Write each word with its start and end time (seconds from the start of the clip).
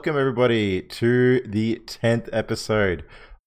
welcome 0.00 0.18
everybody 0.18 0.80
to 0.80 1.42
the 1.42 1.78
10th 1.84 2.26
episode 2.32 3.04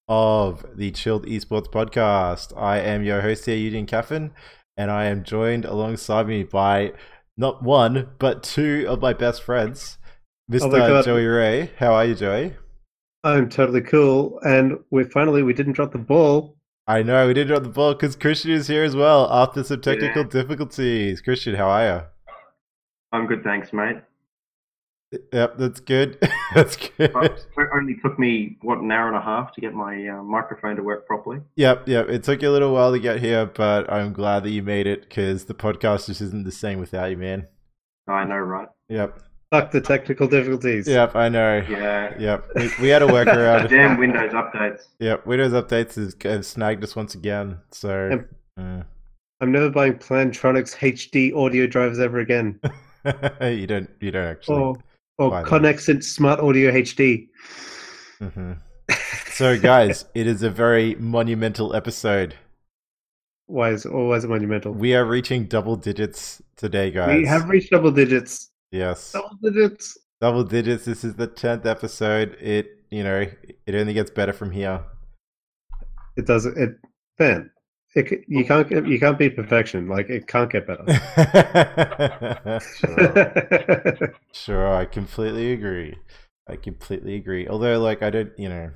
of 0.08 0.64
the 0.76 0.92
Chilled 0.92 1.26
Esports 1.26 1.66
podcast. 1.66 2.56
I 2.56 2.78
am 2.78 3.04
your 3.04 3.22
host 3.22 3.48
here, 3.48 3.56
Eugene 3.56 3.88
Caffin, 3.88 4.30
and 4.78 4.92
I 4.92 5.06
am 5.06 5.24
joined 5.24 5.66
alongside 5.66 6.28
me 6.28 6.44
by 6.44 6.94
not 7.38 7.64
one, 7.64 8.10
but 8.20 8.44
two 8.44 8.86
of 8.88 9.02
my 9.02 9.14
best 9.14 9.42
friends, 9.42 9.98
Mr. 10.52 10.80
Oh. 10.80 11.02
Joey 11.02 11.26
Ray. 11.26 11.72
How 11.80 11.94
are 11.96 12.06
you, 12.06 12.14
Joey? 12.14 12.54
I'm 13.24 13.50
totally 13.50 13.82
cool, 13.82 14.40
and 14.44 14.78
we 14.92 15.06
finally 15.06 15.42
we 15.42 15.54
didn't 15.54 15.74
drop 15.74 15.92
the 15.92 15.98
ball. 15.98 16.56
I 16.86 17.02
know 17.02 17.26
we 17.26 17.34
didn't 17.34 17.48
drop 17.48 17.64
the 17.64 17.70
ball 17.70 17.94
because 17.94 18.16
Christian 18.16 18.52
is 18.52 18.68
here 18.68 18.84
as 18.84 18.96
well 18.96 19.28
after 19.34 19.64
some 19.64 19.82
technical 19.82 20.22
Yeah. 20.22 20.30
difficulties. 20.30 21.20
Christian, 21.20 21.56
how 21.56 21.70
are 21.70 21.84
you? 21.88 22.02
I'm 23.12 23.26
good, 23.26 23.44
thanks, 23.44 23.74
mate. 23.74 23.98
Yep, 25.32 25.58
that's 25.58 25.80
good. 25.80 26.18
that's 26.56 26.76
good. 26.76 27.12
But 27.14 27.46
it 27.58 27.70
only 27.74 27.96
took 28.04 28.18
me 28.20 28.58
what 28.62 28.80
an 28.80 28.92
hour 28.92 29.08
and 29.08 29.16
a 29.18 29.22
half 29.22 29.54
to 29.54 29.62
get 29.62 29.74
my 29.74 30.08
uh, 30.08 30.24
microphone 30.24 30.76
to 30.78 30.84
work 30.84 31.06
properly. 31.08 31.42
Yep, 31.56 31.88
yep. 31.88 32.10
It 32.10 32.24
took 32.24 32.42
you 32.42 32.50
a 32.50 32.52
little 32.52 32.74
while 32.74 32.92
to 32.92 33.00
get 33.00 33.20
here, 33.20 33.46
but 33.46 33.92
I'm 33.92 34.14
glad 34.14 34.44
that 34.44 34.50
you 34.52 34.64
made 34.64 34.88
it 34.88 35.02
because 35.04 35.46
the 35.46 35.54
podcast 35.54 36.08
just 36.08 36.22
isn't 36.22 36.44
the 36.46 36.52
same 36.52 36.80
without 36.80 37.10
you, 37.12 37.18
man. 37.18 37.48
I 38.08 38.24
know, 38.26 38.38
right? 38.38 38.68
Yep, 38.90 39.20
Fuck 39.52 39.70
the 39.72 39.82
technical 39.82 40.28
difficulties. 40.28 40.88
yep. 40.88 41.16
I 41.16 41.30
know. 41.30 41.64
Yeah. 41.70 42.16
Yep, 42.20 42.50
we, 42.56 42.70
we 42.82 42.88
had 42.90 43.04
a 43.04 43.08
workaround. 43.08 43.70
Damn 43.70 43.98
Windows 44.00 44.32
updates. 44.34 44.82
yep, 45.00 45.26
Windows 45.28 45.54
updates 45.54 45.96
has, 45.96 46.16
have 46.24 46.46
snagged 46.46 46.84
us 46.84 46.96
once 46.96 47.14
again. 47.14 47.60
So, 47.72 48.10
Yep. 48.10 48.30
mm. 48.60 48.86
I'm 49.42 49.52
never 49.52 49.70
buying 49.70 49.94
Plantronics 49.94 50.76
HD 50.78 51.36
audio 51.36 51.68
drivers 51.68 52.00
ever 52.00 52.20
again. 52.20 52.60
you 53.42 53.68
don't, 53.68 53.90
you 54.00 54.10
don't 54.12 54.26
actually. 54.26 54.56
Or 54.62 54.76
or. 55.18 55.44
Conexant 55.44 56.04
Smart 56.04 56.40
Audio 56.40 56.72
HD. 56.72 57.28
hmm 58.20 58.54
So, 59.32 59.60
guys, 59.60 60.06
it 60.14 60.28
is 60.28 60.44
a 60.44 60.50
very 60.50 60.96
monumental 60.96 61.76
episode. 61.76 62.36
Why 63.48 63.70
is 63.72 63.86
always 63.86 64.26
monumental? 64.26 64.72
We 64.74 64.96
are 64.96 65.06
reaching 65.06 65.46
double 65.46 65.76
digits 65.76 66.42
today, 66.56 66.92
guys. 66.92 67.18
We 67.18 67.26
have 67.26 67.50
reached 67.50 67.72
double 67.72 67.92
digits. 67.92 68.52
yes. 68.72 69.12
Double 69.12 69.38
digits. 69.42 69.98
double 70.22 70.44
digits. 70.44 70.86
This 70.86 71.04
is 71.04 71.16
the 71.16 71.28
tenth 71.28 71.66
episode. 71.66 72.38
It 72.40 72.80
you 72.90 73.04
know 73.04 73.26
it 73.68 73.76
only 73.76 73.94
gets 73.94 74.10
better 74.12 74.34
from 74.34 74.52
here. 74.52 74.82
It 76.16 76.26
does 76.26 76.46
it. 76.46 76.78
Man, 77.20 77.52
it, 77.96 78.24
you 78.28 78.44
can't 78.46 78.68
get- 78.68 78.88
you 78.88 79.00
can't 79.00 79.18
beat 79.18 79.36
perfection. 79.36 79.88
Like 79.88 80.10
it 80.10 80.28
can't 80.28 80.52
get 80.52 80.66
better. 80.68 80.84
sure, 82.62 84.14
sure. 84.34 84.76
I 84.76 84.86
completely 84.86 85.54
agree. 85.54 85.96
I 86.48 86.56
completely 86.58 87.16
agree. 87.16 87.48
Although, 87.48 87.80
like, 87.80 88.04
I 88.04 88.10
don't, 88.10 88.38
you 88.38 88.50
know, 88.50 88.72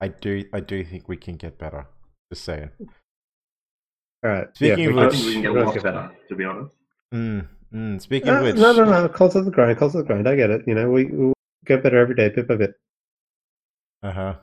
I 0.00 0.08
do, 0.08 0.44
I 0.52 0.60
do 0.60 0.82
think 0.84 1.08
we 1.08 1.16
can 1.16 1.36
get 1.36 1.58
better. 1.58 1.86
Just 2.32 2.44
saying. 2.44 2.70
All 4.24 4.30
right. 4.30 4.48
Speaking 4.54 4.78
yeah, 4.84 4.90
of 4.90 4.94
we 4.96 5.06
which- 5.06 5.24
we 5.26 5.32
can 5.34 5.42
get 5.42 5.50
a 5.50 5.64
lot 5.64 5.74
better, 5.82 6.10
to 6.28 6.34
be 6.34 6.44
honest. 6.44 6.70
Mm, 7.12 7.46
mm. 7.74 8.00
Speaking 8.00 8.28
Uh, 8.30 8.36
of 8.38 8.42
which, 8.44 8.56
no, 8.56 8.72
no, 8.72 8.84
no. 8.84 9.08
Close 9.08 9.32
to 9.32 9.42
the 9.42 9.50
grind. 9.50 9.76
Close 9.78 9.92
to 9.92 9.98
the 9.98 10.04
grind. 10.04 10.28
I 10.28 10.36
get 10.36 10.50
it. 10.50 10.62
You 10.66 10.74
know, 10.74 10.88
we, 10.90 11.06
we 11.06 11.32
get 11.66 11.82
better 11.82 11.98
every 11.98 12.14
day, 12.14 12.28
bit 12.28 12.46
by 12.46 12.56
bit. 12.56 12.74
Uh 14.02 14.12
huh. 14.12 14.34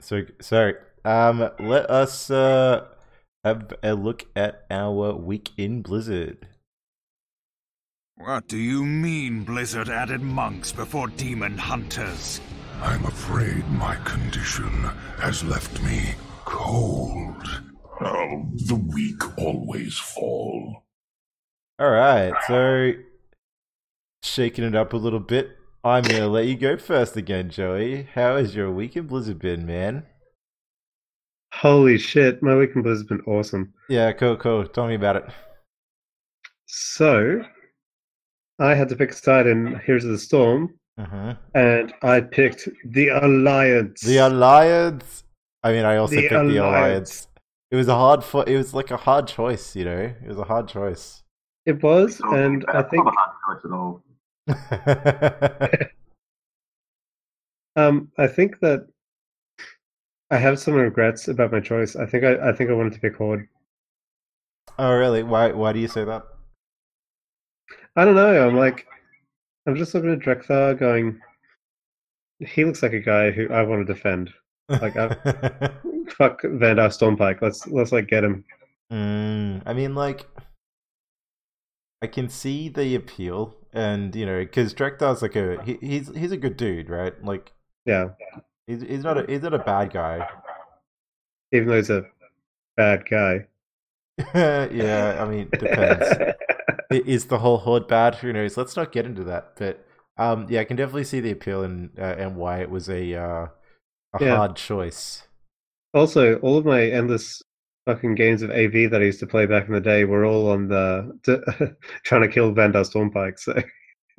So 0.00 0.22
so 0.40 0.72
um, 1.08 1.50
let 1.58 1.88
us 1.88 2.30
uh 2.30 2.86
have 3.42 3.72
a 3.82 3.94
look 3.94 4.26
at 4.36 4.66
our 4.70 5.14
week 5.14 5.52
in 5.56 5.80
Blizzard. 5.80 6.48
What 8.16 8.46
do 8.46 8.58
you 8.58 8.84
mean 8.84 9.44
Blizzard 9.44 9.88
added 9.88 10.20
monks 10.20 10.70
before 10.70 11.08
demon 11.08 11.56
hunters? 11.56 12.40
I'm 12.82 13.06
afraid 13.06 13.66
my 13.70 13.94
condition 14.04 14.68
has 15.18 15.42
left 15.44 15.82
me 15.82 16.14
cold. 16.44 17.62
Oh, 18.00 18.50
the 18.66 18.74
weak 18.74 19.38
always 19.38 19.96
fall. 19.96 20.84
All 21.78 21.90
right, 21.90 22.34
so 22.46 22.92
shaking 24.22 24.64
it 24.64 24.74
up 24.74 24.92
a 24.92 24.98
little 24.98 25.20
bit. 25.20 25.56
I'm 25.82 26.02
gonna 26.02 26.28
let 26.28 26.46
you 26.46 26.56
go 26.56 26.76
first 26.76 27.16
again, 27.16 27.48
Joey. 27.48 28.08
How 28.14 28.36
has 28.36 28.54
your 28.54 28.70
week 28.70 28.94
in 28.94 29.06
Blizzard 29.06 29.38
been, 29.38 29.64
man? 29.64 30.04
Holy 31.58 31.98
shit, 31.98 32.42
my 32.42 32.54
weekend 32.56 32.84
blizzard's 32.84 33.08
been 33.08 33.20
awesome. 33.22 33.72
Yeah, 33.88 34.12
cool, 34.12 34.36
cool. 34.36 34.66
Tell 34.66 34.86
me 34.86 34.94
about 34.94 35.16
it. 35.16 35.24
So, 36.66 37.42
I 38.58 38.74
had 38.74 38.88
to 38.90 38.96
pick 38.96 39.10
a 39.10 39.14
side 39.14 39.46
in 39.46 39.78
Heroes 39.80 40.04
of 40.04 40.10
the 40.10 40.18
Storm, 40.18 40.74
hmm 40.98 41.30
and 41.54 41.94
I 42.02 42.20
picked 42.20 42.68
the 42.84 43.08
Alliance. 43.08 44.02
The 44.02 44.18
Alliance. 44.18 45.24
I 45.62 45.72
mean, 45.72 45.84
I 45.84 45.96
also 45.96 46.14
The 46.16 46.22
picked 46.22 46.32
the 46.32 46.38
Alliance. 46.58 46.58
Alliance. 46.58 47.28
It 47.70 47.76
was 47.76 47.88
a 47.88 47.94
hard. 47.94 48.24
Fo- 48.24 48.42
it 48.42 48.56
was 48.56 48.74
like 48.74 48.90
a 48.90 48.96
hard 48.96 49.26
choice, 49.28 49.76
you 49.76 49.84
know. 49.84 50.12
It 50.22 50.26
was 50.28 50.38
a 50.38 50.44
hard 50.44 50.68
choice. 50.68 51.22
it 51.66 51.82
was, 51.82 52.20
and 52.20 52.64
I 52.68 52.72
that's 52.74 52.90
think 52.90 53.04
not 53.04 53.14
a 53.14 53.32
hard 53.44 53.60
choice 53.60 53.64
at 53.64 53.72
all. 53.72 54.02
um, 57.76 58.10
I 58.18 58.26
think 58.26 58.58
that 58.60 58.86
I 60.30 60.36
have 60.36 60.58
some 60.58 60.74
regrets 60.74 61.28
about 61.28 61.52
my 61.52 61.60
choice. 61.60 61.96
I 61.96 62.06
think 62.06 62.24
I, 62.24 62.50
I 62.50 62.52
think 62.52 62.70
I 62.70 62.74
wanted 62.74 62.92
to 62.94 63.00
pick 63.00 63.16
Horde. 63.16 63.48
oh, 64.78 64.94
really? 64.94 65.22
Why? 65.22 65.52
Why 65.52 65.72
do 65.72 65.78
you 65.78 65.88
say 65.88 66.04
that? 66.04 66.22
I 67.96 68.04
don't 68.04 68.14
know. 68.14 68.46
I'm 68.46 68.56
like, 68.56 68.86
I'm 69.66 69.76
just 69.76 69.94
looking 69.94 70.12
at 70.12 70.20
Drekthar, 70.20 70.78
going, 70.78 71.20
he 72.40 72.64
looks 72.64 72.82
like 72.82 72.92
a 72.92 73.00
guy 73.00 73.30
who 73.30 73.52
I 73.52 73.62
want 73.62 73.86
to 73.86 73.92
defend. 73.92 74.30
Like, 74.68 74.94
Fuck 76.16 76.42
Vandar 76.42 76.88
Stormpike. 76.90 77.42
Let's 77.42 77.66
let's 77.66 77.92
like 77.92 78.06
get 78.06 78.24
him. 78.24 78.44
Mm, 78.92 79.62
I 79.66 79.72
mean, 79.72 79.94
like, 79.94 80.26
I 82.02 82.06
can 82.06 82.28
see 82.28 82.68
the 82.68 82.94
appeal, 82.94 83.56
and 83.72 84.14
you 84.14 84.26
know, 84.26 84.38
because 84.40 84.74
Drekthar's 84.74 85.22
like 85.22 85.36
a 85.36 85.62
he, 85.64 85.78
he's 85.80 86.14
he's 86.14 86.32
a 86.32 86.36
good 86.36 86.56
dude, 86.56 86.88
right? 86.88 87.12
Like, 87.24 87.52
Yeah, 87.84 88.10
he's 88.68 88.82
he's 88.82 89.02
not 89.04 89.18
a 89.18 89.26
he's 89.28 89.42
not 89.42 89.54
a 89.54 89.58
bad 89.58 89.92
guy. 89.92 90.28
even 91.52 91.68
though 91.68 91.76
he's 91.76 91.90
a 91.90 92.06
bad 92.76 93.08
guy. 93.08 93.46
yeah, 94.34 95.16
I 95.20 95.24
mean, 95.28 95.52
depends. 95.58 96.20
Is 96.90 97.26
the 97.26 97.38
whole 97.40 97.58
horde 97.58 97.88
bad? 97.88 98.16
Who 98.16 98.32
knows? 98.32 98.56
Let's 98.56 98.76
not 98.76 98.92
get 98.92 99.06
into 99.06 99.24
that. 99.24 99.54
But 99.56 99.86
um, 100.16 100.46
yeah, 100.48 100.60
I 100.60 100.64
can 100.64 100.76
definitely 100.76 101.04
see 101.04 101.20
the 101.20 101.32
appeal 101.32 101.62
and 101.64 101.90
uh, 101.98 102.02
and 102.18 102.36
why 102.36 102.60
it 102.60 102.70
was 102.70 102.88
a 102.88 103.14
uh, 103.14 103.48
a 104.14 104.18
Yeah. 104.18 104.20
hard 104.20 104.56
choice. 104.56 105.28
Also, 105.94 106.38
all 106.38 106.56
of 106.58 106.64
my 106.64 106.82
endless 106.86 107.42
fucking 107.86 108.14
games 108.14 108.42
of 108.42 108.50
AV 108.50 108.86
that 108.88 109.00
I 109.00 109.04
used 109.06 109.20
to 109.20 109.26
play 109.26 109.46
back 109.46 109.66
in 109.66 109.72
the 109.74 109.80
day 109.80 110.04
were 110.04 110.24
all 110.24 110.50
on 110.50 110.68
the 110.68 111.76
trying 112.04 112.22
to 112.22 112.28
kill 112.28 112.52
Vandar 112.54 112.84
Stormpike. 112.84 113.38
So 113.38 113.54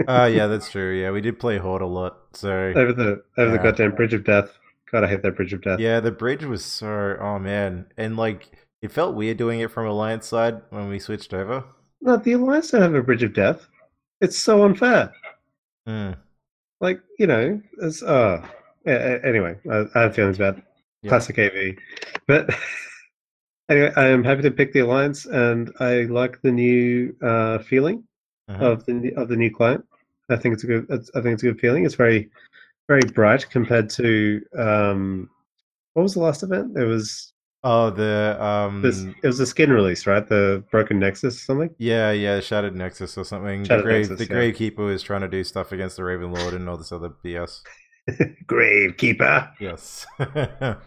Oh 0.08 0.26
yeah, 0.26 0.48
that's 0.48 0.70
true. 0.72 0.94
Yeah, 1.00 1.12
we 1.12 1.22
did 1.22 1.40
play 1.40 1.58
horde 1.58 1.82
a 1.82 1.86
lot. 1.88 2.18
So 2.34 2.52
over 2.76 2.94
the 2.94 3.24
over 3.38 3.52
the 3.52 3.58
goddamn 3.58 3.96
Bridge 3.96 4.14
of 4.14 4.24
Death. 4.24 4.58
God, 4.92 5.04
I 5.04 5.08
hate 5.08 5.22
that 5.24 5.36
Bridge 5.36 5.54
of 5.54 5.62
Death. 5.62 5.80
Yeah, 5.80 6.00
the 6.00 6.12
bridge 6.12 6.44
was 6.46 6.64
so 6.66 7.18
oh 7.20 7.38
man, 7.40 7.86
and 7.98 8.18
like 8.18 8.50
it 8.82 8.92
felt 8.92 9.16
weird 9.16 9.38
doing 9.38 9.59
it 9.59 9.72
from 9.72 9.86
Alliance 9.88 10.26
side 10.28 10.62
when 10.70 10.90
we 10.90 11.00
switched 11.00 11.34
over. 11.34 11.64
No, 12.02 12.18
the 12.18 12.32
Alliance 12.34 12.72
don't 12.72 12.82
have 12.82 12.96
a 12.96 13.04
Bridge 13.04 13.24
of 13.24 13.34
Death. 13.34 13.68
It's 14.22 14.38
so 14.38 14.64
unfair. 14.64 15.14
Mm, 15.88 16.18
Like 16.82 17.02
you 17.18 17.28
know, 17.28 17.62
it's 17.82 18.02
uh. 18.04 18.46
Anyway, 18.85 19.58
I, 19.70 19.85
I 19.94 20.02
have 20.03 20.16
feelings 20.16 20.38
about 20.38 20.62
yeah. 21.03 21.09
classic 21.09 21.38
AV, 21.38 21.76
but 22.26 22.50
anyway, 23.70 23.91
I 23.96 24.08
am 24.08 24.23
happy 24.23 24.41
to 24.44 24.52
pick 24.52 24.73
the 24.73 24.79
Alliance, 24.79 25.26
and 25.26 25.72
I 25.79 26.03
like 26.03 26.41
the 26.41 26.52
new 26.52 27.16
uh, 27.22 27.59
feeling 27.59 28.03
Mhm. 28.50 28.62
of 28.62 28.85
the 28.85 29.14
of 29.16 29.28
the 29.29 29.35
new 29.35 29.53
client. 29.53 29.85
I 30.29 30.35
think 30.35 30.53
it's 30.53 30.64
a 30.64 30.67
good. 30.67 30.85
It's, 30.90 31.09
I 31.16 31.22
think 31.22 31.34
it's 31.34 31.43
a 31.43 31.47
good 31.47 31.59
feeling. 31.59 31.85
It's 31.85 31.96
very, 31.96 32.29
very 32.87 33.02
bright 33.14 33.49
compared 33.49 33.90
to 33.91 34.41
um, 34.58 35.29
what 35.93 36.03
was 36.03 36.14
the 36.14 36.22
last 36.22 36.43
event? 36.43 36.78
It 36.78 36.85
was 36.85 37.34
Oh, 37.61 37.90
the 37.90 38.37
um, 38.41 38.81
this. 38.81 39.03
It 39.22 39.28
was 39.28 39.40
a 39.41 39.46
skin 39.46 39.70
release, 39.70 40.08
right? 40.08 40.26
The 40.26 40.64
Broken 40.72 40.97
Nexus 40.97 41.35
or 41.35 41.40
something. 41.43 41.70
yeah, 41.78 42.11
yeah, 42.11 42.40
Shattered 42.40 42.73
Nexus 42.73 43.17
or 43.17 43.26
something. 43.26 43.66
Shattered 43.66 43.84
the 43.84 43.90
Grave, 43.90 44.09
Nexus, 44.09 44.28
the 44.28 44.34
yeah. 44.34 44.41
Gravekeeper 44.41 44.78
was 44.78 45.03
trying 45.03 45.22
to 45.22 45.28
do 45.28 45.43
stuff 45.43 45.73
against 45.73 45.97
the 45.97 46.05
Raven 46.05 46.32
Lord 46.32 46.53
and 46.53 46.70
all 46.70 46.78
this 46.78 46.93
other 46.93 47.09
BS. 47.25 47.59
Gravekeeper. 48.47 49.52
Yes. 49.59 50.05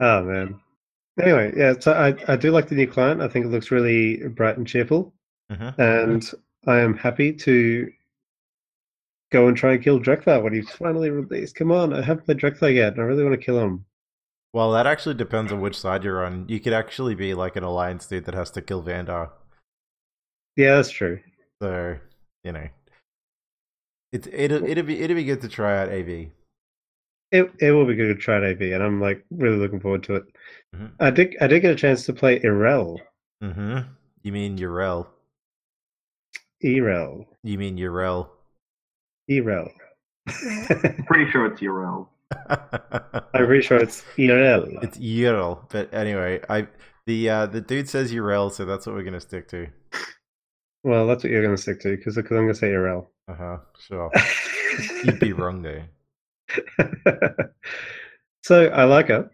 Oh 0.00 0.22
man. 0.22 0.60
Anyway, 1.20 1.52
yeah. 1.56 1.74
So 1.80 1.92
I 1.92 2.14
I 2.32 2.36
do 2.36 2.50
like 2.50 2.68
the 2.68 2.74
new 2.76 2.86
client. 2.86 3.20
I 3.20 3.28
think 3.28 3.46
it 3.46 3.48
looks 3.48 3.70
really 3.70 4.28
bright 4.28 4.56
and 4.56 4.66
cheerful, 4.66 5.12
Mhm. 5.50 5.78
and 5.78 6.30
I 6.66 6.80
am 6.80 6.94
happy 6.94 7.32
to 7.32 7.90
go 9.30 9.48
and 9.48 9.56
try 9.56 9.72
and 9.72 9.82
kill 9.82 10.00
Drekthar 10.00 10.42
when 10.42 10.52
he's 10.54 10.70
finally 10.70 11.10
released. 11.10 11.54
Come 11.54 11.70
on, 11.70 11.92
I 11.92 12.02
haven't 12.02 12.24
played 12.24 12.38
Drekthar 12.38 12.74
yet, 12.74 12.94
and 12.94 13.02
I 13.02 13.04
really 13.04 13.24
want 13.24 13.38
to 13.38 13.44
kill 13.44 13.58
him. 13.58 13.84
Well, 14.52 14.72
that 14.72 14.86
actually 14.86 15.14
depends 15.14 15.52
on 15.52 15.60
which 15.60 15.78
side 15.78 16.04
you're 16.04 16.24
on. 16.24 16.46
You 16.48 16.58
could 16.58 16.72
actually 16.72 17.14
be 17.14 17.34
like 17.34 17.56
an 17.56 17.64
alliance 17.64 18.06
dude 18.06 18.24
that 18.24 18.34
has 18.34 18.50
to 18.52 18.62
kill 18.62 18.82
Vandar. 18.82 19.30
Yeah, 20.56 20.76
that's 20.76 20.90
true. 20.90 21.20
So, 21.62 21.98
you 22.44 22.52
know. 22.52 22.68
It's 24.10 24.26
it'll 24.32 24.64
it'll 24.64 24.84
be 24.84 25.00
it'll 25.00 25.16
be 25.16 25.24
good 25.24 25.42
to 25.42 25.48
try 25.48 25.78
out 25.78 25.90
AV. 25.90 26.30
It 27.30 27.52
it 27.60 27.72
will 27.72 27.84
be 27.84 27.94
good 27.94 28.08
to 28.08 28.14
try 28.14 28.36
out 28.36 28.44
AV, 28.44 28.62
and 28.62 28.82
I'm 28.82 29.02
like 29.02 29.22
really 29.30 29.58
looking 29.58 29.80
forward 29.80 30.02
to 30.04 30.16
it. 30.16 30.24
Mhm. 30.74 30.92
I 30.98 31.10
did 31.10 31.36
I 31.42 31.46
did 31.46 31.60
get 31.60 31.72
a 31.72 31.76
chance 31.76 32.06
to 32.06 32.14
play 32.14 32.40
Irel. 32.40 32.98
Mm-hmm. 33.44 33.80
You 34.22 34.32
mean 34.32 34.56
Urel? 34.56 35.08
Erel. 36.64 37.26
You 37.42 37.58
mean 37.58 37.76
Urel? 37.76 38.28
Erel. 39.30 39.70
Pretty 41.06 41.30
sure 41.30 41.46
it's 41.46 41.60
URL. 41.60 42.08
I'm 43.34 43.46
pretty 43.46 43.62
sure 43.62 43.78
it's 43.78 44.04
Erel. 44.18 44.82
it's 44.82 44.98
Urel, 44.98 45.68
but 45.70 45.92
anyway, 45.94 46.40
I 46.48 46.66
the 47.06 47.30
uh, 47.30 47.46
the 47.46 47.60
dude 47.60 47.88
says 47.88 48.12
Urel, 48.12 48.52
so 48.52 48.64
that's 48.64 48.86
what 48.86 48.94
we're 48.94 49.04
gonna 49.04 49.20
stick 49.20 49.48
to. 49.48 49.68
Well, 50.84 51.06
that's 51.06 51.24
what 51.24 51.30
you're 51.30 51.42
going 51.42 51.56
to 51.56 51.60
stick 51.60 51.80
to 51.80 51.96
because 51.96 52.16
I'm 52.16 52.24
going 52.24 52.48
to 52.48 52.54
say 52.54 52.70
Erel. 52.70 53.08
Uh 53.28 53.34
huh. 53.34 53.56
Sure. 53.78 54.10
You'd 55.04 55.18
be 55.18 55.32
wrong 55.32 55.62
there. 55.62 55.88
so 58.42 58.66
I 58.68 58.84
like 58.84 59.08
her. 59.08 59.30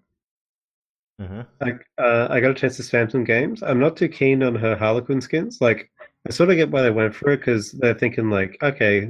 Mm-hmm. 1.21 1.43
I 1.61 2.03
uh, 2.03 2.27
I 2.31 2.41
got 2.41 2.51
a 2.51 2.55
chance 2.55 2.77
to 2.79 2.83
spam 2.83 3.11
some 3.11 3.25
games. 3.25 3.63
I'm 3.63 3.79
not 3.79 3.97
too 3.97 4.09
keen 4.09 4.43
on 4.43 4.55
her 4.57 4.75
Harlequin 4.75 5.21
skins. 5.21 5.59
Like 5.61 5.91
I 6.27 6.31
sort 6.31 6.51
of 6.51 6.57
get 6.57 6.71
why 6.71 6.83
they 6.83 6.91
went 6.91 7.15
for 7.15 7.31
it 7.31 7.39
because 7.39 7.73
they're 7.73 7.95
thinking 7.95 8.31
like, 8.31 8.57
okay, 8.63 9.09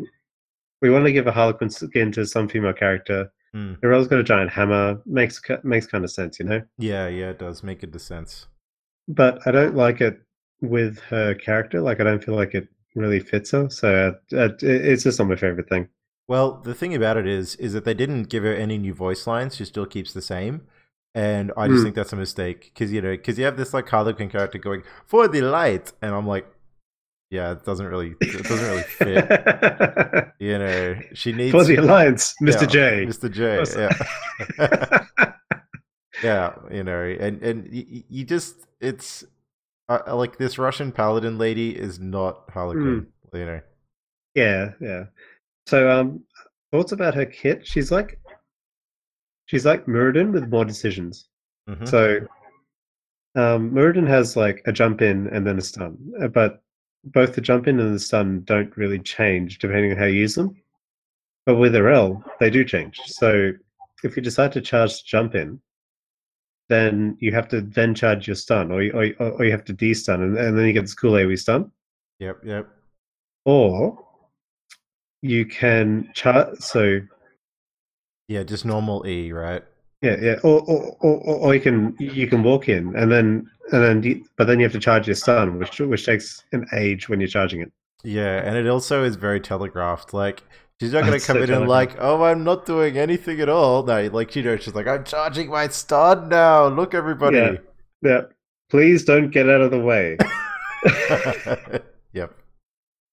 we 0.82 0.90
want 0.90 1.04
to 1.04 1.12
give 1.12 1.26
a 1.26 1.32
Harlequin 1.32 1.70
skin 1.70 2.12
to 2.12 2.26
some 2.26 2.48
female 2.48 2.72
character. 2.72 3.32
Mm. 3.54 3.78
Irel's 3.82 4.08
got 4.08 4.18
a 4.18 4.24
giant 4.24 4.50
hammer. 4.50 5.00
Makes 5.06 5.40
makes 5.62 5.86
kind 5.86 6.04
of 6.04 6.10
sense, 6.10 6.38
you 6.38 6.44
know. 6.46 6.62
Yeah, 6.78 7.06
yeah, 7.08 7.30
it 7.30 7.38
does 7.38 7.62
make 7.62 7.80
good 7.80 7.98
sense. 8.00 8.46
But 9.06 9.46
I 9.46 9.50
don't 9.50 9.76
like 9.76 10.00
it 10.00 10.20
with 10.60 10.98
her 11.00 11.34
character. 11.34 11.80
Like 11.80 12.00
I 12.00 12.04
don't 12.04 12.22
feel 12.24 12.34
like 12.34 12.54
it 12.54 12.68
really 12.94 13.20
fits 13.20 13.50
her. 13.52 13.68
So 13.70 14.14
uh, 14.32 14.36
uh, 14.36 14.48
it's 14.60 15.04
just 15.04 15.18
not 15.18 15.28
my 15.28 15.36
favorite 15.36 15.68
thing. 15.68 15.88
Well, 16.26 16.60
the 16.64 16.74
thing 16.74 16.94
about 16.94 17.16
it 17.18 17.26
is, 17.26 17.54
is 17.56 17.74
that 17.74 17.84
they 17.84 17.94
didn't 17.94 18.24
give 18.24 18.44
her 18.44 18.54
any 18.54 18.78
new 18.78 18.94
voice 18.94 19.26
lines. 19.26 19.56
She 19.56 19.64
still 19.66 19.84
keeps 19.86 20.12
the 20.14 20.22
same, 20.22 20.62
and 21.14 21.52
I 21.56 21.68
just 21.68 21.80
Hmm. 21.80 21.84
think 21.84 21.96
that's 21.96 22.12
a 22.14 22.16
mistake 22.16 22.72
because 22.72 22.92
you 22.92 23.02
know, 23.02 23.12
because 23.12 23.38
you 23.38 23.44
have 23.44 23.56
this 23.58 23.74
like 23.74 23.88
Harlequin 23.88 24.30
character 24.30 24.58
going 24.58 24.82
for 25.06 25.28
the 25.28 25.42
light, 25.42 25.92
and 26.00 26.14
I'm 26.14 26.26
like, 26.26 26.46
yeah, 27.34 27.52
it 27.52 27.64
doesn't 27.64 27.86
really, 27.86 28.14
it 28.20 28.44
doesn't 28.44 28.68
really 28.70 28.82
fit. 28.98 30.32
You 30.38 30.58
know, 30.58 30.96
she 31.14 31.32
needs 31.32 31.52
For 31.52 31.64
the 31.64 31.76
alliance, 31.76 32.34
Mr. 32.42 32.62
Yeah, 32.62 32.66
J. 32.76 33.06
Mr. 33.06 33.30
J, 33.30 33.58
What's- 33.58 33.76
yeah. 33.76 35.06
yeah, 36.22 36.54
you 36.70 36.84
know, 36.84 37.02
and 37.20 37.42
and 37.42 37.68
you, 37.72 38.02
you 38.08 38.24
just 38.24 38.66
it's 38.80 39.24
uh, 39.88 39.98
uh, 40.06 40.16
like 40.16 40.38
this 40.38 40.58
Russian 40.58 40.92
paladin 40.92 41.38
lady 41.38 41.70
is 41.76 41.98
not 42.00 42.48
Harlequin, 42.50 43.06
Hmm. 43.30 43.36
you 43.36 43.46
know. 43.46 43.60
Yeah, 44.34 44.72
yeah. 44.80 45.04
So, 45.66 45.90
um, 45.90 46.24
thoughts 46.72 46.92
about 46.92 47.14
her 47.14 47.26
kit? 47.26 47.66
She's 47.66 47.90
like, 47.92 48.18
she's 49.46 49.64
like 49.64 49.86
Muradin 49.86 50.32
with 50.32 50.48
more 50.48 50.64
decisions. 50.64 51.28
Mhm. 51.68 51.86
So, 51.88 52.20
um, 53.36 53.70
Muradin 53.70 54.06
has 54.08 54.36
like 54.36 54.62
a 54.66 54.72
jump 54.72 55.02
in 55.02 55.28
and 55.28 55.46
then 55.46 55.58
a 55.58 55.62
stun, 55.62 55.96
uh, 56.20 56.28
but 56.28 56.62
both 57.06 57.34
the 57.34 57.40
jump 57.40 57.68
in 57.68 57.80
and 57.80 57.94
the 57.94 58.00
stun 58.00 58.42
don't 58.44 58.76
really 58.76 58.98
change 58.98 59.58
depending 59.58 59.92
on 59.92 59.98
how 59.98 60.04
you 60.06 60.20
use 60.20 60.34
them. 60.34 60.56
But 61.46 61.56
with 61.56 61.76
RL, 61.76 62.24
they 62.40 62.50
do 62.50 62.64
change. 62.64 63.00
So, 63.06 63.52
if 64.02 64.16
you 64.16 64.22
decide 64.22 64.52
to 64.52 64.60
charge 64.60 64.92
the 64.92 65.02
jump 65.06 65.34
in, 65.34 65.60
then 66.68 67.16
you 67.20 67.32
have 67.32 67.48
to 67.48 67.60
then 67.60 67.94
charge 67.94 68.26
your 68.26 68.36
stun, 68.36 68.72
or 68.72 68.82
you, 68.82 68.92
or, 68.92 69.30
or 69.32 69.44
you 69.44 69.50
have 69.50 69.64
to 69.64 69.72
de-stun, 69.72 70.22
and, 70.22 70.38
and 70.38 70.58
then 70.58 70.66
you 70.66 70.72
get 70.72 70.82
this 70.82 70.94
cool 70.94 71.12
AoE 71.12 71.38
stun. 71.38 71.70
Yep, 72.20 72.38
yep. 72.44 72.68
Or 73.44 74.02
you 75.20 75.44
can 75.44 76.10
chart. 76.14 76.62
So 76.62 77.00
Yeah, 78.28 78.42
just 78.42 78.64
normal 78.64 79.06
E, 79.06 79.32
right? 79.32 79.64
Yeah, 80.04 80.16
yeah. 80.20 80.36
Or 80.42 80.60
or, 80.62 80.96
or, 81.00 81.36
or 81.36 81.54
you 81.54 81.60
can 81.60 81.96
you 81.98 82.26
can 82.26 82.42
walk 82.42 82.68
in 82.68 82.94
and 82.94 83.10
then 83.10 83.50
and 83.72 83.82
then 83.82 84.02
you, 84.02 84.24
but 84.36 84.46
then 84.46 84.58
you 84.58 84.64
have 84.64 84.72
to 84.72 84.78
charge 84.78 85.06
your 85.06 85.16
stun, 85.16 85.58
which 85.58 85.80
which 85.80 86.04
takes 86.04 86.44
an 86.52 86.66
age 86.74 87.08
when 87.08 87.20
you're 87.20 87.28
charging 87.28 87.60
it. 87.60 87.72
Yeah, 88.02 88.42
and 88.44 88.56
it 88.56 88.68
also 88.68 89.02
is 89.02 89.16
very 89.16 89.40
telegraphed. 89.40 90.12
Like 90.12 90.42
she's 90.78 90.92
not 90.92 91.04
gonna 91.04 91.20
come 91.20 91.38
so 91.38 91.42
in 91.42 91.50
and 91.50 91.68
like, 91.68 91.96
oh, 91.98 92.22
I'm 92.22 92.44
not 92.44 92.66
doing 92.66 92.98
anything 92.98 93.40
at 93.40 93.48
all. 93.48 93.82
No, 93.82 94.06
like 94.08 94.36
you 94.36 94.42
know, 94.42 94.58
she's 94.58 94.74
like, 94.74 94.86
I'm 94.86 95.04
charging 95.04 95.48
my 95.48 95.68
stun 95.68 96.28
now. 96.28 96.66
Look, 96.66 96.92
everybody. 96.92 97.38
Yeah. 97.38 97.52
Yeah. 98.02 98.22
Please 98.70 99.04
don't 99.04 99.30
get 99.30 99.48
out 99.48 99.62
of 99.62 99.70
the 99.70 99.80
way. 99.80 100.18
yep. 102.12 102.34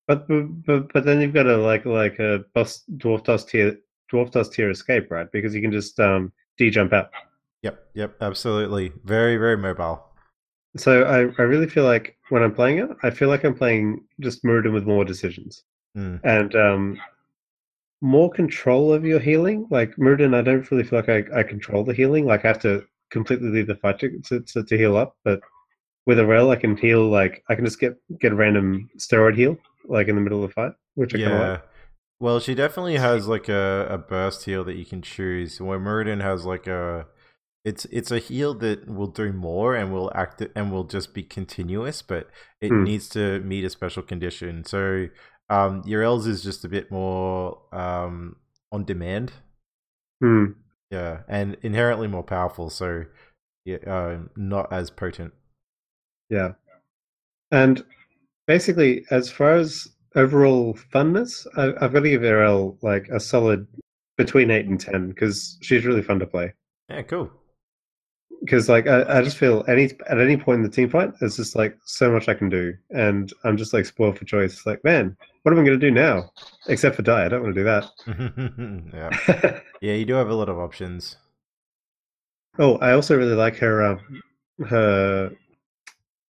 But 0.07 0.27
but 0.27 0.91
but, 0.91 1.05
then 1.05 1.21
you've 1.21 1.33
got 1.33 1.47
a 1.47 1.55
like 1.55 1.85
like 1.85 2.19
a 2.19 2.43
boss 2.53 2.83
dwarf 2.97 3.23
dust 3.23 3.47
tier 3.47 3.77
dwarf 4.11 4.31
dust 4.31 4.53
tier 4.53 4.69
escape, 4.69 5.09
right? 5.09 5.31
Because 5.31 5.55
you 5.55 5.61
can 5.61 5.71
just 5.71 5.99
um 5.99 6.33
jump 6.69 6.93
out. 6.93 7.09
Yep. 7.63 7.87
Yep. 7.93 8.15
Absolutely. 8.21 8.91
Very, 9.03 9.37
very 9.37 9.57
mobile. 9.57 10.03
So 10.77 11.03
I, 11.03 11.41
I 11.41 11.45
really 11.45 11.67
feel 11.67 11.83
like 11.83 12.17
when 12.29 12.43
I'm 12.43 12.53
playing 12.53 12.77
it, 12.79 12.89
I 13.03 13.09
feel 13.09 13.27
like 13.27 13.43
I'm 13.43 13.53
playing 13.55 14.03
just 14.19 14.43
Muradin 14.43 14.73
with 14.73 14.85
more 14.85 15.03
decisions. 15.05 15.63
Mm. 15.97 16.21
and 16.23 16.55
um, 16.55 17.01
more 18.01 18.29
control 18.31 18.93
of 18.93 19.05
your 19.05 19.19
healing. 19.19 19.67
Like 19.69 19.93
Muradin, 19.97 20.33
I 20.33 20.41
don't 20.41 20.69
really 20.71 20.83
feel 20.83 20.99
like 20.99 21.09
I, 21.09 21.39
I 21.39 21.43
control 21.43 21.83
the 21.83 21.93
healing. 21.93 22.25
Like 22.25 22.45
I 22.45 22.47
have 22.47 22.61
to 22.61 22.85
completely 23.09 23.49
leave 23.49 23.67
the 23.67 23.75
fight 23.75 23.99
to, 23.99 24.41
to, 24.43 24.63
to, 24.63 24.77
heal 24.77 24.95
up. 24.95 25.17
But 25.25 25.41
with 26.05 26.17
a 26.17 26.25
rail, 26.25 26.49
I 26.49 26.55
can 26.55 26.77
heal. 26.77 27.09
Like 27.09 27.43
I 27.49 27.55
can 27.55 27.65
just 27.65 27.79
get 27.79 27.95
get 28.19 28.31
a 28.31 28.35
random 28.35 28.89
steroid 28.97 29.35
heal, 29.35 29.57
like 29.85 30.07
in 30.07 30.15
the 30.15 30.21
middle 30.21 30.43
of 30.43 30.49
the 30.49 30.53
fight, 30.53 30.71
which 30.95 31.13
I 31.13 31.17
kind 31.17 31.31
of 31.33 31.39
Yeah. 31.39 31.51
like. 31.51 31.63
Well, 32.21 32.39
she 32.39 32.53
definitely 32.55 32.97
has 32.97 33.27
like 33.27 33.49
a, 33.49 33.87
a 33.89 33.97
burst 33.97 34.45
heal 34.45 34.63
that 34.65 34.75
you 34.75 34.85
can 34.85 35.01
choose. 35.01 35.59
Where 35.59 35.79
Muradin 35.79 36.21
has 36.21 36.45
like 36.45 36.67
a 36.67 37.07
it's 37.65 37.85
it's 37.85 38.11
a 38.11 38.19
heal 38.19 38.53
that 38.55 38.87
will 38.87 39.07
do 39.07 39.33
more 39.33 39.75
and 39.75 39.91
will 39.93 40.11
act 40.15 40.41
and 40.55 40.71
will 40.71 40.83
just 40.85 41.13
be 41.13 41.23
continuous, 41.23 42.01
but 42.03 42.29
it 42.61 42.69
Hmm. 42.69 42.83
needs 42.83 43.09
to 43.09 43.39
meet 43.41 43.65
a 43.65 43.71
special 43.71 44.03
condition. 44.03 44.63
So 44.65 45.09
um 45.49 45.83
Urel's 45.83 46.27
is 46.27 46.43
just 46.43 46.63
a 46.63 46.69
bit 46.69 46.91
more 46.91 47.59
um 47.73 48.37
on 48.71 48.85
demand. 48.85 49.33
Hmm. 50.21 50.53
Yeah, 50.91 51.23
and 51.27 51.57
inherently 51.63 52.07
more 52.07 52.23
powerful, 52.23 52.69
so 52.69 53.05
yeah, 53.65 53.77
uh, 53.87 54.19
not 54.35 54.71
as 54.71 54.91
potent. 54.91 55.33
Yeah. 56.29 56.53
And 57.51 57.83
basically, 58.47 59.05
as 59.11 59.29
far 59.31 59.53
as 59.53 59.89
overall 60.15 60.73
funness, 60.93 61.47
I, 61.57 61.67
I've 61.83 61.93
got 61.93 62.01
to 62.01 62.09
give 62.09 62.21
Erel 62.23 62.77
like 62.81 63.07
a 63.09 63.19
solid 63.19 63.67
between 64.17 64.51
eight 64.51 64.65
and 64.65 64.79
ten 64.79 65.09
because 65.09 65.57
she's 65.61 65.85
really 65.85 66.01
fun 66.01 66.19
to 66.19 66.25
play. 66.27 66.53
Yeah, 66.89 67.01
cool. 67.03 67.31
because 68.41 68.67
like 68.67 68.87
I, 68.87 69.19
I 69.19 69.21
just 69.21 69.37
feel 69.37 69.63
any 69.67 69.85
at 70.09 70.19
any 70.19 70.35
point 70.35 70.57
in 70.57 70.63
the 70.63 70.69
team 70.69 70.89
fight 70.89 71.11
there's 71.19 71.37
just 71.37 71.55
like 71.55 71.77
so 71.85 72.11
much 72.11 72.27
I 72.27 72.33
can 72.33 72.49
do 72.49 72.73
and 72.89 73.31
I'm 73.43 73.55
just 73.57 73.73
like 73.73 73.85
spoiled 73.85 74.17
for 74.17 74.25
choice. 74.25 74.53
It's 74.53 74.65
like, 74.65 74.83
man, 74.83 75.15
what 75.43 75.53
am 75.53 75.59
I 75.59 75.63
gonna 75.63 75.77
do 75.77 75.91
now? 75.91 76.31
Except 76.67 76.95
for 76.95 77.01
die. 77.01 77.25
I 77.25 77.29
don't 77.29 77.43
want 77.43 77.55
to 77.55 77.61
do 77.61 77.65
that. 77.65 78.91
yeah, 78.93 79.59
yeah, 79.81 79.93
you 79.93 80.05
do 80.05 80.13
have 80.13 80.29
a 80.29 80.35
lot 80.35 80.49
of 80.49 80.59
options. 80.59 81.17
oh, 82.59 82.75
I 82.77 82.91
also 82.93 83.17
really 83.17 83.35
like 83.35 83.55
her 83.57 83.83
um, 83.83 84.21
her 84.67 85.31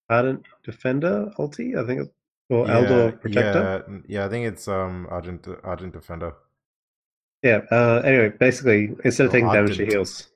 ardent 0.10 0.46
defender 0.64 1.32
ulti, 1.40 1.78
I 1.82 1.86
think 1.88 2.02
it's 2.02 2.12
or 2.52 2.68
yeah, 2.68 2.74
Eldor 2.74 3.22
protector. 3.22 3.86
Yeah, 3.88 4.00
yeah, 4.08 4.26
I 4.26 4.30
think 4.30 4.46
it's 4.46 4.68
um 4.68 5.08
Argent 5.10 5.48
Argent 5.64 5.94
Defender. 5.94 6.34
Yeah. 7.42 7.62
uh, 7.72 8.02
anyway, 8.06 8.30
basically 8.30 8.96
instead 9.04 9.26
of 9.26 9.32
Or 9.32 9.34
taking 9.34 9.52
damage 9.52 9.78
she 9.78 9.86
heals. 9.86 10.28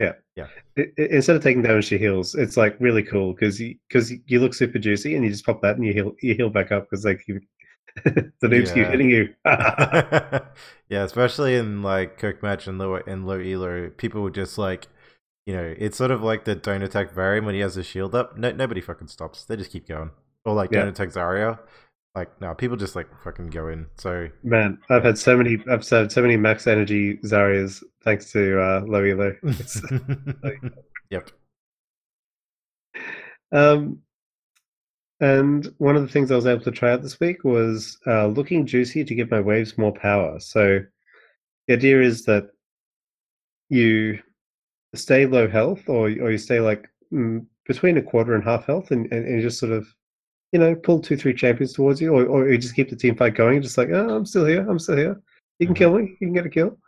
Yeah. 0.00 0.12
Yeah. 0.36 0.46
Instead 0.96 1.36
of 1.36 1.42
taking 1.42 1.62
damage 1.62 1.86
she 1.86 1.98
heals. 1.98 2.34
It's 2.34 2.56
like 2.56 2.76
really 2.80 3.02
cool 3.02 3.34
because 3.34 3.60
you, 3.60 3.74
cause 3.92 4.12
you 4.26 4.40
look 4.40 4.54
super 4.54 4.78
juicy 4.78 5.16
and 5.16 5.24
you 5.24 5.30
just 5.30 5.44
pop 5.44 5.60
that 5.62 5.76
and 5.76 5.84
you 5.84 5.92
heal 5.92 6.14
you 6.22 6.34
heal 6.34 6.50
back 6.50 6.70
up 6.72 6.88
because 6.88 7.04
like 7.04 7.26
you, 7.26 7.40
the 8.04 8.32
noobs 8.42 8.72
keep 8.72 8.86
hitting 8.86 9.10
you. 9.10 9.34
yeah, 10.88 11.02
especially 11.02 11.56
in 11.56 11.82
like 11.82 12.18
Quick 12.18 12.42
Match 12.42 12.68
and 12.68 12.78
low 12.78 12.94
and 12.94 13.26
low 13.26 13.40
elo, 13.40 13.90
people 13.90 14.22
would 14.22 14.34
just 14.34 14.56
like, 14.56 14.86
you 15.46 15.54
know, 15.54 15.74
it's 15.76 15.98
sort 15.98 16.12
of 16.12 16.22
like 16.22 16.44
the 16.44 16.54
don't 16.54 16.82
attack 16.82 17.10
Varian 17.10 17.44
when 17.44 17.56
he 17.56 17.60
has 17.60 17.74
his 17.74 17.86
shield 17.86 18.14
up. 18.14 18.38
No, 18.38 18.52
nobody 18.52 18.80
fucking 18.80 19.08
stops. 19.08 19.44
They 19.44 19.56
just 19.56 19.72
keep 19.72 19.88
going. 19.88 20.12
Or 20.44 20.54
like 20.54 20.70
Yeah. 20.72 20.80
don't 20.80 20.88
attack 20.88 21.12
Like 22.14 22.40
no, 22.40 22.54
people 22.54 22.76
just 22.76 22.96
like 22.96 23.06
fucking 23.22 23.50
go 23.50 23.68
in. 23.68 23.86
So 23.96 24.28
Man, 24.42 24.78
I've 24.90 25.04
had 25.04 25.18
so 25.18 25.36
many 25.36 25.58
I've 25.70 25.86
had 25.88 26.10
so 26.10 26.22
many 26.22 26.36
max 26.36 26.66
energy 26.66 27.18
Zaryas 27.18 27.82
thanks 28.02 28.32
to 28.32 28.60
uh, 28.60 28.80
low 28.86 29.04
elo. 29.04 29.34
Yep. 31.10 31.30
Um, 33.50 34.02
and 35.20 35.66
one 35.78 35.96
of 35.96 36.02
the 36.02 36.08
things 36.08 36.30
I 36.30 36.36
was 36.36 36.46
able 36.46 36.62
to 36.64 36.70
try 36.70 36.92
out 36.92 37.02
this 37.02 37.18
week 37.18 37.44
was 37.44 37.98
uh, 38.06 38.26
looking 38.26 38.66
juicy 38.66 39.04
to 39.04 39.14
give 39.14 39.30
my 39.30 39.40
waves 39.40 39.76
more 39.78 39.92
power. 39.92 40.38
So 40.38 40.80
the 41.66 41.74
idea 41.74 42.00
is 42.02 42.24
that 42.26 42.50
you 43.68 44.20
stay 44.94 45.26
low 45.26 45.48
health, 45.48 45.88
or 45.88 46.06
or 46.06 46.30
you 46.30 46.38
stay 46.38 46.60
like 46.60 46.88
mm, 47.12 47.44
between 47.66 47.96
a 47.98 48.02
quarter 48.02 48.34
and 48.34 48.44
half 48.44 48.66
health, 48.66 48.90
and, 48.90 49.10
and, 49.12 49.26
and 49.26 49.36
you 49.36 49.42
just 49.42 49.58
sort 49.58 49.72
of 49.72 49.86
you 50.52 50.58
know, 50.58 50.74
pull 50.74 51.00
two, 51.00 51.16
three 51.16 51.34
champions 51.34 51.72
towards 51.74 52.00
you, 52.00 52.14
or, 52.14 52.24
or 52.26 52.48
you 52.48 52.58
just 52.58 52.74
keep 52.74 52.88
the 52.90 52.96
team 52.96 53.14
fight 53.16 53.34
going, 53.34 53.60
just 53.60 53.76
like, 53.78 53.90
oh, 53.90 54.08
I'm 54.16 54.24
still 54.26 54.46
here, 54.46 54.68
I'm 54.68 54.78
still 54.78 54.96
here. 54.96 55.20
You 55.58 55.66
can 55.66 55.74
Mhm. 55.74 55.78
kill 55.78 55.98
me, 55.98 56.02
you 56.20 56.26
can 56.26 56.32
get 56.32 56.46
a 56.46 56.50
kill. 56.50 56.78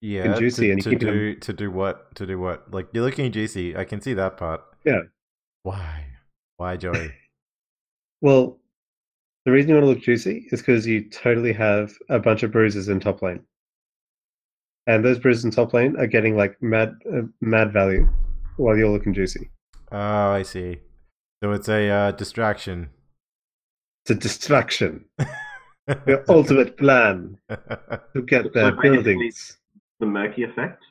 Yeah, 0.00 0.38
juicy 0.38 0.74
to, 0.76 0.82
to 0.82 0.90
them- 0.90 0.98
do 0.98 1.34
to 1.36 1.52
do 1.52 1.70
what 1.70 2.14
to 2.16 2.26
do 2.26 2.38
what? 2.38 2.72
Like 2.72 2.88
you're 2.92 3.04
looking 3.04 3.32
juicy. 3.32 3.76
I 3.76 3.84
can 3.84 4.00
see 4.00 4.14
that 4.14 4.36
part. 4.36 4.62
Yeah. 4.84 5.00
Why? 5.62 6.06
Why, 6.56 6.76
Joey? 6.76 7.12
Well, 8.22 8.58
the 9.44 9.52
reason 9.52 9.68
you 9.68 9.74
want 9.74 9.84
to 9.84 9.88
look 9.90 10.00
juicy 10.00 10.48
is 10.50 10.60
because 10.62 10.86
you 10.86 11.08
totally 11.10 11.52
have 11.52 11.92
a 12.08 12.18
bunch 12.18 12.42
of 12.42 12.50
bruisers 12.50 12.88
in 12.88 12.98
top 12.98 13.20
lane, 13.20 13.40
and 14.86 15.04
those 15.04 15.18
bruisers 15.18 15.44
in 15.44 15.50
top 15.50 15.74
lane 15.74 15.96
are 15.98 16.06
getting 16.06 16.34
like 16.34 16.56
mad, 16.62 16.94
uh, 17.12 17.22
mad 17.42 17.74
value 17.74 18.08
while 18.56 18.74
you're 18.76 18.88
looking 18.88 19.12
juicy. 19.12 19.50
oh, 19.92 19.98
I 20.30 20.42
see. 20.42 20.78
So 21.42 21.52
it's 21.52 21.68
a 21.68 21.88
uh, 21.88 22.10
distraction. 22.12 22.90
It's 24.04 24.10
a 24.10 24.14
distraction. 24.14 25.04
Your 26.06 26.24
ultimate 26.28 26.76
plan 26.78 27.38
to 27.48 28.22
get 28.26 28.52
their 28.52 28.70
So 28.70 28.80
buildings. 28.80 29.58
The 30.00 30.06
murky 30.06 30.42
effect. 30.42 30.82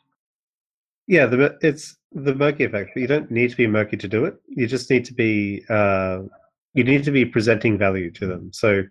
Yeah, 1.08 1.26
the 1.26 1.58
it's 1.62 1.98
the 2.12 2.34
murky 2.34 2.64
effect, 2.64 2.92
but 2.94 3.02
you 3.02 3.08
don't 3.08 3.30
need 3.30 3.52
to 3.52 3.58
be 3.58 3.68
murky 3.68 3.98
to 3.98 4.08
do 4.08 4.26
it. 4.26 4.36
You 4.48 4.68
just 4.68 4.90
need 4.90 5.06
to 5.06 5.14
be 5.14 5.64
uh, 5.70 6.22
you 6.74 6.84
need 6.84 7.04
to 7.04 7.12
be 7.12 7.26
presenting 7.26 7.78
value 7.78 8.12
to 8.12 8.28
them. 8.28 8.52
So 8.54 8.84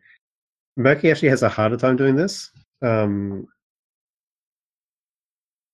murky 0.76 1.10
actually 1.10 1.30
has 1.30 1.42
a 1.42 1.48
harder 1.48 1.76
time 1.76 1.96
doing 1.96 2.16
this. 2.16 2.50
Um, 2.82 3.46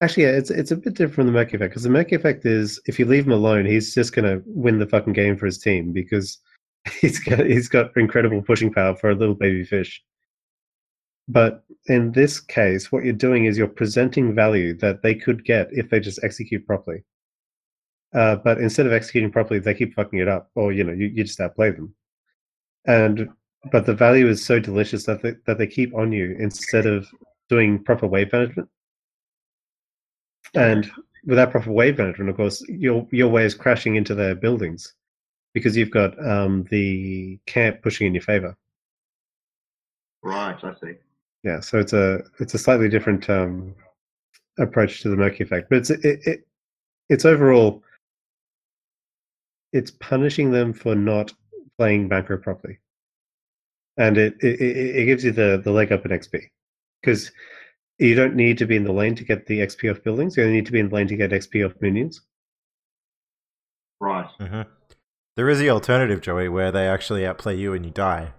actually, 0.00 0.24
yeah, 0.24 0.30
it's 0.30 0.50
it's 0.50 0.70
a 0.70 0.76
bit 0.76 0.94
different 0.94 1.14
from 1.14 1.26
the 1.26 1.32
murky 1.32 1.56
effect 1.56 1.70
because 1.70 1.82
the 1.82 1.90
murky 1.90 2.16
effect 2.16 2.44
is 2.46 2.80
if 2.86 2.98
you 2.98 3.06
leave 3.06 3.26
him 3.26 3.32
alone, 3.32 3.66
he's 3.66 3.94
just 3.94 4.14
gonna 4.14 4.40
win 4.46 4.78
the 4.78 4.86
fucking 4.86 5.12
game 5.12 5.36
for 5.36 5.46
his 5.46 5.58
team 5.58 5.92
because 5.92 6.38
he's 7.00 7.18
got 7.18 7.40
he's 7.46 7.68
got 7.68 7.96
incredible 7.96 8.42
pushing 8.42 8.72
power 8.72 8.94
for 8.96 9.10
a 9.10 9.14
little 9.14 9.34
baby 9.34 9.64
fish. 9.64 10.02
But 11.28 11.62
in 11.86 12.12
this 12.12 12.40
case, 12.40 12.90
what 12.90 13.04
you're 13.04 13.12
doing 13.12 13.44
is 13.44 13.56
you're 13.56 13.68
presenting 13.68 14.34
value 14.34 14.76
that 14.78 15.02
they 15.02 15.14
could 15.14 15.44
get 15.44 15.68
if 15.70 15.88
they 15.88 16.00
just 16.00 16.24
execute 16.24 16.66
properly. 16.66 17.04
Uh, 18.12 18.36
but 18.36 18.58
instead 18.58 18.86
of 18.86 18.92
executing 18.92 19.30
properly, 19.30 19.60
they 19.60 19.74
keep 19.74 19.94
fucking 19.94 20.18
it 20.18 20.26
up, 20.26 20.50
or 20.56 20.72
you 20.72 20.82
know, 20.82 20.92
you, 20.92 21.06
you 21.06 21.22
just 21.22 21.40
outplay 21.40 21.70
them. 21.70 21.94
And 22.86 23.28
but 23.70 23.86
the 23.86 23.94
value 23.94 24.26
is 24.28 24.44
so 24.44 24.58
delicious 24.58 25.04
that 25.04 25.22
they, 25.22 25.34
that 25.46 25.58
they 25.58 25.66
keep 25.66 25.94
on 25.94 26.12
you 26.12 26.34
instead 26.38 26.86
of 26.86 27.06
doing 27.48 27.82
proper 27.84 28.06
wave 28.06 28.32
management. 28.32 28.68
And 30.54 30.90
without 31.24 31.50
proper 31.50 31.70
wave 31.70 31.98
management, 31.98 32.30
of 32.30 32.36
course, 32.36 32.62
your 32.68 33.06
your 33.10 33.40
is 33.40 33.54
crashing 33.54 33.96
into 33.96 34.14
their 34.14 34.34
buildings 34.34 34.94
because 35.54 35.76
you've 35.76 35.90
got 35.90 36.18
um, 36.26 36.64
the 36.70 37.38
camp 37.46 37.82
pushing 37.82 38.06
in 38.06 38.14
your 38.14 38.22
favor. 38.22 38.56
Right, 40.22 40.56
I 40.62 40.74
see. 40.82 40.94
Yeah, 41.42 41.60
so 41.60 41.78
it's 41.78 41.92
a 41.92 42.22
it's 42.38 42.54
a 42.54 42.58
slightly 42.58 42.88
different 42.88 43.28
um, 43.30 43.74
approach 44.58 45.02
to 45.02 45.08
the 45.08 45.16
murky 45.16 45.44
effect, 45.44 45.68
but 45.70 45.78
it's 45.78 45.90
it, 45.90 46.04
it 46.04 46.46
it's 47.08 47.24
overall 47.24 47.82
it's 49.72 49.92
punishing 49.92 50.50
them 50.50 50.72
for 50.72 50.94
not 50.94 51.32
playing 51.78 52.08
Banco 52.08 52.36
properly, 52.36 52.78
and 53.96 54.18
it 54.18 54.34
it, 54.40 54.60
it 54.60 54.96
it 54.96 55.04
gives 55.06 55.24
you 55.24 55.32
the 55.32 55.60
the 55.64 55.72
leg 55.72 55.92
up 55.92 56.04
in 56.04 56.10
XP 56.10 56.48
because 57.00 57.32
you 58.00 58.14
don't 58.14 58.34
need 58.34 58.58
to 58.58 58.66
be 58.66 58.76
in 58.76 58.84
the 58.84 58.92
lane 58.92 59.14
to 59.16 59.24
get 59.24 59.46
the 59.46 59.60
XP 59.60 59.90
off 59.90 60.02
buildings. 60.02 60.36
You 60.36 60.42
only 60.44 60.56
need 60.56 60.66
to 60.66 60.72
be 60.72 60.80
in 60.80 60.88
the 60.88 60.94
lane 60.94 61.08
to 61.08 61.16
get 61.16 61.30
XP 61.32 61.64
off 61.64 61.74
minions. 61.80 62.22
Right. 64.00 64.26
hmm 64.38 64.62
There 65.36 65.48
is 65.48 65.58
the 65.58 65.70
alternative, 65.70 66.20
Joey, 66.20 66.48
where 66.48 66.72
they 66.72 66.88
actually 66.88 67.26
outplay 67.26 67.56
you 67.56 67.72
and 67.74 67.84
you 67.84 67.92
die. 67.92 68.32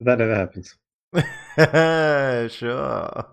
That 0.00 0.18
never 0.18 0.34
happens. 0.34 0.74
sure. 2.52 3.26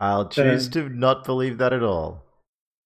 I'll 0.00 0.28
choose 0.28 0.68
Uh, 0.68 0.70
to 0.72 0.88
not 0.88 1.24
believe 1.24 1.58
that 1.58 1.72
at 1.72 1.82
all. 1.82 2.22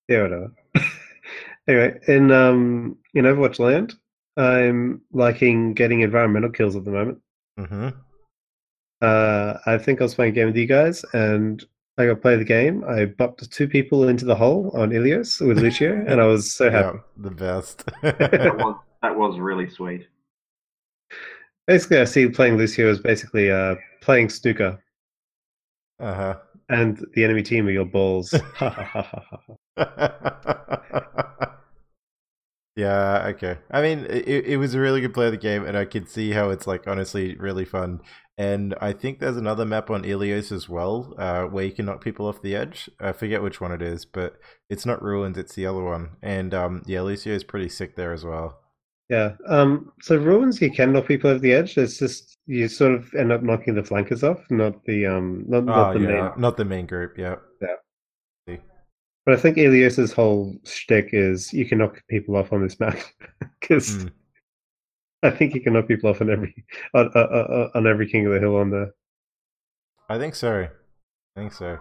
Yeah, 0.09 0.23
whatever. 0.23 0.53
anyway, 1.69 1.99
in 2.07 2.31
um 2.31 2.99
in 3.15 3.25
Overwatch 3.25 3.59
Land, 3.59 3.95
I'm 4.37 5.03
liking 5.13 5.75
getting 5.75 6.01
environmental 6.03 6.51
kills 6.51 6.77
at 6.77 6.85
the 6.85 6.91
moment. 6.93 7.19
hmm 7.59 7.89
Uh, 9.01 9.59
I 9.67 9.79
think 9.79 10.01
I 10.01 10.05
was 10.05 10.15
playing 10.15 10.33
a 10.33 10.35
game 10.35 10.47
with 10.49 10.57
you 10.57 10.67
guys, 10.67 11.05
and 11.13 11.65
I 11.99 12.07
got 12.07 12.15
to 12.15 12.21
play 12.21 12.37
the 12.37 12.45
game. 12.45 12.85
I 12.85 13.07
bopped 13.07 13.49
two 13.51 13.69
people 13.69 14.09
into 14.09 14.25
the 14.25 14.35
hole 14.35 14.71
on 14.75 14.91
Ilios 14.91 15.41
with 15.47 15.59
Lucio, 15.59 15.93
and 16.07 16.21
I 16.21 16.27
was 16.27 16.53
so 16.53 16.65
Yeah, 16.67 16.71
happy. 16.71 16.99
the 17.17 17.31
best. 17.31 17.85
That 18.03 18.57
was 18.59 18.77
that 19.03 19.17
was 19.17 19.39
really 19.39 19.69
sweet. 19.69 20.07
Basically, 21.67 21.99
I 21.99 22.05
see 22.05 22.29
playing 22.29 22.57
Lucio 22.57 22.91
as 22.91 22.99
basically 22.99 23.51
uh, 23.51 23.77
playing 24.01 24.31
snooker, 24.31 24.83
uh 26.01 26.15
huh. 26.15 26.37
and 26.69 27.05
the 27.15 27.25
enemy 27.25 27.43
team 27.43 27.69
are 27.69 27.71
your 27.71 27.85
balls. 27.85 28.35
yeah, 32.79 33.27
okay. 33.29 33.59
I 33.71 33.83
mean, 33.83 34.07
it, 34.09 34.47
it 34.47 34.57
was 34.59 34.75
a 34.75 34.81
really 34.81 35.01
good 35.01 35.15
play 35.15 35.27
of 35.27 35.33
the 35.33 35.39
game, 35.39 35.65
and 35.65 35.77
I 35.77 35.85
could 35.85 36.09
see 36.09 36.31
how 36.33 36.51
it's 36.51 36.67
like 36.67 36.87
honestly 36.87 37.37
really 37.37 37.65
fun. 37.65 38.01
And 38.39 38.75
I 38.81 38.93
think 38.93 39.19
there's 39.19 39.37
another 39.37 39.65
map 39.65 39.91
on 39.91 40.05
Ilios 40.05 40.53
as 40.53 40.69
well, 40.69 41.13
uh, 41.19 41.45
where 41.47 41.65
you 41.65 41.73
can 41.73 41.87
knock 41.87 42.03
people 42.05 42.27
off 42.27 42.41
the 42.43 42.55
edge. 42.55 42.89
I 43.01 43.13
forget 43.13 43.43
which 43.43 43.61
one 43.61 43.73
it 43.73 43.83
is, 43.83 44.05
but 44.07 44.39
it's 44.71 44.87
not 44.87 45.03
Ruins, 45.03 45.37
it's 45.39 45.55
the 45.57 45.67
other 45.67 45.83
one. 45.83 46.17
And 46.23 46.55
um, 46.55 46.83
yeah, 46.87 47.01
Lucio 47.03 47.35
is 47.35 47.45
pretty 47.45 47.69
sick 47.69 47.97
there 47.97 48.13
as 48.13 48.25
well. 48.25 48.61
yeah. 49.09 49.33
Um. 49.49 49.93
So 50.03 50.17
ruins, 50.17 50.61
you 50.61 50.71
can 50.71 50.93
knock 50.93 51.07
people 51.07 51.31
off 51.35 51.41
the 51.41 51.53
edge. 51.53 51.77
It's 51.79 51.99
just 51.99 52.39
you 52.47 52.69
sort 52.69 52.95
of 52.95 53.13
end 53.15 53.33
up 53.33 53.43
knocking 53.43 53.75
the 53.75 53.83
flankers 53.85 54.23
off, 54.23 54.41
not 54.51 54.85
the 54.85 55.07
um, 55.07 55.45
not, 55.49 55.65
not 55.65 55.91
Oh 55.91 55.93
the 55.93 56.01
yeah, 56.01 56.07
main. 56.07 56.33
not 56.37 56.57
the 56.57 56.65
main 56.65 56.87
group. 56.87 57.17
Yeah. 57.19 57.37
Yeah. 57.61 57.77
But 59.29 59.37
I 59.37 59.43
think 59.43 59.59
Ilios's 59.59 60.11
whole 60.11 60.57
shtick 60.65 61.11
is 61.13 61.53
you 61.53 61.67
can 61.67 61.77
knock 61.77 62.03
people 62.09 62.35
off 62.35 62.51
on 62.51 62.63
this 62.63 62.81
map 62.81 62.99
because 63.61 64.05
Mm. 64.07 64.11
I 65.23 65.29
think 65.29 65.55
you 65.55 65.61
can 65.61 65.75
knock 65.75 65.87
people 65.87 66.09
off 66.09 66.23
on 66.23 66.31
every 66.31 66.65
on, 66.95 67.09
on, 67.09 67.25
on- 67.27 67.71
on 67.75 67.87
every 67.87 68.09
King 68.09 68.25
of 68.25 68.33
the 68.33 68.41
Hill 68.41 68.57
on 68.57 68.71
there. 68.71 68.95
I 70.09 70.17
think 70.17 70.35
so. 70.35 70.63
I 70.63 70.71
think 71.41 71.53
so. 71.53 71.79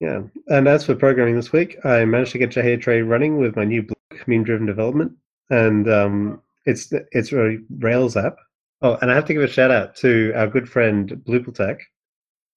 Yeah. 0.00 0.24
And 0.48 0.68
as 0.68 0.84
for 0.84 0.94
programming 0.94 1.36
this 1.36 1.50
week, 1.50 1.78
I 1.86 2.04
managed 2.04 2.32
to 2.32 2.38
get 2.38 2.50
Jahir 2.50 2.78
Trade 2.78 3.04
running 3.04 3.38
with 3.38 3.56
my 3.56 3.64
new 3.64 3.82
block 3.84 4.28
meme 4.28 4.44
driven 4.44 4.66
development, 4.66 5.12
and 5.48 5.88
um, 5.88 6.42
it's 6.66 6.92
it's 7.12 7.32
a 7.32 7.56
Rails 7.78 8.18
app. 8.18 8.36
Oh, 8.82 8.98
and 9.00 9.10
I 9.10 9.14
have 9.14 9.24
to 9.24 9.32
give 9.32 9.42
a 9.42 9.48
shout 9.48 9.70
out 9.70 9.96
to 9.96 10.34
our 10.36 10.46
good 10.46 10.68
friend 10.68 11.22
Tech, 11.54 11.80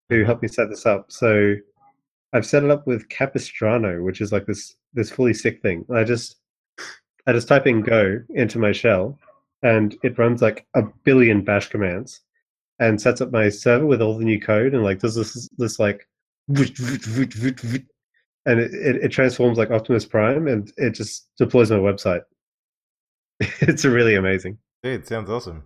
who 0.10 0.26
helped 0.26 0.42
me 0.42 0.50
set 0.50 0.70
this 0.70 0.86
up. 0.86 1.10
So 1.10 1.56
I've 2.34 2.46
set 2.46 2.64
it 2.64 2.72
up 2.72 2.88
with 2.88 3.10
Capistrano, 3.10 4.02
which 4.02 4.22
is 4.22 4.32
like 4.32 4.46
this 4.46 4.76
this 4.94 5.12
fully 5.12 5.34
sick 5.34 5.62
thing. 5.62 5.86
I 5.94 6.04
just 6.04 6.38
I 7.28 7.34
just 7.34 7.48
type 7.48 7.68
in 7.68 7.82
Go 7.82 8.20
into 8.30 8.60
my 8.60 8.72
shell, 8.72 9.20
and 9.64 9.96
it 10.04 10.18
runs 10.18 10.42
like 10.42 10.66
a 10.74 10.84
billion 11.04 11.44
Bash 11.44 11.70
commands, 11.70 12.22
and 12.80 13.02
sets 13.02 13.22
up 13.22 13.32
my 13.32 13.50
server 13.50 13.86
with 13.86 14.02
all 14.02 14.18
the 14.18 14.26
new 14.26 14.40
code, 14.40 14.74
and 14.74 14.84
like 14.84 15.00
does 15.00 15.16
this 15.16 15.50
this 15.58 15.80
like, 15.80 16.08
and 18.46 18.60
it, 18.60 18.74
it, 18.74 19.10
transforms 19.10 19.58
like 19.58 19.70
Optimus 19.70 20.06
Prime, 20.06 20.48
and 20.48 20.72
it 20.78 20.92
just 20.92 21.28
deploys 21.38 21.70
my 21.70 21.78
website. 21.78 22.24
it's 23.40 23.86
really 23.86 24.16
amazing. 24.16 24.58
Dude, 24.84 25.06
sounds 25.06 25.30
awesome. 25.30 25.64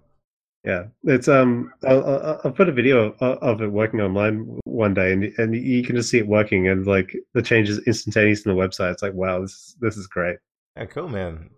Yeah, 0.66 0.86
it's 1.04 1.28
um. 1.28 1.72
I'll, 1.88 2.40
I'll, 2.44 2.52
put 2.52 2.70
a 2.70 2.72
video 2.72 3.14
of, 3.20 3.62
it 3.62 3.72
working 3.72 4.02
online 4.02 4.60
one 4.64 4.96
day, 4.96 5.14
and 5.14 5.24
and 5.38 5.56
you 5.56 5.84
can 5.84 5.96
just 5.96 6.10
see 6.10 6.18
it 6.18 6.28
working, 6.28 6.68
and 6.68 6.88
like 6.88 7.16
the 7.34 7.44
changes 7.44 7.80
instantaneous 7.86 8.46
in 8.46 8.56
the 8.56 8.60
website. 8.60 8.92
It's 8.92 9.04
like, 9.04 9.14
wow, 9.14 9.42
this 9.42 9.52
is, 9.52 9.76
this 9.80 9.96
is 9.98 10.08
great. 10.08 10.38
Yeah, 10.76 10.86
cool, 10.86 11.08
man. 11.08 11.52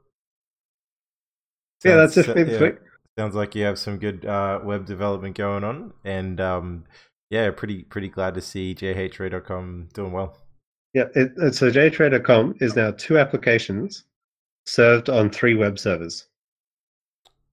yeah, 1.85 1.95
that's 1.95 2.15
Sounds- 2.15 2.27
it 2.27 2.31
for 2.31 2.37
me 2.37 2.43
this 2.43 2.61
yeah. 2.61 2.71
Sounds 3.17 3.33
like 3.33 3.55
you 3.55 3.63
have 3.63 3.79
some 3.79 3.97
good 3.97 4.25
uh, 4.25 4.59
web 4.63 4.85
development 4.85 5.35
going 5.37 5.63
on, 5.63 5.93
and 6.03 6.39
um, 6.41 6.83
yeah, 7.29 7.49
pretty 7.51 7.83
pretty 7.83 8.09
glad 8.09 8.35
to 8.35 8.41
see 8.41 8.75
jhray.com 8.75 9.89
doing 9.93 10.11
well. 10.11 10.37
Yeah, 10.93 11.05
it, 11.15 11.31
it, 11.37 11.55
so 11.55 11.71
jtrader.com 11.71 12.55
is 12.59 12.75
now 12.75 12.91
two 12.91 13.17
applications 13.17 14.03
served 14.65 15.09
on 15.09 15.29
three 15.29 15.55
web 15.55 15.79
servers. 15.79 16.27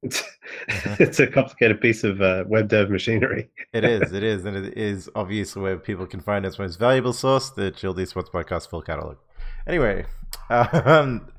It's, 0.04 0.22
Mhm. 0.68 1.00
it's 1.00 1.18
a 1.20 1.26
complicated 1.26 1.80
piece 1.80 2.04
of 2.04 2.20
uh, 2.20 2.44
web 2.46 2.68
dev 2.68 2.90
machinery. 2.90 3.50
It 3.72 3.84
is, 3.84 4.12
it 4.12 4.22
is, 4.22 4.44
and 4.44 4.56
it 4.56 4.76
is 4.90 5.08
obviously 5.14 5.62
where 5.62 5.78
people 5.78 6.06
can 6.06 6.20
find 6.20 6.44
its 6.46 6.58
most 6.58 6.76
valuable 6.78 7.12
source, 7.12 7.50
the 7.50 7.70
Chilled 7.70 7.96
Esports 7.98 8.30
Podcast 8.30 8.68
full 8.68 8.82
catalog. 8.82 9.16
Anyway, 9.66 10.04
um, 10.50 11.32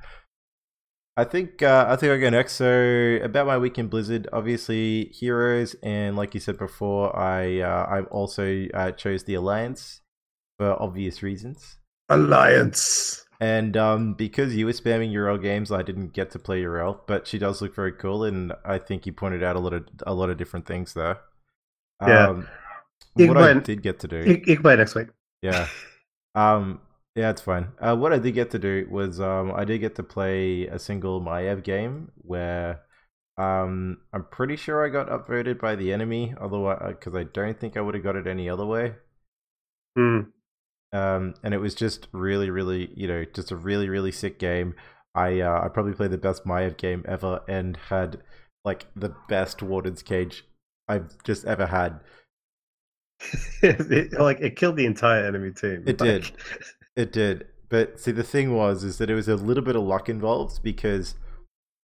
I 1.17 1.23
think 1.23 1.61
uh, 1.63 1.85
I 1.87 1.95
think 1.95 2.11
I'll 2.11 2.19
go 2.19 2.29
next. 2.29 2.53
So 2.53 3.19
about 3.23 3.47
my 3.47 3.57
week 3.57 3.77
in 3.77 3.87
Blizzard, 3.87 4.27
obviously 4.33 5.05
heroes, 5.13 5.75
and 5.81 6.15
like 6.17 6.33
you 6.33 6.39
said 6.39 6.57
before, 6.57 7.15
I 7.15 7.59
uh, 7.61 7.85
I 7.85 8.01
also 8.11 8.65
uh, 8.73 8.91
chose 8.91 9.23
the 9.23 9.35
Alliance 9.35 10.01
for 10.57 10.81
obvious 10.81 11.23
reasons. 11.23 11.77
Alliance. 12.09 13.24
And 13.39 13.75
um, 13.75 14.13
because 14.13 14.55
you 14.55 14.65
were 14.65 14.71
spamming 14.71 15.11
Uriel 15.11 15.37
games, 15.37 15.71
I 15.71 15.81
didn't 15.83 16.13
get 16.13 16.31
to 16.31 16.39
play 16.39 16.61
Uriel, 16.61 17.01
but 17.07 17.27
she 17.27 17.37
does 17.37 17.61
look 17.61 17.75
very 17.75 17.91
cool, 17.91 18.23
and 18.23 18.53
I 18.63 18.77
think 18.77 19.05
you 19.05 19.13
pointed 19.13 19.43
out 19.43 19.55
a 19.55 19.59
lot 19.59 19.73
of 19.73 19.87
a 20.07 20.13
lot 20.13 20.29
of 20.29 20.37
different 20.37 20.65
things 20.65 20.93
there. 20.93 21.19
Yeah. 22.05 22.27
Um, 22.27 22.47
what 23.15 23.37
I 23.37 23.53
did 23.53 23.81
get 23.81 23.99
to 24.01 24.07
do, 24.07 24.17
You, 24.25 24.33
you 24.45 24.55
can 24.55 24.61
play 24.61 24.75
next 24.75 24.95
week. 24.95 25.07
yeah, 25.41 25.69
um, 26.35 26.81
yeah, 27.15 27.29
it's 27.29 27.41
fine. 27.41 27.69
Uh, 27.79 27.95
what 27.95 28.13
I 28.13 28.19
did 28.19 28.33
get 28.33 28.51
to 28.51 28.59
do 28.59 28.87
was 28.89 29.19
um, 29.19 29.51
I 29.55 29.65
did 29.65 29.79
get 29.79 29.95
to 29.95 30.03
play 30.03 30.67
a 30.67 30.79
single 30.79 31.21
Maiev 31.21 31.63
game 31.63 32.11
where 32.17 32.81
um, 33.37 33.99
I'm 34.13 34.25
pretty 34.25 34.55
sure 34.55 34.85
I 34.85 34.89
got 34.89 35.09
upvoted 35.09 35.59
by 35.59 35.75
the 35.75 35.93
enemy, 35.93 36.33
although 36.39 36.75
because 36.89 37.15
I 37.15 37.23
don't 37.23 37.59
think 37.59 37.77
I 37.77 37.81
would 37.81 37.95
have 37.95 38.03
got 38.03 38.15
it 38.15 38.27
any 38.27 38.49
other 38.49 38.65
way. 38.65 38.95
Hmm. 39.95 40.34
Um, 40.93 41.33
and 41.43 41.53
it 41.53 41.59
was 41.59 41.75
just 41.75 42.07
really, 42.11 42.49
really, 42.49 42.91
you 42.95 43.07
know, 43.07 43.25
just 43.25 43.51
a 43.51 43.55
really, 43.55 43.89
really 43.89 44.11
sick 44.11 44.39
game. 44.39 44.75
I 45.13 45.39
uh, 45.39 45.61
I 45.63 45.69
probably 45.69 45.93
played 45.93 46.11
the 46.11 46.17
best 46.17 46.45
Maiev 46.45 46.77
game 46.77 47.03
ever 47.07 47.41
and 47.47 47.77
had 47.89 48.21
like 48.63 48.87
the 48.95 49.15
best 49.29 49.61
Warden's 49.61 50.03
Cage 50.03 50.45
I've 50.87 51.21
just 51.23 51.45
ever 51.45 51.67
had. 51.67 51.99
it, 53.61 54.13
like 54.19 54.41
it 54.41 54.55
killed 54.57 54.75
the 54.75 54.85
entire 54.85 55.25
enemy 55.25 55.51
team. 55.51 55.83
It 55.85 55.99
Like, 55.99 56.23
did. 56.23 56.31
It 56.95 57.11
did, 57.11 57.47
but 57.67 57.99
see, 57.99 58.13
the 58.13 58.23
thing 58.23 58.55
was, 58.55 58.85
is 58.85 58.99
that 58.99 59.09
it 59.09 59.15
was 59.15 59.27
a 59.27 59.35
little 59.35 59.63
bit 59.63 59.75
of 59.75 59.83
luck 59.83 60.07
involved 60.07 60.63
because 60.63 61.15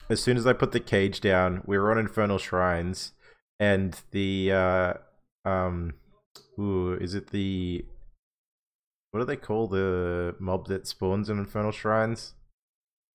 as 0.10 0.24
soon 0.24 0.38
as 0.38 0.48
I 0.48 0.54
put 0.54 0.72
the 0.72 0.80
cage 0.80 1.20
down, 1.20 1.64
we 1.66 1.78
were 1.78 1.92
on 1.92 1.98
Infernal 1.98 2.38
Shrines, 2.38 3.12
and 3.60 4.00
the 4.12 4.54
uh, 4.54 4.94
um, 5.44 5.96
ooh, 6.58 6.94
is 6.94 7.14
it 7.14 7.32
the 7.32 7.84
what 9.12 9.20
do 9.20 9.26
they 9.26 9.36
call 9.36 9.68
the 9.68 10.36
mob 10.40 10.68
that 10.68 10.88
spawns 10.88 11.30
in 11.30 11.38
Infernal 11.38 11.72
Shrines? 11.72 12.34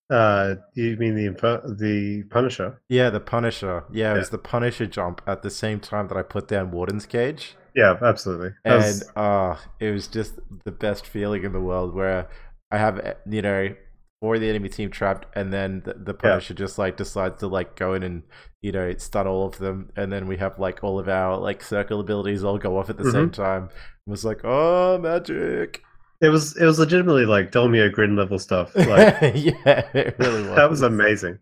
Uh, 0.08 0.54
you 0.74 0.96
mean 0.96 1.16
the 1.16 1.26
Infer- 1.26 1.62
the 1.78 2.22
Punisher? 2.30 2.80
Yeah, 2.88 3.10
the 3.10 3.18
Punisher. 3.20 3.84
Yeah, 3.92 4.14
it 4.14 4.18
was 4.18 4.30
the 4.30 4.38
Punisher 4.38 4.86
jump 4.86 5.20
at 5.26 5.42
the 5.42 5.50
same 5.50 5.80
time 5.80 6.06
that 6.08 6.16
I 6.16 6.22
put 6.22 6.46
down 6.46 6.70
Warden's 6.70 7.06
Cage. 7.06 7.56
Yeah, 7.74 7.96
absolutely. 8.00 8.50
That 8.64 8.74
And 8.74 8.82
was- 8.84 9.10
uh 9.16 9.56
it 9.80 9.90
was 9.90 10.06
just 10.06 10.34
the 10.64 10.72
best 10.72 11.06
feeling 11.06 11.42
in 11.44 11.52
the 11.52 11.60
world 11.60 11.92
where 11.94 12.28
I 12.70 12.78
have 12.78 13.16
you 13.28 13.42
know 13.42 13.74
four 14.20 14.36
of 14.36 14.40
the 14.40 14.48
enemy 14.48 14.68
team 14.68 14.90
trapped 14.90 15.26
and 15.36 15.52
then 15.52 15.82
the, 15.84 15.94
the 15.94 16.12
Yeah. 16.14 16.30
Punisher 16.30 16.54
just 16.54 16.78
like 16.78 16.96
decides 16.96 17.40
to 17.40 17.48
like 17.48 17.74
go 17.76 17.92
in 17.92 18.02
and 18.04 18.22
you 18.62 18.70
know 18.72 18.94
stun 18.98 19.26
all 19.26 19.44
of 19.46 19.58
them 19.58 19.90
and 19.96 20.12
then 20.12 20.26
we 20.28 20.36
have 20.38 20.58
like 20.58 20.82
all 20.84 20.98
of 21.00 21.08
our 21.08 21.36
like 21.36 21.62
circle 21.62 21.98
abilities 22.00 22.44
all 22.44 22.58
go 22.58 22.78
off 22.78 22.88
at 22.90 22.96
the 22.96 23.02
Mm-hmm. 23.02 23.12
same 23.12 23.30
time. 23.30 23.64
It 24.06 24.10
was 24.10 24.24
like, 24.24 24.40
oh 24.44 24.98
magic. 24.98 25.82
It 26.20 26.28
was 26.28 26.56
it 26.56 26.64
was 26.64 26.78
legitimately 26.78 27.26
like 27.26 27.52
Dolmio 27.52 27.90
Grin 27.92 28.16
level 28.16 28.38
stuff. 28.38 28.75
Like 28.76 29.20
yeah, 29.35 29.88
it 29.94 30.16
really 30.18 30.42
was. 30.42 30.56
that 30.56 30.70
was 30.70 30.82
amazing. 30.82 31.38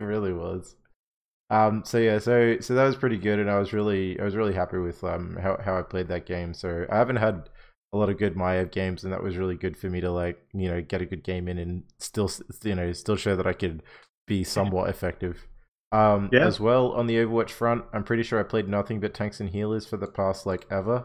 It 0.00 0.04
really 0.04 0.32
was. 0.32 0.76
Um, 1.50 1.82
so 1.84 1.98
yeah, 1.98 2.18
so 2.18 2.58
so 2.60 2.74
that 2.74 2.84
was 2.84 2.96
pretty 2.96 3.18
good, 3.18 3.38
and 3.38 3.50
I 3.50 3.58
was 3.58 3.72
really 3.72 4.18
I 4.18 4.24
was 4.24 4.34
really 4.36 4.54
happy 4.54 4.78
with 4.78 5.02
um 5.04 5.36
how 5.40 5.58
how 5.62 5.78
I 5.78 5.82
played 5.82 6.08
that 6.08 6.26
game. 6.26 6.54
So 6.54 6.86
I 6.90 6.96
haven't 6.96 7.16
had 7.16 7.48
a 7.92 7.98
lot 7.98 8.08
of 8.08 8.18
good 8.18 8.34
Maiev 8.34 8.72
games, 8.72 9.04
and 9.04 9.12
that 9.12 9.22
was 9.22 9.36
really 9.36 9.56
good 9.56 9.76
for 9.76 9.88
me 9.88 10.00
to 10.00 10.10
like 10.10 10.40
you 10.52 10.68
know 10.68 10.80
get 10.82 11.02
a 11.02 11.06
good 11.06 11.22
game 11.22 11.46
in 11.48 11.58
and 11.58 11.84
still 11.98 12.30
you 12.64 12.74
know 12.74 12.92
still 12.92 13.16
show 13.16 13.36
that 13.36 13.46
I 13.46 13.52
could 13.52 13.82
be 14.26 14.42
somewhat 14.42 14.88
effective. 14.88 15.46
Um, 15.92 16.28
Yeah. 16.32 16.46
as 16.46 16.58
well 16.58 16.90
on 16.92 17.06
the 17.06 17.14
Overwatch 17.16 17.50
front, 17.50 17.84
I'm 17.92 18.02
pretty 18.02 18.24
sure 18.24 18.40
I 18.40 18.42
played 18.42 18.66
nothing 18.68 18.98
but 18.98 19.14
tanks 19.14 19.38
and 19.38 19.50
healers 19.50 19.86
for 19.86 19.96
the 19.96 20.08
past 20.08 20.44
like 20.44 20.66
ever. 20.70 21.04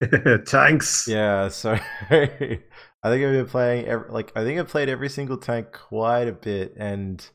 Tanks. 0.46 1.06
Yeah, 1.06 1.48
so 1.48 1.72
I 2.10 2.28
think 2.48 2.62
I've 3.02 3.10
been 3.32 3.46
playing 3.46 3.86
every, 3.86 4.10
like 4.10 4.32
I 4.36 4.44
think 4.44 4.60
I've 4.60 4.68
played 4.68 4.88
every 4.88 5.08
single 5.08 5.38
tank 5.38 5.72
quite 5.72 6.28
a 6.28 6.32
bit, 6.32 6.74
and 6.76 7.26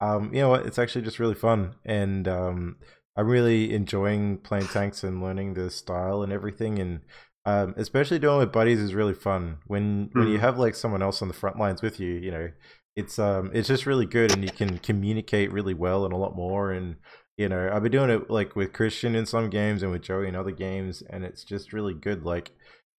um, 0.00 0.32
you 0.34 0.40
know 0.40 0.50
what? 0.50 0.66
It's 0.66 0.78
actually 0.78 1.02
just 1.02 1.18
really 1.18 1.34
fun, 1.34 1.76
and 1.84 2.28
um, 2.28 2.76
I'm 3.16 3.26
really 3.28 3.72
enjoying 3.74 4.38
playing 4.38 4.68
tanks 4.68 5.02
and 5.02 5.22
learning 5.22 5.54
the 5.54 5.70
style 5.70 6.22
and 6.22 6.32
everything, 6.32 6.78
and 6.78 7.00
um, 7.46 7.74
especially 7.78 8.18
doing 8.18 8.36
it 8.36 8.40
with 8.40 8.52
buddies 8.52 8.80
is 8.80 8.94
really 8.94 9.14
fun. 9.14 9.58
When 9.66 10.10
when 10.14 10.28
you 10.28 10.38
Mhm. 10.38 10.40
have 10.40 10.58
like 10.58 10.74
someone 10.74 11.02
else 11.02 11.22
on 11.22 11.28
the 11.28 11.34
front 11.34 11.58
lines 11.58 11.80
with 11.82 11.98
you, 12.00 12.12
you 12.14 12.30
know, 12.30 12.50
it's 12.96 13.18
um 13.18 13.50
it's 13.54 13.68
just 13.68 13.86
really 13.86 14.06
good, 14.06 14.30
and 14.30 14.44
you 14.44 14.50
can 14.50 14.78
communicate 14.78 15.52
really 15.52 15.74
well 15.74 16.04
and 16.04 16.12
a 16.12 16.18
lot 16.18 16.36
more, 16.36 16.70
and 16.72 16.96
you 17.36 17.48
know 17.48 17.70
I've 17.72 17.82
been 17.82 17.92
doing 17.92 18.10
it 18.10 18.30
like 18.30 18.56
with 18.56 18.72
Christian 18.72 19.14
in 19.14 19.26
some 19.26 19.50
games 19.50 19.82
and 19.82 19.92
with 19.92 20.02
Joey 20.02 20.28
in 20.28 20.36
other 20.36 20.50
games, 20.50 21.02
and 21.08 21.24
it's 21.24 21.44
just 21.44 21.72
really 21.72 21.94
good. 21.94 22.24
Like 22.24 22.52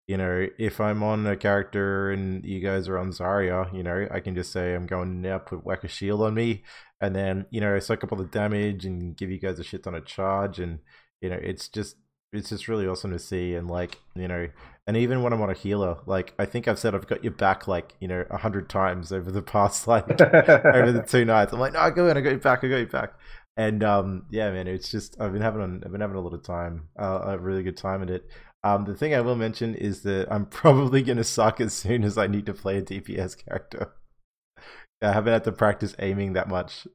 you 0.07 0.17
know, 0.17 0.47
if 0.57 0.81
I'm 0.81 1.01
on 1.01 1.25
a 1.25 1.37
character 1.37 2.11
and 2.11 2.43
you 2.43 2.59
guys 2.59 2.89
are 2.89 2.97
on 2.97 3.11
Zarya, 3.11 3.73
you 3.73 3.83
know, 3.83 4.05
I 4.11 4.19
can 4.19 4.35
just 4.35 4.51
say 4.51 4.75
I'm 4.75 4.85
going 4.85 5.21
now 5.21 5.37
put 5.37 5.65
whack 5.65 5.85
a 5.85 5.87
shield 5.87 6.21
on 6.21 6.33
me, 6.33 6.63
and 6.99 7.15
then 7.15 7.45
you 7.51 7.61
know 7.61 7.77
suck 7.79 8.03
up 8.03 8.11
all 8.11 8.17
the 8.17 8.25
damage 8.25 8.85
and 8.85 9.15
give 9.15 9.31
you 9.31 9.39
guys 9.39 9.59
a 9.59 9.63
shit 9.63 9.83
ton 9.83 9.95
of 9.95 10.05
charge, 10.05 10.59
and 10.59 10.79
you 11.21 11.29
know 11.29 11.39
it's 11.41 11.69
just 11.69 11.95
it's 12.33 12.49
just 12.49 12.67
really 12.67 12.87
awesome 12.87 13.11
to 13.11 13.19
see, 13.19 13.55
and 13.55 13.69
like 13.69 13.99
you 14.15 14.27
know, 14.27 14.49
and 14.87 14.97
even 14.97 15.23
when 15.23 15.31
I'm 15.31 15.41
on 15.41 15.49
a 15.49 15.53
healer, 15.53 15.97
like 16.05 16.33
I 16.37 16.45
think 16.45 16.67
I've 16.67 16.79
said 16.79 16.95
I've 16.95 17.07
got 17.07 17.23
your 17.23 17.33
back 17.33 17.67
like 17.69 17.95
you 18.01 18.07
know 18.09 18.25
a 18.29 18.37
hundred 18.37 18.69
times 18.69 19.13
over 19.13 19.31
the 19.31 19.41
past 19.41 19.87
like 19.87 20.19
over 20.19 20.91
the 20.91 21.03
two 21.07 21.23
nights. 21.23 21.53
I'm 21.53 21.59
like, 21.59 21.73
no, 21.73 21.79
I 21.79 21.91
go 21.91 22.09
in, 22.09 22.17
I 22.17 22.21
got 22.21 22.31
you 22.31 22.39
back, 22.39 22.63
I 22.63 22.67
got 22.67 22.77
you 22.77 22.87
back. 22.87 23.13
And 23.55 23.83
um, 23.83 24.25
yeah, 24.31 24.51
man, 24.51 24.67
it's 24.67 24.89
just 24.89 25.19
I've 25.19 25.33
been 25.33 25.41
having 25.41 25.81
I've 25.85 25.91
been 25.91 26.01
having 26.01 26.17
a 26.17 26.21
lot 26.21 26.33
of 26.33 26.43
time, 26.43 26.89
uh, 26.99 27.21
a 27.23 27.37
really 27.37 27.63
good 27.63 27.77
time 27.77 28.01
at 28.01 28.09
it. 28.09 28.27
Um, 28.63 28.85
the 28.85 28.95
thing 28.95 29.13
I 29.13 29.21
will 29.21 29.35
mention 29.35 29.75
is 29.75 30.01
that 30.03 30.31
I'm 30.31 30.45
probably 30.61 31.03
gonna 31.03 31.23
suck 31.23 31.61
as 31.61 31.73
soon 31.73 32.03
as 32.03 32.17
I 32.17 32.27
need 32.27 32.45
to 32.47 32.53
play 32.53 32.77
a 32.77 32.81
DPS 32.81 33.45
character. 33.45 33.93
I 35.01 35.11
haven't 35.11 35.33
had 35.33 35.43
to 35.45 35.51
practice 35.51 35.95
aiming 35.99 36.33
that 36.33 36.47
much. 36.47 36.87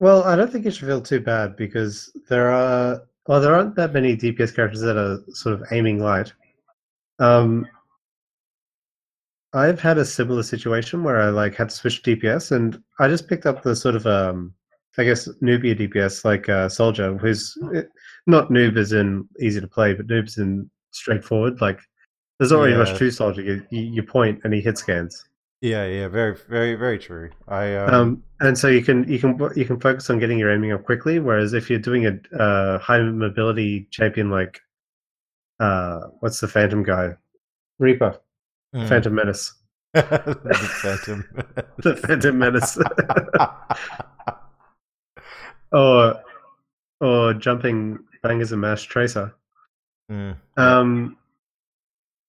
Well, 0.00 0.24
I 0.24 0.36
don't 0.36 0.50
think 0.50 0.64
you 0.64 0.70
should 0.70 0.88
feel 0.88 1.00
too 1.02 1.20
bad 1.20 1.56
because 1.56 2.10
there 2.28 2.50
are 2.50 3.02
well, 3.26 3.40
there 3.40 3.54
aren't 3.54 3.76
that 3.76 3.92
many 3.92 4.16
DPS 4.16 4.54
characters 4.54 4.80
that 4.80 4.96
are 4.96 5.18
sort 5.30 5.54
of 5.54 5.62
aiming 5.70 6.00
light. 6.00 6.32
Um, 7.18 7.66
I've 9.54 9.80
had 9.80 9.98
a 9.98 10.04
similar 10.04 10.42
situation 10.42 11.04
where 11.04 11.20
I 11.20 11.28
like 11.30 11.54
had 11.54 11.70
to 11.70 11.74
switch 11.74 12.02
DPS, 12.02 12.52
and 12.52 12.82
I 12.98 13.08
just 13.08 13.28
picked 13.28 13.46
up 13.46 13.62
the 13.62 13.76
sort 13.76 13.94
of 13.94 14.06
um, 14.06 14.52
I 14.98 15.04
guess 15.04 15.28
Nubia 15.40 15.74
DPS 15.74 16.24
like 16.24 16.48
uh, 16.48 16.68
Soldier, 16.68 17.16
who's 17.16 17.56
eh, 17.74 17.82
not 18.26 18.50
noob 18.50 18.76
as 18.76 18.92
in 18.92 19.28
easy 19.40 19.60
to 19.60 19.68
play, 19.68 19.94
but 19.94 20.06
noobs 20.06 20.38
in 20.38 20.70
straightforward. 20.92 21.60
Like 21.60 21.80
there's 22.38 22.52
already 22.52 22.72
Yeah. 22.72 22.78
much 22.78 22.98
to 22.98 23.10
Soldier. 23.10 23.42
You, 23.42 23.66
you, 23.70 23.82
you 23.82 24.02
point 24.02 24.40
and 24.44 24.54
he 24.54 24.60
hit 24.60 24.78
scans. 24.78 25.24
Yeah, 25.60 25.86
yeah, 25.86 26.08
very, 26.08 26.36
very, 26.48 26.74
very 26.74 26.98
true. 26.98 27.30
I 27.48 27.74
um, 27.76 27.94
Um, 27.94 28.22
and 28.40 28.58
so 28.58 28.68
you 28.68 28.82
can 28.82 29.10
you 29.10 29.18
can 29.18 29.38
you 29.56 29.64
can 29.64 29.80
focus 29.80 30.10
on 30.10 30.18
getting 30.18 30.38
your 30.38 30.52
aiming 30.52 30.72
up 30.72 30.84
quickly. 30.84 31.20
Whereas 31.20 31.54
if 31.54 31.70
you're 31.70 31.78
doing 31.78 32.06
a 32.06 32.36
uh, 32.38 32.78
high 32.78 33.00
mobility 33.00 33.88
champion 33.90 34.30
like 34.30 34.60
uh, 35.60 36.00
what's 36.20 36.40
the 36.40 36.48
Phantom 36.48 36.82
guy, 36.82 37.14
Reaper, 37.78 38.20
mm, 38.74 38.88
Phantom 38.88 39.14
Menace, 39.14 39.54
the 39.94 40.70
Phantom. 40.82 41.24
the 41.78 41.96
Phantom 41.96 42.38
Menace, 42.38 42.76
or 45.74 46.22
or 47.00 47.34
jumping 47.34 47.98
bangers 48.22 48.52
and 48.52 48.60
mash 48.60 48.84
Tracer. 48.84 49.34
Mm, 50.10 50.36
Um, 50.56 51.16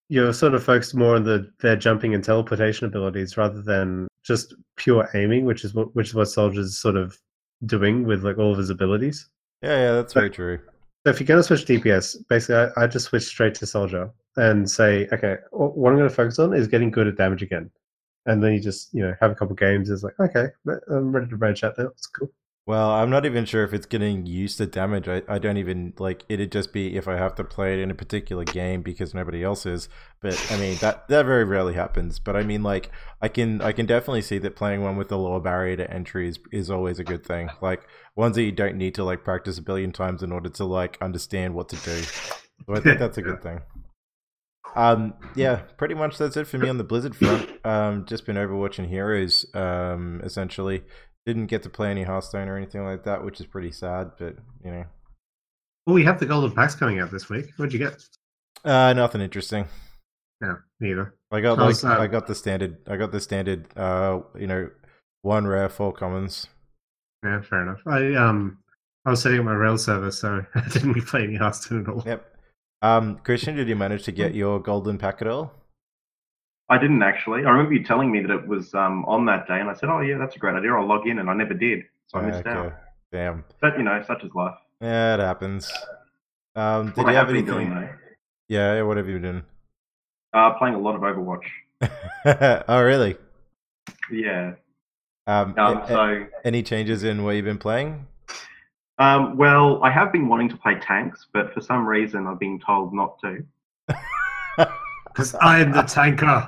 you're 0.08 0.32
sort 0.32 0.54
of 0.54 0.62
focused 0.62 0.94
more 0.94 1.16
on 1.16 1.24
the 1.24 1.50
their 1.60 1.76
jumping 1.76 2.14
and 2.14 2.22
teleportation 2.22 2.86
abilities 2.86 3.36
rather 3.36 3.62
than 3.62 4.08
just 4.22 4.54
pure 4.76 5.08
aiming, 5.14 5.44
which 5.44 5.64
is 5.64 5.74
what 5.74 5.94
which 5.96 6.08
is 6.08 6.14
what 6.14 6.26
Soldier's 6.28 6.78
sort 6.78 6.96
of 6.96 7.18
doing 7.64 8.04
with 8.04 8.22
like 8.24 8.38
all 8.38 8.52
of 8.52 8.58
his 8.58 8.70
abilities. 8.70 9.28
yeah, 9.62 9.76
yeah, 9.78 9.92
that's 9.92 10.12
very 10.12 10.30
true. 10.30 10.58
So 11.04 11.10
if 11.10 11.20
you're 11.20 11.26
going 11.26 11.38
to 11.38 11.44
switch 11.44 11.64
DPS, 11.66 12.16
basically, 12.28 12.56
I, 12.76 12.84
I 12.84 12.86
just 12.88 13.06
switch 13.06 13.22
straight 13.24 13.54
to 13.56 13.66
Soldier 13.66 14.10
and 14.36 14.68
say, 14.68 15.08
okay, 15.12 15.36
what 15.52 15.90
I'm 15.90 15.96
going 15.96 16.08
to 16.08 16.14
focus 16.14 16.38
on 16.40 16.52
is 16.52 16.66
getting 16.68 16.90
good 16.90 17.06
at 17.06 17.16
damage 17.16 17.42
again. 17.42 17.70
And 18.26 18.42
then 18.42 18.52
you 18.54 18.60
just, 18.60 18.92
you 18.92 19.02
know, 19.02 19.14
have 19.20 19.30
a 19.30 19.34
couple 19.36 19.54
games. 19.54 19.88
It's 19.88 20.02
like, 20.02 20.18
okay, 20.18 20.46
I'm 20.90 21.12
ready 21.12 21.28
to 21.28 21.36
branch 21.36 21.62
out 21.62 21.78
now. 21.78 21.86
It's 21.86 22.08
cool. 22.08 22.28
Well, 22.66 22.90
I'm 22.90 23.10
not 23.10 23.24
even 23.24 23.44
sure 23.44 23.62
if 23.62 23.72
it's 23.72 23.86
getting 23.86 24.26
used 24.26 24.58
to 24.58 24.66
damage. 24.66 25.06
I, 25.06 25.22
I 25.28 25.38
don't 25.38 25.56
even 25.56 25.94
like 25.98 26.24
it'd 26.28 26.50
just 26.50 26.72
be 26.72 26.96
if 26.96 27.06
I 27.06 27.16
have 27.16 27.36
to 27.36 27.44
play 27.44 27.74
it 27.74 27.78
in 27.78 27.92
a 27.92 27.94
particular 27.94 28.42
game 28.42 28.82
because 28.82 29.14
nobody 29.14 29.44
else 29.44 29.66
is. 29.66 29.88
But 30.20 30.44
I 30.50 30.56
mean 30.56 30.76
that 30.78 31.06
that 31.06 31.26
very 31.26 31.44
rarely 31.44 31.74
happens. 31.74 32.18
But 32.18 32.34
I 32.34 32.42
mean 32.42 32.64
like 32.64 32.90
I 33.22 33.28
can 33.28 33.62
I 33.62 33.70
can 33.70 33.86
definitely 33.86 34.22
see 34.22 34.38
that 34.38 34.56
playing 34.56 34.82
one 34.82 34.96
with 34.96 35.08
the 35.08 35.18
lower 35.18 35.38
barrier 35.38 35.76
to 35.76 35.88
entry 35.88 36.28
is, 36.28 36.40
is 36.50 36.68
always 36.68 36.98
a 36.98 37.04
good 37.04 37.24
thing. 37.24 37.50
Like 37.62 37.86
ones 38.16 38.34
that 38.34 38.42
you 38.42 38.50
don't 38.50 38.76
need 38.76 38.96
to 38.96 39.04
like 39.04 39.22
practice 39.22 39.58
a 39.58 39.62
billion 39.62 39.92
times 39.92 40.24
in 40.24 40.32
order 40.32 40.48
to 40.48 40.64
like 40.64 40.98
understand 41.00 41.54
what 41.54 41.68
to 41.68 41.76
do. 41.76 42.02
So 42.02 42.74
I 42.74 42.80
think 42.80 42.98
that's 42.98 43.16
a 43.16 43.22
good 43.22 43.42
thing. 43.44 43.60
Um, 44.74 45.14
yeah, 45.36 45.62
pretty 45.78 45.94
much 45.94 46.18
that's 46.18 46.36
it 46.36 46.46
for 46.48 46.58
me 46.58 46.68
on 46.68 46.78
the 46.78 46.84
Blizzard 46.84 47.14
front. 47.16 47.48
Um, 47.64 48.04
just 48.06 48.26
been 48.26 48.36
Overwatch 48.36 48.78
and 48.78 48.88
Heroes, 48.88 49.46
um, 49.54 50.20
essentially. 50.22 50.82
Didn't 51.26 51.46
get 51.46 51.62
to 51.64 51.68
play 51.70 51.90
any 51.90 52.04
Hearthstone 52.04 52.48
or 52.48 52.56
anything 52.56 52.84
like 52.84 53.02
that, 53.04 53.24
which 53.24 53.40
is 53.40 53.46
pretty 53.46 53.72
sad, 53.72 54.12
but 54.18 54.36
you 54.64 54.70
know, 54.70 54.84
Well, 55.86 55.94
we 55.94 56.04
have 56.04 56.20
the 56.20 56.26
golden 56.26 56.52
packs 56.52 56.74
coming 56.76 57.00
out 57.00 57.10
this 57.10 57.28
week. 57.28 57.46
What'd 57.56 57.72
you 57.72 57.80
get? 57.80 58.00
uh, 58.64 58.92
nothing 58.92 59.20
interesting. 59.20 59.66
Yeah, 60.40 60.56
neither. 60.80 61.14
I 61.32 61.40
got 61.40 61.58
How's 61.58 61.82
like 61.82 61.92
that? 61.92 62.00
I 62.00 62.06
got 62.06 62.26
the 62.26 62.34
standard. 62.34 62.76
I 62.88 62.96
got 62.96 63.10
the 63.10 63.20
standard. 63.20 63.66
Uh, 63.76 64.20
you 64.38 64.46
know, 64.46 64.70
one 65.22 65.46
rare, 65.46 65.68
four 65.68 65.92
commons. 65.92 66.46
Yeah, 67.24 67.40
fair 67.42 67.62
enough. 67.62 67.80
I 67.86 68.14
um 68.14 68.58
I 69.04 69.10
was 69.10 69.22
setting 69.22 69.38
up 69.40 69.44
my 69.46 69.54
rail 69.54 69.78
server, 69.78 70.10
so 70.12 70.44
I 70.54 70.68
didn't 70.68 71.00
play 71.06 71.24
any 71.24 71.36
Hearthstone 71.36 71.82
at 71.82 71.88
all. 71.88 72.02
Yep. 72.06 72.32
Um, 72.82 73.18
Christian, 73.24 73.56
did 73.56 73.68
you 73.68 73.74
manage 73.76 74.04
to 74.04 74.12
get 74.12 74.34
your 74.34 74.60
golden 74.60 74.98
pack 74.98 75.22
at 75.22 75.26
all? 75.28 75.52
I 76.68 76.78
didn't 76.78 77.02
actually. 77.02 77.44
I 77.44 77.50
remember 77.50 77.74
you 77.74 77.84
telling 77.84 78.10
me 78.10 78.20
that 78.22 78.30
it 78.30 78.46
was 78.46 78.74
um, 78.74 79.04
on 79.06 79.24
that 79.26 79.46
day, 79.46 79.60
and 79.60 79.70
I 79.70 79.74
said, 79.74 79.88
"Oh 79.88 80.00
yeah, 80.00 80.18
that's 80.18 80.34
a 80.36 80.38
great 80.38 80.54
idea. 80.56 80.72
I'll 80.74 80.86
log 80.86 81.06
in," 81.06 81.18
and 81.20 81.30
I 81.30 81.34
never 81.34 81.54
did, 81.54 81.84
so 82.08 82.18
I 82.18 82.22
missed 82.26 82.46
out. 82.46 82.74
Damn. 83.12 83.44
But 83.60 83.78
you 83.78 83.84
know, 83.84 84.02
such 84.06 84.24
is 84.24 84.34
life. 84.34 84.56
Yeah, 84.80 85.14
it 85.14 85.20
happens. 85.20 85.72
Um, 86.56 86.86
did 86.88 86.96
What 87.04 87.10
you 87.10 87.16
have 87.16 87.30
anything? 87.30 87.46
doing 87.46 87.70
though, 87.74 87.88
Yeah, 88.48 88.82
what 88.82 88.96
have 88.96 89.08
you 89.08 89.18
been 89.18 89.42
uh, 90.32 90.54
playing 90.54 90.74
a 90.74 90.78
lot 90.78 90.94
of 90.96 91.02
Overwatch. 91.02 91.44
oh, 92.68 92.82
really? 92.82 93.16
Yeah. 94.10 94.54
Um, 95.26 95.54
Um, 95.58 95.78
a- 95.82 95.88
so, 95.88 96.26
any 96.44 96.62
changes 96.62 97.04
in 97.04 97.22
what 97.24 97.36
you've 97.36 97.44
been 97.44 97.58
playing? 97.58 98.06
um, 98.98 99.36
well, 99.36 99.82
I 99.84 99.90
have 99.90 100.12
been 100.12 100.28
wanting 100.28 100.48
to 100.50 100.56
play 100.56 100.74
tanks, 100.80 101.26
but 101.32 101.52
for 101.54 101.60
some 101.60 101.86
reason, 101.86 102.26
I've 102.26 102.38
been 102.40 102.58
told 102.58 102.92
not 102.94 103.18
to. 103.20 103.44
Because 105.16 105.34
I 105.36 105.60
am 105.60 105.72
the 105.72 105.80
tanker. 105.80 106.46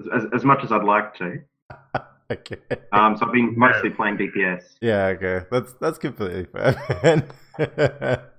As, 0.00 0.06
as, 0.14 0.24
as 0.32 0.44
much 0.44 0.64
as 0.64 0.72
I'd 0.72 0.82
like 0.84 1.14
to. 1.16 1.42
okay. 2.32 2.56
Um, 2.92 3.14
so 3.14 3.26
I've 3.26 3.32
been 3.32 3.58
mostly 3.58 3.90
playing 3.90 4.16
DPS, 4.16 4.76
Yeah, 4.80 5.08
okay. 5.08 5.44
That's 5.50 5.74
that's 5.74 5.98
completely 5.98 6.46
fair. 6.46 7.28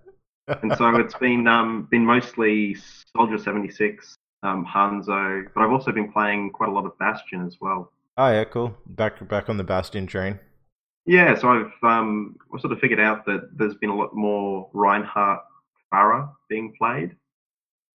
and 0.48 0.76
so 0.76 0.96
it's 0.96 1.14
been 1.16 1.48
um, 1.48 1.88
been 1.92 2.04
mostly 2.04 2.76
Soldier 3.16 3.38
seventy 3.38 3.70
six, 3.70 4.16
um, 4.42 4.66
Hanzo, 4.66 5.46
but 5.54 5.62
I've 5.62 5.72
also 5.72 5.92
been 5.92 6.12
playing 6.12 6.50
quite 6.50 6.70
a 6.70 6.72
lot 6.72 6.86
of 6.88 6.98
Bastion 6.98 7.46
as 7.46 7.58
well. 7.62 7.92
oh 8.18 8.32
yeah, 8.32 8.46
cool. 8.46 8.76
Back 8.88 9.28
back 9.28 9.48
on 9.48 9.58
the 9.58 9.64
Bastion 9.64 10.08
train. 10.08 10.40
Yeah, 11.06 11.36
so 11.36 11.50
I've 11.50 11.84
um, 11.84 12.36
I've 12.52 12.62
sort 12.62 12.74
of 12.74 12.80
figured 12.80 13.00
out 13.00 13.28
that 13.28 13.50
there's 13.56 13.76
been 13.76 13.92
a 13.92 13.96
lot 13.96 14.16
more 14.16 14.72
Reinhardt 14.74 15.42
Pharah 15.94 16.32
being 16.50 16.74
played. 16.76 17.16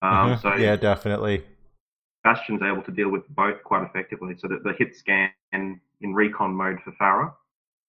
Um, 0.05 0.35
Mhm. 0.35 0.39
So 0.41 0.51
yeah, 0.55 0.77
definitely. 0.77 1.45
Bastion's 2.25 2.63
able 2.63 2.83
to 2.83 2.91
deal 2.91 3.11
with 3.11 3.29
both 3.29 3.63
quite 3.65 3.83
effectively. 3.85 4.37
So 4.39 4.49
that 4.49 4.65
the 4.65 4.73
hit 4.73 4.97
scan 4.97 5.31
in 5.53 6.15
recon 6.15 6.55
mode 6.55 6.81
for 6.83 6.93
Pharah, 6.93 7.35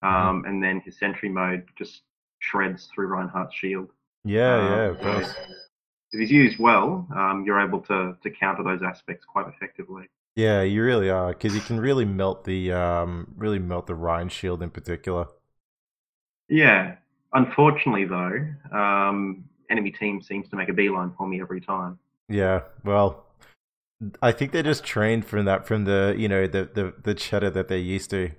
um, 0.02 0.44
Mm-hmm. 0.44 0.46
and 0.46 0.62
then 0.62 0.80
his 0.80 0.98
sentry 0.98 1.28
mode 1.28 1.66
just 1.76 2.02
shreds 2.38 2.86
through 2.94 3.08
Reinhardt's 3.08 3.54
shield. 3.54 3.90
Yeah, 4.24 4.58
Um, 4.58 4.68
yeah, 4.68 4.86
of 4.90 5.00
course. 5.00 5.34
If 6.10 6.18
he's 6.18 6.32
used 6.32 6.58
well, 6.58 7.06
um, 7.14 7.44
you're 7.44 7.60
able 7.60 7.80
to 7.82 8.16
to 8.20 8.30
counter 8.30 8.64
those 8.64 8.82
aspects 8.82 9.24
quite 9.24 9.46
effectively. 9.46 10.08
Yeah, 10.36 10.62
you 10.62 10.82
really 10.82 11.08
are 11.10 11.28
because 11.32 11.54
you 11.54 11.62
can 11.62 11.80
really 11.80 12.04
melt 12.04 12.44
the 12.44 12.70
um, 12.72 13.34
really 13.36 13.58
melt 13.58 13.86
the 13.86 13.94
Rein 13.94 14.28
shield 14.28 14.62
in 14.62 14.70
particular. 14.70 15.28
Yeah. 16.48 16.96
Unfortunately, 17.32 18.04
though, 18.04 18.46
um, 18.76 19.44
enemy 19.68 19.90
team 19.90 20.22
seems 20.22 20.48
to 20.48 20.56
make 20.56 20.68
a 20.68 20.72
beeline 20.72 21.12
for 21.16 21.26
me 21.26 21.40
every 21.40 21.60
time. 21.60 21.98
Yeah, 22.28 22.62
well, 22.84 23.24
I 24.20 24.32
think 24.32 24.52
they're 24.52 24.62
just 24.62 24.84
trained 24.84 25.24
from 25.24 25.44
that 25.44 25.66
from 25.66 25.84
the 25.84 26.14
you 26.18 26.28
know 26.28 26.46
the 26.46 26.68
the 26.72 26.92
the 27.02 27.14
cheddar 27.14 27.50
that 27.50 27.68
they're 27.68 27.78
used 27.78 28.10
to. 28.10 28.30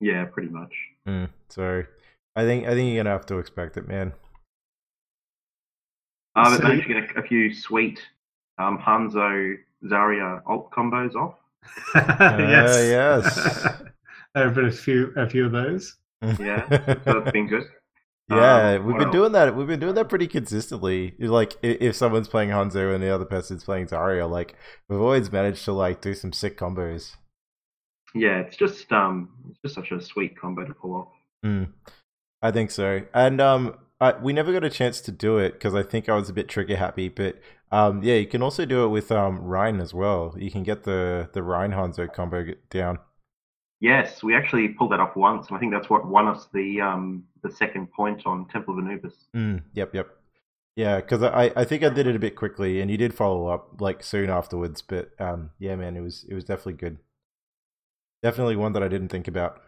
Yeah, 0.00 0.24
pretty 0.26 0.48
much. 0.48 0.72
Mm, 1.08 1.28
so, 1.48 1.84
I 2.36 2.42
think 2.42 2.66
I 2.66 2.74
think 2.74 2.92
you're 2.92 3.02
gonna 3.04 3.14
have 3.14 3.26
to 3.26 3.38
expect 3.38 3.76
it, 3.76 3.86
man. 3.86 4.12
Uh, 6.36 6.50
but 6.50 6.56
So- 6.58 6.62
managed 6.64 6.88
to 6.88 6.94
get 6.94 7.16
a, 7.16 7.20
a 7.20 7.22
few 7.22 7.54
sweet 7.54 8.00
um, 8.58 8.78
Hanzo 8.78 9.56
Zarya 9.84 10.42
ult 10.48 10.70
combos 10.72 11.14
off. 11.14 11.34
yes. 11.94 12.76
yes. 12.90 13.68
there 14.34 14.44
have 14.44 14.54
been 14.54 14.66
a 14.66 14.72
few 14.72 15.12
a 15.16 15.28
few 15.28 15.46
of 15.46 15.52
those. 15.52 15.96
Yeah, 16.38 16.66
so 17.04 17.20
that's 17.20 17.30
been 17.32 17.46
good. 17.46 17.64
Yeah, 18.28 18.76
Um, 18.76 18.86
we've 18.86 18.98
been 18.98 19.10
doing 19.10 19.32
that. 19.32 19.54
We've 19.54 19.66
been 19.66 19.80
doing 19.80 19.94
that 19.96 20.08
pretty 20.08 20.26
consistently. 20.26 21.14
Like, 21.18 21.56
if 21.62 21.94
someone's 21.94 22.28
playing 22.28 22.50
Hanzo 22.50 22.94
and 22.94 23.02
the 23.02 23.14
other 23.14 23.26
person's 23.26 23.64
playing 23.64 23.88
Zarya, 23.88 24.28
like 24.30 24.56
we've 24.88 25.00
always 25.00 25.30
managed 25.30 25.64
to 25.66 25.72
like 25.72 26.00
do 26.00 26.14
some 26.14 26.32
sick 26.32 26.56
combos. 26.58 27.16
Yeah, 28.14 28.40
it's 28.40 28.56
just 28.56 28.90
um, 28.92 29.30
it's 29.50 29.58
just 29.60 29.74
such 29.74 29.90
a 29.90 30.00
sweet 30.00 30.38
combo 30.38 30.64
to 30.64 30.72
pull 30.72 30.94
off. 30.94 31.08
Mm, 31.44 31.72
I 32.40 32.50
think 32.50 32.70
so. 32.70 33.02
And 33.12 33.40
um, 33.40 33.76
I, 34.00 34.12
we 34.12 34.32
never 34.32 34.52
got 34.52 34.64
a 34.64 34.70
chance 34.70 35.00
to 35.02 35.12
do 35.12 35.38
it 35.38 35.54
because 35.54 35.74
I 35.74 35.82
think 35.82 36.08
I 36.08 36.14
was 36.14 36.28
a 36.30 36.32
bit 36.32 36.48
trigger 36.48 36.76
happy. 36.76 37.08
But 37.08 37.40
um, 37.72 38.02
yeah, 38.02 38.14
you 38.14 38.26
can 38.26 38.42
also 38.42 38.64
do 38.64 38.84
it 38.84 38.88
with 38.88 39.12
um 39.12 39.40
Rein 39.44 39.80
as 39.80 39.92
well. 39.92 40.34
You 40.38 40.50
can 40.50 40.62
get 40.62 40.84
the 40.84 41.28
the 41.32 41.42
Rein 41.42 41.72
Hanzo 41.72 42.10
combo 42.12 42.46
down. 42.70 42.98
Yes, 43.80 44.22
we 44.22 44.34
actually 44.34 44.68
pulled 44.68 44.92
that 44.92 45.00
off 45.00 45.16
once, 45.16 45.48
and 45.48 45.56
I 45.56 45.60
think 45.60 45.72
that's 45.72 45.90
what 45.90 46.06
won 46.06 46.26
us 46.26 46.48
the 46.54 46.80
um, 46.80 47.24
the 47.42 47.50
second 47.50 47.92
point 47.92 48.22
on 48.24 48.46
Temple 48.48 48.78
of 48.78 48.84
Anubis. 48.84 49.14
Mm, 49.36 49.62
yep, 49.74 49.94
yep. 49.94 50.08
Yeah, 50.76 51.00
because 51.00 51.22
I, 51.22 51.52
I 51.54 51.64
think 51.64 51.84
I 51.84 51.88
did 51.88 52.06
it 52.06 52.16
a 52.16 52.18
bit 52.18 52.34
quickly, 52.34 52.80
and 52.80 52.90
you 52.90 52.96
did 52.96 53.14
follow 53.14 53.46
up 53.46 53.80
like 53.80 54.02
soon 54.02 54.30
afterwards. 54.30 54.82
But 54.82 55.10
um, 55.20 55.50
yeah, 55.58 55.76
man, 55.76 55.96
it 55.96 56.00
was 56.00 56.24
it 56.28 56.34
was 56.34 56.44
definitely 56.44 56.74
good. 56.74 56.98
Definitely 58.22 58.56
one 58.56 58.72
that 58.72 58.82
I 58.82 58.88
didn't 58.88 59.08
think 59.10 59.28
about. 59.28 59.60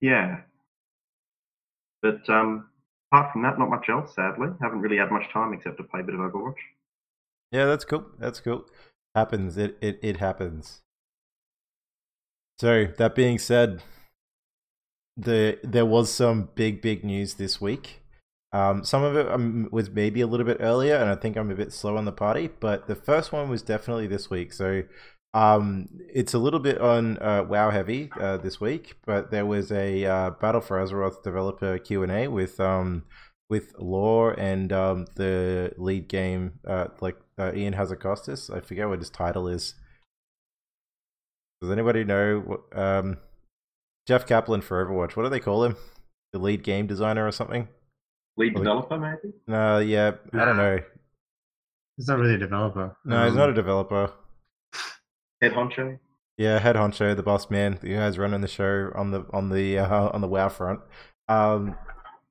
Yeah, 0.00 0.40
but 2.00 2.28
um, 2.28 2.68
apart 3.12 3.32
from 3.32 3.42
that, 3.42 3.58
not 3.58 3.70
much 3.70 3.88
else. 3.88 4.14
Sadly, 4.14 4.48
haven't 4.62 4.80
really 4.80 4.96
had 4.96 5.10
much 5.10 5.30
time 5.32 5.52
except 5.52 5.76
to 5.78 5.82
play 5.82 6.00
a 6.00 6.04
bit 6.04 6.14
of 6.14 6.20
Overwatch. 6.20 6.54
Yeah, 7.52 7.66
that's 7.66 7.84
cool. 7.84 8.06
That's 8.18 8.40
cool. 8.40 8.66
Happens. 9.14 9.56
It 9.56 9.76
it 9.80 9.98
it 10.02 10.16
happens. 10.18 10.82
So 12.60 12.88
that 12.98 13.14
being 13.14 13.38
said, 13.38 13.80
the 15.16 15.58
there 15.64 15.86
was 15.86 16.12
some 16.12 16.50
big 16.54 16.82
big 16.82 17.02
news 17.04 17.36
this 17.36 17.58
week. 17.58 18.02
Um, 18.52 18.84
some 18.84 19.02
of 19.02 19.16
it 19.16 19.30
um, 19.30 19.70
was 19.72 19.88
maybe 19.88 20.20
a 20.20 20.26
little 20.26 20.44
bit 20.44 20.58
earlier, 20.60 20.96
and 20.96 21.08
I 21.08 21.14
think 21.14 21.38
I'm 21.38 21.50
a 21.50 21.54
bit 21.54 21.72
slow 21.72 21.96
on 21.96 22.04
the 22.04 22.12
party. 22.12 22.50
But 22.60 22.86
the 22.86 22.94
first 22.94 23.32
one 23.32 23.48
was 23.48 23.62
definitely 23.62 24.08
this 24.08 24.28
week. 24.28 24.52
So 24.52 24.82
um, 25.32 25.88
it's 26.12 26.34
a 26.34 26.38
little 26.38 26.60
bit 26.60 26.78
on 26.82 27.16
uh, 27.22 27.44
WoW 27.48 27.70
heavy 27.70 28.10
uh, 28.20 28.36
this 28.36 28.60
week. 28.60 28.94
But 29.06 29.30
there 29.30 29.46
was 29.46 29.72
a 29.72 30.04
uh, 30.04 30.30
Battle 30.32 30.60
for 30.60 30.76
Azeroth 30.84 31.22
developer 31.22 31.78
Q 31.78 32.02
and 32.02 32.12
A 32.12 32.28
with 32.28 32.60
um, 32.60 33.04
with 33.48 33.72
Lore 33.78 34.38
and 34.38 34.70
um, 34.70 35.06
the 35.16 35.72
lead 35.78 36.08
game, 36.08 36.58
uh, 36.68 36.88
like 37.00 37.16
uh, 37.38 37.52
Ion 37.54 37.72
Hazzikostas. 37.72 38.54
I 38.54 38.60
forget 38.60 38.86
what 38.86 38.98
his 38.98 39.08
title 39.08 39.48
is. 39.48 39.76
Does 41.60 41.70
anybody 41.70 42.04
know 42.04 42.40
what 42.40 42.78
um, 42.78 43.18
Jeff 44.06 44.26
Kaplan 44.26 44.62
for 44.62 44.84
Overwatch? 44.84 45.16
What 45.16 45.24
do 45.24 45.28
they 45.28 45.40
call 45.40 45.64
him? 45.64 45.76
The 46.32 46.38
lead 46.38 46.62
game 46.62 46.86
designer 46.86 47.26
or 47.26 47.32
something? 47.32 47.68
Lead 48.36 48.54
Well, 48.54 48.62
developer, 48.64 48.98
maybe. 48.98 49.34
No, 49.46 49.78
yeah, 49.78 50.12
I 50.32 50.44
don't 50.44 50.56
know. 50.56 50.78
He's 51.96 52.08
not 52.08 52.18
really 52.18 52.34
a 52.34 52.38
developer. 52.38 52.96
No, 53.04 53.24
he's 53.24 53.32
Um, 53.32 53.36
not 53.38 53.50
a 53.50 53.54
developer. 53.54 54.12
Head 55.42 55.52
honcho. 55.52 55.98
Yeah, 56.38 56.58
head 56.58 56.76
honcho, 56.76 57.14
the 57.14 57.22
boss 57.22 57.50
man, 57.50 57.78
the 57.82 57.90
guys 57.94 58.16
running 58.18 58.40
the 58.40 58.48
show 58.48 58.90
on 58.94 59.10
the 59.10 59.26
on 59.32 59.50
the 59.50 59.78
uh, 59.78 60.08
on 60.08 60.22
the 60.22 60.28
WoW 60.28 60.48
front. 60.48 60.80
Um, 61.28 61.76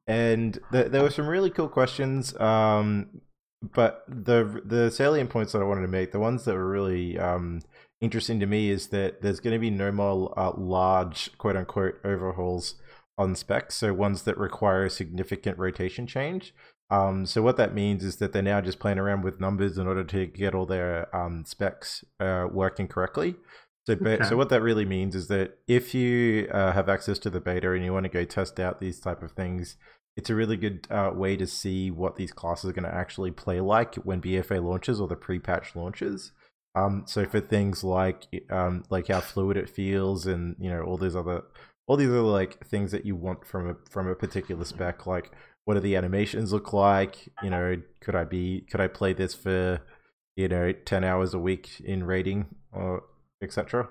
and 0.08 0.58
th- 0.72 0.88
there 0.92 1.04
were 1.04 1.12
some 1.12 1.28
really 1.28 1.52
cool 1.52 1.68
questions. 1.70 2.36
Um, 2.40 3.22
but 3.62 4.04
the 4.08 4.62
the 4.66 4.90
salient 4.90 5.30
points 5.30 5.52
that 5.52 5.62
I 5.62 5.66
wanted 5.66 5.82
to 5.82 5.88
make, 5.90 6.12
the 6.12 6.20
ones 6.20 6.46
that 6.46 6.56
were 6.56 6.68
really 6.70 7.20
um, 7.20 7.62
interesting 8.02 8.40
to 8.40 8.46
me, 8.46 8.70
is 8.70 8.88
that 8.88 9.22
there's 9.22 9.40
going 9.40 9.54
to 9.54 9.60
be 9.60 9.70
no 9.70 9.92
more 9.92 10.34
uh, 10.38 10.52
large 10.58 11.38
quote 11.38 11.56
unquote 11.56 12.00
overhauls 12.04 12.76
on 13.18 13.36
specs. 13.36 13.76
So 13.76 13.94
ones 13.94 14.24
that 14.24 14.38
require 14.38 14.86
a 14.86 14.90
significant 14.90 15.58
rotation 15.58 16.08
change. 16.08 16.54
Um, 16.90 17.26
so 17.26 17.42
what 17.42 17.58
that 17.58 17.76
means 17.76 18.04
is 18.04 18.16
that 18.16 18.34
they're 18.34 18.42
now 18.42 18.62
just 18.62 18.80
playing 18.80 18.98
around 18.98 19.24
with 19.24 19.40
numbers 19.40 19.78
in 19.78 19.88
order 19.88 20.04
to 20.06 20.26
get 20.26 20.56
all 20.56 20.66
their 20.66 21.14
um, 21.16 21.46
specs 21.46 22.04
uh, 22.20 22.48
working 22.52 22.88
correctly. 22.88 23.36
So, 23.86 23.94
Okay. 23.94 24.24
so 24.24 24.38
what 24.38 24.50
that 24.50 24.62
really 24.62 24.86
means 24.86 25.16
is 25.16 25.28
that 25.28 25.58
if 25.68 25.94
you 25.94 26.48
uh, 26.52 26.72
have 26.72 26.90
access 26.90 27.20
to 27.20 27.30
the 27.30 27.40
beta 27.40 27.72
and 27.74 27.84
you 27.84 27.94
want 27.94 28.06
to 28.06 28.10
go 28.10 28.24
test 28.24 28.60
out 28.60 28.80
these 28.80 29.00
type 29.00 29.22
of 29.22 29.32
things, 29.32 29.78
it's 30.16 30.30
a 30.30 30.36
really 30.36 30.58
good 30.58 30.88
uh, 30.90 31.12
way 31.14 31.36
to 31.38 31.48
see 31.48 31.92
what 31.92 32.16
these 32.16 32.32
classes 32.32 32.70
are 32.70 32.74
going 32.74 32.90
to 32.90 32.94
actually 32.94 33.32
play 33.32 33.62
like 33.62 33.96
when 33.96 34.22
BFA 34.22 34.64
launches 34.64 35.00
or 35.00 35.08
the 35.08 35.16
pre-patch 35.16 35.76
launches. 35.76 36.32
Um, 36.76 37.04
so 37.08 37.26
for 37.26 37.40
things 37.40 37.84
like 37.84 38.28
um, 38.50 38.84
like 38.90 39.08
how 39.08 39.22
fluid 39.22 39.58
it 39.58 39.70
feels 39.70 40.26
and 40.26 40.56
you 40.60 40.70
know 40.70 40.84
all 40.84 40.98
these 40.98 41.16
other 41.16 41.44
all 41.88 41.98
these 41.98 42.10
other 42.10 42.22
like 42.22 42.66
things 42.68 42.92
that 42.92 43.06
you 43.06 43.16
want 43.16 43.46
from 43.46 43.70
a 43.70 43.76
from 43.90 44.08
a 44.08 44.16
particular 44.16 44.64
spec, 44.66 45.08
like 45.08 45.32
what 45.66 45.74
do 45.74 45.80
the 45.80 45.96
animations 45.96 46.54
look 46.54 46.74
like? 46.74 47.30
You 47.44 47.50
know, 47.50 47.82
could 48.02 48.16
I 48.16 48.24
be 48.24 48.66
could 48.70 48.82
I 48.82 48.88
play 48.88 49.14
this 49.14 49.34
for 49.34 49.82
you 50.36 50.48
know 50.48 50.72
ten 50.72 51.04
hours 51.04 51.34
a 51.34 51.40
week 51.40 51.82
in 51.84 52.04
rating 52.04 52.46
or 52.72 53.04
etc. 53.42 53.90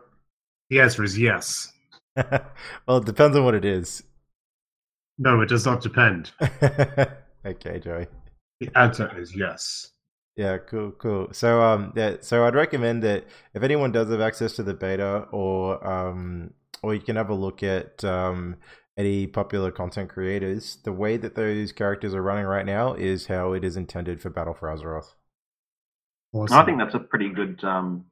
The 0.71 0.81
answer 0.81 1.03
is 1.03 1.19
yes. 1.19 1.73
well, 2.17 2.99
it 2.99 3.05
depends 3.05 3.37
on 3.37 3.45
what 3.45 3.55
it 3.55 3.65
is. 3.65 4.03
No, 5.19 5.41
it 5.41 5.49
does 5.49 5.67
not 5.67 5.81
depend. 5.81 6.31
okay, 7.45 7.81
Joey. 7.81 8.07
The 8.61 8.71
answer 8.77 9.11
is 9.19 9.35
yes. 9.35 9.91
Yeah, 10.39 10.59
cool, 10.59 10.93
cool. 10.93 11.29
So 11.33 11.61
um 11.61 11.93
yeah, 11.97 12.19
so 12.21 12.45
I'd 12.45 12.55
recommend 12.55 13.03
that 13.03 13.25
if 13.55 13.65
anyone 13.65 13.91
does 13.91 14.09
have 14.09 14.21
access 14.21 14.53
to 14.55 14.63
the 14.63 14.73
beta 14.73 15.27
or 15.33 15.85
um 15.85 16.55
or 16.81 16.95
you 16.95 17.01
can 17.01 17.17
have 17.17 17.29
a 17.29 17.35
look 17.35 17.65
at 17.65 18.05
um 18.05 18.55
any 18.97 19.27
popular 19.27 19.73
content 19.73 20.11
creators, 20.11 20.79
the 20.85 20.93
way 20.93 21.17
that 21.17 21.35
those 21.35 21.73
characters 21.73 22.15
are 22.15 22.23
running 22.23 22.45
right 22.45 22.65
now 22.65 22.95
is 22.95 23.27
how 23.27 23.53
it 23.53 23.65
is 23.65 23.77
intended 23.77 24.21
for 24.21 24.31
Battle 24.31 24.55
for 24.55 24.69
Azeroth. 24.69 25.15
Awesome. 26.33 26.57
I 26.57 26.65
think 26.65 26.79
that's 26.79 26.95
a 26.95 27.01
pretty 27.01 27.31
good 27.31 27.65
um 27.65 28.05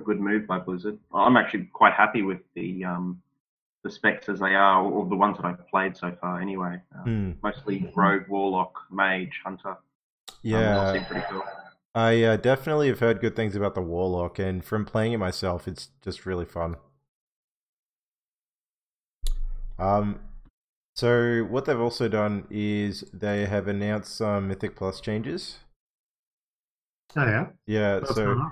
a 0.00 0.04
good 0.04 0.20
move 0.20 0.46
by 0.46 0.60
Blizzard. 0.60 0.98
I'm 1.12 1.36
actually 1.36 1.64
quite 1.70 1.92
happy 1.92 2.22
with 2.22 2.40
the 2.54 2.82
um 2.86 3.20
the 3.82 3.90
specs 3.90 4.30
as 4.30 4.40
they 4.40 4.54
are, 4.54 4.82
or 4.82 5.06
the 5.06 5.16
ones 5.16 5.36
that 5.36 5.44
I've 5.44 5.68
played 5.68 5.98
so 5.98 6.16
far 6.18 6.40
anyway. 6.40 6.80
Um, 6.98 7.04
mm. 7.06 7.42
Mostly 7.42 7.92
Rogue, 7.94 8.26
Warlock, 8.28 8.74
Mage, 8.90 9.42
Hunter. 9.44 9.68
Um, 9.68 9.76
yeah. 10.40 10.88
Um, 10.88 11.04
pretty 11.04 11.26
cool. 11.30 11.44
I 11.94 12.22
uh, 12.24 12.36
definitely 12.36 12.88
have 12.88 12.98
heard 12.98 13.20
good 13.20 13.36
things 13.36 13.54
about 13.54 13.74
the 13.74 13.80
Warlock, 13.80 14.38
and 14.38 14.64
from 14.64 14.84
playing 14.84 15.12
it 15.12 15.18
myself, 15.18 15.68
it's 15.68 15.90
just 16.02 16.26
really 16.26 16.44
fun. 16.44 16.76
Um, 19.78 20.20
so 20.94 21.42
what 21.48 21.64
they've 21.64 21.80
also 21.80 22.08
done 22.08 22.46
is 22.50 23.04
they 23.12 23.46
have 23.46 23.68
announced 23.68 24.16
some 24.16 24.48
Mythic 24.48 24.76
Plus 24.76 25.00
changes. 25.00 25.58
Oh 27.16 27.24
yeah. 27.24 27.46
Yeah. 27.66 28.00
That's 28.00 28.14
so. 28.14 28.50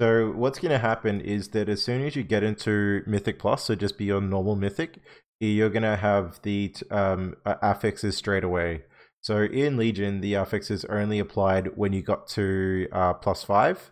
So 0.00 0.32
what's 0.32 0.58
going 0.58 0.72
to 0.72 0.78
happen 0.78 1.20
is 1.20 1.48
that 1.50 1.68
as 1.68 1.80
soon 1.80 2.04
as 2.04 2.16
you 2.16 2.24
get 2.24 2.42
into 2.42 3.04
Mythic 3.06 3.38
Plus, 3.38 3.64
so 3.64 3.76
just 3.76 3.96
beyond 3.96 4.28
normal 4.28 4.56
Mythic, 4.56 4.98
you're 5.38 5.70
going 5.70 5.84
to 5.84 5.96
have 5.96 6.40
the 6.42 6.74
um, 6.90 7.36
affixes 7.46 8.16
straight 8.16 8.42
away. 8.42 8.82
So 9.24 9.42
in 9.42 9.78
Legion, 9.78 10.20
the 10.20 10.34
affixes 10.34 10.84
only 10.90 11.18
applied 11.18 11.78
when 11.78 11.94
you 11.94 12.02
got 12.02 12.26
to 12.28 12.86
uh, 12.92 13.14
plus 13.14 13.42
five, 13.42 13.90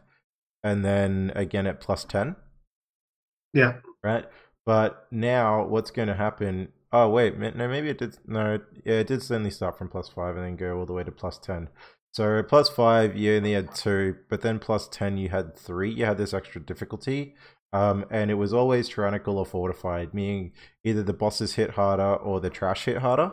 and 0.62 0.84
then 0.84 1.32
again 1.34 1.66
at 1.66 1.80
plus 1.80 2.04
ten. 2.04 2.36
Yeah. 3.54 3.78
Right. 4.04 4.26
But 4.66 5.06
now, 5.10 5.64
what's 5.64 5.90
going 5.90 6.08
to 6.08 6.14
happen? 6.14 6.68
Oh 6.92 7.08
wait, 7.08 7.38
no, 7.38 7.66
maybe 7.66 7.88
it 7.88 7.96
did. 7.96 8.18
No, 8.26 8.60
yeah, 8.84 8.96
it 8.96 9.06
did 9.06 9.22
suddenly 9.22 9.50
start 9.50 9.78
from 9.78 9.88
plus 9.88 10.10
five 10.10 10.36
and 10.36 10.44
then 10.44 10.56
go 10.56 10.78
all 10.78 10.84
the 10.84 10.92
way 10.92 11.02
to 11.02 11.10
plus 11.10 11.38
ten. 11.38 11.70
So 12.12 12.42
plus 12.42 12.68
five, 12.68 13.16
you 13.16 13.34
only 13.34 13.54
had 13.54 13.74
two, 13.74 14.16
but 14.28 14.42
then 14.42 14.58
plus 14.58 14.86
ten, 14.86 15.16
you 15.16 15.30
had 15.30 15.56
three. 15.56 15.90
You 15.90 16.04
had 16.04 16.18
this 16.18 16.34
extra 16.34 16.60
difficulty, 16.60 17.36
um, 17.72 18.04
and 18.10 18.30
it 18.30 18.34
was 18.34 18.52
always 18.52 18.90
tyrannical 18.90 19.38
or 19.38 19.46
fortified, 19.46 20.12
meaning 20.12 20.52
either 20.84 21.02
the 21.02 21.14
bosses 21.14 21.54
hit 21.54 21.70
harder 21.70 22.16
or 22.16 22.38
the 22.38 22.50
trash 22.50 22.84
hit 22.84 22.98
harder. 22.98 23.32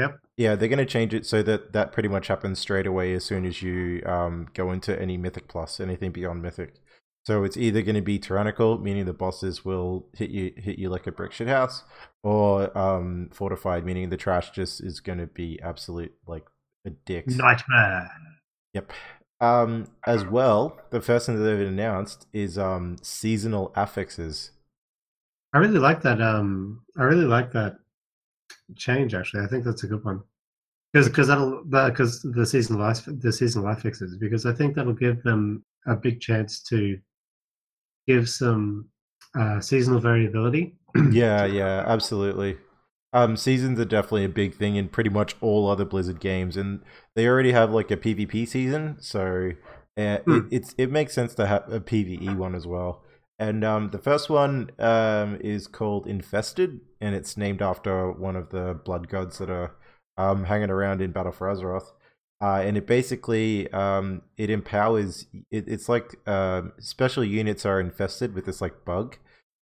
Yep. 0.00 0.18
Yeah, 0.38 0.54
they're 0.54 0.68
going 0.68 0.78
to 0.78 0.86
change 0.86 1.12
it 1.12 1.26
so 1.26 1.42
that 1.42 1.74
that 1.74 1.92
pretty 1.92 2.08
much 2.08 2.28
happens 2.28 2.58
straight 2.58 2.86
away 2.86 3.12
as 3.12 3.22
soon 3.22 3.44
as 3.44 3.60
you 3.60 4.02
um, 4.06 4.48
go 4.54 4.72
into 4.72 4.98
any 5.00 5.18
Mythic 5.18 5.46
Plus, 5.46 5.78
anything 5.78 6.10
beyond 6.10 6.40
Mythic. 6.40 6.76
So 7.26 7.44
it's 7.44 7.58
either 7.58 7.82
going 7.82 7.96
to 7.96 8.00
be 8.00 8.18
tyrannical, 8.18 8.78
meaning 8.78 9.04
the 9.04 9.12
bosses 9.12 9.62
will 9.62 10.06
hit 10.14 10.30
you 10.30 10.54
hit 10.56 10.78
you 10.78 10.88
like 10.88 11.06
a 11.06 11.12
brick 11.12 11.32
shit 11.32 11.48
house, 11.48 11.82
or 12.22 12.76
um, 12.76 13.28
fortified, 13.30 13.84
meaning 13.84 14.08
the 14.08 14.16
trash 14.16 14.50
just 14.52 14.82
is 14.82 15.00
going 15.00 15.18
to 15.18 15.26
be 15.26 15.60
absolute 15.62 16.14
like 16.26 16.46
a 16.86 16.90
dick 16.90 17.26
nightmare. 17.28 18.10
Yep. 18.72 18.92
Um, 19.42 19.88
as 20.06 20.24
well, 20.24 20.80
the 20.90 21.02
first 21.02 21.26
thing 21.26 21.36
that 21.36 21.42
they've 21.42 21.68
announced 21.68 22.26
is 22.32 22.56
um, 22.56 22.96
seasonal 23.02 23.70
affixes. 23.76 24.52
I 25.52 25.58
really 25.58 25.78
like 25.78 26.00
that. 26.02 26.22
Um, 26.22 26.84
I 26.96 27.02
really 27.02 27.26
like 27.26 27.52
that 27.52 27.79
change. 28.76 29.14
Actually, 29.14 29.44
I 29.44 29.46
think 29.46 29.64
that's 29.64 29.84
a 29.84 29.86
good 29.86 30.04
one 30.04 30.22
because 30.92 31.08
because 31.08 31.28
that'll 31.28 31.62
because 31.64 32.22
the 32.22 32.46
seasonal 32.46 32.80
life 32.80 33.02
the 33.06 33.32
seasonal 33.32 33.66
life 33.66 33.80
fixes 33.80 34.16
because 34.16 34.46
I 34.46 34.52
think 34.52 34.74
that'll 34.74 34.92
give 34.92 35.22
them 35.22 35.64
a 35.86 35.96
big 35.96 36.20
chance 36.20 36.62
to 36.64 36.98
give 38.06 38.28
some 38.28 38.88
uh, 39.38 39.60
seasonal 39.60 40.00
variability. 40.00 40.76
yeah, 41.10 41.44
yeah, 41.44 41.84
absolutely. 41.86 42.58
Um, 43.12 43.36
seasons 43.36 43.78
are 43.80 43.84
definitely 43.84 44.24
a 44.24 44.28
big 44.28 44.54
thing 44.54 44.76
in 44.76 44.88
pretty 44.88 45.10
much 45.10 45.34
all 45.40 45.68
other 45.68 45.84
Blizzard 45.84 46.20
games, 46.20 46.56
and 46.56 46.80
they 47.14 47.26
already 47.26 47.52
have 47.52 47.72
like 47.72 47.90
a 47.90 47.96
PvP 47.96 48.46
season, 48.46 48.96
so 49.00 49.52
uh, 49.96 50.18
hmm. 50.18 50.32
it, 50.32 50.44
it's 50.50 50.74
it 50.78 50.90
makes 50.90 51.12
sense 51.12 51.34
to 51.34 51.46
have 51.46 51.72
a 51.72 51.80
PVE 51.80 52.36
one 52.36 52.54
as 52.54 52.66
well. 52.66 53.02
And 53.40 53.64
um, 53.64 53.88
the 53.88 53.98
first 53.98 54.28
one 54.28 54.70
um, 54.78 55.38
is 55.40 55.66
called 55.66 56.06
Infested, 56.06 56.80
and 57.00 57.14
it's 57.14 57.38
named 57.38 57.62
after 57.62 58.12
one 58.12 58.36
of 58.36 58.50
the 58.50 58.78
blood 58.84 59.08
gods 59.08 59.38
that 59.38 59.48
are 59.48 59.74
um, 60.18 60.44
hanging 60.44 60.68
around 60.68 61.00
in 61.00 61.10
Battle 61.10 61.32
for 61.32 61.48
Azeroth. 61.48 61.92
Uh, 62.42 62.60
and 62.62 62.76
it 62.76 62.86
basically 62.86 63.72
um, 63.72 64.20
it 64.36 64.50
empowers. 64.50 65.26
It, 65.50 65.66
it's 65.68 65.88
like 65.88 66.16
uh, 66.26 66.62
special 66.80 67.24
units 67.24 67.64
are 67.64 67.80
infested 67.80 68.34
with 68.34 68.44
this 68.44 68.60
like 68.60 68.84
bug, 68.84 69.16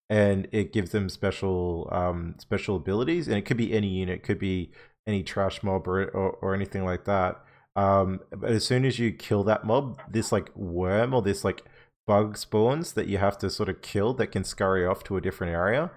and 0.09 0.49
it 0.51 0.73
gives 0.73 0.91
them 0.91 1.07
special 1.07 1.87
um, 1.93 2.35
special 2.37 2.75
abilities. 2.75 3.29
And 3.29 3.37
it 3.37 3.45
could 3.45 3.57
be 3.57 3.73
any 3.73 3.87
unit, 3.87 4.17
it 4.17 4.23
could 4.23 4.39
be 4.39 4.71
any 5.07 5.23
trash 5.23 5.63
mob 5.63 5.87
or 5.87 6.03
or, 6.09 6.31
or 6.41 6.53
anything 6.53 6.83
like 6.83 7.05
that. 7.05 7.41
But 7.75 8.19
as 8.43 8.65
soon 8.65 8.83
as 8.83 8.99
you 8.99 9.13
kill 9.13 9.45
that 9.45 9.63
mob, 9.63 10.01
this 10.11 10.33
like 10.33 10.53
worm 10.53 11.13
or 11.13 11.21
this 11.21 11.45
like 11.45 11.63
bug 12.09 12.35
spawns 12.35 12.93
that 12.93 13.05
you 13.05 13.19
have 13.19 13.37
to 13.37 13.51
sort 13.51 13.69
of 13.69 13.83
kill 13.83 14.15
that 14.15 14.31
can 14.31 14.43
scurry 14.43 14.83
off 14.83 15.03
to 15.03 15.15
a 15.15 15.21
different 15.21 15.53
area. 15.53 15.91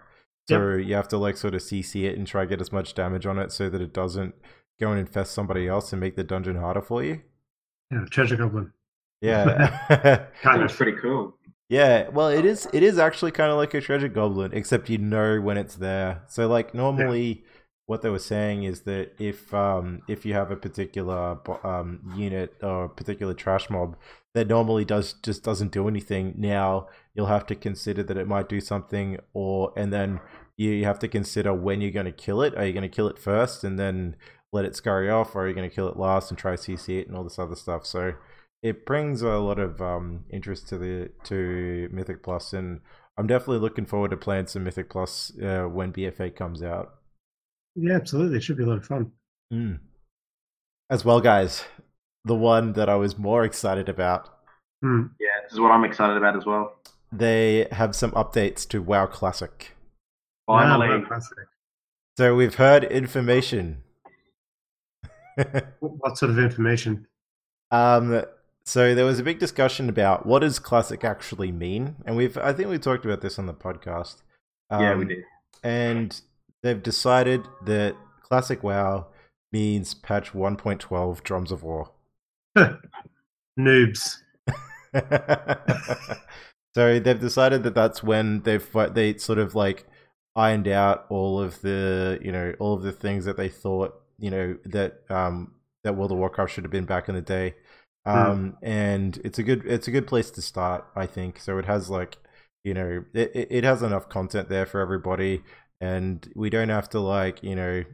So 0.47 0.75
yep. 0.75 0.87
you 0.87 0.95
have 0.95 1.09
to 1.09 1.17
like 1.17 1.39
sort 1.39 1.55
of 1.55 1.63
CC 1.63 2.05
it 2.05 2.19
and 2.19 2.27
try 2.27 2.43
to 2.43 2.47
get 2.47 2.61
as 2.61 2.71
much 2.71 2.93
damage 2.93 3.25
on 3.25 3.39
it 3.39 3.51
so 3.51 3.71
that 3.71 3.81
it 3.81 3.95
doesn't 3.95 4.35
go 4.79 4.91
and 4.91 5.01
infest 5.01 5.33
somebody 5.33 5.67
else 5.67 5.91
and 5.91 6.01
make 6.01 6.17
the 6.17 6.23
dungeon 6.23 6.57
harder 6.57 6.83
for 6.83 7.03
you. 7.03 7.23
Yeah, 7.91 8.05
treasure 8.11 8.37
goblin. 8.37 8.75
Yeah, 9.23 9.79
kind 10.43 10.63
of 10.63 10.71
pretty 10.71 10.99
cool. 11.01 11.35
Yeah, 11.71 12.11
well, 12.11 12.29
it 12.29 12.45
is. 12.45 12.69
It 12.75 12.83
is 12.83 12.99
actually 12.99 13.31
kind 13.31 13.51
of 13.51 13.57
like 13.57 13.73
a 13.73 13.81
treasure 13.81 14.09
goblin, 14.09 14.53
except 14.53 14.91
you 14.91 14.99
know 14.99 15.41
when 15.41 15.57
it's 15.57 15.77
there. 15.77 16.25
So, 16.29 16.47
like 16.47 16.75
normally, 16.75 17.43
yeah. 17.43 17.52
What 17.87 18.03
they 18.03 18.09
were 18.09 18.19
saying 18.19 18.63
is 18.63 18.83
that 18.83 19.13
if 19.19 19.53
um 19.53 20.01
if 20.09 20.25
you 20.25 20.35
have 20.35 20.51
a 20.51 20.57
particular 20.57 21.39
um 21.67 22.01
unit 22.17 22.55
or 22.63 22.85
a 22.85 22.89
particular 22.89 23.35
trash 23.35 23.69
mob 23.69 23.97
that 24.35 24.49
normally 24.49 24.85
does 24.85 25.15
just 25.15 25.43
doesn't 25.43 25.73
do 25.73 25.89
anything 25.89 26.35
now 26.39 26.87
you'll 27.15 27.27
have 27.27 27.47
to 27.47 27.55
consider 27.55 28.03
that 28.03 28.17
it 28.17 28.27
might 28.27 28.49
do 28.49 28.61
something 28.61 29.19
or 29.35 29.73
and 29.77 29.93
then 29.93 30.21
you 30.57 30.85
have 30.85 30.99
to 31.01 31.09
consider 31.09 31.53
when 31.55 31.81
you're 31.81 31.91
going 31.91 32.07
to 32.07 32.13
kill 32.13 32.43
it. 32.43 32.55
Are 32.57 32.65
you 32.65 32.73
going 32.73 32.89
to 32.89 32.95
kill 32.95 33.09
it 33.09 33.19
first 33.19 33.65
and 33.65 33.79
then 33.79 34.17
let 34.53 34.65
it 34.65 34.77
scurry 34.77 35.11
off 35.11 35.35
or 35.35 35.43
are 35.43 35.49
you 35.49 35.55
going 35.55 35.69
to 35.69 35.75
kill 35.75 35.89
it 35.89 35.97
last 35.97 36.31
and 36.31 36.39
try 36.39 36.55
cc 36.55 37.01
it 37.01 37.09
and 37.09 37.17
all 37.17 37.25
this 37.25 37.39
other 37.39 37.57
stuff? 37.57 37.87
So 37.87 38.15
it 38.63 38.85
brings 38.87 39.23
a 39.23 39.39
lot 39.39 39.59
of 39.59 39.81
um, 39.81 40.25
interest 40.31 40.69
to 40.69 40.79
the 40.79 41.11
to 41.25 41.89
mythic 41.93 42.23
plus 42.23 42.53
and 42.53 42.81
i'm 43.19 43.27
definitely 43.27 43.59
looking 43.59 43.85
forward 43.85 44.11
to 44.11 44.17
playing 44.17 44.47
some 44.47 44.65
mythic 44.65 44.89
plus 44.89 45.33
uh, 45.43 45.65
when 45.65 45.93
bfa 45.93 46.35
comes 46.35 46.63
out 46.63 46.95
yeah 47.75 47.95
absolutely 47.95 48.37
it 48.37 48.43
should 48.43 48.57
be 48.57 48.65
a 48.65 48.67
lot 48.67 48.79
of 48.79 48.85
fun 48.85 49.11
mm. 49.53 49.79
as 50.91 51.05
well 51.05 51.21
guys 51.21 51.65
the 52.25 52.35
one 52.35 52.73
that 52.75 52.89
I 52.89 52.97
was 52.97 53.19
more 53.19 53.45
excited 53.45 53.89
about. 53.89 54.29
Mm. 54.85 55.11
Yeah, 55.19 55.29
this 55.45 55.53
is 55.53 55.61
what 55.61 55.71
I'm 55.71 55.85
excited 55.85 56.17
about 56.17 56.37
as 56.37 56.47
well. 56.47 56.77
They 57.11 57.69
have 57.73 57.95
some 57.95 58.13
updates 58.13 58.67
to 58.69 58.83
WoW 58.83 59.07
Classic. 59.07 59.73
Finally. 60.47 60.89
WoW 60.89 61.07
Classic. 61.07 61.39
So 62.17 62.35
we've 62.35 62.55
heard 62.55 62.85
information. 62.85 63.83
what 65.81 66.19
sort 66.19 66.31
of 66.31 66.39
information? 66.39 67.07
Um, 67.71 68.25
so 68.65 68.95
there 68.95 69.05
was 69.05 69.19
a 69.19 69.25
big 69.25 69.39
discussion 69.39 69.89
about 69.89 70.27
what 70.27 70.41
does 70.41 70.59
classic 70.59 71.05
actually 71.05 71.51
mean, 71.51 71.97
and 72.05 72.17
we've 72.17 72.37
I 72.37 72.53
think 72.53 72.69
we 72.69 72.79
talked 72.79 73.05
about 73.07 73.23
this 73.23 73.39
on 73.39 73.47
the 73.47 73.55
podcast. 73.55 74.17
Um, 74.71 74.83
yeah, 74.83 74.95
we 74.95 75.07
did. 75.07 75.25
And 75.65 76.21
they've 76.63 76.83
decided 76.83 77.47
that 77.65 77.97
classic 78.23 78.63
WoW 78.63 79.07
means 79.53 79.95
patch 79.95 80.33
1.12 80.33 81.23
Drums 81.23 81.53
of 81.53 81.63
War. 81.63 81.91
Noobs. 83.59 84.17
so 86.75 86.99
they've 86.99 87.21
decided 87.21 87.63
that 87.63 87.75
that's 87.75 88.03
when 88.03 88.43
they've 88.43 88.67
they 88.93 89.17
sort 89.17 89.39
of 89.39 89.55
like 89.55 89.87
ironed 90.37 90.69
out 90.69 91.07
all 91.09 91.41
of 91.41 91.61
the 91.63 92.19
you 92.23 92.33
know 92.33 92.55
all 92.59 92.75
of 92.75 92.83
the 92.83 92.93
things 92.93 93.25
that 93.25 93.37
they 93.37 93.49
thought 93.49 93.95
you 94.19 94.31
know 94.31 94.57
that 94.65 95.01
um 95.11 95.53
that 95.85 95.97
World 95.97 96.13
of 96.13 96.19
Warcraft 96.19 96.53
should 96.53 96.65
have 96.65 96.71
been 96.71 96.85
back 96.85 97.09
in 97.09 97.15
the 97.15 97.23
day. 97.23 97.55
Hmm. 98.05 98.11
Um 98.11 98.53
mm. 98.53 98.57
and 98.63 99.21
it's 99.25 99.39
a 99.39 99.43
good 99.43 99.65
it's 99.67 99.89
a 99.89 99.93
good 99.93 100.07
place 100.07 100.31
to 100.33 100.43
start, 100.43 100.87
I 100.95 101.07
think. 101.07 101.41
So 101.41 101.59
it 101.59 101.65
has 101.65 101.89
like 101.89 102.19
you 102.65 102.75
know 102.75 103.05
it 103.15 103.31
it 103.35 103.65
has 103.65 103.83
enough 103.83 104.09
content 104.09 104.49
there 104.49 104.67
for 104.67 104.81
everybody 104.81 105.43
and 105.83 106.33
we 106.35 106.49
don't 106.49 106.71
have 106.71 106.89
to 106.89 107.01
like 107.01 107.43
you 107.43 107.57
know 107.57 107.85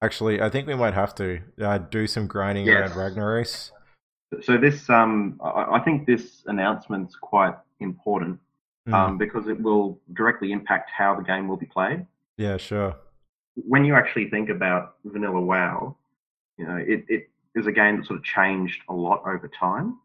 Actually, 0.00 0.40
I 0.40 0.48
think 0.48 0.68
we 0.68 0.76
might 0.76 0.94
have 0.94 1.14
to 1.16 1.40
uh, 1.60 1.78
do 1.78 2.06
some 2.06 2.28
grinding 2.28 2.66
yes. 2.66 2.94
around 2.94 3.16
Ragnaros. 3.16 3.72
So 4.42 4.56
this, 4.56 4.88
um, 4.88 5.40
I 5.42 5.80
think 5.80 6.06
this 6.06 6.44
announcement's 6.46 7.16
quite 7.16 7.54
important 7.80 8.38
mm. 8.88 8.94
um, 8.94 9.18
because 9.18 9.48
it 9.48 9.60
will 9.60 9.98
directly 10.12 10.52
impact 10.52 10.90
how 10.96 11.16
the 11.16 11.22
game 11.22 11.48
will 11.48 11.56
be 11.56 11.66
played. 11.66 12.06
Yeah, 12.36 12.58
sure. 12.58 12.94
When 13.56 13.84
you 13.84 13.96
actually 13.96 14.30
think 14.30 14.50
about 14.50 14.96
vanilla 15.04 15.40
WoW, 15.40 15.96
you 16.58 16.66
know, 16.66 16.76
it, 16.76 17.04
it 17.08 17.30
is 17.56 17.66
a 17.66 17.72
game 17.72 17.96
that 17.96 18.06
sort 18.06 18.20
of 18.20 18.24
changed 18.24 18.82
a 18.88 18.94
lot 18.94 19.22
over 19.26 19.48
time. 19.48 19.98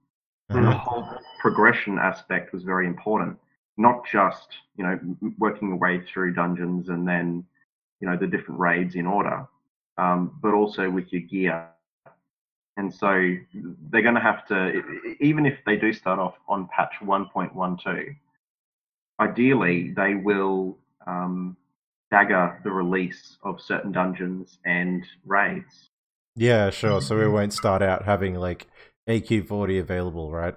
And 0.49 0.65
the 0.65 0.71
Mhm. 0.71 0.79
whole 0.79 1.07
progression 1.39 1.99
aspect 1.99 2.51
was 2.51 2.63
very 2.63 2.87
important. 2.87 3.37
Not 3.77 4.05
just, 4.11 4.47
you 4.77 4.83
know, 4.83 4.99
working 5.39 5.69
your 5.69 5.77
way 5.77 6.01
through 6.01 6.33
dungeons 6.33 6.89
and 6.89 7.07
then, 7.07 7.45
you 7.99 8.07
know, 8.07 8.17
the 8.17 8.27
different 8.27 8.59
raids 8.59 8.95
in 8.95 9.07
order, 9.07 9.47
um, 9.97 10.37
but 10.41 10.53
also 10.53 10.89
with 10.89 11.11
your 11.11 11.21
gear. 11.21 11.69
And 12.77 12.93
so 12.93 13.35
they're 13.89 14.01
going 14.01 14.15
to 14.15 14.21
have 14.21 14.47
to, 14.47 14.81
even 15.19 15.45
if 15.45 15.59
they 15.65 15.75
do 15.75 15.93
start 15.93 16.19
off 16.19 16.35
on 16.47 16.67
patch 16.75 16.93
1.12, 17.03 18.15
ideally 19.19 19.91
they 19.95 20.15
will 20.15 20.77
um, 21.05 21.55
stagger 22.07 22.59
the 22.63 22.71
release 22.71 23.37
of 23.43 23.59
certain 23.61 23.91
dungeons 23.91 24.59
and 24.65 25.05
raids. 25.25 25.89
Yeah, 26.35 26.69
sure. 26.69 27.01
So 27.01 27.17
we 27.17 27.27
won't 27.27 27.53
start 27.53 27.81
out 27.81 28.05
having 28.05 28.35
like 28.35 28.67
AQ40 29.07 29.79
available, 29.79 30.31
right? 30.31 30.55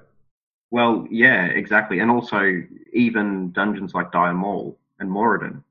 Well, 0.70 1.06
yeah, 1.10 1.46
exactly. 1.46 2.00
And 2.00 2.10
also, 2.10 2.62
even 2.92 3.52
dungeons 3.52 3.94
like 3.94 4.12
Dire 4.12 4.34
Maul 4.34 4.78
and 4.98 5.10
Maraudon, 5.10 5.62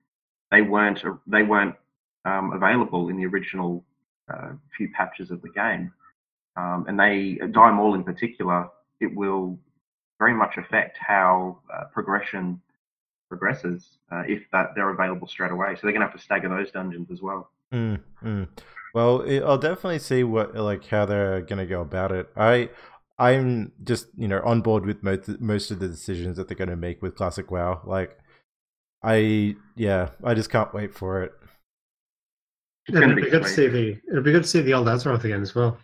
they 0.51 0.61
weren't 0.61 1.03
they 1.27 1.43
weren't 1.43 1.75
um, 2.23 2.53
available 2.53 3.09
in 3.09 3.17
the 3.17 3.25
original 3.25 3.83
uh, 4.33 4.51
few 4.75 4.89
patches 4.89 5.31
of 5.31 5.41
the 5.41 5.49
game. 5.49 5.91
Um, 6.55 6.85
and 6.87 6.99
they 6.99 7.39
Dire 7.51 7.73
Maul 7.73 7.95
in 7.95 8.03
particular, 8.03 8.69
it 9.01 9.13
will 9.13 9.59
very 10.17 10.33
much 10.33 10.55
affect 10.57 10.97
how 10.97 11.59
uh, 11.73 11.85
progression 11.93 12.61
progresses 13.27 13.97
uh, 14.11 14.23
if 14.27 14.43
that 14.51 14.69
they're 14.75 14.89
available 14.89 15.27
straight 15.27 15.51
away. 15.51 15.75
So 15.75 15.81
they're 15.83 15.91
gonna 15.91 16.05
have 16.05 16.15
to 16.15 16.21
stagger 16.21 16.47
those 16.47 16.71
dungeons 16.71 17.11
as 17.11 17.21
well. 17.21 17.51
Mm, 17.73 17.99
mm. 18.23 18.47
Well, 18.93 19.25
I'll 19.45 19.57
definitely 19.57 19.99
see 19.99 20.23
what 20.23 20.55
like 20.55 20.85
how 20.87 21.05
they're 21.05 21.41
gonna 21.41 21.65
go 21.65 21.81
about 21.81 22.13
it. 22.13 22.29
I 22.37 22.69
I'm 23.17 23.71
just 23.83 24.07
you 24.17 24.27
know 24.27 24.41
on 24.43 24.61
board 24.61 24.85
with 24.85 25.03
most 25.03 25.39
most 25.39 25.71
of 25.71 25.79
the 25.79 25.87
decisions 25.87 26.37
that 26.37 26.47
they're 26.47 26.57
gonna 26.57 26.75
make 26.75 27.01
with 27.01 27.15
Classic 27.15 27.49
WoW. 27.49 27.81
Like, 27.85 28.17
I 29.03 29.55
yeah, 29.75 30.09
I 30.23 30.33
just 30.33 30.49
can't 30.49 30.73
wait 30.73 30.93
for 30.93 31.23
it. 31.23 31.31
It's 32.87 32.97
it'd 32.97 33.15
be 33.15 33.23
be 33.23 33.29
good 33.29 33.43
to 33.43 33.49
see 33.49 33.67
the 33.67 33.97
it'd 34.11 34.23
be 34.23 34.31
good 34.31 34.43
to 34.43 34.49
see 34.49 34.61
the 34.61 34.73
old 34.73 34.87
Azeroth 34.87 35.23
again 35.23 35.41
as 35.41 35.55
well. 35.55 35.77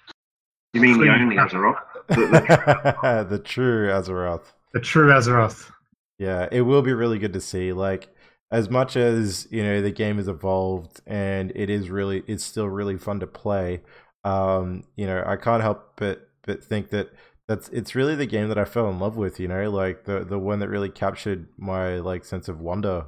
You 0.73 0.81
mean 0.81 0.99
the 0.99 1.09
only 1.09 1.35
Azeroth? 1.37 1.77
The- 2.07 2.95
the- 3.01 3.27
the 3.29 3.39
true 3.39 3.87
Azeroth. 3.87 4.45
The 4.73 4.79
true 4.81 5.07
Azeroth. 5.09 5.69
Yeah, 6.19 6.47
it 6.51 6.61
will 6.61 6.81
be 6.81 6.93
really 6.93 7.19
good 7.19 7.33
to 7.33 7.41
see. 7.41 7.71
Like, 7.73 8.09
as 8.51 8.69
much 8.69 8.95
as 8.97 9.47
you 9.51 9.63
know, 9.63 9.81
the 9.81 9.91
game 9.91 10.17
has 10.17 10.27
evolved 10.27 10.99
and 11.07 11.51
it 11.55 11.69
is 11.69 11.89
really, 11.89 12.23
it's 12.27 12.43
still 12.43 12.67
really 12.67 12.97
fun 12.97 13.19
to 13.21 13.27
play. 13.27 13.81
Um, 14.23 14.83
you 14.97 15.07
know, 15.07 15.23
I 15.25 15.35
can't 15.37 15.61
help 15.63 15.93
but 15.95 16.27
but 16.45 16.63
think 16.63 16.89
that 16.89 17.11
that's 17.47 17.69
it's 17.69 17.95
really 17.95 18.15
the 18.15 18.25
game 18.25 18.47
that 18.49 18.57
I 18.57 18.65
fell 18.65 18.89
in 18.89 18.99
love 18.99 19.17
with. 19.17 19.39
You 19.39 19.47
know, 19.47 19.69
like 19.69 20.05
the 20.05 20.23
the 20.23 20.39
one 20.39 20.59
that 20.59 20.69
really 20.69 20.89
captured 20.89 21.47
my 21.57 21.95
like 21.99 22.23
sense 22.25 22.47
of 22.47 22.59
wonder. 22.59 23.05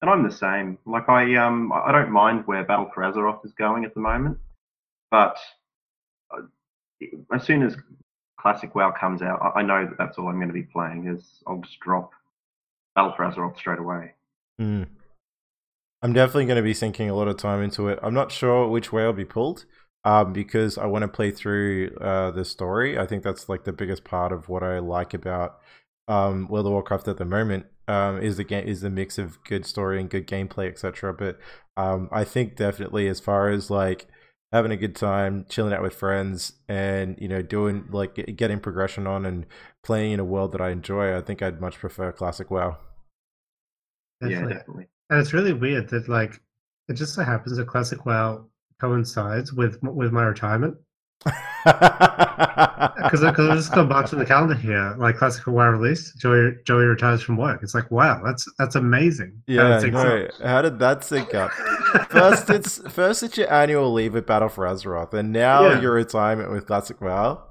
And 0.00 0.10
I'm 0.10 0.22
the 0.22 0.30
same. 0.34 0.78
Like 0.86 1.08
I 1.08 1.34
um 1.36 1.72
I 1.72 1.90
don't 1.92 2.10
mind 2.12 2.42
where 2.46 2.64
Battle 2.64 2.90
for 2.94 3.02
Azeroth 3.02 3.44
is 3.44 3.52
going 3.52 3.84
at 3.84 3.94
the 3.94 4.00
moment, 4.00 4.38
but 5.10 5.36
uh, 6.30 6.42
as 7.34 7.42
soon 7.42 7.62
as 7.62 7.76
Classic 8.38 8.72
WoW 8.74 8.92
comes 8.92 9.22
out, 9.22 9.40
I- 9.42 9.60
I 9.60 9.62
know 9.62 9.84
that 9.84 9.98
that's 9.98 10.18
all 10.18 10.28
I'm 10.28 10.36
going 10.36 10.48
to 10.48 10.54
be 10.54 10.62
playing. 10.62 11.08
Is 11.08 11.42
I'll 11.46 11.58
just 11.60 11.80
drop 11.80 12.12
Battle 12.94 13.12
for 13.16 13.24
Azeroth 13.24 13.56
straight 13.56 13.80
away. 13.80 14.12
Mm. 14.60 14.86
I'm 16.00 16.12
definitely 16.12 16.46
going 16.46 16.56
to 16.56 16.62
be 16.62 16.74
sinking 16.74 17.10
a 17.10 17.14
lot 17.14 17.26
of 17.26 17.36
time 17.38 17.60
into 17.60 17.88
it. 17.88 17.98
I'm 18.02 18.14
not 18.14 18.30
sure 18.30 18.68
which 18.68 18.92
way 18.92 19.02
I'll 19.02 19.12
be 19.12 19.24
pulled, 19.24 19.64
um, 20.04 20.32
because 20.32 20.78
I 20.78 20.86
want 20.86 21.02
to 21.02 21.08
play 21.08 21.30
through 21.30 21.96
uh, 22.00 22.30
the 22.30 22.44
story. 22.44 22.98
I 22.98 23.06
think 23.06 23.22
that's 23.22 23.48
like 23.48 23.64
the 23.64 23.72
biggest 23.72 24.04
part 24.04 24.32
of 24.32 24.48
what 24.48 24.62
I 24.62 24.78
like 24.78 25.14
about 25.14 25.58
um, 26.06 26.48
World 26.48 26.66
of 26.66 26.72
Warcraft 26.72 27.08
at 27.08 27.18
the 27.18 27.24
moment. 27.24 27.66
Um, 27.88 28.20
is 28.20 28.36
the 28.36 28.44
game 28.44 28.66
is 28.68 28.82
the 28.82 28.90
mix 28.90 29.16
of 29.16 29.42
good 29.44 29.64
story 29.64 29.98
and 29.98 30.10
good 30.10 30.26
gameplay, 30.26 30.68
etc. 30.68 31.14
But 31.14 31.38
um, 31.76 32.08
I 32.12 32.22
think 32.24 32.54
definitely 32.54 33.08
as 33.08 33.18
far 33.18 33.48
as 33.48 33.70
like 33.70 34.06
having 34.52 34.72
a 34.72 34.76
good 34.76 34.94
time, 34.94 35.46
chilling 35.48 35.72
out 35.72 35.82
with 35.82 35.94
friends, 35.94 36.52
and 36.68 37.16
you 37.18 37.28
know 37.28 37.40
doing 37.40 37.86
like 37.90 38.14
getting 38.36 38.60
progression 38.60 39.06
on 39.06 39.24
and 39.24 39.46
playing 39.82 40.12
in 40.12 40.20
a 40.20 40.24
world 40.24 40.52
that 40.52 40.60
I 40.60 40.70
enjoy, 40.70 41.16
I 41.16 41.22
think 41.22 41.42
I'd 41.42 41.60
much 41.62 41.78
prefer 41.78 42.12
Classic 42.12 42.50
WoW. 42.50 42.76
Yeah, 44.20 44.28
Definitely. 44.28 44.54
definitely. 44.54 44.86
And 45.10 45.20
it's 45.20 45.32
really 45.32 45.52
weird 45.52 45.88
that 45.90 46.08
like 46.08 46.40
it 46.88 46.94
just 46.94 47.14
so 47.14 47.22
happens 47.22 47.56
that 47.56 47.66
Classic 47.68 48.04
WoW 48.04 48.46
coincides 48.80 49.52
with 49.52 49.82
with 49.82 50.12
my 50.12 50.22
retirement 50.24 50.76
because 51.24 53.20
because 53.20 53.48
I 53.48 53.54
just 53.54 53.72
got 53.74 53.88
marked 53.88 54.12
on 54.12 54.18
the 54.18 54.24
calendar 54.26 54.54
here 54.54 54.94
like 54.98 55.16
Classic 55.16 55.46
WoW 55.46 55.70
release. 55.70 56.12
Joey 56.14 56.52
Joey 56.64 56.84
retires 56.84 57.22
from 57.22 57.36
work. 57.36 57.62
It's 57.62 57.74
like 57.74 57.90
wow, 57.90 58.22
that's 58.24 58.46
that's 58.58 58.76
amazing. 58.76 59.42
Yeah, 59.46 59.80
syncs 59.80 59.92
no. 59.92 60.28
How 60.46 60.62
did 60.62 60.78
that 60.78 61.04
sync 61.04 61.34
up? 61.34 61.50
First, 62.10 62.50
it's 62.50 62.78
first 62.92 63.22
it's 63.22 63.36
your 63.36 63.52
annual 63.52 63.92
leave 63.92 64.14
at 64.16 64.26
Battle 64.26 64.48
for 64.48 64.64
Azeroth, 64.64 65.12
and 65.14 65.32
now 65.32 65.68
Yeah. 65.68 65.80
your 65.80 65.92
retirement 65.92 66.50
with 66.52 66.66
Classic 66.66 67.00
WoW. 67.00 67.44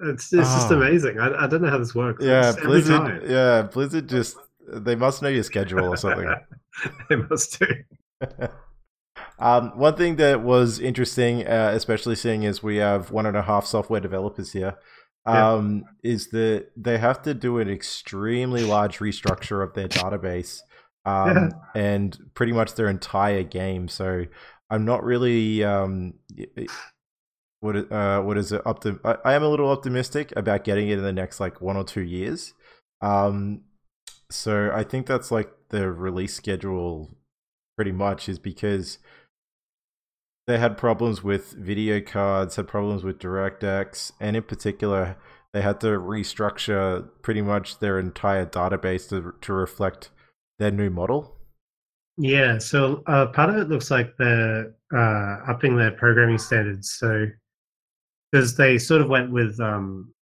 It's 0.00 0.32
it's 0.32 0.54
just 0.54 0.70
Oh. 0.70 0.76
amazing. 0.80 1.18
I, 1.18 1.44
I 1.44 1.46
don't 1.48 1.62
know 1.62 1.70
how 1.70 1.78
this 1.78 1.94
works. 1.94 2.24
Yeah, 2.24 2.50
It's 2.50 2.60
Blizzard. 2.60 3.24
Yeah, 3.28 3.62
Blizzard 3.62 4.08
just 4.08 4.36
they 4.72 4.94
must 4.94 5.22
know 5.22 5.28
your 5.28 5.42
schedule 5.42 5.86
or 5.86 5.96
something. 5.96 6.32
they 7.08 7.16
must 7.16 7.58
do. 7.58 7.66
um, 9.38 9.76
one 9.78 9.96
thing 9.96 10.16
that 10.16 10.42
was 10.42 10.80
interesting, 10.80 11.46
uh, 11.46 11.70
especially 11.74 12.14
seeing 12.16 12.44
as 12.44 12.62
we 12.62 12.76
have 12.76 13.10
one 13.10 13.26
and 13.26 13.36
a 13.36 13.42
half 13.42 13.66
software 13.66 14.00
developers 14.00 14.52
here, 14.52 14.76
Yeah. 15.26 15.52
um, 15.52 15.84
is 16.02 16.28
that 16.30 16.70
they 16.76 16.98
have 16.98 17.22
to 17.22 17.34
do 17.34 17.58
an 17.58 17.68
extremely 17.68 18.64
large 18.64 18.98
restructure 18.98 19.62
of 19.62 19.74
their 19.74 19.88
database 19.88 20.60
um, 21.04 21.28
Yeah. 21.36 21.48
and 21.74 22.18
pretty 22.34 22.52
much 22.52 22.74
their 22.74 22.88
entire 22.88 23.42
game. 23.42 23.88
So 23.88 24.24
I'm 24.70 24.84
not 24.84 25.04
really. 25.04 25.64
Um, 25.64 26.14
what 27.60 27.90
uh, 27.90 28.22
what 28.22 28.38
is 28.38 28.52
it? 28.52 28.62
Optim- 28.64 29.00
I, 29.04 29.16
I 29.24 29.34
am 29.34 29.42
a 29.42 29.48
little 29.48 29.68
optimistic 29.70 30.32
about 30.36 30.64
getting 30.64 30.88
it 30.88 30.98
in 30.98 31.04
the 31.04 31.12
next 31.12 31.40
like 31.40 31.60
one 31.60 31.76
or 31.76 31.84
two 31.84 32.02
years. 32.02 32.54
Um, 33.00 33.62
so 34.30 34.70
I 34.74 34.84
think 34.84 35.06
that's 35.06 35.30
like 35.30 35.50
the 35.70 35.90
release 35.90 36.34
schedule 36.34 37.16
pretty 37.76 37.92
much 37.92 38.28
is 38.28 38.38
because 38.38 38.98
they 40.48 40.58
had 40.58 40.78
problems 40.78 41.22
with 41.22 41.52
video 41.52 42.00
cards, 42.00 42.56
had 42.56 42.66
problems 42.66 43.04
with 43.04 43.18
DirectX, 43.18 44.12
and 44.18 44.34
in 44.34 44.42
particular, 44.42 45.18
they 45.52 45.60
had 45.60 45.78
to 45.82 45.88
restructure 45.88 47.06
pretty 47.20 47.42
much 47.42 47.80
their 47.80 47.98
entire 47.98 48.46
database 48.46 49.08
to 49.10 49.34
to 49.42 49.52
reflect 49.52 50.08
their 50.58 50.70
new 50.70 50.88
model. 50.88 51.36
Yeah, 52.16 52.56
so 52.58 53.02
uh, 53.06 53.26
part 53.26 53.50
of 53.50 53.56
it 53.56 53.68
looks 53.68 53.90
like 53.90 54.16
they're 54.16 54.74
uh, 54.92 55.36
upping 55.46 55.76
their 55.76 55.90
programming 55.90 56.38
standards. 56.38 56.92
So, 56.92 57.26
because 58.32 58.56
they 58.56 58.78
sort 58.78 59.02
of 59.02 59.08
went 59.10 59.30
with 59.30 59.60
um, 59.60 60.14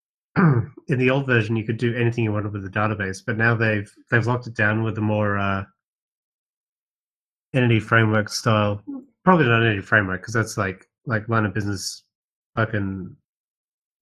in 0.36 0.98
the 0.98 1.10
old 1.10 1.26
version, 1.26 1.54
you 1.54 1.64
could 1.64 1.78
do 1.78 1.94
anything 1.94 2.24
you 2.24 2.32
wanted 2.32 2.52
with 2.52 2.64
the 2.64 2.70
database, 2.70 3.18
but 3.24 3.38
now 3.38 3.54
they've 3.54 3.90
they've 4.10 4.26
locked 4.26 4.48
it 4.48 4.56
down 4.56 4.82
with 4.82 4.98
a 4.98 5.00
more 5.00 5.38
uh, 5.38 5.62
entity 7.54 7.78
framework 7.78 8.28
style. 8.28 8.82
Probably 9.30 9.46
not 9.46 9.62
any 9.64 9.80
framework 9.80 10.22
because 10.22 10.34
that's 10.34 10.58
like 10.58 10.88
like 11.06 11.28
line 11.28 11.44
of 11.46 11.54
business 11.54 12.02
fucking 12.56 13.14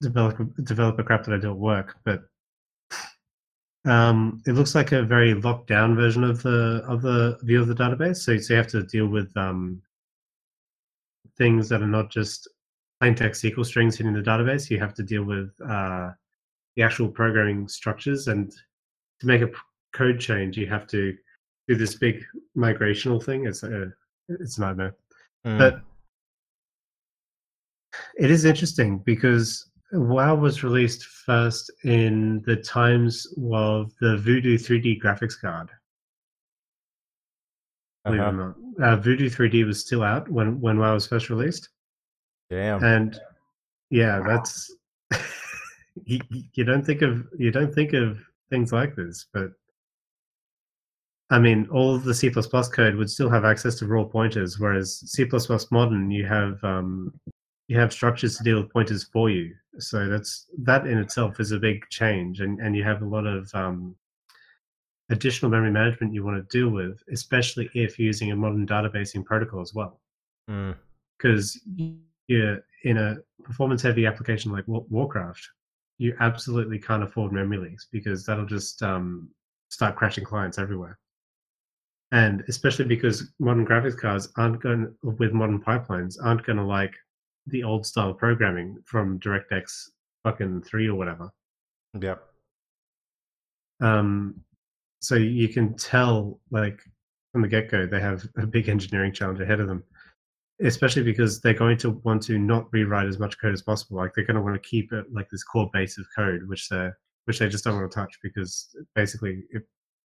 developer 0.01 0.45
developer 0.63 1.03
crap 1.03 1.23
that 1.25 1.35
I 1.35 1.37
do 1.37 1.51
at 1.51 1.57
work, 1.59 1.97
but 2.03 2.23
um, 3.85 4.43
it 4.47 4.53
looks 4.53 4.75
like 4.75 4.93
a 4.93 5.03
very 5.03 5.35
locked 5.35 5.67
down 5.67 5.95
version 5.95 6.25
of 6.25 6.43
the 6.43 6.83
of 6.89 7.03
the 7.03 7.37
view 7.43 7.61
of 7.61 7.69
the 7.69 7.75
database. 7.75 8.17
So, 8.17 8.39
so 8.39 8.55
you 8.55 8.57
have 8.57 8.69
to 8.69 8.85
deal 8.85 9.07
with 9.07 9.31
um, 9.37 9.83
things 11.37 11.69
that 11.69 11.83
are 11.83 11.87
not 11.87 12.11
just 12.11 12.49
plain 12.99 13.15
text 13.15 13.45
SQL 13.45 13.67
strings 13.67 13.99
hitting 13.99 14.15
the 14.15 14.23
database. 14.23 14.71
You 14.71 14.79
have 14.79 14.95
to 14.95 15.03
deal 15.03 15.25
with 15.25 15.51
uh, 15.61 16.13
the 16.75 16.83
actual 16.83 17.09
programming 17.11 17.69
structures, 17.69 18.29
and 18.29 18.51
to 19.21 19.27
make 19.27 19.43
a 19.43 19.51
code 19.93 20.21
change, 20.21 20.57
you 20.57 20.69
have 20.69 20.87
to 20.87 21.15
do 21.69 21.75
this 21.75 21.97
big 21.97 22.25
migrational 22.57 23.23
thing. 23.23 23.45
It's 23.45 23.63
a 23.63 23.93
it's 24.31 24.57
a 24.57 24.63
nightmare. 24.63 24.95
Mm. 25.47 25.59
But 25.59 25.81
it 28.19 28.31
is 28.31 28.45
interesting 28.45 28.99
because 28.99 29.71
WoW 29.93 30.35
was 30.35 30.63
released 30.63 31.05
first 31.05 31.71
in 31.85 32.43
the 32.47 32.57
times 32.57 33.27
of 33.53 33.93
the 34.01 34.17
Voodoo 34.19 34.59
3D 34.59 35.01
graphics 35.01 35.41
card. 35.41 35.71
Believe 38.05 38.21
it 38.21 38.23
Uh-huh. 38.25 38.31
or 38.41 38.57
not, 38.79 38.93
uh, 38.93 38.97
Voodoo 38.97 39.29
3D 39.31 39.67
was 39.67 39.81
still 39.81 40.03
out 40.03 40.29
when 40.29 40.61
when 40.61 40.79
WoW 40.79 40.95
was 40.95 41.07
first 41.07 41.31
released, 41.31 41.69
Damn. 42.51 42.83
and 42.85 43.21
yeah, 43.91 44.21
that's 44.27 44.75
you, 46.05 46.21
you 46.55 46.65
don't 46.65 46.85
think 46.85 47.03
of 47.03 47.27
you 47.39 47.51
don't 47.51 47.75
think 47.75 47.93
of 47.95 48.19
things 48.51 48.73
like 48.73 48.95
this, 48.95 49.27
but 49.33 49.51
I 51.31 51.39
mean, 51.39 51.69
all 51.71 51.95
of 51.95 52.05
the 52.05 52.15
C++ 52.15 52.31
code 52.31 52.95
would 52.95 53.11
still 53.11 53.29
have 53.29 53.45
access 53.45 53.75
to 53.77 53.87
raw 53.87 54.05
pointers, 54.05 54.59
whereas 54.59 55.01
C++ 55.11 55.29
modern, 55.71 56.11
you 56.11 56.27
have 56.27 56.63
um, 56.65 57.13
you 57.69 57.79
have 57.79 57.93
structures 57.93 58.39
to 58.39 58.45
deal 58.45 58.63
with 58.63 58.73
pointers 58.73 59.05
for 59.05 59.29
you. 59.29 59.55
So 59.79 60.09
that's 60.09 60.47
that 60.63 60.87
in 60.87 60.99
itself 60.99 61.39
is 61.39 61.53
a 61.53 61.59
big 61.59 61.87
change, 61.91 62.41
and 62.41 62.59
and 62.61 62.75
you 62.75 62.83
have 62.83 63.03
a 63.03 63.07
lot 63.07 63.27
of 63.27 63.55
um, 63.55 63.95
additional 65.11 65.51
memory 65.51 65.71
management 65.71 66.15
you 66.15 66.25
want 66.25 66.37
to 66.37 66.59
deal 66.59 66.71
with, 66.71 67.03
especially 67.13 67.69
if 67.75 67.99
you're 67.99 68.07
using 68.07 68.33
a 68.33 68.37
modern 68.37 68.67
databasing 68.67 69.25
protocol 69.25 69.61
as 69.61 69.75
well. 69.75 70.01
Mm. 70.51 70.77
Because 71.19 71.61
you're 72.27 72.61
in 72.85 72.97
a 72.97 73.17
performance 73.43 73.83
heavy 73.83 74.07
application 74.07 74.53
like 74.53 74.65
Warcraft, 74.67 75.47
you 75.99 76.17
absolutely 76.21 76.79
can't 76.79 77.03
afford 77.03 77.33
memory 77.33 77.59
leaks 77.59 77.89
because 77.91 78.25
that'll 78.25 78.47
just 78.47 78.83
um, 78.83 79.29
start 79.69 79.97
crashing 79.97 80.25
clients 80.25 80.59
everywhere. 80.59 80.99
And 82.11 82.43
especially 82.49 82.87
because 82.87 83.33
modern 83.39 83.67
graphics 83.67 83.99
cards 83.99 84.29
aren't 84.37 84.63
going 84.63 84.95
with 85.03 85.33
modern 85.33 85.61
pipelines 85.61 86.17
aren't 86.23 86.45
going 86.45 86.57
to 86.57 86.65
like 86.65 86.95
the 87.47 87.63
old 87.63 87.85
style 87.87 88.15
programming 88.15 88.79
from 88.85 89.21
DirectX 89.21 89.91
fucking 90.23 90.63
three 90.63 90.89
or 90.89 90.95
whatever. 90.95 91.31
Yep. 92.01 92.23
Um, 93.81 94.43
so 95.01 95.15
you 95.15 95.49
can 95.49 95.75
tell 95.77 96.41
like 96.51 96.81
from 97.33 97.43
the 97.43 97.49
get 97.49 97.71
go 97.71 97.87
they 97.87 98.01
have 98.01 98.27
a 98.37 98.47
big 98.47 98.69
engineering 98.69 99.13
challenge 99.13 99.41
ahead 99.41 99.61
of 99.61 99.69
them 99.69 99.85
especially 100.61 101.05
because 101.05 101.41
they're 101.41 101.55
going 101.55 101.79
to 101.79 101.91
want 101.91 102.21
to 102.21 102.37
not 102.37 102.67
rewrite 102.73 103.07
as 103.07 103.19
much 103.19 103.41
code 103.41 103.55
as 103.55 103.63
possible 103.63 103.97
like 103.97 104.13
they're 104.15 104.25
going 104.25 104.37
to 104.37 104.43
want 104.43 104.61
to 104.61 104.69
keep 104.69 104.93
it 104.93 105.07
like 105.13 105.29
this 105.31 105.45
core 105.45 105.71
base 105.73 105.99
of 105.99 106.07
code 106.17 106.43
which 106.49 106.69
they 106.69 106.89
which 107.27 107.39
they 107.39 107.49
just 107.49 107.65
don't 107.65 107.77
want 107.77 107.91
to 107.91 107.95
touch 107.95 108.19
because 108.23 108.75
basically 108.95 109.43
it 109.51 109.63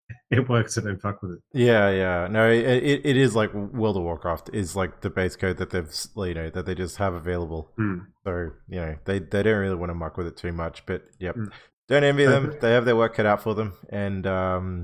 it 0.32 0.48
works 0.50 0.78
and 0.78 0.86
don't 0.86 1.02
fuck 1.02 1.22
with 1.22 1.32
it 1.32 1.40
Yeah, 1.54 1.90
yeah. 1.90 2.28
No, 2.30 2.50
it, 2.50 2.66
it, 2.66 3.02
it 3.06 3.18
is 3.18 3.36
like 3.36 3.54
World 3.54 3.98
of 3.98 4.04
Warcraft 4.04 4.50
is 4.54 4.76
like 4.76 5.02
the 5.02 5.10
base 5.10 5.36
code 5.36 5.58
that 5.58 5.70
they've 5.72 5.90
you 6.16 6.34
know 6.34 6.50
that 6.50 6.66
they 6.66 6.76
just 6.76 6.98
have 6.98 7.14
available. 7.14 7.72
Hmm. 7.78 7.98
So 8.24 8.50
you 8.68 8.80
know 8.82 8.96
they 9.06 9.20
they 9.20 9.44
don't 9.44 9.60
really 9.60 9.76
want 9.76 9.90
to 9.92 9.96
muck 9.96 10.18
with 10.18 10.28
it 10.28 10.38
too 10.38 10.52
much. 10.52 10.86
But 10.86 11.04
yep, 11.20 11.36
Mm. 11.36 11.52
don't 11.88 12.04
envy 12.04 12.26
them. 12.26 12.54
They 12.62 12.72
have 12.72 12.86
their 12.86 12.96
work 12.96 13.16
cut 13.16 13.26
out 13.26 13.42
for 13.44 13.54
them. 13.56 13.74
And 13.90 14.26
um, 14.28 14.82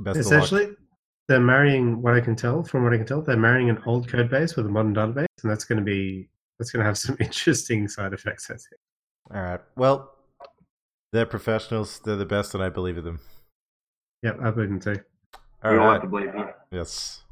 best 0.00 0.20
of 0.20 0.26
luck. 0.26 0.42
essentially 0.42 0.74
they're 1.28 1.40
marrying 1.40 2.00
what 2.00 2.14
i 2.14 2.20
can 2.20 2.34
tell 2.34 2.62
from 2.62 2.84
what 2.84 2.92
i 2.94 2.96
can 2.96 3.04
tell 3.04 3.20
they're 3.20 3.36
marrying 3.36 3.68
an 3.68 3.78
old 3.84 4.08
code 4.08 4.30
base 4.30 4.56
with 4.56 4.64
a 4.64 4.68
modern 4.68 4.94
database 4.94 5.26
and 5.42 5.50
that's 5.50 5.64
going 5.64 5.78
to 5.78 5.84
be 5.84 6.26
that's 6.58 6.70
going 6.70 6.80
to 6.80 6.86
have 6.86 6.96
some 6.96 7.14
interesting 7.20 7.86
side 7.86 8.14
effects 8.14 8.48
i 8.50 8.54
think 8.54 8.80
All 9.34 9.42
right. 9.42 9.60
Well, 9.76 10.10
they're 11.12 11.26
professionals. 11.26 12.00
They're 12.04 12.16
the 12.16 12.24
best, 12.26 12.54
and 12.54 12.62
I 12.62 12.68
believe 12.70 12.96
in 12.96 13.04
them. 13.04 13.20
Yep 14.22 14.36
i 14.42 14.50
believe 14.50 14.68
them 14.68 14.80
too 14.80 15.00
All 15.62 15.72
we 15.72 15.78
all 15.78 15.86
right. 15.86 15.92
have 15.94 16.02
to 16.02 16.08
believe 16.08 16.34
you. 16.34 16.48
Yes. 16.70 17.22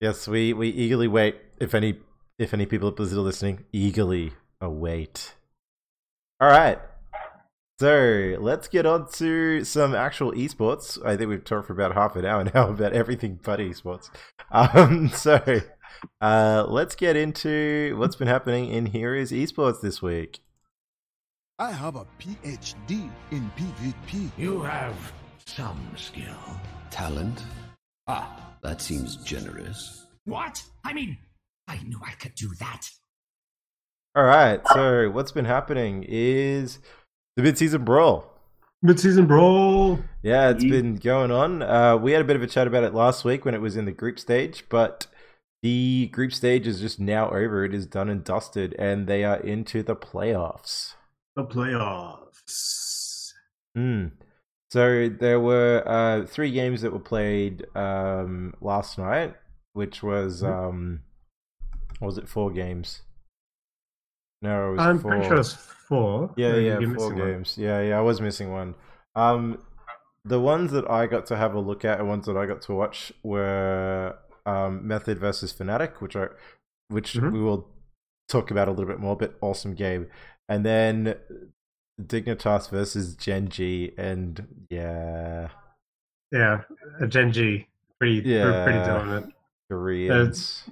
Yes, 0.00 0.26
we, 0.26 0.52
we 0.52 0.68
eagerly 0.68 1.06
wait. 1.06 1.36
If 1.58 1.74
any 1.74 1.96
if 2.38 2.52
any 2.52 2.66
people 2.66 2.88
at 2.88 2.96
Blizzard 2.96 3.18
are 3.18 3.22
listening, 3.22 3.64
eagerly 3.72 4.32
await. 4.60 5.34
All 6.40 6.48
right. 6.48 6.78
So 7.78 8.36
let's 8.40 8.68
get 8.68 8.84
on 8.84 9.08
to 9.12 9.64
some 9.64 9.94
actual 9.94 10.32
esports. 10.32 11.04
I 11.04 11.16
think 11.16 11.28
we've 11.30 11.44
talked 11.44 11.66
for 11.68 11.72
about 11.72 11.94
half 11.94 12.16
an 12.16 12.24
hour 12.24 12.42
now 12.54 12.70
about 12.70 12.92
everything 12.94 13.38
but 13.42 13.60
esports. 13.60 14.10
Um, 14.50 15.08
so 15.14 15.60
uh, 16.20 16.64
let's 16.68 16.94
get 16.96 17.16
into 17.16 17.94
what's 17.96 18.16
been 18.16 18.28
happening 18.28 18.70
in 18.70 18.86
Heroes 18.86 19.30
esports 19.30 19.80
this 19.80 20.02
week. 20.02 20.40
I 21.58 21.70
have 21.70 21.94
a 21.96 22.06
PhD 22.18 23.08
in 23.30 23.50
PvP. 23.56 24.30
You 24.36 24.62
have 24.62 25.12
some 25.56 25.86
skill. 25.96 26.36
Talent? 26.90 27.42
Ah, 28.06 28.54
that 28.62 28.80
seems 28.80 29.16
generous. 29.16 30.06
What? 30.24 30.62
I 30.84 30.92
mean, 30.92 31.18
I 31.68 31.78
knew 31.82 32.00
I 32.04 32.12
could 32.12 32.34
do 32.34 32.48
that. 32.58 32.88
All 34.14 34.24
right. 34.24 34.60
So 34.72 35.10
what's 35.10 35.32
been 35.32 35.44
happening 35.44 36.04
is 36.08 36.78
the 37.36 37.42
mid-season 37.42 37.84
brawl. 37.84 38.30
mid-season 38.82 39.26
brawl 39.26 39.98
Yeah, 40.22 40.50
it's 40.50 40.64
been 40.64 40.96
going 40.96 41.30
on. 41.30 41.62
Uh, 41.62 41.96
we 41.96 42.12
had 42.12 42.22
a 42.22 42.24
bit 42.24 42.36
of 42.36 42.42
a 42.42 42.46
chat 42.46 42.66
about 42.66 42.84
it 42.84 42.94
last 42.94 43.24
week 43.24 43.44
when 43.44 43.54
it 43.54 43.60
was 43.60 43.76
in 43.76 43.84
the 43.84 43.92
group 43.92 44.18
stage, 44.18 44.64
but 44.68 45.06
the 45.62 46.06
group 46.12 46.32
stage 46.32 46.66
is 46.66 46.80
just 46.80 46.98
now 46.98 47.30
over. 47.30 47.64
It 47.64 47.74
is 47.74 47.86
done 47.86 48.08
and 48.08 48.24
dusted, 48.24 48.74
and 48.78 49.06
they 49.06 49.22
are 49.24 49.38
into 49.38 49.82
the 49.82 49.96
playoffs. 49.96 50.94
the 51.36 51.44
playoffs 51.44 53.32
Hmm. 53.74 54.08
So 54.72 55.10
there 55.10 55.38
were 55.38 55.82
uh, 55.84 56.24
three 56.24 56.50
games 56.50 56.80
that 56.80 56.94
were 56.94 56.98
played 56.98 57.66
um, 57.76 58.54
last 58.62 58.96
night, 58.96 59.34
which 59.74 60.02
was 60.02 60.42
um, 60.42 61.00
was 62.00 62.16
it 62.16 62.26
four 62.26 62.50
games? 62.50 63.02
No, 64.40 64.70
it 64.70 64.72
was 64.72 64.80
i'm 64.80 64.98
four. 64.98 65.10
pretty 65.10 65.28
sure 65.28 65.36
it's 65.40 65.52
four 65.52 66.30
Yeah, 66.38 66.56
yeah, 66.56 66.78
four 66.78 66.88
missing 66.88 67.18
one. 67.18 67.32
games. 67.34 67.58
Yeah, 67.58 67.82
yeah, 67.82 67.98
I 67.98 68.00
was 68.00 68.22
missing 68.22 68.50
one. 68.50 68.74
Um, 69.14 69.58
the 70.24 70.40
ones 70.40 70.72
that 70.72 70.88
I 70.90 71.06
got 71.06 71.26
to 71.26 71.36
have 71.36 71.52
a 71.52 71.60
look 71.60 71.84
at 71.84 71.98
and 71.98 72.08
ones 72.08 72.24
that 72.24 72.38
I 72.38 72.46
got 72.46 72.62
to 72.62 72.72
watch 72.72 73.12
were 73.22 74.16
um, 74.46 74.88
Method 74.88 75.18
versus 75.18 75.52
Fnatic, 75.52 76.00
which 76.00 76.16
I, 76.16 76.28
which 76.88 77.12
Mhm. 77.16 77.30
we 77.30 77.42
will 77.42 77.68
talk 78.26 78.50
about 78.50 78.68
a 78.68 78.70
little 78.70 78.86
bit 78.86 79.00
more. 79.00 79.18
But 79.18 79.36
awesome 79.42 79.74
game, 79.74 80.08
and 80.48 80.64
then 80.64 81.16
Dignitas 82.06 82.70
versus 82.70 83.14
Gen 83.16 83.48
G, 83.48 83.92
and 83.98 84.66
yeah, 84.70 85.48
Yeah, 86.30 86.62
a 87.00 87.06
Gen 87.06 87.32
G, 87.32 87.66
pretty 87.98 88.22
Yeah. 88.24 88.62
pretty 88.62 88.80
dominant. 88.80 89.34
Koreans. 89.68 90.64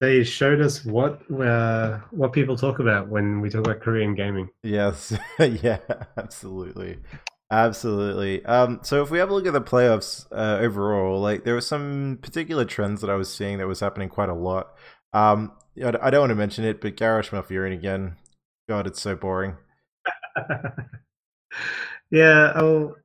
They 0.00 0.24
showed 0.24 0.60
us 0.60 0.84
what 0.84 1.22
uh, 1.30 1.98
what 2.10 2.32
people 2.32 2.56
talk 2.56 2.78
about 2.78 3.08
when 3.08 3.40
we 3.40 3.48
talk 3.50 3.64
about 3.64 3.80
Korean 3.80 4.14
gaming. 4.14 4.50
Yes, 4.62 5.12
yeah, 5.38 5.78
absolutely, 6.16 6.98
absolutely. 7.50 8.44
Um, 8.44 8.80
so 8.82 9.02
if 9.02 9.10
we 9.10 9.18
have 9.18 9.30
a 9.30 9.34
look 9.34 9.46
at 9.46 9.52
the 9.52 9.60
playoffs 9.60 10.26
uh, 10.30 10.58
overall, 10.60 11.20
like 11.20 11.44
there 11.44 11.54
were 11.54 11.60
some 11.60 12.18
particular 12.22 12.64
trends 12.64 13.00
that 13.00 13.10
I 13.10 13.14
was 13.16 13.32
seeing 13.32 13.58
that 13.58 13.66
was 13.66 13.80
happening 13.80 14.08
quite 14.08 14.28
a 14.28 14.34
lot. 14.34 14.74
Um, 15.12 15.52
I 15.82 15.88
I 16.00 16.10
don't 16.10 16.20
want 16.20 16.30
to 16.30 16.36
mention 16.36 16.64
it, 16.64 16.80
but 16.80 16.96
Garrosh 16.96 17.30
Malfurion 17.30 17.72
again. 17.72 18.16
God, 18.72 18.86
it's 18.86 19.02
so 19.02 19.14
boring. 19.14 19.54
yeah, 22.10 22.52
oh, 22.56 22.96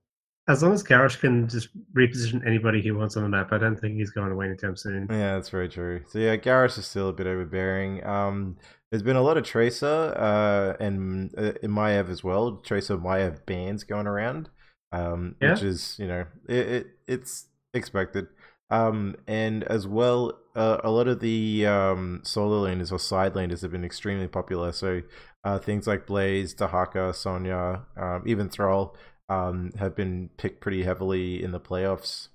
as 0.47 0.63
long 0.63 0.71
as 0.71 0.81
Garrosh 0.81 1.19
can 1.19 1.49
just 1.49 1.67
reposition 1.93 2.47
anybody 2.47 2.81
he 2.81 2.91
wants 2.91 3.17
on 3.17 3.23
the 3.23 3.27
map, 3.27 3.51
I 3.51 3.57
don't 3.57 3.75
think 3.75 3.97
he's 3.97 4.11
going 4.11 4.31
away 4.31 4.45
anytime 4.45 4.77
soon. 4.77 5.07
Yeah, 5.09 5.35
that's 5.35 5.49
very 5.49 5.67
true. 5.67 6.03
So 6.07 6.19
yeah, 6.19 6.37
Garrosh 6.37 6.77
is 6.77 6.87
still 6.87 7.09
a 7.09 7.13
bit 7.13 7.27
overbearing. 7.27 8.01
Um, 8.05 8.55
there's 8.89 9.03
been 9.03 9.17
a 9.17 9.21
lot 9.21 9.35
of 9.35 9.43
Tracer 9.43 10.13
uh, 10.15 10.81
and 10.81 11.37
uh, 11.37 11.51
Maiev 11.63 12.09
as 12.09 12.23
well. 12.23 12.61
Tracer 12.63 12.97
Maiev 12.97 13.45
bans 13.45 13.83
going 13.83 14.07
around, 14.07 14.49
um, 14.93 15.35
which 15.39 15.63
is 15.63 15.97
you 15.99 16.07
know 16.07 16.27
it, 16.47 16.67
it 16.67 16.87
it's 17.07 17.47
expected. 17.73 18.27
Um, 18.69 19.15
and 19.27 19.65
as 19.65 19.85
well, 19.85 20.39
uh, 20.55 20.77
a 20.83 20.91
lot 20.91 21.07
of 21.07 21.19
the 21.19 21.65
um, 21.65 22.21
solo 22.23 22.65
laners 22.65 22.91
or 22.91 22.99
side 22.99 23.33
laners 23.33 23.61
have 23.61 23.71
been 23.71 23.85
extremely 23.85 24.27
popular. 24.27 24.71
So 24.71 25.01
uh, 25.47 25.59
things 25.59 25.87
like 25.87 26.05
Blaze, 26.07 26.53
Dehaka, 26.55 27.15
Sonya, 27.15 27.85
um, 27.97 28.23
even 28.25 28.49
Thrall 28.49 28.95
um, 29.29 29.71
have 29.79 29.95
been 29.95 30.29
picked 30.37 30.61
pretty 30.61 30.83
heavily 30.83 31.43
in 31.43 31.51
the 31.51 31.59
playoffs. 31.59 32.29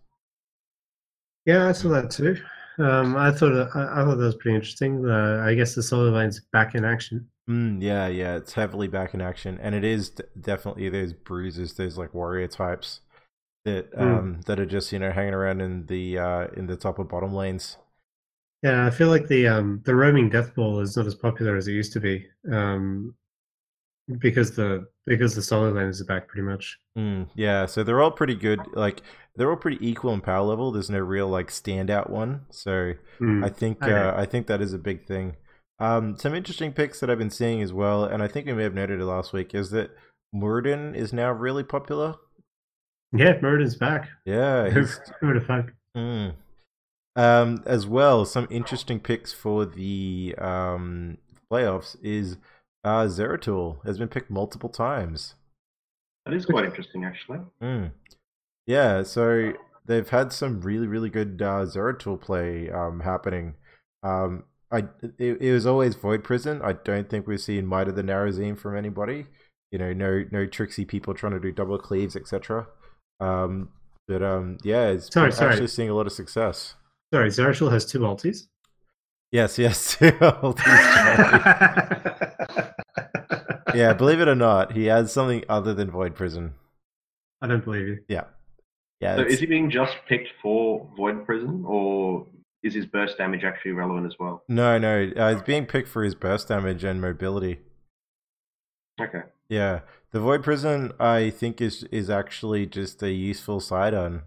Yeah, 1.47 1.69
I 1.69 1.73
saw 1.73 1.89
that 1.91 2.11
too. 2.11 2.37
Um, 2.79 3.17
I 3.17 3.31
thought 3.33 3.53
I, 3.77 4.01
I 4.01 4.05
thought 4.05 4.17
that 4.17 4.25
was 4.25 4.37
pretty 4.37 4.55
interesting. 4.57 5.09
Uh, 5.09 5.43
I 5.47 5.55
guess 5.55 5.75
the 5.75 5.83
solo 5.83 6.11
lane's 6.11 6.41
back 6.53 6.75
in 6.75 6.85
action. 6.85 7.29
Mm, 7.49 7.83
yeah, 7.83 8.07
yeah, 8.07 8.37
it's 8.37 8.53
heavily 8.53 8.87
back 8.89 9.15
in 9.15 9.21
action, 9.21 9.59
and 9.61 9.75
it 9.75 9.85
is 9.85 10.11
d- 10.11 10.25
definitely 10.41 10.89
those 10.89 11.13
bruisers, 11.13 11.75
those 11.75 11.99
like 11.99 12.15
warrior 12.15 12.47
types 12.49 13.01
that 13.65 13.91
Mm. 13.99 14.23
um 14.23 14.43
that 14.47 14.61
are 14.61 14.67
just 14.67 14.93
you 14.93 14.99
know 15.01 15.13
hanging 15.13 15.35
around 15.35 15.61
in 15.63 15.87
the 15.87 16.19
uh 16.19 16.49
in 16.57 16.67
the 16.69 16.77
top 16.77 16.99
or 16.99 17.05
bottom 17.05 17.35
lanes. 17.35 17.79
Yeah, 18.63 18.87
I 18.87 18.91
feel 18.91 19.09
like 19.09 19.27
the 19.29 19.49
um, 19.49 19.83
the 19.85 19.95
roaming 19.95 20.29
death 20.31 20.55
ball 20.55 20.81
is 20.81 20.97
not 20.97 21.07
as 21.07 21.15
popular 21.15 21.57
as 21.57 21.67
it 21.69 21.73
used 21.73 21.93
to 21.95 22.01
be. 22.01 22.27
Um, 22.51 23.15
because 24.19 24.55
the 24.55 24.87
because 25.07 25.35
the 25.35 25.43
solo 25.43 25.73
laners 25.73 26.01
are 26.01 26.05
back 26.05 26.29
pretty 26.29 26.47
much. 26.47 26.79
Mm, 26.97 27.29
yeah, 27.35 27.67
so 27.67 27.83
they're 27.83 28.01
all 28.01 28.11
pretty 28.11 28.35
good. 28.35 28.61
Like 28.75 29.03
they're 29.37 29.51
all 29.51 29.57
pretty 29.57 29.85
equal 29.87 30.13
in 30.13 30.21
power 30.21 30.43
level. 30.45 30.71
There's 30.71 30.91
no 30.91 30.99
real 30.99 31.29
like 31.29 31.49
standout 31.49 32.11
one. 32.11 32.43
So 32.51 32.95
Mm. 33.21 33.45
I 33.45 33.49
think 33.49 33.83
I 33.83 33.93
uh, 33.93 34.15
I 34.17 34.27
think 34.27 34.47
that 34.49 34.61
is 34.61 34.73
a 34.73 34.79
big 34.79 35.07
thing. 35.07 35.37
Um, 35.79 36.17
some 36.17 36.35
interesting 36.35 36.73
picks 36.73 37.01
that 37.01 37.11
I've 37.11 37.19
been 37.19 37.31
seeing 37.31 37.63
as 37.63 37.73
well, 37.73 38.05
and 38.05 38.23
I 38.23 38.29
think 38.29 38.47
we 38.47 38.53
may 38.53 38.63
have 38.65 38.75
noted 38.75 39.01
it 39.01 39.05
last 39.05 39.33
week, 39.33 39.55
is 39.55 39.71
that 39.71 39.91
Muradin 40.35 40.95
is 40.95 41.13
now 41.13 41.31
really 41.33 41.65
popular. 41.65 42.15
Yeah, 43.13 43.39
Muradin's 43.39 43.77
back. 43.77 44.09
Yeah, 44.25 44.71
Who 44.71 44.87
would 45.27 45.37
have 45.37 45.47
thought? 45.47 45.67
Mm. 45.97 46.35
Um, 47.15 47.63
as 47.67 47.87
well, 47.87 48.25
some 48.25 48.49
interesting 48.51 48.99
picks 48.99 49.33
for 49.33 49.67
the 49.67 50.35
um, 50.39 51.19
playoffs 51.53 51.97
is 52.03 52.37
uh, 52.85 53.05
Zeratul 53.05 53.85
has 53.85 53.99
been 53.99 54.09
picked 54.09 54.31
multiple 54.31 54.71
times. 54.71 55.35
That 56.25 56.35
is 56.35 56.47
quite 56.47 56.65
interesting, 56.65 57.05
actually. 57.05 57.41
Mm. 57.63 57.93
Yeah, 58.67 59.03
so 59.03 59.53
they've 59.85 60.09
had 60.09 60.33
some 60.33 60.61
really, 60.61 60.87
really 60.87 61.11
good 61.11 61.43
uh, 61.43 61.67
Zeratul 61.67 62.21
play 62.21 62.71
um, 62.71 63.01
happening. 63.01 63.55
Um, 64.03 64.45
I 64.71 64.85
it, 65.19 65.41
it 65.41 65.53
was 65.53 65.67
always 65.67 65.95
Void 65.97 66.25
Prison. 66.25 66.61
I 66.63 66.73
don't 66.73 67.11
think 67.11 67.27
we've 67.27 67.41
seen 67.41 67.67
Might 67.67 67.89
of 67.89 67.97
the 67.97 68.03
Nerazim 68.03 68.59
from 68.59 68.77
anybody. 68.77 69.27
You 69.71 69.79
know, 69.79 69.93
no 69.93 70.25
no 70.31 70.47
tricksy 70.47 70.85
people 70.85 71.13
trying 71.13 71.33
to 71.33 71.41
do 71.41 71.53
double 71.53 71.79
cleaves, 71.79 72.17
etc. 72.17 72.69
Um, 73.21 73.69
but 74.09 74.23
um, 74.23 74.59
yeah, 74.65 74.89
it's 74.89 75.13
Sorry, 75.13 75.31
sorry. 75.33 75.53
actually 75.53 75.69
seeing 75.69 75.91
a 75.91 75.95
lot 75.95 76.07
of 76.07 76.13
success. 76.13 76.75
Sorry, 77.13 77.29
Zeratul 77.29 77.71
has 77.71 77.85
two 77.85 77.99
ultis. 78.01 78.47
Yes, 79.33 79.59
yes. 79.59 79.97
yeah, 83.75 83.93
believe 83.95 84.21
it 84.21 84.29
or 84.29 84.35
not, 84.35 84.73
he 84.73 84.87
has 84.87 85.13
something 85.13 85.45
other 85.49 85.75
than 85.75 85.91
Void 85.91 86.15
Prison. 86.15 86.55
I 87.41 87.47
don't 87.49 87.65
believe 87.65 87.89
you. 87.89 87.99
Yeah, 88.09 88.25
yeah. 89.01 89.17
So 89.17 89.23
it's- 89.23 89.35
is 89.35 89.41
he 89.41 89.47
being 89.47 89.71
just 89.71 89.97
picked 90.09 90.29
for 90.41 90.89
Void 90.97 91.27
Prison, 91.27 91.65
or 91.67 92.27
is 92.63 92.75
his 92.75 92.87
burst 92.87 93.19
damage 93.19 93.43
actually 93.45 93.73
relevant 93.73 94.07
as 94.07 94.15
well? 94.19 94.45
No, 94.49 94.79
no. 94.79 95.11
Uh, 95.17 95.35
he's 95.35 95.43
being 95.43 95.67
picked 95.67 95.89
for 95.89 96.05
his 96.05 96.15
burst 96.15 96.49
damage 96.49 96.85
and 96.85 97.01
mobility. 97.01 97.59
Okay. 99.01 99.23
Yeah, 99.49 99.81
the 100.13 100.21
Void 100.21 100.45
Prison, 100.45 100.93
I 101.01 101.31
think, 101.31 101.61
is 101.61 101.83
is 101.85 102.09
actually 102.09 102.67
just 102.67 103.03
a 103.03 103.11
useful 103.11 103.59
side 103.61 103.95
on. 103.95 104.23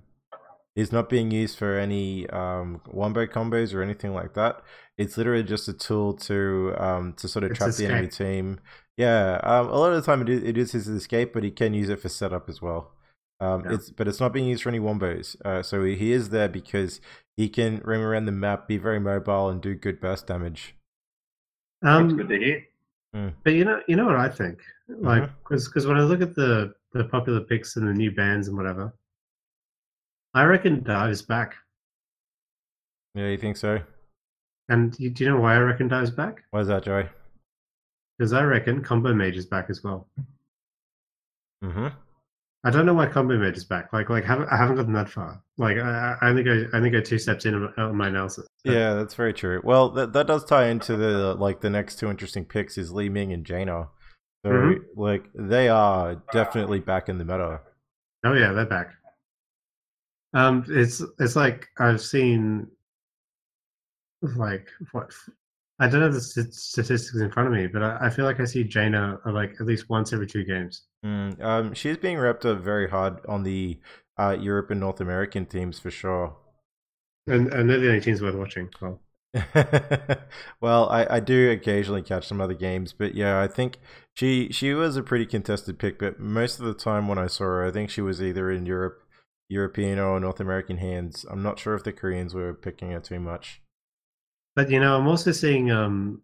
It's 0.76 0.92
not 0.92 1.10
being 1.10 1.32
used 1.32 1.58
for 1.58 1.78
any 1.78 2.30
um, 2.30 2.82
wombo 2.88 3.26
combos 3.28 3.74
or 3.74 3.82
anything 3.82 4.14
like 4.14 4.34
that. 4.34 4.62
It's 4.98 5.18
literally 5.18 5.44
just 5.44 5.68
a 5.68 5.74
tool 5.74 6.14
to 6.16 6.74
um, 6.78 7.14
to 7.14 7.28
sort 7.28 7.44
of 7.46 7.52
It's 7.52 7.60
trap 7.60 7.76
the 7.76 7.86
enemy 7.86 8.08
team. 8.08 8.60
Yeah, 8.98 9.40
um, 9.44 9.68
a 9.70 9.78
lot 9.78 9.92
of 9.94 9.96
the 10.02 10.06
time 10.06 10.22
it 10.22 10.30
is, 10.30 10.44
it 10.44 10.58
is 10.58 10.72
his 10.72 10.88
escape, 10.88 11.34
but 11.34 11.44
he 11.44 11.52
can 11.52 11.74
use 11.74 11.90
it 11.90 12.00
for 12.02 12.10
setup 12.10 12.50
as 12.50 12.62
well. 12.62 12.94
Um, 13.40 13.66
Yeah. 13.66 13.74
It's 13.74 13.90
but 13.90 14.08
it's 14.08 14.20
not 14.20 14.34
being 14.34 14.48
used 14.48 14.64
for 14.64 14.70
any 14.70 14.80
wombos. 14.80 15.36
Uh, 15.46 15.62
so 15.64 15.84
he, 15.84 15.96
he 15.96 16.12
is 16.12 16.30
there 16.30 16.50
because 16.50 17.02
he 17.38 17.50
can 17.50 17.82
roam 17.84 18.02
around 18.02 18.26
the 18.26 18.32
map, 18.32 18.68
be 18.68 18.78
very 18.78 19.00
mobile, 19.00 19.50
and 19.50 19.62
do 19.62 19.76
good 19.76 20.00
burst 20.00 20.28
damage. 20.28 20.76
Um, 21.82 22.18
good 22.18 22.30
to 22.30 22.38
hear. 22.38 22.64
but 23.44 23.54
you 23.54 23.66
know, 23.66 23.82
you 23.88 23.96
know 23.96 24.06
what 24.06 24.16
I 24.16 24.30
think, 24.30 24.60
like, 24.90 25.24
Mm-hmm. 25.24 25.34
because 25.44 25.86
when 25.88 25.98
I 25.98 26.02
look 26.04 26.22
at 26.22 26.36
the 26.36 26.74
the 26.94 27.06
popular 27.06 27.42
picks 27.42 27.76
and 27.76 27.88
the 27.88 27.94
new 27.94 28.12
bands 28.12 28.48
and 28.48 28.58
whatever, 28.58 28.94
I 30.36 30.44
reckon 30.44 30.84
Dive's 30.84 31.22
back. 31.24 31.56
Yeah, 33.16 33.28
you 33.30 33.38
think 33.38 33.58
so? 33.58 33.80
And 34.70 34.96
you, 35.00 35.10
do 35.10 35.24
you 35.24 35.30
know 35.32 35.40
why 35.40 35.56
I 35.56 35.60
reckon 35.60 35.88
Dive's 35.88 36.12
back? 36.12 36.44
Why 36.52 36.60
is 36.60 36.68
that, 36.68 36.84
Joey? 36.84 37.06
Because 38.18 38.34
I 38.34 38.44
reckon 38.44 38.84
Combo 38.84 39.14
Mage 39.14 39.38
is 39.38 39.46
back 39.46 39.68
as 39.70 39.84
well. 39.84 40.08
Mm-hmm. 41.64 41.88
I 42.64 42.72
don't 42.72 42.86
know 42.86 42.94
why 42.96 43.06
Combo 43.08 43.38
Mage 43.38 43.58
is 43.58 43.64
back. 43.64 43.94
Like, 43.94 44.10
like 44.10 44.24
haven't, 44.26 44.50
I 44.50 44.58
haven't 44.58 44.76
gotten 44.76 44.94
that 44.94 45.10
far. 45.10 45.42
Like, 45.58 45.78
I, 45.78 46.16
I 46.22 46.30
only 46.30 46.44
go, 46.44 46.66
I 46.74 46.78
only 46.78 46.90
go 46.90 47.00
two 47.00 47.20
steps 47.20 47.46
in 47.46 47.54
on 47.78 47.96
my 47.96 48.08
analysis. 48.08 48.48
But- 48.64 48.74
Yeah, 48.74 48.94
that's 48.96 49.14
very 49.14 49.34
true. 49.34 49.62
Well, 49.64 49.90
that 49.92 50.14
that 50.14 50.28
does 50.28 50.44
tie 50.46 50.68
into 50.68 50.98
the 50.98 51.36
like 51.36 51.62
the 51.62 51.70
next 51.70 51.98
two 52.00 52.10
interesting 52.10 52.44
picks 52.44 52.78
is 52.78 52.92
Li 52.92 53.08
Ming 53.08 53.32
and 53.32 53.46
Jaina. 53.46 53.90
So 54.46 54.52
Mhm. 54.52 54.80
like 54.96 55.26
they 55.36 55.70
are 55.70 56.22
definitely 56.34 56.80
back 56.80 57.08
in 57.08 57.20
the 57.20 57.26
meta. 57.26 57.62
Oh 58.26 58.34
yeah, 58.34 58.52
they're 58.52 58.66
back. 58.66 58.94
Um, 60.36 60.66
it's 60.68 61.02
it's 61.20 61.36
like 61.36 61.68
I've 61.80 62.02
seen, 62.02 62.68
like 64.22 64.68
what 64.92 65.12
I 65.80 65.88
don't 65.88 66.02
have 66.02 66.14
the 66.14 66.22
statistics 66.22 67.16
in 67.16 67.32
front 67.32 67.48
of 67.48 67.54
me, 67.54 67.68
but 67.68 67.82
I, 67.82 67.98
I 68.02 68.10
feel 68.10 68.26
like 68.26 68.40
I 68.40 68.46
see 68.46 68.64
Jaina 68.64 69.20
uh, 69.26 69.32
like 69.32 69.56
at 69.60 69.66
least 69.66 69.90
once 69.90 70.14
every 70.14 70.28
two 70.28 70.44
games. 70.44 70.84
Mm, 71.06 71.42
um, 71.42 71.74
she's 71.74 71.98
being 71.98 72.18
repped 72.18 72.46
up 72.46 72.60
very 72.60 72.90
hard 72.90 73.26
on 73.28 73.44
the 73.44 73.80
uh, 74.18 74.38
Europe 74.40 74.72
and 74.72 74.80
North 74.82 75.02
American 75.02 75.46
teams 75.46 75.80
for 75.80 75.90
sure. 75.90 76.36
And 77.28 77.52
and 77.54 77.70
they're 77.70 77.80
the 77.80 77.88
only 77.88 78.02
teams 78.02 78.22
worth 78.22 78.36
watching. 78.36 78.70
Well, 78.82 79.02
well, 80.62 80.90
I, 80.90 81.08
I 81.10 81.20
do 81.20 81.52
occasionally 81.52 82.02
catch 82.02 82.28
some 82.28 82.40
other 82.40 82.54
games, 82.54 82.94
but 82.94 83.16
yeah, 83.16 83.42
I 83.42 83.48
think 83.48 83.80
she 84.14 84.52
she 84.52 84.74
was 84.74 84.96
a 84.96 85.04
pretty 85.04 85.26
contested 85.26 85.80
pick. 85.80 86.00
But 86.00 86.20
most 86.20 86.60
of 86.60 86.66
the 86.66 86.74
time 86.74 87.08
when 87.08 87.18
I 87.18 87.28
saw 87.28 87.46
her, 87.46 87.66
I 87.66 87.72
think 87.72 87.90
she 87.90 88.02
was 88.02 88.22
either 88.22 88.50
in 88.52 88.66
Europe, 88.66 89.02
European 89.50 90.00
or 90.00 90.20
North 90.20 90.40
American 90.40 90.78
hands. 90.78 91.26
I'm 91.30 91.44
not 91.44 91.60
sure 91.60 91.76
if 91.76 91.84
the 91.84 91.94
Koreans 91.94 92.34
were 92.34 92.54
picking 92.54 92.92
it 92.92 93.04
too 93.04 93.20
much. 93.20 93.62
but 94.56 94.70
you 94.70 94.80
know, 94.80 94.98
I'm 94.98 95.08
also 95.08 95.32
seeing 95.32 95.72
um, 95.72 96.22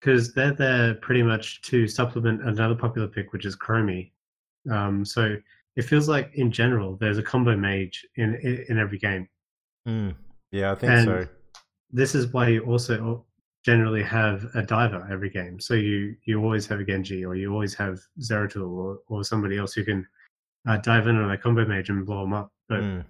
because 0.00 0.34
they're 0.34 0.54
there 0.54 0.94
pretty 0.96 1.22
much 1.22 1.62
to 1.62 1.86
supplement 1.88 2.42
another 2.46 2.74
popular 2.74 3.08
pick, 3.08 3.32
which 3.32 3.46
is 3.46 3.56
Chromie. 3.56 4.12
Um, 4.70 5.04
so 5.04 5.36
it 5.76 5.82
feels 5.82 6.08
like 6.08 6.32
in 6.34 6.52
general 6.52 6.96
there's 6.96 7.18
a 7.18 7.22
combo 7.22 7.56
mage 7.56 8.06
in 8.16 8.34
in, 8.36 8.64
in 8.68 8.78
every 8.78 8.98
game. 8.98 9.28
Mm, 9.86 10.14
yeah, 10.50 10.72
I 10.72 10.74
think 10.74 10.92
And 10.92 11.04
so. 11.04 11.26
this 11.90 12.14
is 12.14 12.32
why 12.32 12.48
you 12.48 12.62
also 12.64 13.24
generally 13.64 14.02
have 14.02 14.44
a 14.54 14.62
diver 14.62 15.06
every 15.10 15.30
game. 15.30 15.60
So 15.60 15.74
you 15.74 16.16
you 16.24 16.42
always 16.42 16.66
have 16.66 16.80
a 16.80 16.84
Genji 16.84 17.24
or 17.24 17.34
you 17.36 17.52
always 17.52 17.74
have 17.74 18.00
Zeratul 18.20 18.68
or, 18.70 18.98
or 19.08 19.24
somebody 19.24 19.58
else 19.58 19.72
who 19.74 19.84
can 19.84 20.06
uh, 20.66 20.76
dive 20.78 21.06
in 21.06 21.16
on 21.16 21.30
a 21.30 21.38
combo 21.38 21.64
mage 21.66 21.90
and 21.90 22.06
blow 22.06 22.22
them 22.22 22.32
up. 22.34 22.52
But 22.68 22.84
Mm, 22.84 23.04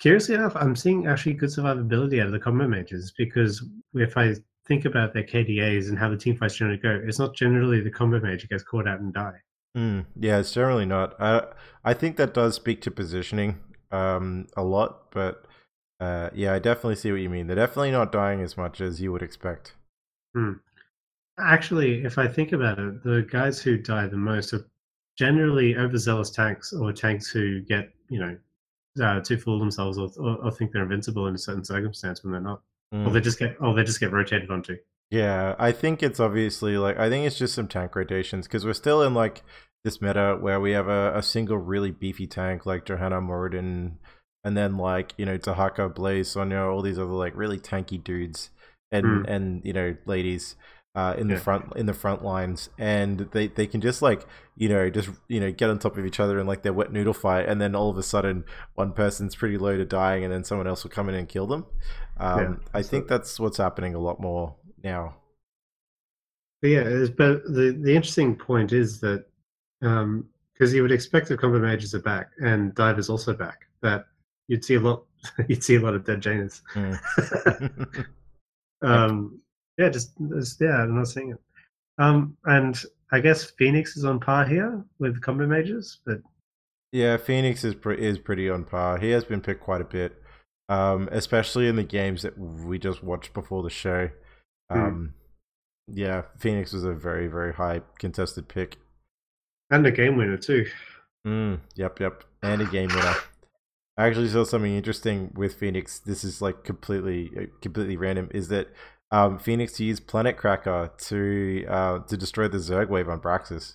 curiously 0.00 0.34
enough, 0.34 0.56
I'm 0.56 0.74
seeing 0.76 1.06
actually 1.06 1.34
good 1.34 1.50
survivability 1.50 2.20
out 2.20 2.26
of 2.26 2.32
the 2.32 2.38
combo 2.40 2.66
mages 2.66 3.12
because 3.16 3.64
if 3.94 4.16
I 4.16 4.34
think 4.66 4.84
about 4.84 5.14
their 5.14 5.24
KDAs 5.24 5.88
and 5.88 5.98
how 5.98 6.08
the 6.10 6.16
team 6.16 6.36
fights 6.36 6.56
generally 6.56 6.78
go, 6.80 7.00
it's 7.04 7.18
not 7.18 7.34
generally 7.36 7.80
the 7.80 7.90
combo 7.90 8.20
mage 8.20 8.42
who 8.42 8.48
gets 8.48 8.64
caught 8.64 8.88
out 8.88 9.00
and 9.00 9.12
die. 9.12 9.38
mm, 9.76 10.06
yeah, 10.16 10.38
it's 10.38 10.52
generally 10.52 10.86
not. 10.86 11.14
I 11.20 11.46
I 11.84 11.94
think 11.94 12.16
that 12.16 12.34
does 12.34 12.54
speak 12.54 12.80
to 12.82 12.90
positioning 12.90 13.60
um 13.90 14.46
a 14.56 14.62
lot, 14.62 15.10
but 15.10 15.46
uh 16.00 16.30
yeah, 16.34 16.54
I 16.54 16.58
definitely 16.58 16.96
see 16.96 17.12
what 17.12 17.20
you 17.20 17.30
mean. 17.30 17.46
They're 17.46 17.56
definitely 17.56 17.92
not 17.92 18.12
dying 18.12 18.40
as 18.42 18.56
much 18.56 18.80
as 18.80 19.00
you 19.00 19.12
would 19.12 19.22
expect. 19.22 19.74
Hmm. 20.34 20.52
Actually, 21.38 22.04
if 22.04 22.18
I 22.18 22.28
think 22.28 22.52
about 22.52 22.78
it, 22.78 23.02
the 23.04 23.22
guys 23.22 23.60
who 23.62 23.78
die 23.78 24.08
the 24.08 24.16
most 24.16 24.52
are 24.54 24.66
generally 25.18 25.76
overzealous 25.76 26.30
tanks 26.30 26.72
or 26.72 26.92
tanks 26.92 27.28
who 27.28 27.60
get, 27.60 27.90
you 28.08 28.20
know, 28.20 28.36
uh, 29.02 29.20
to 29.20 29.36
fool 29.36 29.58
themselves 29.58 29.98
or, 29.98 30.08
or, 30.18 30.36
or 30.44 30.50
think 30.50 30.72
they're 30.72 30.82
invincible 30.82 31.26
in 31.26 31.34
a 31.34 31.38
certain 31.38 31.64
circumstance 31.64 32.22
when 32.22 32.32
they're 32.32 32.40
not, 32.40 32.62
or 32.92 32.98
Mm. 32.98 33.12
they 33.12 33.20
just 33.20 33.38
get, 33.38 33.56
or 33.60 33.74
they 33.74 33.84
just 33.84 34.00
get 34.00 34.12
rotated 34.12 34.50
onto. 34.50 34.76
Yeah, 35.10 35.54
I 35.58 35.72
think 35.72 36.02
it's 36.02 36.20
obviously 36.20 36.76
like 36.78 36.98
I 36.98 37.08
think 37.08 37.26
it's 37.26 37.38
just 37.38 37.54
some 37.54 37.66
tank 37.68 37.96
rotations 37.96 38.46
because 38.46 38.64
we're 38.64 38.72
still 38.74 39.02
in 39.02 39.14
like 39.14 39.42
this 39.84 40.00
meta 40.02 40.36
where 40.40 40.60
we 40.60 40.72
have 40.72 40.88
a, 40.88 41.16
a 41.16 41.22
single 41.22 41.56
really 41.58 41.90
beefy 41.90 42.26
tank 42.26 42.66
like 42.66 42.84
Johanna 42.84 43.20
Muradin, 43.20 43.92
and 44.44 44.56
then 44.56 44.76
like 44.76 45.14
you 45.16 45.24
know 45.24 45.38
Dehaka, 45.38 45.94
Blaze, 45.94 46.28
Sonya, 46.30 46.60
all 46.60 46.82
these 46.82 46.98
other 46.98 47.10
like 47.12 47.34
really 47.36 47.58
tanky 47.58 48.02
dudes 48.02 48.50
and 48.92 49.06
Hmm. 49.06 49.22
and 49.32 49.64
you 49.64 49.72
know 49.72 49.96
ladies 50.06 50.56
uh, 50.98 51.14
in 51.20 51.28
Yeah. 51.28 51.34
the 51.36 51.40
front 51.40 51.64
in 51.76 51.86
the 51.86 51.94
front 52.04 52.20
lines, 52.24 52.70
and 52.78 53.20
they 53.34 53.46
they 53.58 53.66
can 53.72 53.80
just 53.80 54.00
like 54.08 54.20
you 54.56 54.68
know 54.68 54.90
just 54.90 55.08
you 55.28 55.40
know 55.42 55.50
get 55.52 55.70
on 55.70 55.78
top 55.78 55.96
of 55.98 56.04
each 56.04 56.18
other 56.20 56.38
in 56.40 56.46
like 56.46 56.62
their 56.62 56.72
wet 56.72 56.90
noodle 56.92 57.14
fight, 57.14 57.46
and 57.48 57.60
then 57.60 57.74
all 57.76 57.90
of 57.90 57.98
a 57.98 58.02
sudden 58.02 58.44
one 58.74 58.92
person's 58.92 59.34
pretty 59.36 59.58
low 59.58 59.76
to 59.76 59.84
dying, 59.84 60.24
and 60.24 60.32
then 60.32 60.42
someone 60.44 60.66
else 60.66 60.82
will 60.84 60.90
come 60.98 61.08
in 61.08 61.14
and 61.14 61.28
kill 61.28 61.46
them. 61.46 61.62
Um, 62.18 62.38
Yeah, 62.40 62.54
I 62.78 62.82
so- 62.82 62.88
think 62.88 63.06
that's 63.08 63.38
what's 63.38 63.58
happening 63.58 63.94
a 63.94 64.00
lot 64.00 64.18
more 64.20 64.56
now. 64.82 65.14
But 66.60 66.68
yeah, 66.70 66.84
but 67.16 67.44
the 67.44 67.78
the 67.80 67.94
interesting 67.94 68.34
point 68.34 68.72
is 68.72 68.98
that 69.00 69.24
because 69.80 70.74
you 70.74 70.82
would 70.82 70.90
expect 70.92 71.30
if 71.30 71.38
combat 71.38 71.62
mages 71.62 71.94
are 71.94 72.02
back 72.02 72.30
and 72.40 72.74
divers 72.74 73.08
also 73.08 73.32
back, 73.32 73.66
that 73.82 74.06
you'd 74.48 74.64
see 74.64 74.74
a 74.74 74.80
lot, 74.80 75.04
you'd 75.48 75.62
see 75.62 75.76
a 75.76 75.80
lot 75.80 75.94
of 75.94 76.04
dead 76.04 76.20
Jainas. 76.20 76.62
Mm. 76.74 78.06
um, 78.82 79.40
yeah, 79.78 79.88
just, 79.88 80.12
just 80.36 80.60
yeah, 80.60 80.82
I'm 80.82 80.94
not 80.96 81.08
seeing 81.08 81.30
it. 81.32 81.38
Um, 81.98 82.36
and 82.44 82.80
I 83.12 83.20
guess 83.20 83.50
Fenix 83.52 83.96
is 83.96 84.04
on 84.04 84.20
par 84.20 84.44
here 84.46 84.84
with 84.98 85.20
combo 85.22 85.46
mages, 85.46 85.98
but 86.04 86.20
Yeah, 86.92 87.16
Fenix 87.16 87.64
is 87.64 87.74
pre- 87.74 87.98
is 88.00 88.18
pretty 88.18 88.48
on 88.50 88.64
par. 88.64 88.98
He 88.98 89.10
has 89.10 89.24
been 89.24 89.40
picked 89.40 89.62
quite 89.62 89.80
a 89.80 89.84
bit, 89.84 90.20
um, 90.68 91.08
especially 91.12 91.66
in 91.68 91.76
the 91.76 91.82
games 91.84 92.22
that 92.22 92.38
we 92.38 92.78
just 92.78 93.02
watched 93.02 93.32
before 93.34 93.62
the 93.62 93.70
show. 93.70 94.10
Hmm. 94.70 94.78
Um, 94.78 95.14
Yeah, 95.90 96.22
Fenix 96.38 96.72
was 96.72 96.84
a 96.84 96.92
very 96.92 97.26
very 97.28 97.54
high 97.54 97.80
contested 97.98 98.48
pick. 98.48 98.76
and 99.70 99.86
a 99.86 99.90
game 99.90 100.16
winner 100.16 100.36
too. 100.36 100.66
Mm, 101.26 101.60
yep, 101.74 101.98
yep, 102.00 102.24
and 102.42 102.62
a 102.62 102.66
game 102.66 102.88
winner. 102.88 103.14
I 103.96 104.06
actually 104.06 104.28
saw 104.28 104.44
something 104.44 104.72
interesting 104.74 105.32
with 105.34 105.54
Fenix. 105.54 105.98
This 105.98 106.22
is 106.24 106.40
like 106.40 106.62
completely 106.64 107.30
uh, 107.36 107.46
completely 107.60 107.96
random. 107.96 108.28
Is 108.32 108.48
that 108.48 108.68
um, 109.10 109.38
Fenix 109.38 109.78
used 109.80 110.06
Planet 110.06 110.36
Cracker 110.36 110.90
to 111.06 111.66
uh, 111.68 111.98
to 112.00 112.16
destroy 112.16 112.48
the 112.48 112.58
Zerg 112.58 112.88
wave 112.88 113.08
on 113.08 113.20
Braxis? 113.20 113.74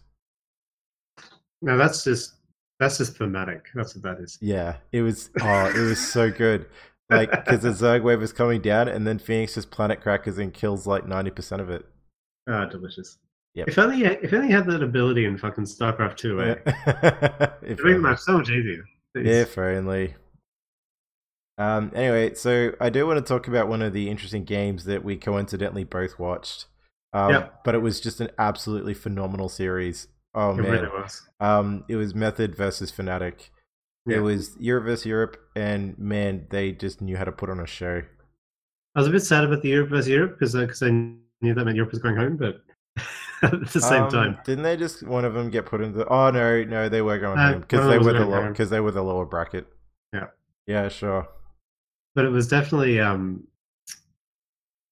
No, 1.62 1.78
that's 1.78 2.04
just 2.04 2.36
that's 2.80 2.98
just 2.98 3.18
thematic. 3.18 3.68
That's 3.74 3.96
what 3.96 4.04
that 4.04 4.24
is. 4.24 4.38
Yeah, 4.42 4.78
it 4.92 5.02
was. 5.02 5.30
Oh, 5.42 5.66
it 5.68 5.80
was 5.80 6.00
so 6.00 6.32
good. 6.32 6.68
Like 7.10 7.32
because 7.32 7.62
the 7.62 7.70
Zerg 7.70 8.04
wave 8.04 8.22
is 8.22 8.34
coming 8.34 8.62
down, 8.62 8.88
and 8.88 9.06
then 9.06 9.20
Fenix 9.20 9.56
just 9.56 9.72
planet 9.72 10.02
crackers 10.02 10.38
and 10.38 10.54
kills 10.54 10.88
like 10.88 11.08
ninety 11.08 11.32
percent 11.32 11.62
of 11.62 11.70
it. 11.70 11.86
Ah, 12.50 12.66
delicious. 12.66 13.18
Yep. 13.56 13.68
If 13.68 13.78
only 13.78 14.06
if 14.06 14.34
only 14.34 14.52
had 14.52 14.66
that 14.68 14.82
ability 14.82 15.26
in 15.26 15.38
fucking 15.38 15.66
StarCraft 15.66 16.18
2, 16.18 16.42
eh? 16.42 16.56
if 17.62 17.80
It'd 17.80 17.86
make 17.86 18.02
life 18.02 18.20
so 18.20 18.40
much 18.40 18.50
easier. 18.50 18.84
If 19.14 19.58
only. 19.58 20.16
Um, 21.58 21.92
anyway, 21.96 22.34
so 22.34 22.72
I 22.82 22.90
do 22.90 23.06
want 23.06 23.20
to 23.20 23.26
talk 23.28 23.48
about 23.48 23.68
one 23.68 23.82
of 23.82 23.94
the 23.94 24.10
interesting 24.10 24.44
games 24.44 24.86
that 24.86 25.04
we 25.04 25.18
coincidentally 25.18 25.84
both 25.84 26.18
watched. 26.20 26.66
Um, 27.14 27.32
Yep. 27.32 27.64
But 27.64 27.76
it 27.76 27.80
was 27.80 28.00
just 28.00 28.22
an 28.22 28.30
absolutely 28.40 28.94
phenomenal 28.94 29.50
series. 29.50 30.08
Oh 30.36 30.58
it 30.58 30.62
man, 30.62 30.72
really 30.72 30.88
was. 30.88 31.22
um, 31.40 31.86
it 31.88 31.96
was 31.96 32.16
Method 32.16 32.56
versus 32.56 32.92
Fnatic. 32.92 33.50
Yeah. 34.06 34.18
It 34.18 34.20
was 34.20 34.56
Europe 34.60 34.86
versus 34.86 35.06
Europe, 35.06 35.38
and 35.56 35.98
man, 35.98 36.48
they 36.50 36.72
just 36.72 37.02
knew 37.02 37.18
how 37.18 37.24
to 37.26 37.32
put 37.32 37.50
on 37.50 37.60
a 37.60 37.68
show. 37.68 38.04
I 38.96 39.00
was 39.00 39.08
a 39.08 39.12
bit 39.12 39.22
sad 39.22 39.44
about 39.44 39.62
the 39.62 39.70
Europe 39.70 39.90
versus 39.90 40.10
Europe 40.10 40.32
because 40.40 40.54
because 40.56 40.82
I 40.84 40.90
knew 40.90 41.54
that 41.54 41.66
meant 41.66 41.76
Europe 41.76 41.92
was 41.92 42.02
going 42.02 42.16
home, 42.16 42.38
but 42.38 42.64
at 43.44 43.70
the 43.72 43.82
same 43.82 44.04
Um, 44.04 44.10
time, 44.10 44.38
didn't 44.46 44.64
they 44.64 44.78
just 44.78 45.04
one 45.04 45.26
of 45.26 45.34
them 45.34 45.50
get 45.50 45.66
put 45.66 45.82
into? 45.82 46.00
The, 46.00 46.08
oh 46.08 46.32
no, 46.32 46.64
no, 46.64 46.90
they 46.90 47.02
were 47.02 47.20
going 47.20 47.38
Uh, 47.38 47.44
home 47.44 47.62
because 47.62 47.86
they 47.88 48.00
were 48.00 48.14
the 48.14 48.26
going 48.26 48.26
low 48.26 48.42
home. 48.42 48.54
because 48.54 48.70
they 48.70 48.80
were 48.80 48.92
the 48.92 49.04
lower 49.04 49.26
bracket. 49.26 49.68
Yeah. 50.14 50.28
Yeah, 50.68 50.90
sure. 50.90 51.28
But 52.16 52.26
it 52.26 52.30
was 52.30 52.48
definitely 52.48 53.00
um, 53.00 53.48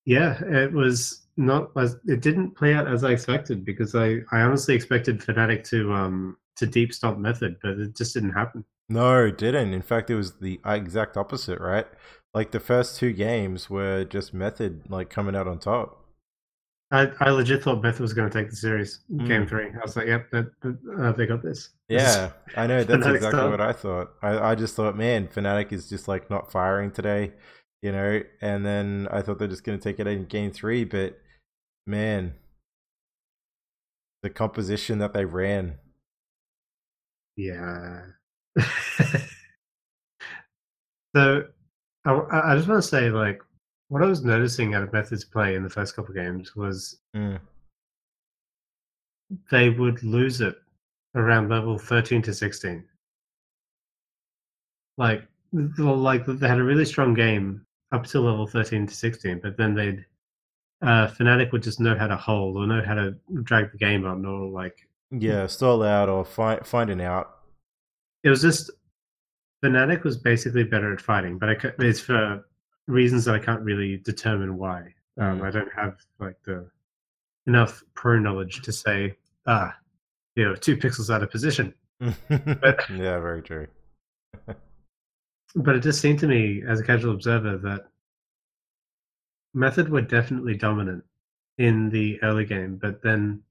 yeah, 0.05 0.41
it 0.43 0.71
was 0.71 1.27
not 1.37 1.71
as 1.77 1.97
it 2.05 2.21
didn't 2.21 2.51
play 2.51 2.73
out 2.73 2.87
as 2.87 3.03
I 3.03 3.11
expected 3.11 3.63
because 3.65 3.95
I 3.95 4.19
I 4.31 4.41
honestly 4.41 4.75
expected 4.75 5.19
Fnatic 5.19 5.63
to 5.69 5.93
um 5.93 6.37
to 6.57 6.65
deep 6.65 6.93
stomp 6.93 7.19
method, 7.19 7.57
but 7.61 7.79
it 7.79 7.95
just 7.95 8.13
didn't 8.13 8.33
happen. 8.33 8.65
No, 8.89 9.25
it 9.25 9.37
didn't. 9.37 9.73
In 9.73 9.81
fact, 9.81 10.09
it 10.09 10.15
was 10.15 10.33
the 10.39 10.59
exact 10.65 11.15
opposite, 11.15 11.59
right? 11.59 11.87
Like 12.33 12.51
the 12.51 12.59
first 12.59 12.97
two 12.97 13.13
games 13.13 13.69
were 13.69 14.03
just 14.03 14.33
Method 14.33 14.89
like 14.89 15.09
coming 15.09 15.35
out 15.35 15.47
on 15.47 15.59
top. 15.59 16.00
I, 16.91 17.09
I 17.21 17.29
legit 17.29 17.63
thought 17.63 17.81
Beth 17.81 17.99
was 18.01 18.13
going 18.13 18.29
to 18.29 18.37
take 18.37 18.49
the 18.49 18.55
series 18.55 18.99
game 19.09 19.45
Mm. 19.45 19.49
three. 19.49 19.67
I 19.67 19.79
was 19.81 19.95
like, 19.95 20.07
yep, 20.07 20.29
that, 20.31 20.51
uh, 20.99 21.11
they 21.13 21.25
got 21.25 21.41
this. 21.41 21.69
Yeah, 21.87 22.31
I 22.57 22.67
know. 22.67 22.83
That's 22.83 23.05
exactly 23.05 23.49
what 23.49 23.61
I 23.61 23.71
thought. 23.71 24.11
I, 24.21 24.51
I 24.51 24.55
just 24.55 24.75
thought, 24.75 24.97
man, 24.97 25.27
Fnatic 25.29 25.71
is 25.71 25.87
just 25.87 26.09
like 26.09 26.29
not 26.29 26.51
firing 26.51 26.91
today, 26.91 27.31
you 27.81 27.93
know. 27.93 28.21
And 28.41 28.65
then 28.65 29.07
I 29.09 29.21
thought 29.21 29.39
they're 29.39 29.47
just 29.47 29.63
going 29.63 29.79
to 29.79 29.83
take 29.83 29.99
it 30.01 30.07
in 30.07 30.25
game 30.25 30.51
three, 30.51 30.83
but 30.83 31.17
man, 31.87 32.33
the 34.21 34.29
composition 34.29 34.99
that 34.99 35.13
they 35.13 35.23
ran. 35.23 35.77
Yeah. 37.37 38.01
so 41.15 41.45
I, 42.05 42.11
I 42.31 42.55
just 42.55 42.67
want 42.67 42.81
to 42.83 42.87
say, 42.87 43.09
like, 43.09 43.41
what 43.91 44.01
I 44.01 44.05
was 44.05 44.23
noticing 44.23 44.73
out 44.73 44.83
of 44.83 44.93
Method's 44.93 45.25
play 45.25 45.55
in 45.55 45.63
the 45.63 45.69
first 45.69 45.97
couple 45.97 46.11
of 46.11 46.15
games 46.15 46.55
was 46.55 46.99
Mm. 47.13 47.41
they 49.51 49.69
would 49.69 50.01
lose 50.01 50.39
it 50.39 50.55
around 51.15 51.49
level 51.49 51.77
13 51.77 52.21
to 52.21 52.33
16. 52.33 52.85
Like, 54.97 55.27
like 55.51 56.25
they 56.25 56.47
had 56.47 56.59
a 56.59 56.63
really 56.63 56.85
strong 56.85 57.13
game 57.13 57.65
up 57.91 58.05
to 58.07 58.21
level 58.21 58.47
13 58.47 58.87
to 58.87 58.93
16, 58.95 59.39
but 59.43 59.57
then 59.57 59.73
they'd 59.75 60.05
uh, 60.81 61.07
Fnatic 61.09 61.51
would 61.51 61.61
just 61.63 61.79
know 61.81 61.95
how 61.95 62.07
to 62.07 62.15
hold 62.15 62.55
or 62.55 62.65
know 62.65 62.81
how 62.81 62.93
to 62.95 63.11
drag 63.43 63.71
the 63.73 63.77
game 63.77 64.05
on 64.05 64.25
or 64.25 64.47
like 64.47 64.87
Yeah, 65.11 65.47
stall 65.47 65.83
out 65.83 66.07
or 66.09 66.23
find 66.25 66.65
find 66.65 66.89
an 66.89 67.01
out. 67.01 67.39
it 68.23 68.29
was 68.29 68.41
just 68.41 68.71
Fnatic 69.63 70.03
was 70.03 70.17
basically 70.17 70.63
better 70.63 70.93
at 70.93 71.01
fighting, 71.01 71.37
but 71.37 71.49
I 71.49 71.71
it's 71.79 71.99
for 71.99 72.45
reasons 72.87 73.25
that 73.25 73.35
I 73.35 73.39
can't 73.39 73.61
really 73.61 73.97
determine 73.97 74.57
why. 74.57 74.93
Um, 75.17 75.39
Mm. 75.39 75.43
I 75.43 75.51
don't 75.51 75.71
have 75.75 75.97
like 76.19 76.41
the 76.43 76.69
enough 77.47 77.83
pro 77.93 78.19
knowledge 78.19 78.61
to 78.61 78.71
say, 78.71 79.17
ah, 79.45 79.75
you 80.35 80.45
know, 80.45 80.55
two 80.55 80.77
pixels 80.77 81.13
out 81.13 81.23
of 81.23 81.31
position. 81.31 81.73
yeah, 81.99 82.15
very 82.89 83.41
true. 83.41 83.67
But 85.55 85.75
it 85.75 85.81
just 85.81 85.99
seemed 85.99 86.19
to 86.19 86.27
me, 86.27 86.63
as 86.65 86.79
a 86.79 86.83
casual 86.83 87.13
observer, 87.13 87.57
that 87.57 87.89
Method 89.53 89.89
were 89.89 90.01
definitely 90.01 90.55
dominant 90.55 91.03
in 91.57 91.89
the 91.89 92.21
early 92.23 92.45
game, 92.45 92.77
but 92.81 93.01
then. 93.01 93.41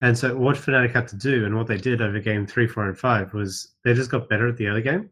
And 0.00 0.16
so, 0.16 0.36
what 0.36 0.56
Fnatic 0.56 0.92
had 0.92 1.08
to 1.08 1.16
do, 1.16 1.44
and 1.44 1.56
what 1.56 1.66
they 1.66 1.76
did 1.76 2.02
over 2.02 2.18
game 2.18 2.46
three, 2.46 2.66
four, 2.66 2.88
and 2.88 2.98
five, 2.98 3.32
was 3.34 3.74
they 3.84 3.94
just 3.94 4.10
got 4.10 4.28
better 4.28 4.48
at 4.48 4.56
the 4.56 4.66
early 4.66 4.82
game. 4.82 5.10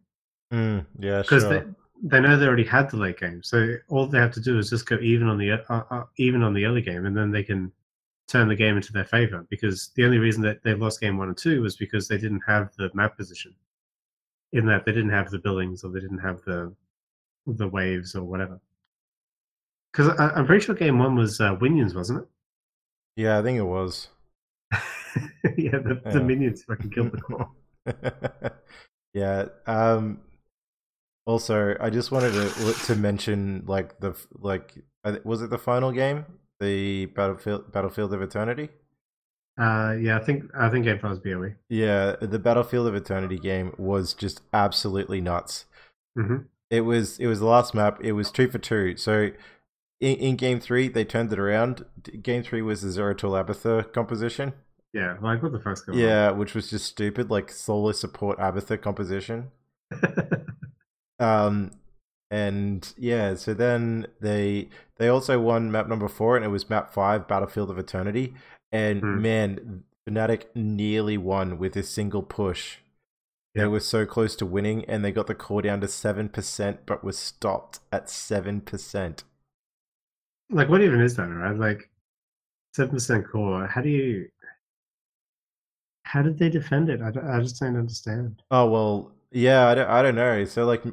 Mm, 0.52 0.86
yeah, 0.98 1.22
because 1.22 1.42
sure. 1.42 1.74
They, 2.02 2.20
know 2.20 2.36
they 2.36 2.46
already 2.46 2.64
had 2.64 2.90
the 2.90 2.96
late 2.96 3.18
game. 3.18 3.42
So 3.42 3.76
all 3.88 4.06
they 4.06 4.18
have 4.18 4.32
to 4.32 4.40
do 4.40 4.58
is 4.58 4.70
just 4.70 4.86
go 4.86 4.98
even 5.00 5.28
on 5.28 5.38
the 5.38 5.52
uh, 5.52 5.82
uh, 5.90 6.04
even 6.16 6.42
on 6.42 6.52
the 6.52 6.64
early 6.64 6.82
game, 6.82 7.06
and 7.06 7.16
then 7.16 7.30
they 7.30 7.42
can 7.42 7.72
turn 8.28 8.48
the 8.48 8.56
game 8.56 8.76
into 8.76 8.92
their 8.92 9.04
favor. 9.04 9.46
Because 9.48 9.90
the 9.94 10.04
only 10.04 10.18
reason 10.18 10.42
that 10.42 10.62
they 10.62 10.74
lost 10.74 11.00
game 11.00 11.16
one 11.16 11.28
and 11.28 11.36
two 11.36 11.62
was 11.62 11.76
because 11.76 12.08
they 12.08 12.18
didn't 12.18 12.42
have 12.46 12.74
the 12.76 12.90
map 12.94 13.16
position. 13.16 13.54
In 14.52 14.66
that 14.66 14.84
they 14.84 14.92
didn't 14.92 15.10
have 15.10 15.30
the 15.30 15.38
buildings 15.38 15.82
or 15.82 15.90
they 15.90 16.00
didn't 16.00 16.18
have 16.18 16.42
the 16.42 16.74
the 17.46 17.68
waves 17.68 18.14
or 18.14 18.22
whatever. 18.22 18.60
Because 19.92 20.18
I'm 20.18 20.46
pretty 20.46 20.64
sure 20.64 20.74
game 20.74 20.98
one 20.98 21.16
was 21.16 21.40
uh, 21.40 21.54
Winions, 21.56 21.94
wasn't 21.94 22.20
it? 22.20 22.28
Yeah, 23.16 23.38
I 23.38 23.42
think 23.42 23.58
it 23.58 23.62
was. 23.62 24.08
yeah, 25.56 25.78
the, 25.78 26.00
the 26.12 26.20
minions 26.22 26.64
fucking 26.64 26.90
killed 26.90 27.12
the 27.12 27.20
core. 27.20 27.50
yeah. 29.14 29.46
Um. 29.66 30.20
Also, 31.24 31.76
I 31.80 31.90
just 31.90 32.10
wanted 32.10 32.32
to 32.32 32.72
to 32.86 32.96
mention 32.96 33.64
like 33.66 34.00
the 34.00 34.14
like 34.32 34.74
was 35.24 35.42
it 35.42 35.50
the 35.50 35.58
final 35.58 35.92
game, 35.92 36.26
the 36.60 37.06
battlefield 37.06 37.72
Battlefield 37.72 38.12
of 38.12 38.22
Eternity. 38.22 38.70
Uh, 39.58 39.94
yeah, 40.00 40.16
I 40.16 40.24
think 40.24 40.44
I 40.54 40.68
think 40.70 40.84
game 40.84 40.98
five 40.98 41.10
was 41.10 41.20
BOE. 41.20 41.54
Yeah, 41.68 42.16
the 42.20 42.38
Battlefield 42.38 42.86
of 42.86 42.94
Eternity 42.94 43.38
game 43.38 43.74
was 43.78 44.14
just 44.14 44.40
absolutely 44.52 45.20
nuts. 45.20 45.66
hmm 46.16 46.38
It 46.70 46.82
was 46.82 47.18
it 47.18 47.26
was 47.26 47.40
the 47.40 47.46
last 47.46 47.74
map. 47.74 47.98
It 48.02 48.12
was 48.12 48.30
two 48.30 48.48
for 48.48 48.58
two. 48.58 48.96
So 48.96 49.30
in, 50.00 50.16
in 50.16 50.36
game 50.36 50.60
three, 50.60 50.88
they 50.88 51.04
turned 51.04 51.32
it 51.32 51.38
around. 51.38 51.84
Game 52.22 52.42
three 52.42 52.62
was 52.62 52.82
the 52.82 52.90
Zero 52.90 53.14
to 53.14 53.26
Abathur 53.28 53.92
composition. 53.92 54.54
Yeah, 54.92 55.16
like 55.22 55.42
what 55.42 55.52
the 55.52 55.60
fuck's 55.60 55.82
going 55.82 55.98
on? 55.98 56.04
Yeah, 56.04 56.30
which 56.30 56.54
was 56.54 56.70
just 56.70 56.86
stupid, 56.86 57.30
like 57.30 57.50
solo 57.50 57.92
support 57.92 58.38
Abathur 58.38 58.80
composition. 58.80 59.50
Um, 61.22 61.72
and 62.30 62.92
yeah, 62.96 63.34
so 63.34 63.54
then 63.54 64.06
they 64.20 64.68
they 64.96 65.08
also 65.08 65.40
won 65.40 65.70
map 65.70 65.88
number 65.88 66.08
four, 66.08 66.36
and 66.36 66.44
it 66.44 66.48
was 66.48 66.70
map 66.70 66.92
five, 66.92 67.28
Battlefield 67.28 67.70
of 67.70 67.78
Eternity. 67.78 68.34
And 68.72 69.02
Hmm. 69.02 69.22
man, 69.22 69.84
Fnatic 70.08 70.44
nearly 70.54 71.18
won 71.18 71.58
with 71.58 71.76
a 71.76 71.82
single 71.82 72.22
push. 72.22 72.78
They 73.54 73.62
Yeah. 73.62 73.68
were 73.68 73.80
so 73.80 74.06
close 74.06 74.34
to 74.36 74.46
winning, 74.46 74.84
and 74.86 75.04
they 75.04 75.12
got 75.12 75.26
the 75.26 75.34
core 75.34 75.62
down 75.62 75.80
to 75.82 75.88
seven 75.88 76.28
percent, 76.30 76.86
but 76.86 77.04
was 77.04 77.18
stopped 77.18 77.80
at 77.92 78.08
seven 78.10 78.60
percent. 78.62 79.24
like 80.50 80.68
what 80.68 80.82
even 80.82 81.00
is 81.00 81.16
that 81.16 81.24
right 81.28 81.56
like 81.56 81.88
7% 82.76 83.26
core 83.26 83.66
how 83.66 83.80
do 83.80 83.88
you 83.88 84.28
how 86.04 86.22
did 86.22 86.38
they 86.38 86.48
defend 86.48 86.88
it 86.88 87.00
i, 87.00 87.08
I 87.08 87.40
just 87.40 87.58
don't 87.60 87.76
understand 87.76 88.42
Oh 88.50 88.68
well, 88.70 89.12
yeah, 89.32 89.66
I 89.68 89.74
don't, 89.74 89.88
I 89.88 90.02
don't 90.02 90.14
know. 90.14 90.44
So 90.44 90.64
like, 90.64 90.84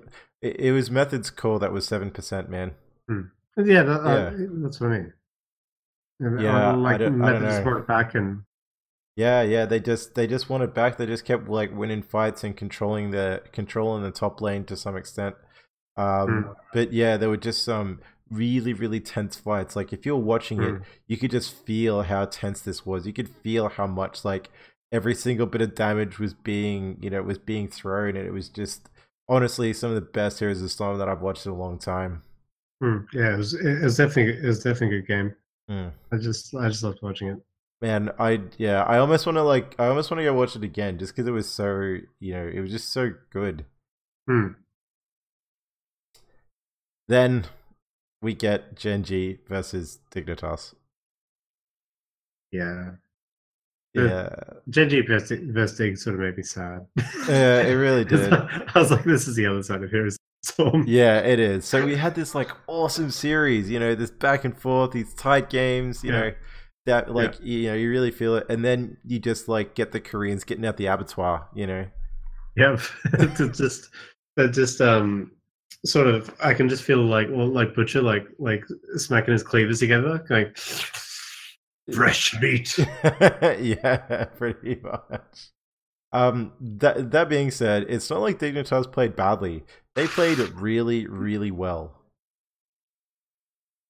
it, 0.42 0.60
it 0.60 0.72
was 0.72 0.90
Method's 0.90 1.30
call 1.30 1.60
that 1.60 1.72
was 1.72 1.86
seven 1.88 2.12
percent, 2.12 2.50
man. 2.50 2.72
yeah, 3.10 3.84
that, 3.84 4.02
Yeah. 4.06 4.46
Uh, 4.46 4.48
that's 4.64 4.80
what 4.80 4.92
i 4.92 4.98
mean 5.00 5.14
Yeah, 6.40 6.70
uh, 6.70 6.72
I 6.72 6.76
like 6.76 7.00
don't- 7.00 7.22
I 7.22 7.32
don't 7.32 7.44
know. 7.44 7.64
brought 7.64 7.80
it 7.82 7.88
back 7.88 8.16
and 8.16 8.44
Yeah, 9.16 9.42
yeah, 9.42 9.66
they 9.66 9.80
just 9.80 10.16
they 10.16 10.28
just 10.28 10.50
wanted 10.50 10.74
back. 10.74 10.98
They 10.98 11.06
just 11.06 11.26
kept 11.26 11.48
like 11.50 11.76
winning 11.76 12.04
fights 12.04 12.44
and 12.44 12.56
controlling 12.56 13.12
the 13.12 13.42
controlling 13.52 14.04
the 14.04 14.12
top 14.12 14.42
lane 14.42 14.64
to 14.66 14.76
some 14.78 14.96
extent. 14.96 15.36
Um, 15.98 16.44
Hmm. 16.44 16.52
But 16.74 16.94
yeah, 16.94 17.18
there 17.18 17.30
were 17.30 17.38
just 17.38 17.64
some 17.64 18.00
really 18.32 18.74
really 18.74 19.00
tense 19.02 19.36
fights. 19.38 19.76
Like 19.76 19.92
if 19.92 20.06
you're 20.06 20.16
watching 20.18 20.62
it, 20.62 20.70
Hmm. 20.76 20.84
you 21.08 21.18
could 21.18 21.32
just 21.32 21.54
feel 21.66 22.04
how 22.04 22.26
tense 22.26 22.62
this 22.62 22.86
was. 22.86 23.06
You 23.08 23.14
could 23.14 23.28
feel 23.30 23.68
how 23.70 23.88
much 23.88 24.24
like 24.24 24.50
every 24.92 25.16
single 25.16 25.46
bit 25.46 25.62
of 25.62 25.76
damage 25.76 26.20
was 26.20 26.34
being 26.34 26.98
you 27.02 27.10
know 27.10 27.22
was 27.22 27.38
being 27.38 27.68
thrown, 27.68 28.16
and 28.16 28.28
it 28.28 28.32
was 28.32 28.50
just 28.50 28.90
honestly 29.28 29.74
some 29.74 29.90
of 29.90 29.96
the 29.96 30.02
best 30.02 30.40
Heroes 30.40 30.62
of 30.62 30.72
Storm 30.72 30.98
that 30.98 31.10
I've 31.10 31.22
watched 31.22 31.46
in 31.46 31.52
a 31.52 31.56
long 31.56 31.78
time. 31.80 32.24
Hmm, 32.82 33.00
yeah 33.14 33.34
it 33.34 33.38
was, 33.38 33.54
it 33.54 33.84
was 33.84 33.98
definitely 33.98 34.34
it 34.42 34.48
was 34.48 34.64
definitely 34.64 34.98
a 34.98 35.02
good 35.02 35.08
game 35.08 35.36
Hmm. 35.68 35.88
i 36.12 36.18
just 36.18 36.56
i 36.56 36.68
just 36.70 36.82
loved 36.82 37.00
watching 37.02 37.28
it 37.28 37.38
Man, 37.82 38.12
I 38.20 38.42
yeah, 38.58 38.84
I 38.84 38.98
almost 38.98 39.26
want 39.26 39.38
to 39.38 39.42
like 39.44 39.74
I 39.80 39.88
almost 39.88 40.12
want 40.12 40.20
to 40.20 40.26
go 40.26 40.34
watch 40.34 40.54
it 40.58 40.64
again 40.66 40.98
just 41.00 41.14
because 41.16 41.28
it 41.30 41.32
was 41.32 41.48
so 41.48 41.98
you 42.20 42.34
know 42.34 42.46
it 42.46 42.60
was 42.60 42.72
just 42.72 42.90
so 42.90 43.14
good. 43.30 43.64
Hmm. 44.28 44.48
Then 47.08 47.46
we 48.22 48.34
get 48.34 48.76
Gen 48.76 49.04
G 49.04 49.40
versus 49.48 50.00
Dignitas. 50.12 50.74
yeah 52.52 52.92
Yeah, 53.94 54.30
Gen 54.70 54.90
G 54.90 55.02
versus 55.02 56.04
sort 56.04 56.16
of 56.16 56.22
made 56.22 56.38
me 56.38 56.44
sad 56.44 56.86
Yeah, 57.28 57.62
it 57.62 57.74
really 57.74 58.06
did. 58.06 58.32
i 58.34 58.72
was 58.76 58.92
like 58.92 59.04
this 59.04 59.28
is 59.28 59.36
the 59.36 59.46
other 59.46 59.64
side 59.64 59.84
of 59.84 59.90
heroes 59.90 60.16
storm 60.44 60.86
yeah, 60.88 61.20
it 61.20 61.40
is. 61.40 61.66
So 61.66 61.86
we 61.86 61.96
had 61.96 62.16
this 62.16 62.34
like 62.34 62.50
awesome 62.68 63.12
series, 63.12 63.70
you 63.70 63.80
know, 63.80 63.96
this 63.96 64.12
back 64.12 64.46
and 64.46 64.58
forth, 64.58 64.92
these 64.92 65.14
tight 65.14 65.50
games, 65.50 66.04
you 66.04 66.12
Yeah. 66.12 66.20
know, 66.22 66.32
that 66.86 67.14
like 67.14 67.36
you 67.42 67.68
know 67.70 67.74
you 67.76 67.90
really 67.90 68.12
feel 68.12 68.36
it, 68.36 68.46
and 68.50 68.64
then 68.64 68.98
you 69.06 69.20
just 69.20 69.48
like 69.48 69.76
get 69.76 69.92
the 69.92 70.00
Koreans 70.00 70.44
getting 70.44 70.66
out 70.66 70.78
the 70.78 70.86
abattoir, 70.88 71.48
you 71.54 71.68
know. 71.68 71.88
Yep. 72.56 72.80
It's 73.14 73.58
just 73.58 73.90
that 74.38 74.50
just 74.54 74.82
um 74.82 75.32
sort 75.86 76.08
of 76.08 76.34
I 76.42 76.54
can 76.54 76.70
just 76.70 76.84
feel 76.84 77.00
like 77.04 77.28
well 77.30 77.48
like 77.48 77.76
Butcher 77.76 78.02
like 78.02 78.28
like 78.40 78.64
smacking 78.96 79.34
his 79.34 79.44
cleavers 79.44 79.80
together, 79.80 80.24
going 80.28 80.52
fresh 81.94 82.40
meat. 82.42 82.78
yeah, 83.60 84.26
pretty 84.38 84.80
much. 84.82 85.52
Um, 86.12 86.54
that 86.60 87.12
that 87.12 87.30
being 87.30 87.52
said, 87.52 87.86
it's 87.88 88.10
not 88.10 88.22
like 88.22 88.40
Dignitas 88.40 88.92
played 88.92 89.16
badly. 89.16 89.64
They 89.96 90.08
played 90.08 90.40
really, 90.40 91.06
really 91.08 91.52
well. 91.52 91.96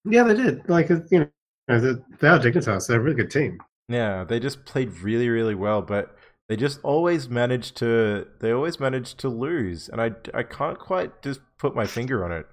Yeah, 0.05 0.23
they 0.23 0.35
did. 0.35 0.67
Like 0.67 0.89
you 0.89 1.31
know, 1.67 1.79
they 1.79 1.93
they 2.19 2.27
are 2.27 2.39
Dignitas. 2.39 2.87
They're 2.87 2.99
a 2.99 3.03
really 3.03 3.15
good 3.15 3.31
team. 3.31 3.59
Yeah, 3.87 4.23
they 4.23 4.39
just 4.39 4.65
played 4.65 4.99
really, 4.99 5.29
really 5.29 5.55
well, 5.55 5.81
but 5.81 6.15
they 6.47 6.55
just 6.55 6.79
always 6.83 7.29
managed 7.29 7.77
to. 7.77 8.27
They 8.39 8.51
always 8.51 8.79
managed 8.79 9.19
to 9.19 9.29
lose, 9.29 9.87
and 9.89 10.01
I 10.01 10.11
I 10.33 10.43
can't 10.43 10.77
quite 10.79 11.21
just 11.21 11.41
put 11.57 11.75
my 11.75 11.85
finger 11.87 12.25
on 12.25 12.31
it. 12.31 12.47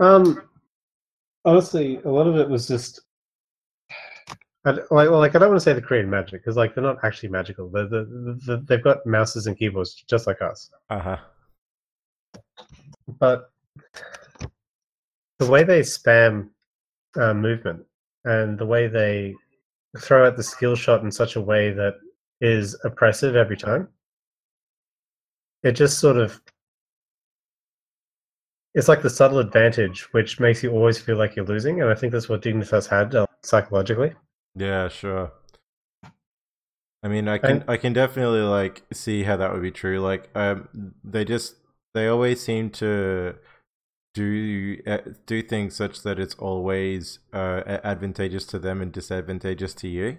Um, 0.00 0.42
honestly, 1.44 2.00
a 2.04 2.08
lot 2.08 2.26
of 2.26 2.36
it 2.36 2.48
was 2.48 2.68
just 2.68 3.00
I, 4.68 4.72
like, 4.72 5.10
well, 5.10 5.18
like 5.18 5.34
I 5.34 5.38
don't 5.38 5.48
want 5.48 5.60
to 5.60 5.64
say 5.64 5.72
they're 5.72 5.80
Korean 5.80 6.10
magic 6.10 6.42
because 6.42 6.56
like 6.56 6.74
they're 6.74 6.84
not 6.84 6.98
actually 7.02 7.30
magical. 7.30 7.68
They're, 7.70 7.86
they're, 7.86 8.06
they're, 8.46 8.56
they've 8.58 8.84
got 8.84 9.06
mouses 9.06 9.46
and 9.46 9.56
keyboards 9.56 9.94
just 9.94 10.26
like 10.26 10.42
us. 10.42 10.70
Uh 10.90 10.98
huh. 11.00 11.16
But 13.18 13.50
the 15.38 15.46
way 15.46 15.64
they 15.64 15.80
spam 15.80 16.50
uh, 17.18 17.32
movement 17.32 17.84
and 18.24 18.58
the 18.58 18.66
way 18.66 18.88
they 18.88 19.34
throw 19.98 20.26
out 20.26 20.36
the 20.36 20.42
skill 20.42 20.76
shot 20.76 21.02
in 21.02 21.10
such 21.10 21.36
a 21.36 21.40
way 21.40 21.70
that 21.72 21.94
is 22.42 22.76
oppressive 22.84 23.36
every 23.36 23.56
time, 23.56 23.88
it 25.62 25.72
just 25.72 25.98
sort 25.98 26.18
of 26.18 26.40
it's 28.74 28.88
like 28.88 29.02
the 29.02 29.10
subtle 29.10 29.38
advantage 29.38 30.12
which 30.12 30.38
makes 30.38 30.62
you 30.62 30.72
always 30.72 30.98
feel 30.98 31.16
like 31.16 31.34
you're 31.34 31.46
losing, 31.46 31.80
and 31.80 31.90
I 31.90 31.94
think 31.94 32.12
that's 32.12 32.28
what 32.28 32.42
Dignitas 32.42 32.86
had 32.86 33.14
uh, 33.14 33.26
psychologically. 33.42 34.12
Yeah, 34.58 34.88
sure. 34.88 35.32
I 37.02 37.08
mean, 37.08 37.28
I 37.28 37.38
can 37.38 37.62
I 37.68 37.76
can 37.76 37.92
definitely 37.92 38.40
like 38.40 38.82
see 38.92 39.22
how 39.22 39.36
that 39.36 39.52
would 39.52 39.62
be 39.62 39.70
true. 39.70 40.00
Like, 40.00 40.30
um, 40.34 40.94
they 41.04 41.24
just 41.24 41.54
they 41.94 42.08
always 42.08 42.40
seem 42.42 42.70
to 42.70 43.36
do 44.14 44.82
uh, 44.86 44.98
do 45.26 45.42
things 45.42 45.76
such 45.76 46.02
that 46.02 46.18
it's 46.20 46.34
always 46.36 47.20
uh, 47.32 47.62
advantageous 47.84 48.46
to 48.48 48.58
them 48.58 48.80
and 48.82 48.92
disadvantageous 48.92 49.74
to 49.74 49.88
you. 49.88 50.18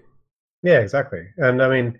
Yeah, 0.63 0.79
exactly. 0.79 1.27
And 1.37 1.61
I 1.61 1.69
mean, 1.69 1.97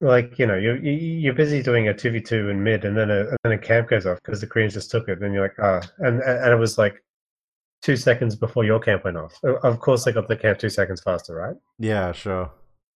like 0.00 0.38
you 0.38 0.46
know, 0.46 0.56
you're 0.56 0.76
you- 0.78 0.92
you're 0.92 1.34
busy 1.34 1.62
doing 1.62 1.88
a 1.88 1.94
two 1.94 2.10
v 2.12 2.20
two 2.22 2.50
in 2.50 2.62
mid, 2.64 2.84
and 2.86 2.96
then 2.96 3.10
a 3.10 3.20
and 3.30 3.38
then 3.44 3.52
a 3.54 3.58
camp 3.58 3.90
goes 3.90 4.06
off 4.06 4.20
because 4.24 4.40
the 4.42 4.48
Koreans 4.48 4.74
just 4.74 4.90
took 4.90 5.08
it. 5.08 5.22
And 5.22 5.34
you're 5.34 5.44
like, 5.44 5.58
ah, 5.60 5.82
and 6.00 6.22
and 6.22 6.52
it 6.52 6.56
was 6.58 6.78
like 6.78 7.02
two 7.86 7.96
seconds 7.96 8.34
before 8.34 8.64
your 8.64 8.80
camp 8.80 9.04
went 9.04 9.16
off. 9.16 9.38
Of 9.44 9.78
course, 9.78 10.04
they 10.04 10.10
got 10.10 10.26
the 10.26 10.36
camp 10.36 10.58
two 10.58 10.68
seconds 10.68 11.00
faster, 11.00 11.36
right? 11.36 11.54
Yeah, 11.78 12.10
sure. 12.10 12.50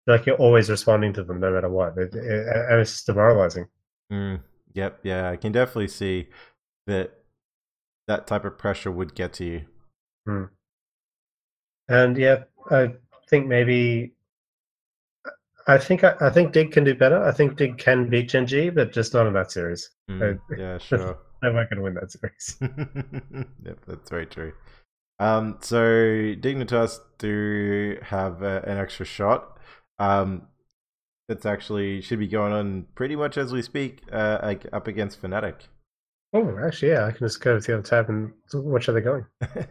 Like 0.07 0.25
you're 0.25 0.37
always 0.37 0.71
responding 0.71 1.13
to 1.13 1.25
them 1.25 1.41
no 1.41 1.53
matter 1.53 1.69
what, 1.69 1.99
it, 1.99 2.15
it, 2.15 2.47
and 2.71 2.81
it's 2.81 2.93
just 2.93 3.07
demoralizing. 3.07 3.67
Mm, 4.11 4.41
yep, 4.73 5.01
yeah, 5.03 5.29
I 5.29 5.37
can 5.37 5.53
definitely 5.53 5.89
see 5.89 6.29
that 6.87 7.13
that 8.07 8.27
type 8.27 8.47
of 8.47 8.57
pressure 8.57 8.91
would 8.91 9.15
get 9.15 9.35
to 9.35 9.45
you. 9.45 9.61
Hmm. 10.27 10.45
And 11.91 12.17
yeah, 12.17 12.45
I 12.71 12.95
think 13.29 13.47
maybe. 13.47 14.15
I 15.67 15.77
think 15.77 16.03
I, 16.03 16.15
I 16.23 16.31
think 16.31 16.55
Dig 16.55 16.73
can 16.73 16.85
do 16.85 16.95
better. 16.95 17.23
I 17.23 17.31
think 17.33 17.59
Dig 17.59 17.77
can 17.77 18.09
beat 18.09 18.31
Gen 18.31 18.47
G, 18.47 18.71
but 18.71 18.91
just 18.95 19.13
not 19.13 19.27
in 19.27 19.35
that 19.35 19.53
series. 19.53 19.91
Mm, 20.11 20.39
Uh, 20.39 20.57
yeah, 20.57 20.79
sure. 20.89 21.19
They 21.43 21.51
weren't 21.51 21.69
going 21.71 21.77
to 21.77 21.83
win 21.83 21.95
that 21.95 22.11
series. 22.11 22.57
yep, 23.65 23.79
that's 23.87 24.09
very 24.09 24.25
true. 24.27 24.55
Um, 25.21 25.59
so 25.61 25.77
Dignitas 25.77 27.01
do 27.19 27.99
have 28.03 28.43
uh, 28.43 28.61
an 28.65 28.79
extra 28.79 29.05
shot. 29.07 29.59
Um, 29.99 30.43
it's 31.29 31.45
actually 31.45 32.01
should 32.01 32.19
be 32.21 32.29
going 32.29 32.53
on 32.53 32.87
pretty 32.95 33.17
much 33.17 33.37
as 33.37 33.53
we 33.53 33.63
speak. 33.63 34.03
Uh, 34.13 34.39
like 34.43 34.67
up 34.73 34.87
against 34.87 35.21
Fnatic. 35.21 35.57
Oh, 36.33 36.59
actually, 36.65 36.93
yeah, 36.93 37.07
I 37.07 37.11
can 37.11 37.27
just 37.27 37.41
go 37.41 37.59
to 37.59 37.67
the 37.67 37.75
other 37.75 37.83
tab 37.83 38.09
and 38.09 38.33
watch 38.55 38.87
how 38.87 38.93
they're 38.93 39.03
going. 39.03 39.27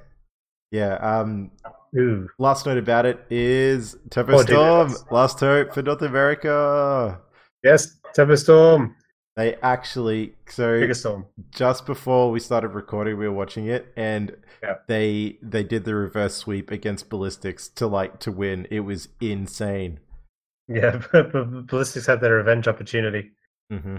Yeah. 0.69 0.95
Um, 0.95 1.51
Ooh, 1.97 2.27
last 2.39 2.65
note 2.65 2.77
about 2.77 3.05
it 3.05 3.25
is 3.29 3.95
Tempo 4.09 4.33
Oh, 4.33 4.41
Storm. 4.41 4.93
Last 5.11 5.39
hope 5.39 5.73
for 5.73 5.81
North 5.81 6.01
America. 6.01 7.21
yes, 7.63 7.95
Tempo 8.13 8.35
Storm, 8.35 8.93
They 9.37 9.55
actually 9.61 10.35
so 10.47 10.73
biggest 10.79 11.01
storm. 11.01 11.25
just 11.51 11.85
before 11.85 12.31
we 12.31 12.39
started 12.41 12.69
recording, 12.69 13.17
we 13.17 13.27
were 13.27 13.33
watching 13.33 13.67
it, 13.67 13.93
and 13.95 14.35
Yeah. 14.61 14.77
they 14.87 15.37
they 15.41 15.63
did 15.63 15.85
the 15.85 15.95
reverse 15.95 16.35
sweep 16.35 16.71
against 16.71 17.09
Ballistix 17.09 17.73
to 17.75 17.87
like 17.87 18.19
to 18.21 18.31
win. 18.33 18.67
It 18.71 18.81
was 18.81 19.09
insane. 19.21 19.99
Yeah, 20.69 20.97
Ballistix 21.13 22.07
had 22.07 22.21
their 22.21 22.35
revenge 22.35 22.67
opportunity, 22.69 23.31
hmm 23.69 23.97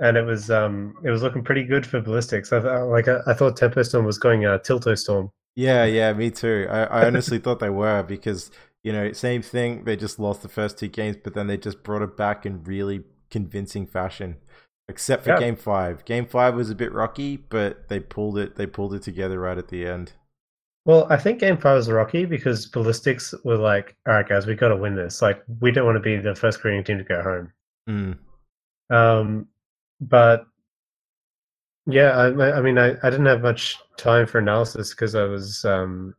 and 0.00 0.16
it 0.16 0.22
was 0.22 0.50
um 0.50 0.94
it 1.04 1.10
was 1.10 1.22
looking 1.22 1.42
pretty 1.44 1.64
good 1.64 1.86
for 1.86 2.00
Ballistix. 2.00 2.52
I 2.52 2.60
thought 2.62 2.88
like 2.88 3.08
I, 3.08 3.18
I 3.26 3.34
thought 3.34 3.56
Tempo 3.56 3.82
Storm 3.82 4.04
was 4.04 4.18
going 4.18 4.44
uh, 4.46 4.58
Tilto 4.58 4.96
Storm. 4.96 5.30
Yeah, 5.54 5.84
yeah, 5.84 6.12
me 6.12 6.30
too. 6.30 6.66
I, 6.70 6.84
I 6.84 7.06
honestly 7.06 7.38
thought 7.38 7.58
they 7.58 7.70
were 7.70 8.02
because 8.02 8.50
you 8.82 8.92
know 8.92 9.12
same 9.12 9.42
thing. 9.42 9.84
They 9.84 9.96
just 9.96 10.18
lost 10.18 10.42
the 10.42 10.48
first 10.48 10.78
two 10.78 10.88
games, 10.88 11.16
but 11.22 11.34
then 11.34 11.46
they 11.48 11.56
just 11.56 11.82
brought 11.82 12.02
it 12.02 12.16
back 12.16 12.46
in 12.46 12.62
really 12.64 13.04
convincing 13.30 13.86
fashion. 13.86 14.36
Except 14.88 15.24
for 15.24 15.30
Yeah. 15.30 15.38
game 15.38 15.56
five. 15.56 16.04
Game 16.04 16.26
five 16.26 16.54
was 16.54 16.70
a 16.70 16.74
bit 16.74 16.92
rocky, 16.92 17.36
but 17.36 17.88
they 17.88 18.00
pulled 18.00 18.38
it. 18.38 18.56
They 18.56 18.66
pulled 18.66 18.94
it 18.94 19.02
together 19.02 19.38
right 19.38 19.58
at 19.58 19.68
the 19.68 19.86
end. 19.86 20.12
Well, 20.86 21.06
I 21.10 21.18
think 21.18 21.40
Game 21.40 21.58
Five 21.58 21.76
was 21.76 21.90
rocky 21.90 22.24
because 22.24 22.70
Ballistix 22.70 23.34
were 23.44 23.58
like, 23.58 23.94
"All 24.06 24.14
right, 24.14 24.26
guys, 24.26 24.46
we 24.46 24.54
got 24.54 24.68
to 24.68 24.76
win 24.76 24.94
this. 24.94 25.20
Like, 25.20 25.42
we 25.60 25.70
don't 25.70 25.84
want 25.84 25.96
to 25.96 26.00
be 26.00 26.16
the 26.16 26.34
first 26.34 26.60
Korean 26.60 26.82
team 26.82 26.96
to 26.96 27.04
go 27.04 27.22
home." 27.22 27.52
Mm. 27.90 28.16
Um, 28.88 29.48
but 30.00 30.46
yeah, 31.84 32.12
I, 32.16 32.56
I 32.56 32.62
mean, 32.62 32.78
I, 32.78 32.96
I 33.02 33.10
didn't 33.10 33.26
have 33.26 33.42
much 33.42 33.76
time 33.98 34.26
for 34.26 34.38
analysis 34.38 34.94
because 34.94 35.14
I 35.14 35.24
was 35.24 35.62
um, 35.66 36.14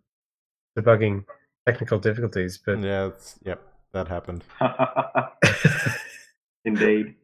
debugging 0.78 1.26
technical 1.66 1.98
difficulties. 1.98 2.60
But 2.64 2.80
Yeah, 2.82 3.08
it's, 3.08 3.40
yep, 3.44 3.64
that 3.94 4.08
happened. 4.08 4.44
Indeed. 6.66 7.16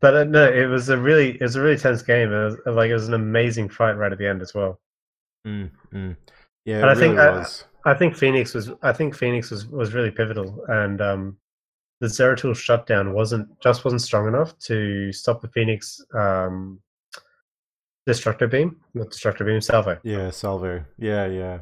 But 0.00 0.14
uh, 0.16 0.24
no, 0.24 0.50
it 0.50 0.66
was 0.66 0.88
a 0.88 0.98
really 0.98 1.30
it 1.30 1.40
was 1.42 1.56
a 1.56 1.60
really 1.62 1.78
tense 1.78 2.02
game. 2.02 2.32
It 2.32 2.44
was, 2.44 2.56
like 2.66 2.90
it 2.90 2.94
was 2.94 3.08
an 3.08 3.14
amazing 3.14 3.68
fight 3.68 3.92
right 3.96 4.12
at 4.12 4.18
the 4.18 4.28
end 4.28 4.42
as 4.42 4.54
well. 4.54 4.80
Mm, 5.46 5.70
mm. 5.92 6.16
Yeah, 6.64 6.76
And 6.80 6.84
it 6.86 6.88
I 6.90 6.94
think 6.94 7.16
really 7.18 7.40
I- 7.40 7.46
I 7.84 7.94
think 7.94 8.16
Fenix 8.16 8.52
was 8.52 8.72
I 8.82 8.92
think 8.92 9.14
Fenix 9.14 9.50
was, 9.52 9.66
was 9.68 9.94
really 9.94 10.10
pivotal, 10.10 10.64
and 10.68 11.00
um, 11.00 11.36
the 12.00 12.08
Zeratul 12.08 12.56
shutdown 12.56 13.12
wasn't 13.12 13.48
just 13.60 13.84
wasn't 13.84 14.02
strong 14.02 14.26
enough 14.26 14.58
to 14.60 15.12
stop 15.12 15.40
the 15.40 15.48
Fenix 15.48 16.00
um, 16.12 16.80
destructor 18.06 18.48
beam, 18.48 18.76
not 18.94 19.10
destructor 19.10 19.44
beam, 19.44 19.60
salvo. 19.60 19.98
Yeah, 20.02 20.30
Salvo. 20.30 20.84
Yeah, 20.98 21.26
yeah. 21.26 21.58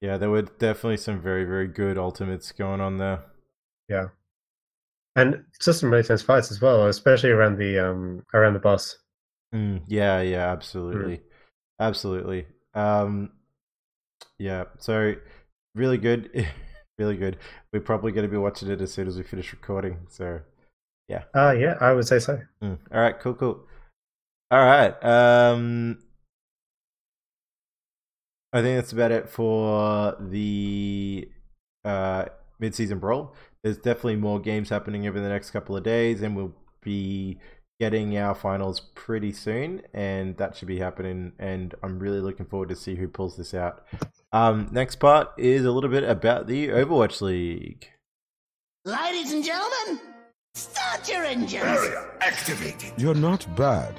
Yeah, 0.00 0.16
there 0.16 0.30
were 0.30 0.42
definitely 0.42 0.96
some 0.96 1.20
very, 1.20 1.44
very 1.44 1.66
good 1.66 1.98
ultimates 1.98 2.52
going 2.52 2.80
on 2.80 2.96
there. 2.98 3.20
Yeah, 3.88 4.06
and 5.16 5.44
just 5.60 5.80
some 5.80 5.90
really 5.90 6.04
tense 6.04 6.22
fights 6.22 6.50
as 6.50 6.60
well, 6.60 6.86
especially 6.86 7.30
around 7.30 7.58
the 7.58 7.78
um, 7.78 8.24
around 8.34 8.54
the 8.54 8.60
boss. 8.60 8.96
Mm, 9.54 9.82
yeah, 9.88 10.20
yeah, 10.20 10.50
absolutely. 10.50 11.22
Absolutely. 11.80 12.46
Um 12.74 13.30
yeah, 14.38 14.64
so 14.78 15.14
really 15.74 15.98
good. 15.98 16.30
really 16.98 17.16
good. 17.16 17.38
We're 17.72 17.80
probably 17.80 18.12
going 18.12 18.26
to 18.26 18.30
be 18.30 18.36
watching 18.36 18.70
it 18.70 18.80
as 18.80 18.92
soon 18.92 19.08
as 19.08 19.16
we 19.16 19.22
finish 19.22 19.52
recording. 19.52 19.98
So, 20.08 20.40
yeah. 21.08 21.24
Ah, 21.34 21.52
yeah, 21.52 21.76
I 21.80 21.92
would 21.92 22.06
say 22.06 22.18
so. 22.18 22.38
mm. 22.62 22.78
all 22.92 23.00
right, 23.00 23.18
cool, 23.18 23.34
cool. 23.34 23.64
All 24.50 24.64
right. 24.64 24.94
Um 25.02 25.98
I 28.52 28.62
think 28.62 28.78
that's 28.78 28.92
about 28.92 29.12
it 29.12 29.28
for 29.28 30.16
the 30.20 31.28
uh 31.84 32.26
mid-season 32.58 32.98
brawl. 32.98 33.34
There's 33.62 33.76
definitely 33.76 34.16
more 34.16 34.40
games 34.40 34.68
happening 34.70 35.06
over 35.06 35.20
the 35.20 35.28
next 35.28 35.50
couple 35.50 35.76
of 35.76 35.82
days 35.82 36.22
and 36.22 36.34
we'll 36.34 36.54
be 36.82 37.38
getting 37.78 38.16
our 38.18 38.34
finals 38.34 38.80
pretty 38.94 39.32
soon 39.32 39.82
and 39.94 40.36
that 40.36 40.56
should 40.56 40.68
be 40.68 40.78
happening 40.78 41.32
and 41.38 41.74
I'm 41.82 41.98
really 41.98 42.20
looking 42.20 42.46
forward 42.46 42.68
to 42.70 42.76
see 42.76 42.94
who 42.94 43.08
pulls 43.08 43.36
this 43.36 43.54
out. 43.54 43.86
Um 44.32 44.68
next 44.70 44.96
part 44.96 45.28
is 45.38 45.64
a 45.64 45.70
little 45.70 45.90
bit 45.90 46.04
about 46.04 46.46
the 46.46 46.68
Overwatch 46.68 47.20
League. 47.20 47.88
Ladies 48.84 49.32
and 49.32 49.44
gentlemen, 49.44 50.00
start 50.54 51.08
your 51.08 51.24
engines. 51.24 51.62
Barrier 51.62 52.10
activated. 52.20 52.92
You're 52.96 53.14
not 53.14 53.46
bad, 53.56 53.94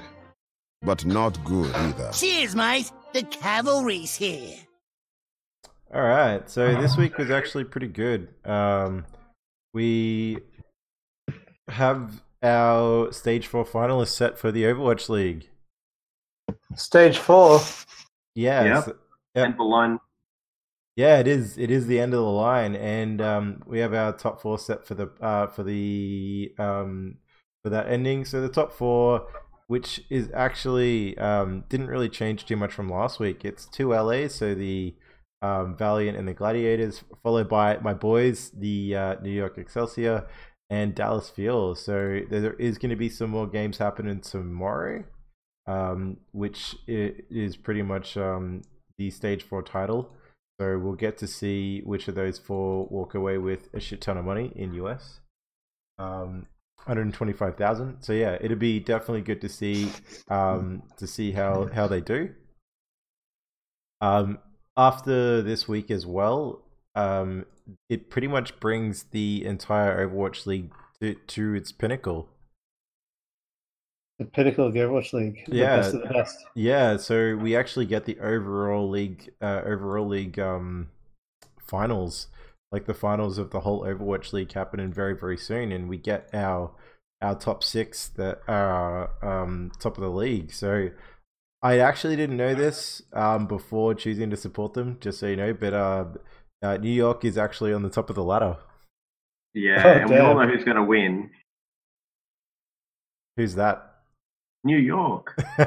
but 0.82 1.06
not 1.06 1.44
good 1.44 1.74
either. 1.76 2.10
Cheers, 2.14 2.56
mate. 2.56 2.92
The 3.14 3.24
cavalry's 3.24 4.16
here. 4.16 4.58
All 5.94 6.02
right. 6.02 6.50
So 6.50 6.80
this 6.82 6.98
week 6.98 7.18
was 7.18 7.30
actually 7.30 7.66
pretty 7.66 7.88
good. 7.88 8.30
Um, 8.46 9.06
we 9.74 10.40
have 11.68 12.22
our 12.44 13.12
stage 13.12 13.48
four 13.48 13.66
finalists 13.66 14.10
set 14.16 14.38
for 14.38 14.52
the 14.52 14.64
Overwatch 14.64 15.10
League. 15.10 15.50
Stage 16.76 17.18
four. 17.18 17.60
Yeah, 18.36 18.64
Yep. 18.64 18.84
so- 18.86 18.96
Yep. 19.36 19.46
And 19.48 19.58
the 19.58 19.64
line. 19.64 20.00
Yeah, 20.98 21.20
it 21.20 21.28
is. 21.28 21.58
It 21.58 21.72
is 21.72 21.88
the 21.88 22.02
end 22.02 22.14
of 22.14 22.20
the 22.20 22.26
line, 22.30 22.76
and 22.76 23.22
um, 23.22 23.64
we 23.66 23.80
have 23.80 23.94
our 23.94 24.12
top 24.12 24.42
four 24.42 24.60
set 24.60 24.86
for 24.86 24.94
the 24.94 25.10
uh, 25.22 25.48
for 25.48 25.64
the 25.64 26.54
um, 26.60 27.18
for 27.64 27.70
that 27.70 27.88
ending. 27.88 28.26
So 28.26 28.42
the 28.42 28.50
top 28.50 28.74
four, 28.74 29.26
which 29.68 30.04
is 30.10 30.30
actually 30.34 31.18
um, 31.18 31.64
didn't 31.70 31.88
really 31.88 32.10
change 32.10 32.46
too 32.46 32.58
much 32.58 32.74
from 32.74 32.90
last 32.90 33.22
week. 33.22 33.46
It's 33.46 33.66
two 33.68 33.94
LAs, 33.94 34.36
so 34.36 34.54
the 34.54 34.94
um, 35.42 35.76
Valiant 35.78 36.18
and 36.18 36.28
the 36.28 36.34
Gladiators, 36.34 37.04
followed 37.24 37.50
by 37.50 37.78
my 37.80 37.94
boys, 37.94 38.52
the 38.52 38.96
uh, 38.96 39.16
New 39.22 39.32
York 39.32 39.58
Excelsior 39.58 40.28
and 40.70 40.96
Dallas 40.96 41.30
Fuel. 41.30 41.76
So 41.76 42.22
there 42.30 42.54
is 42.54 42.78
going 42.78 42.92
to 42.92 42.96
be 42.96 43.10
some 43.10 43.30
more 43.32 43.48
games 43.48 43.78
happening 43.78 44.22
tomorrow, 44.22 45.04
um, 45.68 46.18
which 46.32 46.76
is 46.88 47.58
pretty 47.58 47.82
much 47.82 48.18
um, 48.18 48.62
the 48.98 49.10
stage 49.10 49.44
four 49.44 49.64
title. 49.64 50.12
So 50.60 50.78
we'll 50.78 50.94
get 50.94 51.18
to 51.18 51.28
see 51.28 51.82
which 51.86 52.08
of 52.08 52.16
those 52.16 52.38
four 52.38 52.86
walk 52.88 53.16
away 53.16 53.38
with 53.38 53.70
a 53.74 53.80
shit 53.80 54.02
ton 54.02 54.18
of 54.18 54.26
money 54.26 54.54
in 54.56 54.74
US. 54.76 55.22
Um, 55.98 56.48
125,000. 56.86 58.02
So 58.02 58.14
yeah, 58.14 58.38
it'll 58.42 58.58
be 58.58 58.80
definitely 58.80 59.22
good 59.22 59.42
to 59.42 59.50
see 59.50 59.92
um, 60.30 60.84
to 60.98 61.06
see 61.06 61.32
how 61.32 61.70
how 61.74 61.88
they 61.88 62.02
do. 62.02 62.30
Um, 64.02 64.40
after 64.78 65.42
this 65.42 65.68
week 65.68 65.92
as 65.92 66.06
well, 66.06 66.62
um, 66.96 67.46
it 67.90 68.10
pretty 68.10 68.28
much 68.28 68.60
brings 68.60 69.04
the 69.04 69.46
entire 69.46 70.08
Overwatch 70.08 70.46
League 70.46 70.72
to, 71.02 71.16
to 71.16 71.54
its 71.56 71.72
pinnacle. 71.72 72.30
The 74.20 74.26
pinnacle 74.26 74.68
of 74.68 74.74
the 74.74 74.80
Overwatch 74.80 75.14
League. 75.14 75.46
The 75.48 75.56
Yeah. 75.58 75.78
best 75.78 75.94
of 75.96 76.02
the 76.02 76.10
best. 76.10 76.46
Yeah, 76.56 76.98
so 76.98 77.36
we 77.36 77.56
actually 77.56 77.86
get 77.86 78.06
the 78.06 78.20
overall 78.20 78.88
league, 78.90 79.34
uh, 79.42 79.62
overall 79.66 80.08
league 80.08 80.38
um, 80.38 80.90
finals, 81.68 82.28
like 82.72 82.86
the 82.86 82.94
finals 82.94 83.38
of 83.38 83.52
the 83.52 83.62
whole 83.62 83.84
Overwatch 83.84 84.34
League 84.34 84.52
happening 84.54 84.92
very 84.94 85.16
very 85.16 85.38
soon, 85.38 85.72
and 85.72 85.90
we 85.90 85.98
get 85.98 86.30
our 86.34 86.72
our 87.22 87.36
top 87.36 87.64
six 87.64 88.08
that 88.10 88.42
are 88.48 89.12
um, 89.24 89.72
top 89.80 89.98
of 89.98 90.02
the 90.04 90.10
league. 90.10 90.52
So 90.52 90.90
I 91.64 91.80
actually 91.80 92.16
didn't 92.16 92.38
know 92.38 92.56
this 92.56 93.04
um, 93.14 93.46
before 93.46 93.94
choosing 93.94 94.30
to 94.32 94.38
support 94.38 94.74
them, 94.74 94.98
just 95.00 95.20
so 95.20 95.28
you 95.28 95.36
know. 95.36 95.54
But 95.54 95.74
uh, 95.74 96.06
uh, 96.62 96.78
New 96.78 96.92
York 96.92 97.24
is 97.24 97.38
actually 97.38 97.74
on 97.74 97.84
the 97.84 97.90
top 97.90 98.10
of 98.10 98.16
the 98.16 98.24
ladder. 98.24 98.58
Yeah, 99.54 99.84
Oh, 99.86 99.90
and 99.90 100.10
we 100.10 100.18
all 100.18 100.36
know 100.36 100.48
who's 100.48 100.64
going 100.64 100.78
to 100.78 100.84
win. 100.84 101.30
Who's 103.38 103.56
that? 103.56 103.88
New 104.64 104.78
York. 104.78 105.36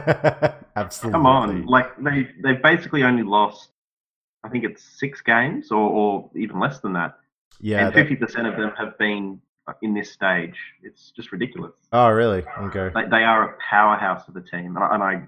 Absolutely. 0.76 1.12
Come 1.12 1.26
on, 1.26 1.66
like 1.66 1.96
they 1.98 2.28
they've 2.42 2.62
basically 2.62 3.02
only 3.02 3.22
lost, 3.22 3.70
I 4.42 4.48
think 4.48 4.64
it's 4.64 4.82
six 4.82 5.20
games 5.20 5.70
or, 5.70 5.78
or 5.78 6.30
even 6.36 6.60
less 6.60 6.80
than 6.80 6.92
that, 6.94 7.18
yeah. 7.60 7.86
and 7.86 7.94
fifty 7.94 8.16
percent 8.16 8.46
of 8.46 8.56
them 8.56 8.72
have 8.78 8.96
been 8.98 9.40
in 9.82 9.94
this 9.94 10.12
stage. 10.12 10.56
It's 10.82 11.12
just 11.16 11.32
ridiculous. 11.32 11.72
Oh, 11.92 12.08
really? 12.10 12.44
Okay. 12.60 12.90
They, 12.94 13.08
they 13.08 13.24
are 13.24 13.50
a 13.50 13.58
powerhouse 13.58 14.28
of 14.28 14.36
a 14.36 14.42
team, 14.42 14.76
and 14.76 14.78
I, 14.78 14.94
and 14.94 15.02
I 15.02 15.22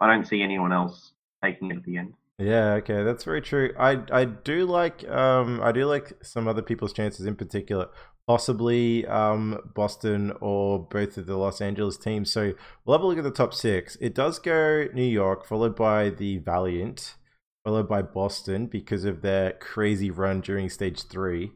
I 0.00 0.06
don't 0.06 0.26
see 0.26 0.42
anyone 0.42 0.72
else 0.72 1.12
taking 1.42 1.70
it 1.70 1.76
at 1.78 1.84
the 1.84 1.96
end. 1.96 2.14
Yeah, 2.38 2.74
okay, 2.74 3.02
that's 3.02 3.24
very 3.24 3.42
true. 3.42 3.74
I 3.78 3.98
I 4.12 4.24
do 4.24 4.64
like 4.64 5.08
um 5.08 5.60
I 5.60 5.72
do 5.72 5.86
like 5.86 6.12
some 6.22 6.46
other 6.46 6.62
people's 6.62 6.92
chances 6.92 7.26
in 7.26 7.34
particular, 7.34 7.88
possibly 8.28 9.04
um 9.06 9.58
Boston 9.74 10.32
or 10.40 10.78
both 10.78 11.16
of 11.16 11.26
the 11.26 11.36
Los 11.36 11.60
Angeles 11.60 11.96
teams. 11.96 12.30
So 12.30 12.52
we'll 12.84 12.96
have 12.96 13.02
a 13.02 13.06
look 13.06 13.18
at 13.18 13.24
the 13.24 13.32
top 13.32 13.54
six. 13.54 13.96
It 14.00 14.14
does 14.14 14.38
go 14.38 14.86
New 14.94 15.02
York, 15.02 15.46
followed 15.46 15.74
by 15.74 16.10
the 16.10 16.38
Valiant, 16.38 17.16
followed 17.64 17.88
by 17.88 18.02
Boston 18.02 18.66
because 18.66 19.04
of 19.04 19.22
their 19.22 19.52
crazy 19.54 20.10
run 20.10 20.40
during 20.40 20.68
stage 20.68 21.02
three. 21.08 21.50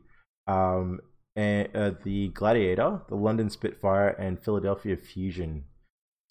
Um 0.49 0.99
and 1.34 1.68
uh, 1.74 1.93
the 2.03 2.28
Gladiator, 2.28 3.03
the 3.09 3.14
London 3.14 3.49
Spitfire, 3.49 4.09
and 4.09 4.43
Philadelphia 4.43 4.97
Fusion. 4.97 5.64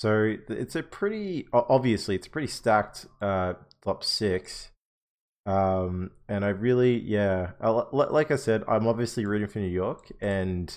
So 0.02 0.36
it's 0.50 0.76
a 0.76 0.82
pretty 0.82 1.46
obviously 1.54 2.16
it's 2.16 2.26
a 2.26 2.30
pretty 2.32 2.48
stacked 2.48 3.06
uh, 3.22 3.54
top 3.84 4.04
six. 4.04 4.72
Um, 5.46 6.10
and 6.28 6.44
I 6.44 6.50
really 6.50 6.98
yeah, 6.98 7.52
I, 7.62 7.70
like 7.70 8.32
I 8.32 8.36
said, 8.36 8.64
I'm 8.68 8.88
obviously 8.88 9.28
rooting 9.28 9.48
for 9.48 9.60
New 9.60 9.68
York, 9.68 10.12
and 10.20 10.76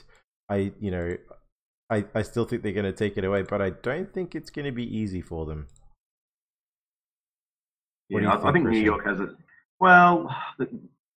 I 0.51 0.73
you 0.79 0.91
know 0.91 1.17
I 1.89 2.05
I 2.15 2.21
still 2.21 2.45
think 2.45 2.63
they're 2.63 2.75
going 2.75 2.85
to 2.85 2.93
take 2.93 3.17
it 3.17 3.25
away, 3.25 3.41
but 3.41 3.63
I 3.63 3.71
don't 3.71 4.13
think 4.13 4.35
it's 4.35 4.51
going 4.51 4.67
to 4.67 4.73
be 4.73 4.85
easy 4.85 5.23
for 5.23 5.47
them. 5.47 5.69
What 8.11 8.25
Yeah, 8.25 8.29
I, 8.29 8.37
I 8.37 8.53
think, 8.53 8.67
think 8.67 8.69
New 8.69 8.81
York 8.81 9.07
has 9.07 9.21
it. 9.21 9.31
Well, 9.81 10.37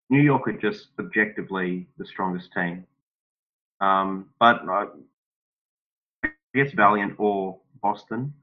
New 0.09 0.21
York 0.21 0.47
are 0.47 0.53
just 0.53 0.91
objectively 0.97 1.87
the 1.97 2.05
strongest 2.05 2.53
team. 2.53 2.85
Um, 3.81 4.29
but 4.39 4.61
I 4.61 4.85
I 6.23 6.29
guess 6.55 6.71
Valiant 6.73 7.15
or 7.17 7.59
Boston 7.81 8.33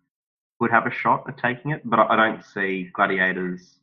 would 0.60 0.70
have 0.70 0.86
a 0.86 0.90
shot 0.90 1.24
at 1.28 1.38
taking 1.38 1.72
it, 1.72 1.82
but 1.84 1.98
I, 1.98 2.16
don't 2.16 2.44
see 2.44 2.90
Gladiators, 2.92 3.80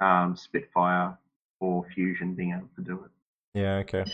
um, 0.00 0.36
Spitfire, 0.36 1.18
or 1.60 1.86
Fusion 1.94 2.34
being 2.34 2.52
able 2.52 2.68
to 2.76 2.82
do 2.82 3.04
it. 3.04 3.10
Yeah, 3.58 3.76
okay. 3.76 4.04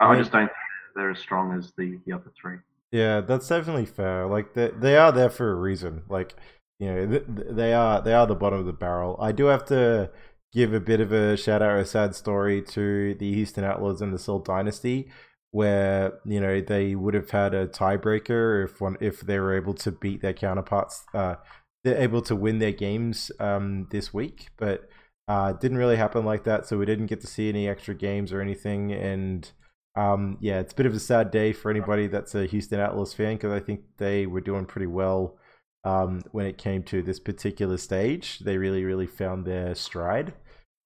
I, 0.00 0.16
just 0.16 0.32
don't 0.32 0.46
think 0.46 0.52
they're 0.94 1.10
as 1.10 1.18
strong 1.18 1.56
as 1.58 1.72
the, 1.76 1.98
the 2.06 2.12
other 2.12 2.30
three. 2.40 2.58
Yeah, 2.92 3.20
that's 3.20 3.48
definitely 3.48 3.86
fair. 3.86 4.26
Like 4.26 4.54
they 4.54 4.70
they 4.70 4.96
are 4.96 5.12
there 5.12 5.30
for 5.30 5.52
a 5.52 5.54
reason. 5.54 6.02
Like 6.08 6.34
you 6.80 6.92
know, 6.92 7.06
th- 7.06 7.26
th- 7.26 7.48
they 7.50 7.72
are 7.72 8.02
they 8.02 8.12
are 8.12 8.26
the 8.26 8.34
bottom 8.34 8.58
of 8.58 8.66
the 8.66 8.72
barrel. 8.72 9.16
I 9.20 9.32
do 9.32 9.46
have 9.46 9.64
to 9.66 10.10
give 10.52 10.72
a 10.72 10.80
bit 10.80 11.00
of 11.00 11.12
a 11.12 11.36
shout 11.36 11.62
out, 11.62 11.78
a 11.78 11.84
sad 11.84 12.16
story 12.16 12.62
to 12.62 13.14
the 13.14 13.32
Houston 13.32 13.62
Outlaws 13.62 14.02
and 14.02 14.12
the 14.12 14.18
Seoul 14.18 14.40
Dynasty, 14.40 15.08
where 15.52 16.20
you 16.24 16.40
know 16.40 16.60
they 16.60 16.94
would 16.94 17.14
have 17.14 17.30
had 17.30 17.54
a 17.54 17.66
tiebreaker 17.66 18.64
if 18.64 18.80
one 18.80 18.96
if 19.00 19.20
they 19.20 19.38
were 19.38 19.56
able 19.56 19.74
to 19.74 19.90
beat 19.92 20.22
their 20.22 20.32
counterparts. 20.32 21.04
Uh, 21.14 21.36
they're 21.84 22.00
able 22.00 22.22
to 22.22 22.36
win 22.36 22.58
their 22.58 22.72
games 22.72 23.32
um 23.40 23.88
this 23.90 24.12
week, 24.12 24.48
but 24.58 24.88
uh, 25.28 25.52
it 25.54 25.60
didn't 25.60 25.78
really 25.78 25.96
happen 25.96 26.24
like 26.24 26.44
that. 26.44 26.66
So 26.66 26.78
we 26.78 26.86
didn't 26.86 27.06
get 27.06 27.20
to 27.22 27.26
see 27.26 27.48
any 27.48 27.68
extra 27.68 27.94
games 27.94 28.32
or 28.32 28.40
anything, 28.40 28.92
and 28.92 29.50
um, 29.96 30.38
yeah, 30.40 30.60
it's 30.60 30.72
a 30.72 30.76
bit 30.76 30.86
of 30.86 30.94
a 30.94 31.00
sad 31.00 31.30
day 31.30 31.52
for 31.52 31.70
anybody 31.70 32.06
that's 32.06 32.34
a 32.34 32.46
Houston 32.46 32.80
Outlaws 32.80 33.14
fan 33.14 33.36
because 33.36 33.52
I 33.52 33.60
think 33.60 33.82
they 33.98 34.26
were 34.26 34.40
doing 34.40 34.64
pretty 34.66 34.86
well 34.86 35.38
um, 35.84 36.22
when 36.32 36.46
it 36.46 36.58
came 36.58 36.82
to 36.84 37.02
this 37.02 37.18
particular 37.18 37.76
stage. 37.76 38.38
They 38.40 38.58
really, 38.58 38.84
really 38.84 39.06
found 39.06 39.44
their 39.44 39.74
stride. 39.74 40.34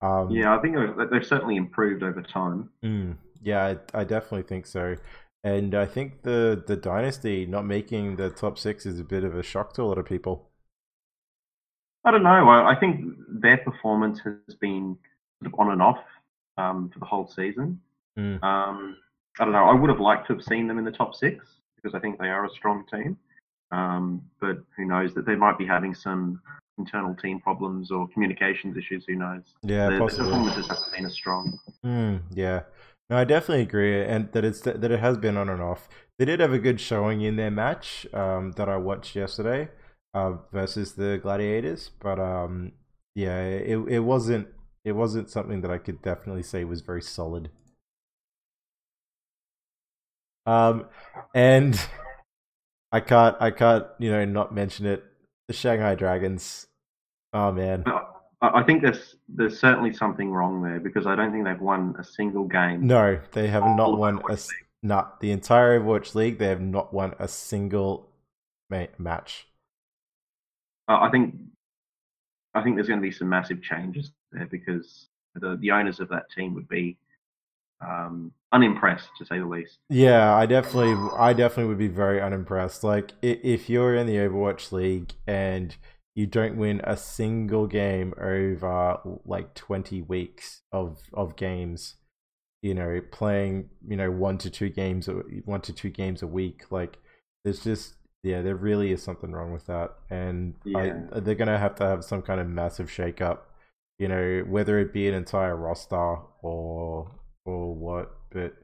Um, 0.01 0.31
Yeah, 0.31 0.57
I 0.57 0.61
think 0.61 0.77
they've, 0.77 1.11
they've 1.11 1.27
certainly 1.27 1.57
improved 1.57 2.03
over 2.03 2.23
time. 2.23 2.71
mm, 2.85 3.17
yeah, 3.45 3.75
I, 3.95 4.01
I 4.01 4.05
definitely 4.05 4.43
think 4.43 4.67
so. 4.67 4.97
And 5.45 5.75
I 5.75 5.85
think 5.85 6.23
the 6.23 6.63
the 6.67 6.77
dynasty 6.77 7.45
not 7.47 7.67
making 7.67 8.17
the 8.17 8.31
top 8.31 8.59
six 8.59 8.87
is 8.87 8.99
a 8.99 9.05
bit 9.05 9.25
of 9.25 9.37
a 9.37 9.43
shock 9.43 9.75
to 9.75 9.83
a 9.83 9.85
lot 9.85 9.99
of 9.99 10.07
people. 10.07 10.49
I 12.05 12.11
don't 12.11 12.23
know. 12.23 12.49
I, 12.49 12.73
I 12.73 12.81
think 12.81 13.15
their 13.29 13.59
performance 13.59 14.21
has 14.25 14.55
been 14.57 14.97
sort 15.43 15.53
of 15.53 15.61
on 15.61 15.73
and 15.73 15.83
off 15.83 15.99
um, 16.57 16.91
for 16.93 16.99
the 16.99 17.05
whole 17.05 17.27
season. 17.27 17.81
Mm. 18.19 18.43
Um, 18.43 18.97
I 19.39 19.45
don't 19.45 19.53
know. 19.53 19.65
I 19.65 19.75
would 19.75 19.91
have 19.91 20.01
liked 20.01 20.27
to 20.29 20.35
have 20.35 20.43
seen 20.43 20.67
them 20.67 20.79
in 20.79 20.85
the 20.85 20.91
top 20.91 21.15
six 21.15 21.47
because 21.77 21.95
I 21.95 22.01
think 22.01 22.19
they 22.19 22.29
are 22.29 22.45
a 22.47 22.51
strong 22.51 22.85
team. 22.91 23.17
Um, 23.71 24.23
but 24.41 24.59
who 24.77 24.85
knows 24.85 25.15
that 25.15 25.27
they 25.27 25.35
might 25.35 25.59
be 25.59 25.67
having 25.67 25.95
some 25.95 26.41
internal 26.79 27.15
team 27.15 27.41
problems 27.41 27.91
or 27.91 28.09
communications 28.09 28.77
issues. 28.77 29.05
Who 29.07 29.17
knows? 29.17 29.43
Yeah, 29.63 29.87
the, 29.87 29.93
the 29.95 29.99
possibly. 29.99 30.27
performances 30.27 30.69
haven't 30.69 30.93
been 30.93 31.07
as 31.07 31.13
strong. 31.13 31.59
Mm, 31.85 32.21
yeah. 32.33 32.63
No, 33.11 33.17
I 33.19 33.25
definitely 33.25 33.63
agree, 33.63 34.03
and 34.03 34.33
that 34.33 34.45
it's 34.45 34.61
that 34.61 34.83
it 34.83 35.01
has 35.01 35.19
been 35.19 35.37
on 35.37 35.49
and 35.49 35.61
off. 35.61 35.89
They 36.19 36.25
did 36.25 36.41
have 36.41 36.53
a 36.53 36.59
good 36.59 36.81
showing 36.81 37.21
in 37.21 37.37
their 37.37 37.51
match 37.51 38.07
um, 38.15 38.53
that 38.53 38.69
I 38.69 38.77
watched 38.77 39.15
yesterday 39.17 39.69
uh, 40.15 40.35
versus 40.53 40.95
the 40.95 41.19
Gladiators, 41.23 41.91
but 42.01 42.19
um, 42.19 42.73
yeah, 43.15 43.41
it 43.43 43.79
it 43.89 44.01
wasn't 44.01 44.49
it 44.85 44.93
wasn't 44.93 45.31
something 45.31 45.61
that 45.61 45.71
I 45.71 45.79
could 45.79 46.01
definitely 46.03 46.43
say 46.43 46.65
was 46.65 46.81
very 46.81 47.03
solid. 47.03 47.51
Um, 50.47 50.87
and 51.35 51.79
I 52.93 53.01
can't 53.01 53.37
I 53.41 53.51
can't 53.51 53.87
you 53.99 54.11
know 54.11 54.25
not 54.25 54.55
mention 54.55 54.87
it. 54.87 55.05
The 55.49 55.55
Shanghai 55.55 55.95
Dragons. 55.95 56.67
Oh 57.33 57.53
man. 57.53 57.85
I, 57.87 58.14
I 58.53 58.63
think 58.63 58.83
there's 58.83 59.17
there's 59.29 59.59
certainly 59.59 59.93
something 59.93 60.31
wrong 60.31 60.63
there 60.63 60.81
because 60.81 61.07
I 61.07 61.15
don't 61.15 61.33
think 61.33 61.45
they've 61.45 61.61
won 61.61 61.95
a 61.99 62.05
single 62.05 62.45
game. 62.45 62.87
No, 62.87 63.21
they 63.33 63.49
have 63.49 63.65
not 63.65 63.97
won 63.97 64.21
a 64.29 64.39
not 64.83 65.21
the 65.21 65.31
entire 65.31 65.81
Overwatch 65.81 66.15
League. 66.15 66.39
They 66.39 66.49
have 66.49 66.61
not 66.61 66.93
won 66.93 67.15
a 67.19 67.29
single 67.29 68.11
ma- 68.71 68.87
match. 68.99 69.47
Uh, 70.89 70.99
I 71.01 71.11
think 71.11 71.37
I 72.55 72.63
think 72.63 72.77
there's 72.77 72.89
going 72.89 73.01
to 73.01 73.07
be 73.07 73.13
some 73.13 73.29
massive 73.29 73.63
changes 73.63 74.13
there 74.33 74.47
because 74.47 75.09
the 75.35 75.57
the 75.61 75.71
owners 75.71 76.01
of 76.01 76.09
that 76.11 76.31
team 76.31 76.55
would 76.55 76.69
be 76.69 76.99
um, 77.81 78.33
unimpressed 78.53 79.09
to 79.19 79.25
say 79.25 79.39
the 79.39 79.47
least. 79.47 79.79
Yeah, 79.89 80.35
I 80.35 80.47
definitely, 80.47 80.95
I 81.17 81.33
definitely 81.33 81.67
would 81.67 81.79
be 81.79 81.89
very 81.89 82.21
unimpressed. 82.21 82.85
Like, 82.85 83.13
if 83.23 83.69
you're 83.69 83.95
in 83.95 84.07
the 84.07 84.17
Overwatch 84.17 84.73
League 84.73 85.15
and 85.27 85.77
you 86.15 86.27
don't 86.27 86.57
win 86.57 86.81
a 86.85 86.97
single 86.97 87.67
game 87.67 88.15
over 88.21 88.99
like 89.25 89.55
20 89.55 90.03
weeks 90.03 90.63
of 90.73 90.99
of 91.13 91.37
games. 91.37 91.97
You 92.63 92.75
know 92.75 93.01
playing 93.13 93.69
you 93.87 93.97
know 93.97 94.11
one 94.11 94.39
to 94.39 94.51
two 94.51 94.71
games 94.71 95.09
one 95.45 95.61
to 95.63 95.73
two 95.73 95.91
games 95.91 96.23
a 96.23 96.27
week 96.27 96.63
like 96.71 96.97
there's 97.45 97.63
just 97.63 97.93
yeah 98.23 98.41
there 98.41 98.57
really 98.57 98.91
is 98.91 99.03
something 99.03 99.33
wrong 99.33 99.53
with 99.53 99.67
that. 99.67 99.91
And 100.09 100.55
Yeah. 100.65 101.01
I, 101.13 101.21
they're 101.21 101.35
gonna 101.35 101.59
have 101.59 101.75
to 101.77 101.85
have 101.85 102.05
some 102.05 102.23
kind 102.23 102.41
of 102.41 102.49
massive 102.49 102.91
shake 102.91 103.21
up 103.21 103.51
you 103.99 104.09
know 104.09 104.45
whether 104.49 104.79
it 104.79 104.93
be 104.93 105.07
an 105.09 105.15
entire 105.15 105.57
roster 105.57 106.17
or 106.43 107.11
or 107.45 107.75
what. 107.75 108.11
But 108.31 108.55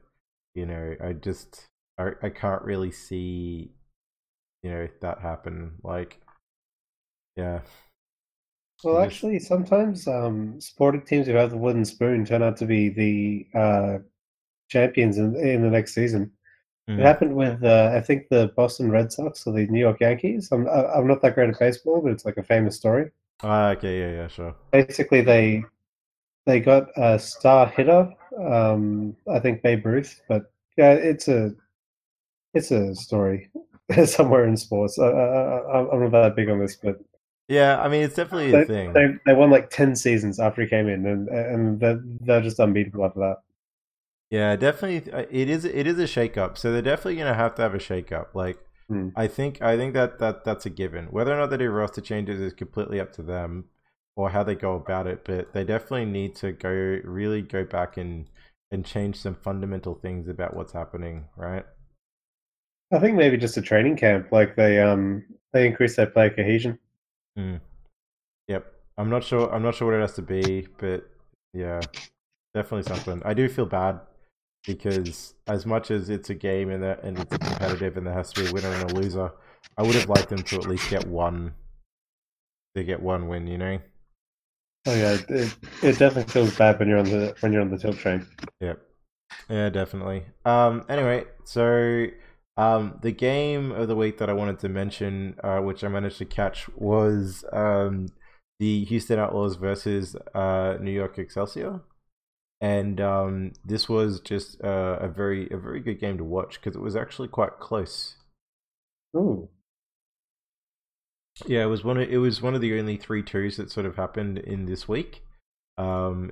you 0.55 0.65
know 0.65 0.95
i 1.01 1.13
just 1.13 1.67
i, 1.97 2.09
I 2.21 2.29
can't 2.29 2.61
really 2.63 2.91
see 2.91 3.71
you 4.63 4.71
know 4.71 4.87
that 5.01 5.19
happen. 5.19 5.73
Like 5.83 6.21
yeah 7.35 7.61
Well, 8.83 8.99
actually, 9.01 9.39
sometimes 9.39 10.07
um, 10.07 10.59
sporting 10.59 11.01
teams 11.03 11.27
who 11.27 11.33
have 11.33 11.51
the 11.51 11.57
wooden 11.57 11.85
spoon 11.85 12.25
turn 12.25 12.41
out 12.43 12.57
to 12.57 12.65
be 12.65 12.89
the 12.89 13.47
uh, 13.57 13.99
champions 14.69 15.17
in, 15.19 15.35
in 15.37 15.63
the 15.63 15.69
next 15.71 15.93
season. 15.95 16.31
It 16.97 17.03
Mm. 17.03 17.05
happened 17.05 17.35
with, 17.35 17.63
uh, 17.63 17.91
I 17.95 18.01
think, 18.01 18.29
the 18.29 18.53
Boston 18.55 18.91
Red 18.91 19.11
Sox 19.13 19.47
or 19.47 19.53
the 19.53 19.67
New 19.67 19.79
York 19.79 20.01
Yankees. 20.01 20.49
I'm, 20.51 20.67
I'm 20.69 21.07
not 21.07 21.21
that 21.23 21.35
great 21.35 21.49
at 21.49 21.59
baseball, 21.59 22.01
but 22.01 22.11
it's 22.13 22.25
like 22.25 22.37
a 22.37 22.43
famous 22.43 22.77
story. 22.77 23.11
Ah, 23.43 23.71
okay 23.71 23.99
yeah 23.99 24.11
yeah 24.21 24.27
sure 24.27 24.55
Basically, 24.71 25.21
they 25.21 25.63
they 26.45 26.59
got 26.61 26.89
a 26.97 27.19
star 27.19 27.67
hitter, 27.67 28.13
um, 28.39 29.15
I 29.31 29.39
think 29.39 29.63
Babe 29.63 29.85
Ruth, 29.85 30.21
but 30.29 30.51
yeah, 30.77 30.93
it's 30.93 31.27
a 31.29 31.53
it's 32.53 32.71
a 32.71 32.95
story 32.95 33.49
somewhere 34.05 34.45
in 34.45 34.57
sports. 34.57 34.99
I, 34.99 35.07
I- 35.07 35.91
I'm 35.93 36.01
not 36.03 36.11
that 36.11 36.35
big 36.35 36.49
on 36.49 36.59
this, 36.59 36.75
but 36.75 36.99
yeah 37.55 37.79
i 37.81 37.87
mean 37.87 38.03
it's 38.03 38.15
definitely 38.15 38.51
they, 38.51 38.61
a 38.61 38.65
thing 38.65 38.89
they, 38.93 39.07
they 39.25 39.33
won 39.33 39.49
like 39.49 39.69
10 39.69 39.95
seasons 39.95 40.39
after 40.39 40.61
he 40.61 40.67
came 40.67 40.87
in, 40.87 41.05
and, 41.05 41.29
and 41.29 41.79
they're, 41.79 42.01
they're 42.21 42.41
just 42.41 42.59
unbeatable 42.59 43.05
after 43.05 43.19
that. 43.19 43.37
Yeah, 44.29 44.55
definitely. 44.55 45.11
uh, 45.11 45.25
It 45.29 45.49
is. 45.49 45.65
It 45.65 45.87
is 45.87 45.99
a 45.99 46.03
shakeup. 46.05 46.57
So 46.57 46.71
they're 46.71 46.81
definitely 46.81 47.17
gonna 47.17 47.33
have 47.35 47.55
to 47.55 47.61
have 47.61 47.73
a 47.75 47.79
shakeup. 47.79 48.33
Like, 48.33 48.57
Hmm. 48.89 49.09
I 49.15 49.27
think. 49.27 49.61
I 49.61 49.77
think 49.77 49.93
that 49.93 50.19
that 50.19 50.43
that's 50.45 50.65
a 50.65 50.69
given. 50.69 51.07
Whether 51.07 51.33
or 51.33 51.37
not 51.37 51.49
they 51.49 51.57
do 51.57 51.69
roster 51.69 52.01
changes 52.01 52.39
is 52.39 52.53
completely 52.53 52.99
up 52.99 53.11
to 53.13 53.23
them, 53.23 53.65
or 54.15 54.29
how 54.31 54.43
they 54.43 54.55
go 54.55 54.75
about 54.75 55.07
it. 55.07 55.23
But 55.25 55.53
they 55.53 55.63
definitely 55.65 56.05
need 56.05 56.35
to 56.37 56.51
go 56.53 56.69
really 57.03 57.41
go 57.41 57.63
back 57.65 57.97
and 57.97 58.29
and 58.71 58.85
change 58.85 59.17
some 59.17 59.35
fundamental 59.35 59.95
things 59.95 60.27
about 60.29 60.55
what's 60.55 60.73
happening. 60.73 61.27
Right. 61.35 61.65
I 62.91 62.99
think 62.99 63.15
maybe 63.17 63.37
just 63.37 63.57
a 63.57 63.61
training 63.61 63.97
camp, 63.97 64.31
like 64.31 64.55
they 64.55 64.79
um 64.79 65.25
they 65.53 65.65
increase 65.67 65.95
their 65.95 66.07
player 66.07 66.29
cohesion. 66.29 66.79
Mm. 67.37 67.61
Yep. 68.47 68.73
I'm 68.97 69.09
not 69.09 69.23
sure. 69.23 69.53
I'm 69.53 69.63
not 69.63 69.75
sure 69.75 69.87
what 69.89 69.97
it 69.97 70.01
has 70.01 70.13
to 70.15 70.21
be, 70.21 70.67
but 70.77 71.09
yeah, 71.53 71.81
definitely 72.53 72.83
something. 72.83 73.21
I 73.25 73.33
do 73.33 73.49
feel 73.49 73.65
bad 73.65 73.99
because 74.65 75.33
as 75.47 75.65
much 75.65 75.91
as 75.91 76.09
it's 76.09 76.29
a 76.29 76.35
game 76.35 76.69
and 76.69 76.83
that 76.83 77.03
and 77.03 77.19
it's 77.19 77.37
competitive 77.37 77.97
and 77.97 78.05
there 78.05 78.13
has 78.13 78.31
to 78.33 78.41
be 78.41 78.49
a 78.49 78.53
winner 78.53 78.69
and 78.69 78.91
a 78.91 78.95
loser, 78.95 79.31
I 79.77 79.83
would 79.83 79.95
have 79.95 80.09
liked 80.09 80.29
them 80.29 80.43
to 80.43 80.55
at 80.57 80.67
least 80.67 80.89
get 80.89 81.07
one. 81.07 81.53
To 82.75 82.83
get 82.83 83.01
one 83.01 83.27
win, 83.27 83.47
you 83.47 83.57
know. 83.57 83.79
Oh 84.87 84.95
yeah, 84.95 85.13
it, 85.13 85.29
it, 85.29 85.57
it 85.83 85.99
definitely 85.99 86.31
feels 86.31 86.55
bad 86.57 86.79
when 86.79 86.87
you're 86.87 86.99
on 86.99 87.05
the 87.05 87.35
when 87.41 87.53
you're 87.53 87.61
on 87.61 87.69
the 87.69 87.77
tilt 87.77 87.97
train. 87.97 88.25
Yep. 88.61 88.81
Yeah, 89.49 89.69
definitely. 89.69 90.25
Um. 90.45 90.85
Anyway, 90.89 91.25
so 91.43 92.07
um, 92.57 92.99
the 93.01 93.11
game 93.11 93.71
of 93.71 93.87
the 93.87 93.95
week 93.95 94.17
that 94.17 94.29
I 94.29 94.33
wanted 94.33 94.59
to 94.59 94.69
mention, 94.69 95.35
uh, 95.43 95.59
which 95.59 95.83
I 95.83 95.87
managed 95.87 96.17
to 96.19 96.25
catch, 96.25 96.69
was 96.75 97.43
um 97.53 98.07
the 98.59 98.85
Houston 98.85 99.19
Outlaws 99.19 99.55
versus 99.55 100.15
uh 100.35 100.77
New 100.79 100.91
York 100.91 101.17
Excelsior, 101.17 101.81
and 102.59 103.01
um 103.01 103.53
this 103.65 103.89
was 103.89 104.19
just 104.19 104.61
uh, 104.63 104.97
a 104.99 105.07
very 105.07 105.49
a 105.51 105.57
very 105.57 105.79
good 105.79 105.99
game 105.99 106.17
to 106.17 106.23
watch 106.23 106.59
because 106.59 106.75
it 106.75 106.81
was 106.81 106.95
actually 106.95 107.27
quite 107.27 107.59
close. 107.59 108.15
Ooh. 109.15 109.49
Yeah, 111.47 111.63
it 111.63 111.67
was 111.67 111.83
one. 111.83 111.97
Of, 111.97 112.09
it 112.09 112.17
was 112.17 112.41
one 112.41 112.55
of 112.55 112.61
the 112.61 112.77
only 112.77 112.97
three 112.97 113.23
twos 113.23 113.57
that 113.57 113.71
sort 113.71 113.85
of 113.85 113.95
happened 113.95 114.37
in 114.37 114.65
this 114.65 114.87
week, 114.87 115.23
um, 115.77 116.31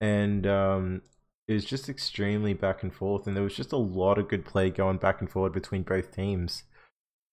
and 0.00 0.46
um, 0.46 1.02
it 1.48 1.54
was 1.54 1.64
just 1.64 1.88
extremely 1.88 2.52
back 2.52 2.82
and 2.82 2.94
forth, 2.94 3.26
and 3.26 3.34
there 3.34 3.42
was 3.42 3.56
just 3.56 3.72
a 3.72 3.78
lot 3.78 4.18
of 4.18 4.28
good 4.28 4.44
play 4.44 4.68
going 4.68 4.98
back 4.98 5.20
and 5.20 5.30
forward 5.30 5.52
between 5.52 5.82
both 5.82 6.14
teams. 6.14 6.64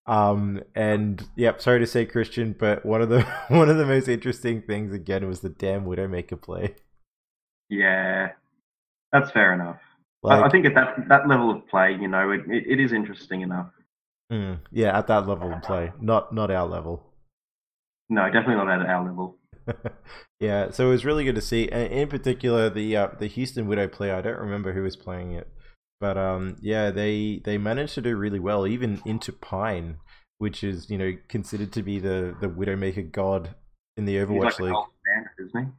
Um, 0.07 0.61
and 0.73 1.27
yep, 1.35 1.61
sorry 1.61 1.79
to 1.79 1.87
say, 1.87 2.05
Christian, 2.05 2.55
but 2.57 2.85
one 2.85 3.01
of 3.01 3.09
the 3.09 3.21
one 3.49 3.69
of 3.69 3.77
the 3.77 3.85
most 3.85 4.07
interesting 4.07 4.61
things 4.61 4.93
again 4.93 5.27
was 5.27 5.41
the 5.41 5.49
damn 5.49 5.85
Widowmaker 5.85 6.41
play. 6.41 6.75
Yeah, 7.69 8.29
that's 9.11 9.31
fair 9.31 9.53
enough. 9.53 9.79
I, 10.23 10.43
I 10.43 10.49
think 10.49 10.65
at 10.65 10.75
that 10.75 11.09
that 11.09 11.27
level 11.27 11.51
of 11.51 11.67
play, 11.67 11.97
you 11.99 12.07
know, 12.07 12.31
it, 12.31 12.41
it, 12.47 12.63
it 12.67 12.79
is 12.79 12.93
interesting 12.93 13.41
enough. 13.41 13.69
mm, 14.31 14.59
yeah, 14.71 14.97
at 14.97 15.07
that 15.07 15.27
level 15.27 15.51
of 15.51 15.61
play, 15.61 15.91
not 15.99 16.33
not 16.33 16.51
our 16.51 16.67
level. 16.67 17.03
No, 18.07 18.25
definitely 18.27 18.55
not 18.55 18.69
at 18.69 18.85
our 18.87 19.03
level. 19.05 19.37
yeah, 20.39 20.71
so 20.71 20.87
it 20.87 20.91
was 20.91 21.05
really 21.05 21.23
good 21.23 21.35
to 21.35 21.41
see. 21.41 21.69
And 21.69 21.91
in 21.91 22.07
particular, 22.07 22.69
the 22.69 22.95
uh, 22.95 23.07
the 23.19 23.27
Houston 23.27 23.67
Widow 23.67 23.87
player. 23.87 24.15
I 24.15 24.21
don't 24.21 24.39
remember 24.39 24.73
who 24.73 24.83
was 24.83 24.95
playing 24.95 25.31
it, 25.31 25.47
but 25.99 26.17
um, 26.17 26.57
yeah, 26.61 26.91
they 26.91 27.41
they 27.43 27.57
managed 27.57 27.95
to 27.95 28.01
do 28.01 28.15
really 28.15 28.39
well, 28.39 28.67
even 28.67 29.01
into 29.05 29.31
Pine, 29.31 29.97
which 30.37 30.63
is 30.63 30.89
you 30.89 30.97
know 30.97 31.13
considered 31.27 31.71
to 31.73 31.83
be 31.83 31.99
the 31.99 32.35
the 32.39 32.47
Widowmaker 32.47 33.11
god 33.11 33.55
in 33.97 34.05
the 34.05 34.17
Overwatch 34.17 34.59
like 34.59 34.59
League. 34.59 34.73
gold 34.73 34.87
standard, 35.03 35.47
isn't 35.47 35.65
he? 35.65 35.71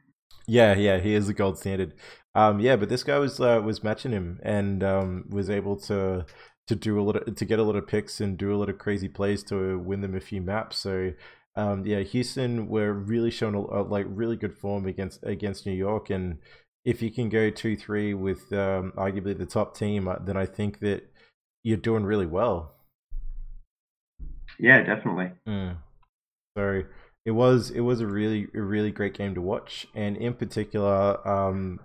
Yeah, 0.46 0.74
yeah, 0.74 0.98
he 0.98 1.14
is 1.14 1.26
the 1.26 1.34
gold 1.34 1.58
standard. 1.58 1.94
Um, 2.34 2.60
yeah, 2.60 2.76
but 2.76 2.88
this 2.88 3.02
guy 3.02 3.18
was 3.18 3.40
uh, 3.40 3.60
was 3.64 3.82
matching 3.82 4.12
him 4.12 4.40
and 4.42 4.82
um, 4.84 5.24
was 5.30 5.50
able 5.50 5.76
to 5.82 6.26
to 6.66 6.74
do 6.74 7.00
a 7.00 7.02
lot 7.02 7.16
of, 7.16 7.34
to 7.36 7.44
get 7.44 7.58
a 7.58 7.62
lot 7.62 7.76
of 7.76 7.86
picks 7.86 8.20
and 8.20 8.36
do 8.36 8.54
a 8.54 8.56
lot 8.56 8.68
of 8.68 8.78
crazy 8.78 9.08
plays 9.08 9.42
to 9.44 9.78
win 9.78 10.00
them 10.00 10.14
a 10.14 10.20
few 10.20 10.40
maps. 10.40 10.76
So 10.78 11.12
um, 11.56 11.86
yeah, 11.86 12.00
Houston 12.00 12.68
were 12.68 12.92
really 12.92 13.30
showing 13.30 13.54
a, 13.54 13.60
a, 13.60 13.82
like 13.82 14.06
really 14.08 14.36
good 14.36 14.54
form 14.54 14.86
against 14.86 15.20
against 15.22 15.66
New 15.66 15.72
York, 15.72 16.10
and 16.10 16.38
if 16.84 17.00
you 17.00 17.10
can 17.10 17.28
go 17.28 17.50
two 17.50 17.76
three 17.76 18.12
with 18.14 18.52
um, 18.52 18.92
arguably 18.96 19.36
the 19.36 19.46
top 19.46 19.76
team, 19.76 20.06
uh, 20.06 20.16
then 20.20 20.36
I 20.36 20.44
think 20.44 20.80
that 20.80 21.10
you're 21.64 21.78
doing 21.78 22.04
really 22.04 22.26
well. 22.26 22.74
Yeah, 24.60 24.82
definitely. 24.82 25.32
Mm. 25.48 25.78
So 26.56 26.82
it 27.24 27.30
was 27.30 27.70
it 27.70 27.80
was 27.80 28.00
a 28.00 28.06
really 28.06 28.48
a 28.54 28.60
really 28.60 28.90
great 28.90 29.14
game 29.14 29.34
to 29.34 29.40
watch, 29.40 29.86
and 29.94 30.16
in 30.16 30.34
particular, 30.34 31.26
um, 31.26 31.80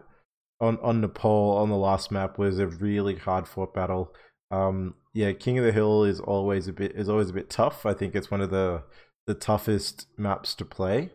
on 0.60 0.78
on 0.82 1.00
Nepal 1.00 1.58
on 1.58 1.70
the 1.70 1.78
last 1.78 2.12
map 2.12 2.38
was 2.38 2.60
a 2.60 2.68
really 2.68 3.16
hard 3.16 3.48
fought 3.48 3.74
battle. 3.74 4.14
Um, 4.52 4.96
yeah, 5.14 5.32
King 5.32 5.58
of 5.58 5.66
the 5.66 5.72
Hill 5.72 6.04
is 6.04 6.20
always 6.20 6.68
a 6.68 6.74
bit 6.74 6.92
is 6.94 7.08
always 7.08 7.30
a 7.30 7.34
bit 7.34 7.50
tough. 7.50 7.86
I 7.86 7.94
think 7.94 8.16
it's 8.16 8.30
one 8.30 8.42
of 8.42 8.52
the 8.52 8.84
the 9.32 9.40
toughest 9.40 10.08
maps 10.18 10.54
to 10.54 10.66
play. 10.66 11.10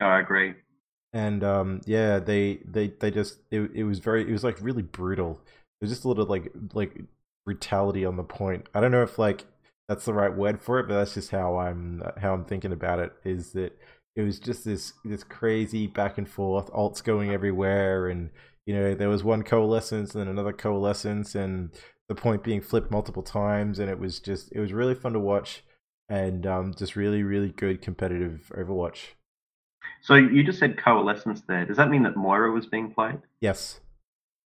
I 0.00 0.18
agree. 0.18 0.54
And 1.12 1.44
um, 1.44 1.82
yeah, 1.84 2.18
they 2.18 2.60
they 2.64 2.88
they 2.88 3.10
just 3.10 3.38
it, 3.50 3.70
it 3.74 3.84
was 3.84 3.98
very 3.98 4.22
it 4.22 4.32
was 4.32 4.42
like 4.42 4.56
really 4.62 4.82
brutal. 4.82 5.38
There's 5.78 5.92
just 5.92 6.04
a 6.04 6.08
little 6.08 6.24
like 6.24 6.50
like 6.72 7.02
brutality 7.44 8.06
on 8.06 8.16
the 8.16 8.24
point. 8.24 8.68
I 8.74 8.80
don't 8.80 8.92
know 8.92 9.02
if 9.02 9.18
like 9.18 9.44
that's 9.88 10.06
the 10.06 10.14
right 10.14 10.34
word 10.34 10.58
for 10.62 10.80
it, 10.80 10.88
but 10.88 10.94
that's 10.94 11.12
just 11.14 11.30
how 11.30 11.58
I'm 11.58 12.02
how 12.16 12.32
I'm 12.32 12.46
thinking 12.46 12.72
about 12.72 12.98
it. 12.98 13.12
Is 13.24 13.52
that 13.52 13.78
it 14.16 14.22
was 14.22 14.38
just 14.38 14.64
this 14.64 14.94
this 15.04 15.22
crazy 15.22 15.86
back 15.86 16.16
and 16.16 16.28
forth, 16.28 16.72
ults 16.72 17.04
going 17.04 17.30
everywhere, 17.30 18.08
and 18.08 18.30
you 18.64 18.74
know 18.74 18.94
there 18.94 19.10
was 19.10 19.22
one 19.22 19.42
coalescence 19.42 20.14
and 20.14 20.22
then 20.22 20.28
another 20.28 20.52
coalescence, 20.54 21.34
and 21.34 21.70
the 22.08 22.14
point 22.14 22.42
being 22.42 22.62
flipped 22.62 22.90
multiple 22.90 23.22
times, 23.22 23.78
and 23.78 23.90
it 23.90 23.98
was 23.98 24.18
just 24.18 24.50
it 24.52 24.60
was 24.60 24.72
really 24.72 24.94
fun 24.94 25.12
to 25.12 25.20
watch, 25.20 25.62
and 26.08 26.46
um, 26.46 26.74
just 26.74 26.96
really 26.96 27.22
really 27.22 27.50
good 27.50 27.82
competitive 27.82 28.50
Overwatch. 28.56 29.14
So 30.02 30.14
you 30.14 30.42
just 30.42 30.58
said 30.58 30.78
coalescence 30.78 31.42
there. 31.48 31.64
Does 31.64 31.76
that 31.76 31.90
mean 31.90 32.02
that 32.04 32.16
Moira 32.16 32.52
was 32.52 32.66
being 32.66 32.92
played? 32.92 33.18
Yes. 33.40 33.80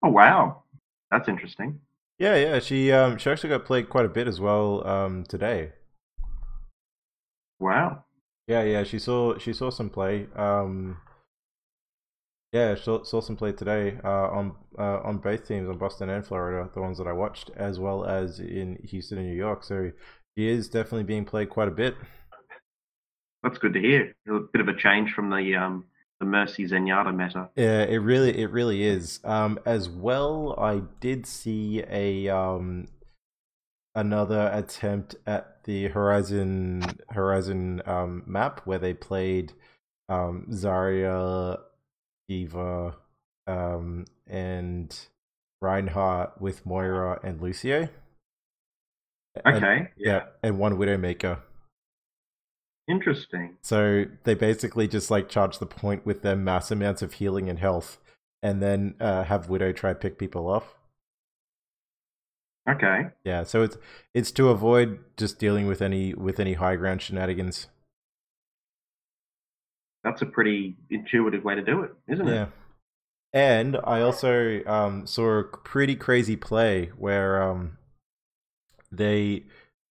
Oh 0.03 0.11
wow, 0.11 0.63
that's 1.11 1.29
interesting. 1.29 1.81
Yeah, 2.19 2.37
yeah. 2.37 2.59
She 2.61 2.93
um 2.93 3.19
she 3.19 3.31
actually 3.31 3.51
got 3.51 3.65
played 3.65 3.89
quite 3.89 4.05
a 4.05 4.11
bit 4.11 4.27
as 4.27 4.41
well 4.41 4.87
um 4.87 5.25
today. 5.25 5.73
Wow. 7.59 8.05
Yeah, 8.47 8.63
yeah. 8.63 8.85
She 8.85 8.99
saw 8.99 9.39
she 9.39 9.53
saw 9.53 9.71
some 9.71 9.91
play. 9.91 10.29
Um 10.35 10.99
yeah, 12.53 12.75
saw 12.75 13.05
saw 13.05 13.21
some 13.21 13.37
play 13.37 13.53
today 13.53 13.99
uh, 14.03 14.29
on 14.29 14.57
uh, 14.77 15.01
on 15.05 15.19
both 15.19 15.47
teams 15.47 15.69
on 15.69 15.79
Boston 15.79 16.11
and 16.11 16.27
Florida, 16.27 16.69
the 16.75 16.81
ones 16.81 16.99
that 16.99 17.07
I 17.07 17.13
watched, 17.13 17.51
as 17.57 17.79
well 17.79 18.05
as 18.05 18.41
in 18.41 18.77
Houston 18.83 19.19
and 19.19 19.29
New 19.29 19.37
York. 19.37 19.63
So 19.63 19.93
she 20.37 20.49
is 20.49 20.69
definitely 20.69 21.05
being 21.05 21.25
played 21.25 21.51
quite 21.51 21.69
a 21.69 21.73
bit. 21.73 21.97
That's 23.43 23.59
good 23.59 23.75
to 23.75 23.81
hear. 23.81 24.15
A 24.29 24.41
bit 24.53 24.61
of 24.61 24.69
a 24.69 24.77
change 24.77 25.13
from 25.13 25.31
the 25.31 25.57
um 25.57 25.85
the 26.21 26.27
Mercy 26.27 26.67
Zenyatta 26.67 27.17
meta. 27.17 27.49
Yeah, 27.57 27.83
it 27.83 27.97
really 27.97 28.39
it 28.39 28.51
really 28.51 28.83
is. 28.85 29.21
Um, 29.25 29.59
as 29.65 29.89
well, 29.89 30.55
I 30.59 30.83
did 31.01 31.27
see 31.27 31.83
a 31.89 32.29
um 32.29 32.89
another 33.95 34.51
attempt 34.53 35.17
at 35.27 35.65
the 35.65 35.89
Horizon 35.89 36.83
Horizon 37.11 37.83
um, 37.87 38.23
map 38.27 38.61
where 38.65 38.79
they 38.79 38.95
played 38.95 39.53
um, 40.09 40.47
Zarya, 40.51 41.59
Eva, 42.29 42.97
um, 43.47 44.05
and 44.27 44.99
Reinhardt 45.61 46.41
with 46.41 46.65
Moira 46.67 47.21
and 47.23 47.41
Lucio. 47.41 47.89
And- 49.45 49.57
Okay. 49.57 49.91
yeah, 49.97 50.27
and 50.43 50.59
one 50.59 50.77
Widowmaker. 50.77 51.41
Interesting. 52.89 53.57
So 53.63 54.07
they 54.25 54.35
basically 54.35 54.89
just 54.89 55.11
like 55.11 55.29
charge 55.29 55.59
the 55.59 55.67
point 55.67 56.05
with 56.05 56.23
their 56.23 56.35
mass 56.37 56.71
amounts 56.71 57.03
of 57.03 57.15
healing 57.15 57.49
and 57.49 57.59
health, 57.59 57.99
and 58.43 58.61
then 58.61 58.97
uh, 59.01 59.25
have 59.25 59.49
Widow 59.49 59.73
try 59.73 59.95
pick 59.95 60.19
people 60.19 60.49
off. 60.49 60.75
Okay. 62.69 63.07
Yeah, 63.25 63.45
so 63.45 63.63
it's 63.63 63.79
it's 64.13 64.31
to 64.33 64.49
avoid 64.49 64.99
just 65.17 65.39
dealing 65.39 65.67
with 65.67 65.81
any 65.81 66.15
with 66.15 66.41
any 66.41 66.55
high 66.55 66.77
ground 66.77 67.01
shenanigans. 67.01 67.69
That's 70.03 70.23
a 70.23 70.27
pretty 70.27 70.77
intuitive 70.89 71.45
way 71.45 71.55
to 71.55 71.63
do 71.63 71.83
it, 71.83 71.93
isn't 72.09 72.27
Yeah. 72.27 72.33
it? 72.33 72.37
Yeah. 72.37 72.47
And 73.33 73.77
I 73.85 74.01
also 74.01 74.65
um, 74.65 75.07
saw 75.07 75.39
a 75.39 75.45
pretty 75.45 75.95
crazy 75.95 76.35
play 76.37 76.87
where 76.99 77.41
um, 77.43 77.77
they 78.91 79.45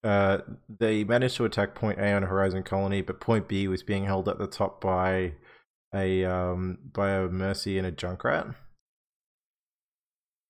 uh, 0.04 0.40
they 0.80 1.04
managed 1.04 1.36
to 1.38 1.46
attack 1.46 1.76
Point 1.76 2.00
A 2.00 2.14
on 2.14 2.24
Horizon 2.24 2.64
Colony, 2.64 3.02
but 3.02 3.20
Point 3.20 3.48
B 3.48 3.68
was 3.68 3.84
being 3.84 4.06
held 4.06 4.30
at 4.30 4.38
the 4.38 4.48
top 4.48 4.82
by 4.82 5.34
a 5.94 6.24
um, 6.26 6.78
by 6.94 7.12
a 7.12 7.28
Mercy 7.28 7.78
and 7.78 7.86
a 7.86 7.92
Junkrat. 7.92 8.56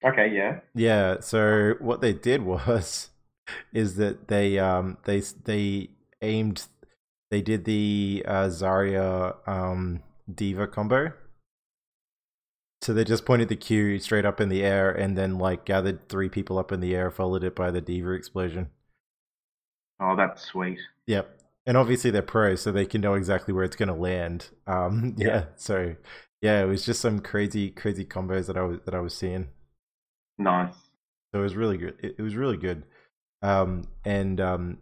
Okay, 0.04 0.32
yeah. 0.34 0.60
Yeah, 0.76 1.20
so 1.20 1.76
what 1.80 2.02
they 2.02 2.14
did 2.14 2.42
was 2.46 3.10
is 3.74 3.96
that 3.96 4.28
they 4.28 4.60
um 4.60 4.98
they 5.06 5.22
they 5.46 5.90
aimed 6.22 6.68
they 7.32 7.42
did 7.42 7.66
the 7.66 8.24
uh, 8.28 8.48
Zarya 8.48 9.36
um 9.48 10.04
D.Va 10.34 10.68
combo. 10.68 11.14
So 12.90 12.96
they 12.96 13.04
just 13.04 13.24
pointed 13.24 13.50
the 13.50 13.56
Q 13.56 14.00
straight 14.00 14.26
up 14.26 14.42
in 14.42 14.50
the 14.50 14.64
air 14.64 14.90
and 14.90 15.16
then 15.16 15.38
like 15.38 15.64
gathered 15.64 16.10
three 16.10 16.28
people 16.28 16.58
up 16.58 16.72
in 16.72 16.80
the 16.80 16.96
air, 16.96 17.12
followed 17.12 17.44
it 17.44 17.56
by 17.56 17.70
the 17.70 17.82
D.Va 17.82 18.14
explosion. 18.14 18.72
Oh, 20.00 20.16
that's 20.16 20.42
sweet. 20.42 20.80
Yep. 21.06 21.40
And 21.68 21.78
obviously 21.78 22.10
they're 22.10 22.24
pros, 22.24 22.64
so 22.64 22.72
they 22.72 22.88
can 22.88 23.00
know 23.02 23.14
exactly 23.14 23.54
where 23.54 23.64
it's 23.64 23.76
gonna 23.76 23.96
land. 23.96 24.50
Um 24.66 25.14
yeah, 25.20 25.28
Yeah. 25.28 25.46
so 25.56 25.98
yeah, 26.42 26.64
it 26.64 26.66
was 26.66 26.84
just 26.84 27.00
some 27.00 27.20
crazy, 27.20 27.70
crazy 27.70 28.06
combos 28.06 28.48
that 28.48 28.58
I 28.58 28.64
was 28.64 28.80
that 28.86 28.96
I 28.96 29.02
was 29.02 29.16
seeing. 29.16 29.50
Nice. 30.40 30.90
So 31.32 31.42
it 31.42 31.44
was 31.44 31.56
really 31.56 31.78
good. 31.78 31.96
It, 32.02 32.16
it 32.18 32.22
was 32.24 32.36
really 32.36 32.58
good, 32.58 32.86
um, 33.44 33.84
and 34.04 34.42
um, 34.42 34.80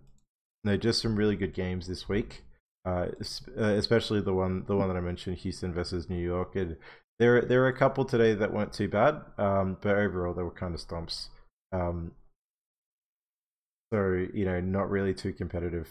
no, 0.64 0.78
just 0.78 1.02
some 1.02 1.18
really 1.18 1.36
good 1.36 1.54
games 1.54 1.88
this 1.88 2.08
week. 2.08 2.44
Uh, 2.86 3.08
uh, 3.60 3.64
especially 3.64 4.22
the 4.22 4.34
one, 4.34 4.64
the 4.66 4.78
one 4.78 4.88
that 4.88 4.96
I 4.96 5.02
mentioned, 5.02 5.40
Houston 5.40 5.74
versus 5.74 6.10
New 6.10 6.24
York. 6.24 6.56
And 6.56 6.78
there, 7.20 7.42
there 7.42 7.62
were 7.62 7.68
a 7.68 7.78
couple 7.78 8.06
today 8.06 8.34
that 8.34 8.54
weren't 8.54 8.74
too 8.74 8.88
bad, 8.88 9.22
um, 9.38 9.78
but 9.82 9.96
overall 9.96 10.34
they 10.34 10.44
were 10.44 10.52
kind 10.52 10.76
of 10.76 10.82
stomps. 10.82 11.30
Um, 11.72 12.12
so 13.92 14.28
you 14.34 14.46
know, 14.46 14.60
not 14.60 14.90
really 14.90 15.14
too 15.14 15.34
competitive. 15.34 15.88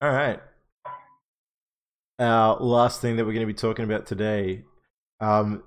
All 0.00 0.10
right. 0.10 0.40
Our 2.18 2.56
last 2.56 3.00
thing 3.00 3.16
that 3.16 3.24
we're 3.24 3.32
going 3.32 3.46
to 3.46 3.52
be 3.52 3.54
talking 3.54 3.84
about 3.84 4.06
today 4.06 4.64
um, 5.22 5.62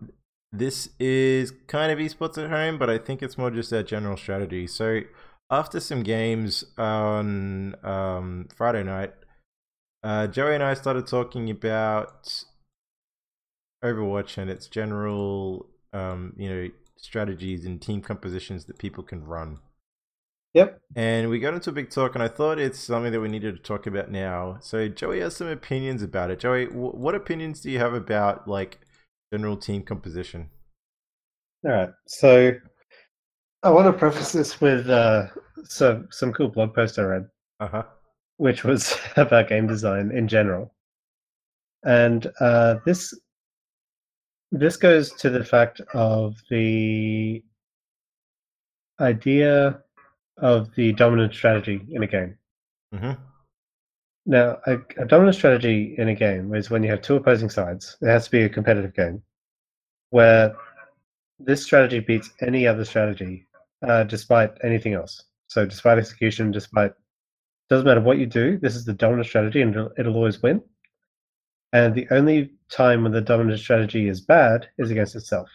this 0.52 0.89
is 1.00 1.52
kind 1.68 1.91
of 1.91 1.98
esports 1.98 2.38
at 2.38 2.50
home, 2.50 2.78
but 2.78 2.89
I 2.89 2.98
think 2.98 3.24
it's 3.24 3.38
more 3.38 3.50
just 3.50 3.74
our 3.74 3.84
general 3.84 4.18
strategy. 4.18 4.68
So 4.68 5.02
after 5.50 5.80
some 5.80 6.04
games 6.04 6.66
on 6.78 7.76
um, 7.84 8.48
Friday 8.56 8.84
night, 8.84 9.14
uh, 10.06 10.28
Joey 10.28 10.53
and 10.53 10.64
I 10.64 10.76
started 10.76 11.08
talking 11.08 11.49
about 11.49 12.43
Overwatch 13.84 14.38
and 14.38 14.51
its 14.51 14.68
general, 14.68 15.68
um, 15.93 16.34
you 16.38 16.47
know, 16.47 16.70
strategies 16.95 17.66
and 17.66 17.82
team 17.82 18.01
compositions 18.01 18.66
that 18.66 18.78
people 18.78 19.03
can 19.03 19.26
run. 19.26 19.58
Yep. 20.53 20.80
And 20.95 21.30
we 21.30 21.39
got 21.39 21.56
into 21.56 21.72
a 21.72 21.74
big 21.74 21.89
talk, 21.89 22.14
and 22.14 22.24
I 22.24 22.28
thought 22.28 22.60
it's 22.60 22.80
something 22.80 23.12
that 23.12 23.20
we 23.20 23.28
needed 23.28 23.56
to 23.56 23.62
talk 23.62 23.88
about 23.88 24.12
now. 24.12 24.58
So 24.62 24.88
Joey 24.88 25.20
has 25.22 25.36
some 25.36 25.47
opinions 25.47 26.03
about 26.03 26.30
it. 26.30 26.39
Joey, 26.39 26.68
wh- 26.68 26.95
what 26.95 27.16
opinions 27.16 27.60
do 27.60 27.72
you 27.72 27.80
have 27.80 27.93
about 27.93 28.47
like 28.47 28.80
general 29.34 29.58
team 29.58 29.82
composition? 29.82 30.49
All 31.66 31.72
right. 31.72 31.89
So 32.08 32.53
I 33.64 33.70
want 33.72 33.88
to 33.88 33.93
preface 33.93 34.32
this 34.32 34.62
with 34.62 34.88
uh, 34.88 35.28
some 35.64 36.08
some 36.12 36.32
cool 36.32 36.49
blog 36.49 36.76
post 36.76 36.99
I 36.99 37.01
read, 37.01 37.28
Uh 37.60 37.68
huh. 37.68 37.84
Which 38.38 38.64
was 38.64 38.98
about 39.16 39.50
game 39.50 39.68
design 39.68 40.12
in 40.12 40.28
general, 40.28 40.74
and 41.84 42.32
uh, 42.40 42.76
this 42.86 43.14
this 44.52 44.78
goes 44.78 45.12
to 45.14 45.30
the 45.30 45.44
fact 45.44 45.82
of 45.94 46.36
the 46.50 47.44
idea 49.00 49.82
of 50.38 50.74
the 50.76 50.94
dominant 50.94 51.34
strategy 51.34 51.82
in 51.92 52.04
a 52.04 52.08
game. 52.08 52.38
Mm-hmm. 52.94 53.22
Now, 54.28 54.58
a, 54.66 54.78
a 54.98 55.06
dominant 55.06 55.36
strategy 55.36 55.96
in 55.98 56.10
a 56.10 56.16
game 56.16 56.54
is 56.56 56.70
when 56.70 56.84
you 56.84 56.90
have 56.90 57.02
two 57.02 57.16
opposing 57.16 57.50
sides. 57.50 57.98
It 58.02 58.08
has 58.08 58.26
to 58.26 58.32
be 58.32 58.44
a 58.44 58.50
competitive 58.50 58.96
game 58.96 59.22
where 60.10 60.56
this 61.40 61.64
strategy 61.64 62.00
beats 62.00 62.32
any 62.42 62.66
other 62.66 62.86
strategy, 62.86 63.48
uh, 63.86 64.04
despite 64.04 64.52
anything 64.64 64.94
else. 64.94 65.24
So, 65.48 65.66
despite 65.66 65.98
execution, 65.98 66.52
despite 66.52 66.94
doesn't 67.70 67.86
matter 67.86 68.01
what 68.01 68.18
you 68.18 68.26
do, 68.26 68.57
this 68.59 68.76
is 68.76 68.86
the 68.86 68.93
dominant 68.93 69.28
strategy, 69.28 69.61
and 69.61 69.76
it'll, 69.76 69.91
it'll 69.97 70.16
always 70.16 70.41
win. 70.41 70.61
And 71.74 71.93
the 71.95 72.07
only 72.11 72.51
time 72.70 73.03
when 73.03 73.11
the 73.11 73.22
dominant 73.22 73.59
strategy 73.59 74.07
is 74.07 74.22
bad 74.22 74.68
is 74.78 74.91
against 74.91 75.16
itself. 75.16 75.49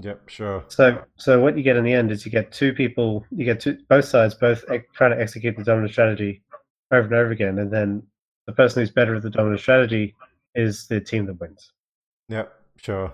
Yep. 0.00 0.28
Sure. 0.28 0.64
So, 0.68 1.02
so 1.16 1.40
what 1.40 1.56
you 1.56 1.62
get 1.62 1.76
in 1.76 1.84
the 1.84 1.92
end 1.92 2.10
is 2.10 2.26
you 2.26 2.32
get 2.32 2.52
two 2.52 2.74
people, 2.74 3.24
you 3.30 3.44
get 3.44 3.60
two, 3.60 3.78
both 3.88 4.04
sides 4.04 4.34
both 4.34 4.64
trying 4.94 5.12
to 5.12 5.20
execute 5.20 5.56
the 5.56 5.64
dominant 5.64 5.92
strategy 5.92 6.42
over 6.92 7.06
and 7.06 7.14
over 7.14 7.30
again, 7.30 7.58
and 7.58 7.72
then 7.72 8.02
the 8.46 8.52
person 8.52 8.82
who's 8.82 8.90
better 8.90 9.14
at 9.14 9.22
the 9.22 9.30
dominant 9.30 9.60
strategy 9.60 10.14
is 10.54 10.86
the 10.88 11.00
team 11.00 11.26
that 11.26 11.40
wins. 11.40 11.72
Yep. 12.28 12.52
Sure. 12.76 13.12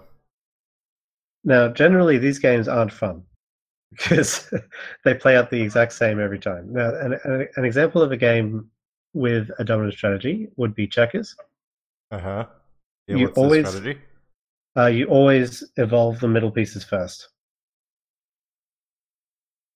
Now, 1.44 1.68
generally, 1.68 2.18
these 2.18 2.38
games 2.38 2.66
aren't 2.66 2.92
fun 2.92 3.24
because 3.96 4.52
they 5.04 5.14
play 5.14 5.36
out 5.36 5.50
the 5.50 5.60
exact 5.60 5.92
same 5.92 6.20
every 6.20 6.38
time. 6.38 6.72
Now, 6.72 6.94
an, 6.96 7.18
an, 7.24 7.48
an 7.56 7.64
example 7.64 8.02
of 8.02 8.12
a 8.12 8.16
game 8.16 8.68
with 9.14 9.50
a 9.58 9.64
dominant 9.64 9.94
strategy 9.94 10.48
would 10.56 10.74
be 10.74 10.86
checkers. 10.86 11.36
Uh 12.10 12.18
huh. 12.18 12.46
Yeah. 13.06 13.16
You 13.16 13.24
what's 13.26 13.38
always- 13.38 13.64
the 13.64 13.70
strategy? 13.70 14.00
Uh, 14.74 14.86
you 14.86 15.04
always 15.04 15.62
evolve 15.76 16.18
the 16.20 16.28
middle 16.28 16.50
pieces 16.50 16.82
first, 16.82 17.28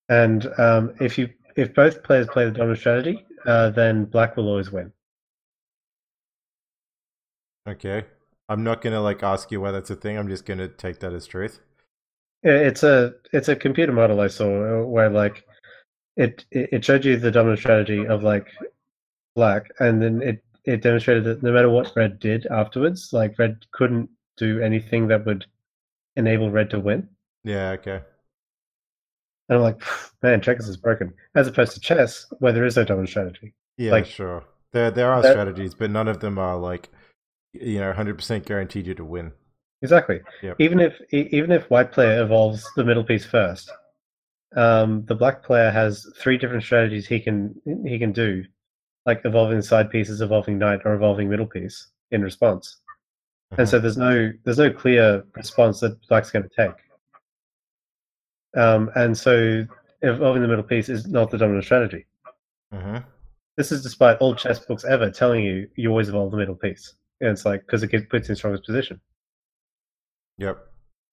and 0.09 0.47
um, 0.57 0.95
if 0.99 1.19
you 1.19 1.29
if 1.55 1.71
both 1.75 2.01
players 2.01 2.25
play 2.25 2.45
the 2.45 2.51
dominant 2.51 2.79
strategy, 2.79 3.23
uh, 3.45 3.69
then 3.69 4.05
black 4.05 4.35
will 4.35 4.47
always 4.47 4.71
win. 4.71 4.91
Okay. 7.67 8.05
I'm 8.49 8.63
not 8.63 8.81
gonna 8.81 9.01
like 9.01 9.23
ask 9.23 9.51
you 9.51 9.61
why 9.61 9.71
that's 9.71 9.89
a 9.89 9.95
thing. 9.95 10.17
I'm 10.17 10.29
just 10.29 10.45
gonna 10.45 10.67
take 10.67 10.99
that 11.01 11.13
as 11.13 11.27
truth. 11.27 11.59
It's 12.43 12.83
a 12.83 13.13
it's 13.33 13.49
a 13.49 13.55
computer 13.55 13.91
model 13.91 14.19
I 14.21 14.27
saw 14.27 14.81
uh, 14.81 14.85
where 14.85 15.09
like 15.09 15.43
it 16.15 16.45
it 16.51 16.69
it 16.71 16.85
showed 16.85 17.03
you 17.05 17.17
the 17.17 17.31
dominant 17.31 17.59
strategy 17.59 18.05
of 18.05 18.23
like 18.23 18.47
black, 19.35 19.69
and 19.79 20.01
then 20.01 20.21
it 20.21 20.43
it 20.65 20.81
demonstrated 20.81 21.23
that 21.23 21.43
no 21.43 21.51
matter 21.51 21.69
what 21.69 21.93
red 21.95 22.19
did 22.19 22.45
afterwards, 22.47 23.09
like 23.13 23.37
red 23.39 23.57
couldn't 23.71 24.09
do 24.37 24.61
anything 24.61 25.07
that 25.07 25.25
would 25.25 25.45
enable 26.15 26.51
red 26.51 26.69
to 26.69 26.79
win. 26.79 27.07
Yeah. 27.43 27.71
Okay. 27.71 28.01
And 29.49 29.57
I'm 29.57 29.61
like, 29.61 29.81
man, 30.23 30.41
checkers 30.41 30.67
is 30.67 30.77
broken. 30.77 31.13
As 31.35 31.47
opposed 31.47 31.73
to 31.73 31.79
chess, 31.79 32.25
where 32.39 32.51
there 32.53 32.65
is 32.65 32.75
no 32.75 32.83
dominant 32.83 33.09
strategy. 33.09 33.53
Yeah. 33.77 33.91
Like- 33.91 34.05
sure. 34.05 34.43
There 34.73 34.91
there 34.91 35.11
are 35.11 35.21
That- 35.21 35.31
strategies, 35.31 35.73
but 35.73 35.89
none 35.89 36.07
of 36.09 36.19
them 36.19 36.37
are 36.37 36.57
like, 36.57 36.89
you 37.53 37.79
know, 37.79 37.91
100% 37.93 38.45
guaranteed 38.45 38.85
you 38.87 38.93
to 38.95 39.05
win. 39.05 39.31
Exactly. 39.81 40.21
Yep. 40.41 40.55
Even 40.59 40.79
if 40.79 40.99
even 41.11 41.51
if 41.51 41.69
white 41.69 41.91
player 41.91 42.23
evolves 42.23 42.67
the 42.75 42.83
middle 42.83 43.03
piece 43.03 43.25
first, 43.25 43.71
um, 44.55 45.05
the 45.05 45.15
black 45.15 45.43
player 45.43 45.69
has 45.69 46.11
three 46.17 46.37
different 46.37 46.63
strategies 46.63 47.05
he 47.07 47.19
can 47.19 47.53
he 47.85 47.99
can 47.99 48.11
do, 48.11 48.43
like 49.05 49.21
evolving 49.23 49.61
side 49.61 49.91
pieces, 49.91 50.21
evolving 50.21 50.57
knight, 50.57 50.81
or 50.85 50.93
evolving 50.95 51.29
middle 51.29 51.45
piece 51.45 51.87
in 52.11 52.23
response. 52.23 52.77
And 53.51 53.59
Mhm. 53.61 53.69
so 53.69 53.79
there's 53.79 53.97
no 53.97 54.31
there's 54.43 54.57
no 54.57 54.71
clear 54.71 55.23
response 55.35 55.79
that 55.81 55.95
black's 56.07 56.31
going 56.31 56.49
to 56.49 56.55
take. 56.55 56.75
Um, 58.55 58.89
and 58.95 59.15
so 59.15 59.65
evolving 60.01 60.41
the 60.41 60.47
middle 60.47 60.63
piece 60.63 60.89
is 60.89 61.07
not 61.07 61.29
the 61.29 61.37
dominant 61.37 61.65
strategy. 61.65 62.05
Mhm. 62.73 63.05
This 63.57 63.71
is 63.71 63.83
despite 63.83 64.17
all 64.17 64.33
chess 64.35 64.59
books 64.59 64.85
ever 64.85 65.11
telling 65.11 65.43
you 65.43 65.69
you 65.75 65.89
always 65.89 66.09
evolve 66.09 66.31
the 66.31 66.37
middle 66.37 66.55
piece. 66.55 66.95
And 67.21 67.29
it's 67.29 67.45
like 67.45 67.61
because 67.65 67.83
it 67.83 67.91
gets- 67.91 68.05
puts 68.09 68.29
in 68.29 68.35
strongest 68.35 68.65
position. 68.65 68.99
Yep. 70.37 70.59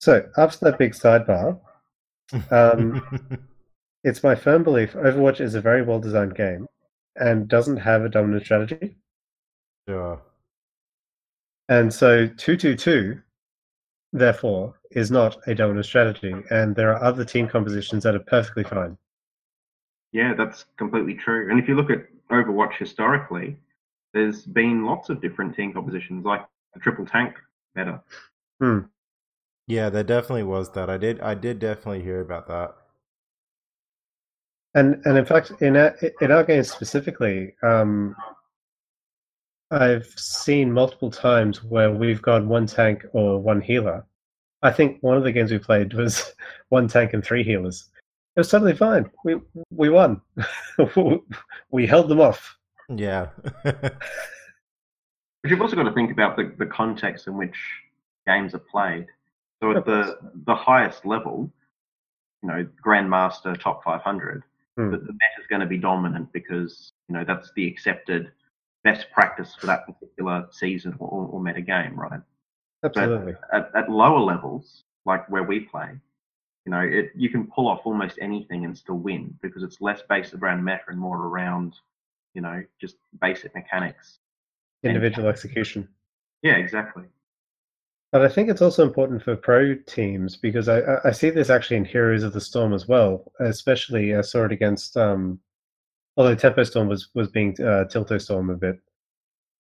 So 0.01 0.29
after 0.37 0.65
that 0.67 0.79
big 0.79 0.93
sidebar, 0.93 1.59
um, 2.51 3.03
it's 4.05 4.23
my 4.23 4.35
firm 4.35 4.63
belief 4.63 4.93
Overwatch 4.93 5.41
is 5.41 5.55
a 5.55 5.61
very 5.61 5.83
well 5.83 6.01
designed 6.01 6.35
game 6.35 6.67
and 7.17 7.49
doesn't 7.49 7.79
have 7.79 8.05
a 8.05 8.09
dominant 8.09 8.45
strategy. 8.45 8.97
Sure. 9.89 10.21
And 11.69 11.93
so 11.93 12.27
222, 12.27 13.21
therefore, 14.13 14.75
is 14.91 15.11
not 15.11 15.37
a 15.47 15.55
dominant 15.55 15.87
strategy. 15.87 16.35
And 16.51 16.75
there 16.75 16.93
are 16.93 17.03
other 17.03 17.25
team 17.25 17.49
compositions 17.49 18.03
that 18.03 18.15
are 18.15 18.21
perfectly 18.21 18.65
fine. 18.65 18.99
Yeah, 20.13 20.35
that's 20.35 20.67
completely 20.77 21.15
true. 21.15 21.51
And 21.51 21.59
if 21.59 21.69
you 21.69 21.75
look 21.75 21.91
at 21.91 22.07
Overwatch 22.31 22.77
historically, 22.79 23.57
there's 24.13 24.43
been 24.43 24.85
lots 24.85 25.09
of 25.09 25.21
different 25.21 25.57
team 25.57 25.73
compositions, 25.73 26.25
like 26.25 26.45
the 26.73 26.81
triple 26.81 27.07
tank 27.07 27.35
meta. 27.75 28.01
Hmm. 28.61 28.81
Yeah, 29.67 29.89
there 29.89 30.05
definitely 30.05 30.45
was 30.45 30.71
that. 30.73 30.91
I 30.91 30.99
did 30.99 31.21
I 31.21 31.35
did 31.35 31.59
definitely 31.59 32.03
hear 32.03 32.21
about 32.21 32.47
that. 32.49 32.75
And 34.75 35.01
and 35.05 35.17
in 35.17 35.25
fact, 35.25 35.53
in 35.61 35.77
our, 35.77 35.97
in 36.21 36.33
our 36.33 36.45
game 36.45 36.65
specifically, 36.65 37.55
um, 37.63 38.15
I've 39.71 40.07
seen 40.17 40.73
multiple 40.73 41.11
times 41.11 41.63
where 41.63 41.91
we've 41.91 42.21
got 42.21 42.45
one 42.45 42.67
tank 42.67 43.05
or 43.13 43.39
one 43.41 43.61
healer. 43.61 44.05
I 44.63 44.71
think 44.73 45.03
one 45.03 45.17
of 45.17 45.25
the 45.25 45.33
games 45.33 45.51
we 45.51 45.59
played 45.59 45.95
was 45.95 46.35
one 46.69 46.89
tank 46.89 47.15
and 47.15 47.25
three 47.25 47.45
healers. 47.45 47.89
It 48.37 48.41
was 48.41 48.51
totally 48.51 48.75
fine. 48.75 49.11
We 49.25 49.41
we 49.71 49.89
won. 49.89 50.21
we 51.71 51.87
held 51.87 52.09
them 52.09 52.21
off. 52.21 52.57
Yeah. 52.89 53.29
But 55.45 55.51
you've 55.51 55.61
also 55.61 55.77
got 55.77 55.83
to 55.83 55.93
think 55.93 56.11
about 56.11 56.39
the, 56.39 56.55
the 56.59 56.65
context 56.65 57.27
in 57.27 57.37
which 57.37 57.55
games 58.27 58.55
are 58.55 58.59
played. 58.59 59.05
So 59.63 59.77
at 59.77 59.85
the 59.85 60.19
the 60.47 60.55
highest 60.55 61.07
level, 61.07 61.51
you 62.43 62.49
know, 62.49 62.67
Grandmaster 62.85 63.59
top 63.59 63.83
500, 63.85 64.43
Hmm. 64.77 64.91
the, 64.91 64.97
the 64.99 65.13
meta 65.13 65.41
is 65.41 65.47
going 65.49 65.61
to 65.61 65.67
be 65.67 65.79
dominant 65.79 66.33
because 66.33 66.93
you 67.09 67.15
know 67.15 67.25
that's 67.25 67.53
the 67.55 67.67
accepted 67.67 68.33
best 68.83 69.07
practice 69.13 69.55
for 69.55 69.67
that 69.67 69.87
particular 69.87 70.47
season 70.51 70.95
or, 70.99 71.09
or, 71.09 71.27
or 71.27 71.41
meta 71.41 71.61
game, 71.61 71.99
right? 71.99 72.21
Absolutely. 72.83 73.35
At, 73.53 73.71
at 73.75 73.91
lower 73.91 74.21
levels, 74.21 74.83
like 75.07 75.29
where 75.31 75.45
we 75.45 75.61
play, 75.61 75.91
you 76.67 76.73
know, 76.73 76.81
it 76.81 77.13
you 77.15 77.31
can 77.31 77.47
pull 77.47 77.69
off 77.69 77.83
almost 77.85 78.19
anything 78.21 78.65
and 78.65 78.77
still 78.77 78.97
win 78.97 79.39
because 79.43 79.63
it's 79.63 79.81
less 79.81 80.03
based 80.09 80.35
around 80.35 80.65
meta 80.65 80.83
and 80.89 80.99
more 80.99 81.19
around, 81.19 81.77
you 82.35 82.43
know, 82.43 82.63
just 82.81 82.97
basic 83.21 83.55
mechanics. 83.55 84.19
Individual 84.83 85.29
execution. 85.29 85.89
Yeah, 86.43 86.57
exactly. 86.57 87.05
But 88.15 88.23
I 88.23 88.29
think 88.29 88.49
it's 88.49 88.63
also 88.63 88.85
important 88.85 89.25
for 89.25 89.35
pro 89.35 89.75
teams 89.75 90.37
because 90.37 90.69
I, 90.69 90.83
I- 91.05 91.11
see 91.11 91.31
this 91.31 91.51
actually 91.51 91.79
in 91.79 91.85
Heroes 91.85 92.23
of 92.23 92.33
the 92.33 92.41
Storm 92.41 92.73
as 92.73 92.87
well. 92.87 93.33
Especially 93.41 94.15
I 94.15 94.21
saw 94.21 94.45
it 94.45 94.53
against, 94.53 94.97
um, 94.97 95.41
although 96.17 96.37
Tempo 96.37 96.63
Storm 96.63 96.87
was 96.87 97.09
was 97.15 97.27
being 97.27 97.57
uh, 97.61 97.87
Tilto 97.91 98.21
Storm 98.23 98.51
a 98.51 98.55
bit. 98.55 98.79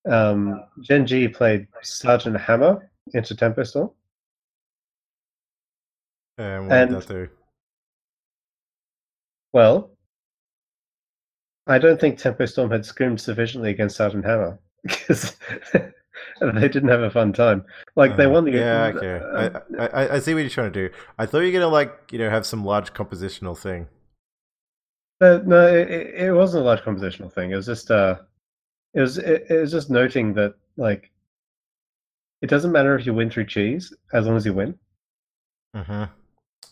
Um, 0.09 0.63
Gen 0.83 1.05
G 1.05 1.27
played 1.27 1.67
Sergeant 1.83 2.39
Hammer 2.41 2.89
into 3.13 3.35
Tempo 3.35 3.65
Storm, 3.65 3.91
and 6.39 6.69
what 6.69 6.73
And- 6.77 6.91
did 6.93 7.01
that 7.03 7.09
do? 7.09 7.29
Well, 9.53 9.91
I 11.67 11.79
don't 11.81 12.01
think 12.01 12.19
Tempo 12.21 12.47
Storm 12.47 12.71
had 12.71 12.87
scrimmed 12.87 13.21
sufficiently 13.21 13.71
against 13.71 13.97
Sergeant 13.97 14.25
Hammer 14.25 14.61
because 14.85 15.37
they 16.41 16.69
didn't 16.69 16.89
have 16.89 17.03
a 17.03 17.11
fun 17.11 17.33
time. 17.33 17.65
Like 17.97 18.17
they 18.17 18.25
Uh, 18.27 18.31
won 18.31 18.45
the 18.45 18.53
Yeah, 18.53 18.93
okay. 18.95 19.25
uh, 19.25 19.61
I, 19.79 19.87
I 19.87 20.15
I 20.15 20.19
see 20.19 20.35
what 20.35 20.41
you're 20.41 20.51
trying 20.51 20.73
to 20.73 20.89
do. 20.89 20.95
I 21.19 21.27
thought 21.27 21.41
you 21.41 21.47
were 21.47 21.59
gonna 21.59 21.69
like, 21.69 22.13
you 22.13 22.19
know, 22.19 22.31
have 22.31 22.47
some 22.47 22.65
large 22.65 22.93
compositional 22.93 23.57
thing. 23.57 23.89
No, 25.21 25.39
no, 25.39 25.67
it, 25.67 25.89
it 25.91 26.33
wasn't 26.33 26.63
a 26.63 26.67
large 26.67 26.81
compositional 26.83 27.33
thing. 27.33 27.53
It 27.53 27.57
was 27.57 27.67
just 27.67 27.91
uh, 27.91 28.17
it 28.95 29.01
was 29.01 29.19
it, 29.19 29.47
it 29.49 29.61
was 29.61 29.71
just 29.71 29.91
noting 29.91 30.35
that 30.35 30.55
like, 30.77 31.11
it 32.43 32.49
doesn't 32.49 32.73
matter 32.73 32.97
if 32.99 33.07
you 33.07 33.15
win 33.15 33.31
through 33.31 33.47
cheese 33.47 33.93
as 34.13 34.27
long 34.27 34.37
as 34.37 34.45
you 34.45 34.53
win. 34.53 34.79
Mm-hmm. 35.75 36.05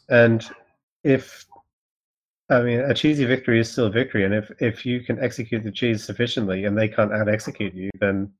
And 0.09 0.48
if 1.05 1.47
I 2.51 2.60
mean 2.62 2.81
a 2.81 2.93
cheesy 2.94 3.24
victory 3.24 3.60
is 3.60 3.70
still 3.70 3.86
a 3.86 3.90
victory, 3.90 4.24
and 4.24 4.35
if 4.35 4.51
if 4.60 4.85
you 4.85 5.01
can 5.01 5.19
execute 5.20 5.64
the 5.64 5.70
cheese 5.73 6.05
sufficiently 6.05 6.64
and 6.64 6.77
they 6.77 6.89
can't 6.89 7.12
out 7.12 7.28
execute 7.28 7.74
you, 7.74 7.90
then 8.01 8.32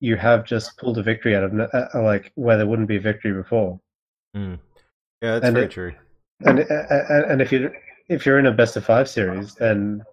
you 0.00 0.16
have 0.16 0.44
just 0.44 0.76
pulled 0.78 0.98
a 0.98 1.02
victory 1.02 1.34
out 1.36 1.44
of 1.44 1.58
uh, 1.58 1.68
uh, 1.94 2.02
like 2.02 2.32
where 2.34 2.56
there 2.56 2.66
wouldn't 2.66 2.88
be 2.88 2.96
a 2.96 3.00
victory 3.00 3.32
before. 3.32 3.80
Mm. 4.36 4.58
Yeah, 5.22 5.32
that's 5.34 5.44
And 5.46 5.54
very 5.54 5.66
it- 5.66 5.70
true. 5.72 5.92
And 6.44 6.60
uh, 6.60 7.24
and 7.28 7.40
if 7.40 7.50
you 7.50 7.70
if 8.08 8.26
you're 8.26 8.38
in 8.38 8.44
a 8.46 8.52
best 8.52 8.76
of 8.76 8.84
five 8.84 9.08
series, 9.08 9.54
then 9.54 10.04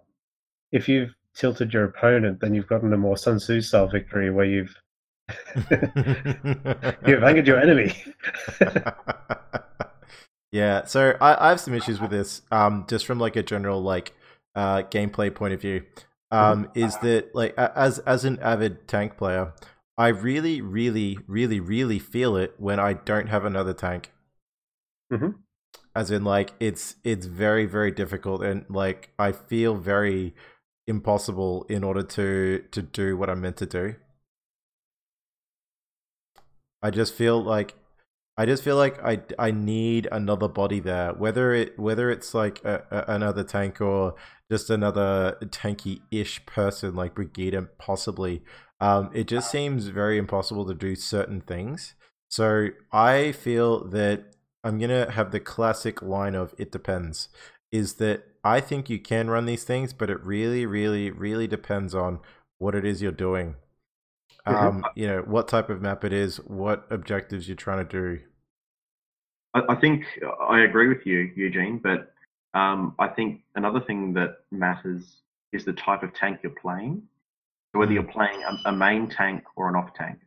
if 0.72 0.88
you've 0.88 1.14
tilted 1.36 1.74
your 1.74 1.84
opponent, 1.84 2.40
then 2.40 2.54
you've 2.54 2.68
gotten 2.68 2.94
a 2.94 2.98
more 2.98 3.18
Sun 3.18 3.40
Tzu 3.40 3.60
style 3.62 3.88
victory 3.88 4.32
where 4.32 4.46
you've 4.46 4.74
you've 7.06 7.24
angered 7.24 7.46
your 7.48 7.60
enemy. 7.60 7.94
yeah, 10.52 10.86
so 10.86 11.18
I, 11.20 11.48
I 11.48 11.50
have 11.50 11.60
some 11.60 11.74
issues 11.74 12.00
with 12.00 12.12
this. 12.12 12.42
Um, 12.52 12.86
just 12.90 13.06
from 13.06 13.20
like 13.20 13.36
a 13.36 13.44
general 13.44 13.82
like 13.82 14.14
uh 14.56 14.84
gameplay 14.84 15.34
point 15.34 15.54
of 15.54 15.62
view. 15.62 15.84
Um, 16.32 16.70
is 16.74 16.98
that 17.00 17.36
like 17.36 17.54
as 17.58 18.00
as 18.00 18.26
an 18.26 18.40
avid 18.40 18.88
tank 18.88 19.18
player, 19.18 19.54
I 19.98 20.08
really, 20.08 20.62
really, 20.62 21.20
really, 21.28 21.60
really 21.60 22.00
feel 22.00 22.36
it 22.36 22.56
when 22.58 22.80
I 22.80 22.94
don't 22.94 23.28
have 23.28 23.46
another 23.46 23.74
tank. 23.74 24.12
Mhm. 25.12 25.36
As 25.96 26.12
in, 26.12 26.24
like 26.24 26.54
it's 26.60 26.96
it's 27.04 27.26
very, 27.28 27.66
very 27.66 27.92
difficult, 27.92 28.44
and 28.44 28.66
like 28.70 29.12
I 29.20 29.32
feel 29.32 29.76
very 29.76 30.36
impossible 30.88 31.66
in 31.70 31.84
order 31.84 32.04
to 32.04 32.66
to 32.72 32.82
do 32.82 33.18
what 33.18 33.30
I'm 33.30 33.42
meant 33.42 33.58
to 33.58 33.66
do. 33.66 33.96
I 36.82 36.90
just 36.92 37.14
feel 37.14 37.42
like 37.42 37.76
I 38.38 38.46
just 38.46 38.64
feel 38.64 38.76
like 38.78 39.02
I 39.04 39.22
I 39.40 39.52
need 39.52 40.08
another 40.12 40.48
body 40.48 40.80
there, 40.80 41.14
whether 41.14 41.54
it 41.54 41.78
whether 41.80 42.10
it's 42.12 42.34
like 42.34 42.64
a, 42.66 42.84
a, 42.92 43.14
another 43.16 43.44
tank 43.44 43.80
or 43.82 44.16
just 44.52 44.70
another 44.70 45.38
tanky-ish 45.46 46.46
person 46.46 46.96
like 46.96 47.16
Brigitte, 47.16 47.78
possibly. 47.78 48.44
Um, 48.84 49.10
it 49.14 49.30
just 49.30 49.50
seems 49.50 49.88
very 49.88 50.18
impossible 50.18 50.66
to 50.66 50.74
do 50.74 50.94
certain 50.96 51.40
things. 51.40 51.96
So 52.30 52.68
I 52.92 53.32
feel 53.32 53.86
that 53.86 54.36
I'm 54.62 54.78
gonna 54.78 55.10
have 55.10 55.32
the 55.32 55.40
classic 55.40 56.02
line 56.02 56.36
of 56.36 56.54
"it 56.58 56.70
depends." 56.70 57.30
Is 57.72 57.94
that 57.96 58.26
I 58.44 58.60
think 58.60 58.90
you 58.90 59.00
can 59.00 59.30
run 59.30 59.46
these 59.46 59.64
things, 59.64 59.94
but 59.94 60.10
it 60.10 60.22
really, 60.22 60.66
really, 60.66 61.12
really 61.12 61.48
depends 61.48 61.96
on 61.96 62.20
what 62.58 62.76
it 62.76 62.84
is 62.84 63.02
you're 63.02 63.14
doing. 63.14 63.56
Mhm. 64.46 64.54
Um, 64.54 64.86
you 64.96 65.08
know 65.08 65.22
what 65.22 65.48
type 65.48 65.70
of 65.70 65.82
map 65.82 66.04
it 66.04 66.12
is, 66.12 66.38
what 66.42 66.86
objectives 66.90 67.48
you're 67.48 67.56
trying 67.56 67.88
to 67.88 67.90
do. 68.18 68.24
I, 69.54 69.62
I 69.70 69.76
think 69.76 70.04
I 70.42 70.60
agree 70.60 70.90
with 70.90 71.06
you, 71.06 71.32
Eugene, 71.38 71.78
but 71.78 72.14
um, 72.54 72.96
I 73.00 73.08
think 73.08 73.44
another 73.56 73.80
thing 73.80 74.12
that 74.16 74.40
matters 74.52 75.22
is 75.54 75.64
the 75.64 75.74
type 75.74 76.04
of 76.04 76.14
tank 76.14 76.40
you're 76.44 76.52
playing. 76.52 77.08
Whether 77.74 77.94
you're 77.94 78.04
playing 78.04 78.42
a, 78.44 78.70
a 78.70 78.72
main 78.72 79.10
tank 79.10 79.44
or 79.56 79.68
an 79.70 79.76
off 79.76 79.94
tank. 79.94 80.20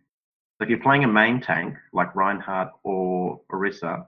So 0.58 0.64
if 0.64 0.68
you're 0.70 0.80
playing 0.80 1.04
a 1.04 1.08
main 1.08 1.40
tank 1.40 1.76
like 1.92 2.14
Reinhardt 2.14 2.70
or 2.82 3.40
Orisa, 3.50 4.06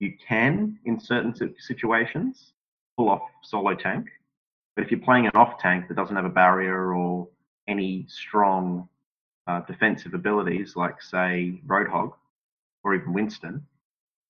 you 0.00 0.14
can, 0.26 0.78
in 0.84 0.98
certain 0.98 1.34
situations, 1.58 2.52
pull 2.96 3.08
off 3.08 3.22
solo 3.42 3.74
tank. 3.74 4.08
But 4.74 4.84
if 4.84 4.90
you're 4.90 5.00
playing 5.00 5.26
an 5.26 5.32
off 5.34 5.58
tank 5.58 5.88
that 5.88 5.94
doesn't 5.94 6.16
have 6.16 6.24
a 6.24 6.30
barrier 6.30 6.94
or 6.94 7.28
any 7.68 8.06
strong 8.08 8.88
uh, 9.46 9.60
defensive 9.60 10.14
abilities, 10.14 10.74
like 10.76 11.00
say 11.02 11.60
Roadhog 11.66 12.14
or 12.82 12.94
even 12.94 13.12
Winston, 13.12 13.64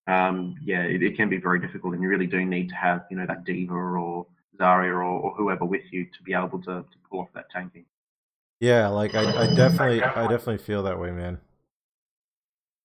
um, 0.09 0.57
yeah, 0.63 0.83
it, 0.83 1.03
it 1.03 1.17
can 1.17 1.29
be 1.29 1.39
very 1.39 1.61
difficult, 1.61 1.95
and 1.95 2.03
you 2.03 2.09
really 2.09 2.27
do 2.27 2.45
need 2.45 2.69
to 2.71 2.75
have 2.75 3.05
you 3.11 3.17
know 3.17 3.27
that 3.27 3.45
D.Va 3.45 3.73
or 3.73 4.27
Zarya 4.59 4.91
or, 4.91 5.03
or 5.03 5.35
whoever 5.37 5.65
with 5.65 5.85
you 5.93 6.05
to 6.07 6.23
be 6.25 6.35
able 6.35 6.59
to, 6.61 6.83
to 6.83 6.99
pull 7.09 7.21
off 7.21 7.29
that 7.35 7.51
tanking. 7.51 7.85
Yeah, 8.63 8.87
like 8.87 9.17
I, 9.17 9.23
I 9.43 9.47
definitely, 9.57 10.01
I 10.05 10.29
definitely 10.29 10.59
feel 10.59 10.85
that 10.85 10.97
way, 10.97 11.11
man. 11.11 11.37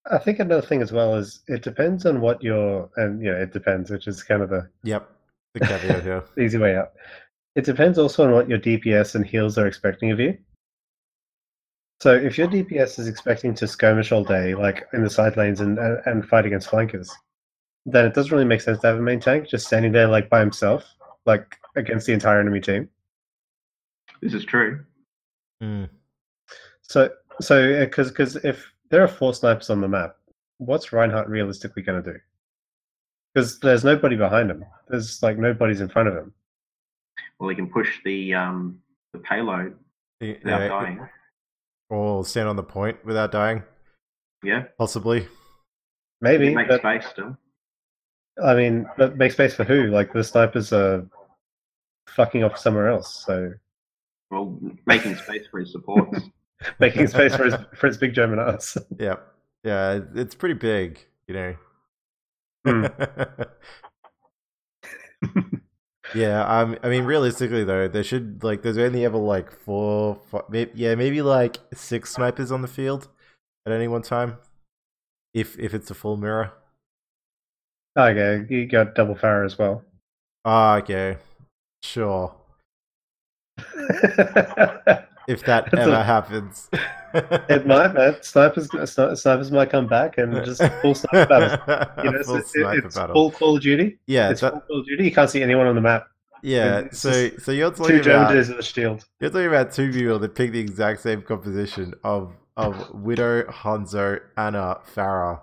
I 0.09 0.17
think 0.17 0.39
another 0.39 0.65
thing 0.65 0.81
as 0.81 0.91
well 0.91 1.13
is 1.13 1.43
it 1.47 1.61
depends 1.61 2.07
on 2.07 2.19
what 2.19 2.41
your 2.41 2.89
and 2.95 3.23
yeah, 3.23 3.33
it 3.33 3.53
depends, 3.53 3.91
which 3.91 4.07
is 4.07 4.23
kind 4.23 4.41
of 4.41 4.49
the 4.49 4.67
Yep, 4.85 5.07
the 5.53 5.59
caveat 5.59 6.01
here. 6.01 6.23
easy 6.39 6.57
way 6.57 6.75
out. 6.75 6.93
It 7.55 7.63
depends 7.63 7.99
also 7.99 8.23
on 8.23 8.31
what 8.31 8.49
your 8.49 8.57
DPS 8.57 9.13
and 9.13 9.23
heals 9.23 9.59
are 9.59 9.67
expecting 9.67 10.09
of 10.09 10.19
you. 10.19 10.35
So 12.01 12.11
if 12.15 12.39
your 12.39 12.47
DPS 12.47 12.97
is 12.97 13.07
expecting 13.07 13.53
to 13.53 13.67
skirmish 13.67 14.11
all 14.11 14.23
day, 14.23 14.55
like 14.55 14.87
in 14.93 15.03
the 15.03 15.11
side 15.11 15.37
lanes 15.37 15.61
and, 15.61 15.77
and, 15.77 15.99
and 16.07 16.27
fight 16.27 16.47
against 16.47 16.71
flankers, 16.71 17.13
then 17.85 18.03
it 18.03 18.15
doesn't 18.15 18.31
really 18.31 18.45
make 18.45 18.61
sense 18.61 18.79
to 18.79 18.87
have 18.87 18.97
a 18.97 19.01
main 19.01 19.19
tank 19.19 19.47
just 19.47 19.67
standing 19.67 19.91
there 19.91 20.07
like 20.07 20.27
by 20.27 20.39
himself, 20.39 20.95
like 21.27 21.55
against 21.75 22.07
the 22.07 22.13
entire 22.13 22.39
enemy 22.39 22.61
team. 22.61 22.89
This 24.23 24.33
is 24.33 24.43
true. 24.43 24.83
Mm. 25.61 25.89
So 26.83 27.09
so 27.41 27.79
because 27.85 28.09
because 28.09 28.35
if 28.37 28.71
there 28.89 29.03
are 29.03 29.07
four 29.07 29.33
snipers 29.33 29.69
on 29.69 29.81
the 29.81 29.87
map, 29.87 30.15
what's 30.57 30.93
Reinhardt 30.93 31.27
realistically 31.29 31.83
going 31.83 32.03
to 32.03 32.13
do? 32.13 32.19
because 33.33 33.59
there's 33.59 33.83
nobody 33.83 34.15
behind 34.15 34.49
him. 34.49 34.65
There's 34.87 35.21
like 35.21 35.37
nobody's 35.37 35.81
in 35.81 35.89
front 35.89 36.07
of 36.07 36.15
him. 36.15 36.33
Well, 37.39 37.49
he 37.49 37.55
can 37.55 37.69
push 37.69 37.99
the 38.03 38.33
um, 38.33 38.79
the 39.13 39.19
payload 39.19 39.75
Y- 40.21 40.37
without 40.43 40.61
yeah, 40.61 40.67
dying. 40.69 41.09
or 41.89 42.25
stand 42.25 42.49
on 42.49 42.55
the 42.55 42.63
point 42.63 42.97
without 43.05 43.31
dying, 43.31 43.61
Yeah, 44.43 44.63
possibly. 44.79 45.27
Maybe, 46.21 46.55
make 46.55 46.67
but, 46.67 46.79
space 46.81 47.05
still. 47.11 47.37
I 48.43 48.55
mean, 48.55 48.87
but 48.97 49.17
make 49.17 49.31
space 49.33 49.53
for 49.53 49.63
who? 49.65 49.87
Like 49.91 50.13
the 50.13 50.23
snipers 50.23 50.73
are 50.73 51.05
fucking 52.07 52.43
off 52.43 52.57
somewhere 52.57 52.89
else, 52.89 53.23
so 53.23 53.51
Well, 54.29 54.59
making 54.85 55.15
space 55.15 55.47
for 55.49 55.59
his 55.59 55.71
supports. 55.71 56.19
making 56.79 57.07
space 57.07 57.35
for 57.35 57.45
his 57.45 57.55
for 57.75 57.87
his 57.87 57.97
big 57.97 58.13
German 58.13 58.39
ass. 58.39 58.77
Yeah, 58.99 59.15
yeah, 59.63 59.99
it's 60.15 60.35
pretty 60.35 60.55
big, 60.55 60.99
you 61.27 61.33
know. 61.33 61.55
Hmm. 62.65 62.85
yeah, 66.15 66.43
um, 66.45 66.77
I 66.83 66.89
mean, 66.89 67.05
realistically 67.05 67.63
though, 67.63 67.87
there 67.87 68.03
should 68.03 68.43
like 68.43 68.61
there's 68.61 68.77
only 68.77 69.05
ever 69.05 69.17
like 69.17 69.51
four, 69.51 70.19
five, 70.29 70.43
maybe, 70.49 70.71
yeah, 70.75 70.95
maybe 70.95 71.21
like 71.21 71.57
six 71.73 72.11
snipers 72.13 72.51
on 72.51 72.61
the 72.61 72.67
field 72.67 73.07
at 73.65 73.71
any 73.71 73.87
one 73.87 74.01
time, 74.01 74.37
if 75.33 75.57
if 75.59 75.73
it's 75.73 75.89
a 75.91 75.93
full 75.95 76.17
mirror. 76.17 76.51
okay, 77.97 78.45
you 78.49 78.65
got 78.67 78.95
double 78.95 79.15
fire 79.15 79.43
as 79.43 79.57
well. 79.57 79.83
Ah, 80.45 80.77
okay, 80.77 81.17
sure. 81.83 82.35
If 85.27 85.43
that 85.43 85.69
That's 85.71 85.81
ever 85.85 85.91
a- 85.91 86.03
happens, 86.05 86.69
it 87.13 87.67
might, 87.67 87.93
man. 87.93 88.15
Snipers, 88.21 88.69
snipers 88.89 89.51
might 89.51 89.69
come 89.69 89.85
back 89.85 90.17
and 90.17 90.33
just 90.45 90.61
full 90.81 90.95
sniper 90.95 91.25
battles. 91.25 91.89
You 92.05 92.11
know, 92.11 92.23
Full 92.23 92.35
it's, 92.37 92.51
sniper 92.53 92.85
it's 92.87 92.95
battle. 92.95 93.13
full 93.13 93.31
Call 93.31 93.57
of 93.57 93.61
Duty. 93.61 93.97
Yeah, 94.07 94.29
it's 94.29 94.39
that- 94.39 94.51
full 94.53 94.61
Call 94.61 94.79
of 94.79 94.85
Duty. 94.85 95.03
You 95.03 95.11
can't 95.11 95.29
see 95.29 95.43
anyone 95.43 95.67
on 95.67 95.75
the 95.75 95.81
map. 95.81 96.07
yeah. 96.43 96.77
It's 96.79 96.99
So 96.99 97.29
so 97.39 97.51
you're 97.51 97.71
Two 97.71 97.75
talking 97.83 98.01
German 98.03 98.21
about 98.21 98.31
dudes 98.35 98.47
with 98.47 98.59
a 98.59 98.63
shield. 98.63 99.05
You're 99.19 99.29
talking 99.29 99.47
about 99.47 99.73
two 99.73 99.91
people 99.91 100.17
that 100.17 100.33
pick 100.33 100.53
the 100.53 100.59
exact 100.61 101.01
same 101.01 101.21
composition 101.21 101.93
of 102.05 102.31
of 102.55 102.89
Widow, 102.93 103.43
Hanzo, 103.51 104.21
Ana, 104.37 104.77
Pharah. 104.95 105.41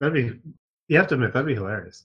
That'd 0.00 0.12
be. 0.14 0.40
You 0.88 0.96
have 0.98 1.06
to 1.06 1.14
admit 1.14 1.32
that'd 1.32 1.46
be 1.46 1.54
hilarious. 1.54 2.04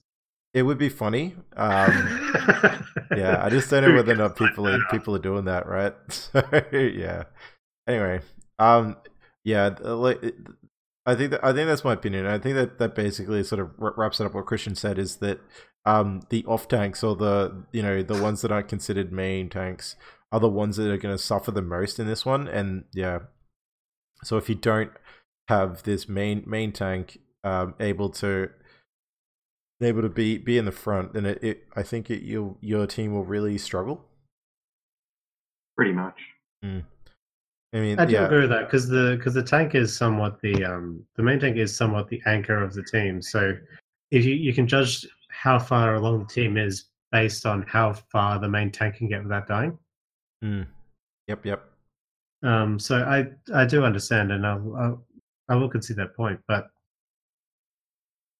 It 0.54 0.62
would 0.64 0.78
be 0.78 0.90
funny. 0.90 1.34
Um, 1.56 1.90
yeah, 3.16 3.40
I 3.42 3.48
just 3.48 3.70
don't 3.70 3.84
know 3.84 3.94
whether 3.94 4.12
or 4.12 4.16
not 4.16 4.36
people 4.36 4.68
are 4.68 4.78
people 4.90 5.16
are 5.16 5.20
doing 5.20 5.46
that, 5.46 5.66
right? 5.66 5.94
So 6.10 6.42
yeah. 6.72 7.24
Anyway, 7.86 8.20
um, 8.58 8.96
yeah, 9.44 9.70
like 9.80 10.22
I 11.04 11.14
think 11.14 11.32
that, 11.32 11.44
I 11.44 11.52
think 11.52 11.68
that's 11.68 11.84
my 11.84 11.94
opinion. 11.94 12.26
I 12.26 12.38
think 12.38 12.54
that 12.56 12.78
that 12.78 12.94
basically 12.94 13.42
sort 13.44 13.60
of 13.60 13.70
wraps 13.78 14.20
it 14.20 14.26
up. 14.26 14.34
What 14.34 14.46
Christian 14.46 14.74
said 14.74 14.98
is 14.98 15.16
that 15.16 15.40
um, 15.84 16.22
the 16.28 16.44
off 16.44 16.68
tanks 16.68 17.02
or 17.02 17.16
the 17.16 17.64
you 17.72 17.82
know 17.82 18.02
the 18.02 18.22
ones 18.22 18.42
that 18.42 18.52
aren't 18.52 18.68
considered 18.68 19.12
main 19.12 19.48
tanks 19.48 19.96
are 20.30 20.40
the 20.40 20.48
ones 20.48 20.76
that 20.76 20.90
are 20.90 20.96
going 20.98 21.14
to 21.14 21.22
suffer 21.22 21.50
the 21.50 21.62
most 21.62 21.98
in 21.98 22.06
this 22.06 22.24
one. 22.24 22.46
And 22.46 22.84
yeah, 22.92 23.20
so 24.22 24.36
if 24.36 24.48
you 24.48 24.54
don't 24.54 24.92
have 25.48 25.82
this 25.82 26.08
main 26.08 26.44
main 26.46 26.72
tank 26.72 27.18
um, 27.42 27.74
able 27.80 28.10
to 28.10 28.50
able 29.84 30.02
to 30.02 30.08
be 30.08 30.38
be 30.38 30.58
in 30.58 30.64
the 30.64 30.72
front, 30.72 31.14
then 31.14 31.26
it, 31.26 31.42
it 31.42 31.64
I 31.76 31.82
think 31.82 32.10
it, 32.10 32.22
your 32.22 32.56
your 32.60 32.86
team 32.86 33.12
will 33.12 33.24
really 33.24 33.58
struggle. 33.58 34.04
Pretty 35.76 35.92
much. 35.92 36.18
Mm. 36.64 36.84
I 37.74 37.78
mean, 37.78 37.98
I 37.98 38.04
do 38.04 38.12
yeah, 38.12 38.26
agree 38.26 38.40
with 38.40 38.50
that 38.50 38.66
because 38.66 38.88
the 38.88 39.14
because 39.16 39.34
the 39.34 39.42
tank 39.42 39.74
is 39.74 39.96
somewhat 39.96 40.40
the 40.42 40.64
um 40.64 41.04
the 41.16 41.22
main 41.22 41.40
tank 41.40 41.56
is 41.56 41.74
somewhat 41.74 42.08
the 42.08 42.20
anchor 42.26 42.62
of 42.62 42.74
the 42.74 42.82
team. 42.82 43.22
So 43.22 43.56
if 44.10 44.24
you 44.24 44.34
you 44.34 44.52
can 44.52 44.66
judge 44.66 45.06
how 45.30 45.58
far 45.58 45.94
along 45.94 46.20
the 46.20 46.26
team 46.26 46.56
is 46.56 46.84
based 47.10 47.46
on 47.46 47.62
how 47.62 47.94
far 47.94 48.38
the 48.38 48.48
main 48.48 48.70
tank 48.70 48.96
can 48.96 49.08
get 49.08 49.22
without 49.22 49.48
dying. 49.48 49.78
Mm. 50.44 50.66
Yep, 51.28 51.46
yep. 51.46 51.64
Um, 52.42 52.78
so 52.78 52.96
I 52.96 53.26
I 53.54 53.64
do 53.64 53.84
understand, 53.84 54.32
and 54.32 54.46
I'll, 54.46 54.76
I'll 54.76 55.06
I 55.48 55.54
will 55.54 55.68
concede 55.68 55.96
that 55.96 56.14
point. 56.14 56.40
But 56.46 56.68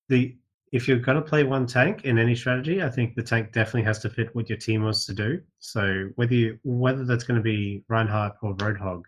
the 0.08 0.36
if 0.72 0.88
you're 0.88 0.98
going 0.98 1.16
to 1.16 1.22
play 1.22 1.44
one 1.44 1.66
tank 1.66 2.04
in 2.04 2.18
any 2.18 2.34
strategy, 2.34 2.82
I 2.82 2.88
think 2.90 3.14
the 3.14 3.22
tank 3.22 3.52
definitely 3.52 3.82
has 3.82 3.98
to 4.00 4.10
fit 4.10 4.34
what 4.34 4.48
your 4.48 4.58
team 4.58 4.82
wants 4.84 5.04
to 5.06 5.12
do. 5.14 5.40
So 5.58 6.08
whether 6.16 6.34
you 6.34 6.58
whether 6.64 7.04
that's 7.04 7.24
going 7.24 7.36
to 7.36 7.42
be 7.42 7.84
Reinhardt 7.88 8.34
or 8.42 8.54
Roadhog, 8.56 9.02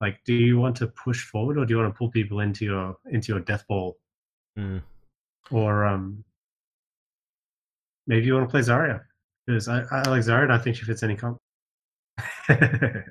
like, 0.00 0.18
do 0.24 0.34
you 0.34 0.58
want 0.58 0.76
to 0.76 0.88
push 0.88 1.24
forward 1.24 1.56
or 1.56 1.64
do 1.64 1.74
you 1.74 1.78
want 1.80 1.92
to 1.94 1.96
pull 1.98 2.10
people 2.10 2.40
into 2.40 2.64
your 2.64 2.96
into 3.10 3.32
your 3.32 3.40
death 3.40 3.64
ball, 3.68 3.96
Mm. 4.58 4.82
or 5.52 5.84
um, 5.86 6.24
maybe 8.08 8.26
you 8.26 8.34
want 8.34 8.48
to 8.48 8.50
play 8.50 8.60
Zarya 8.60 9.00
because 9.46 9.68
I, 9.68 9.82
I 9.92 10.02
like 10.08 10.22
Zarya 10.22 10.44
and 10.44 10.52
I 10.52 10.58
think 10.58 10.74
she 10.76 10.84
fits 10.84 11.04
any 11.04 11.14
comp. 11.16 11.38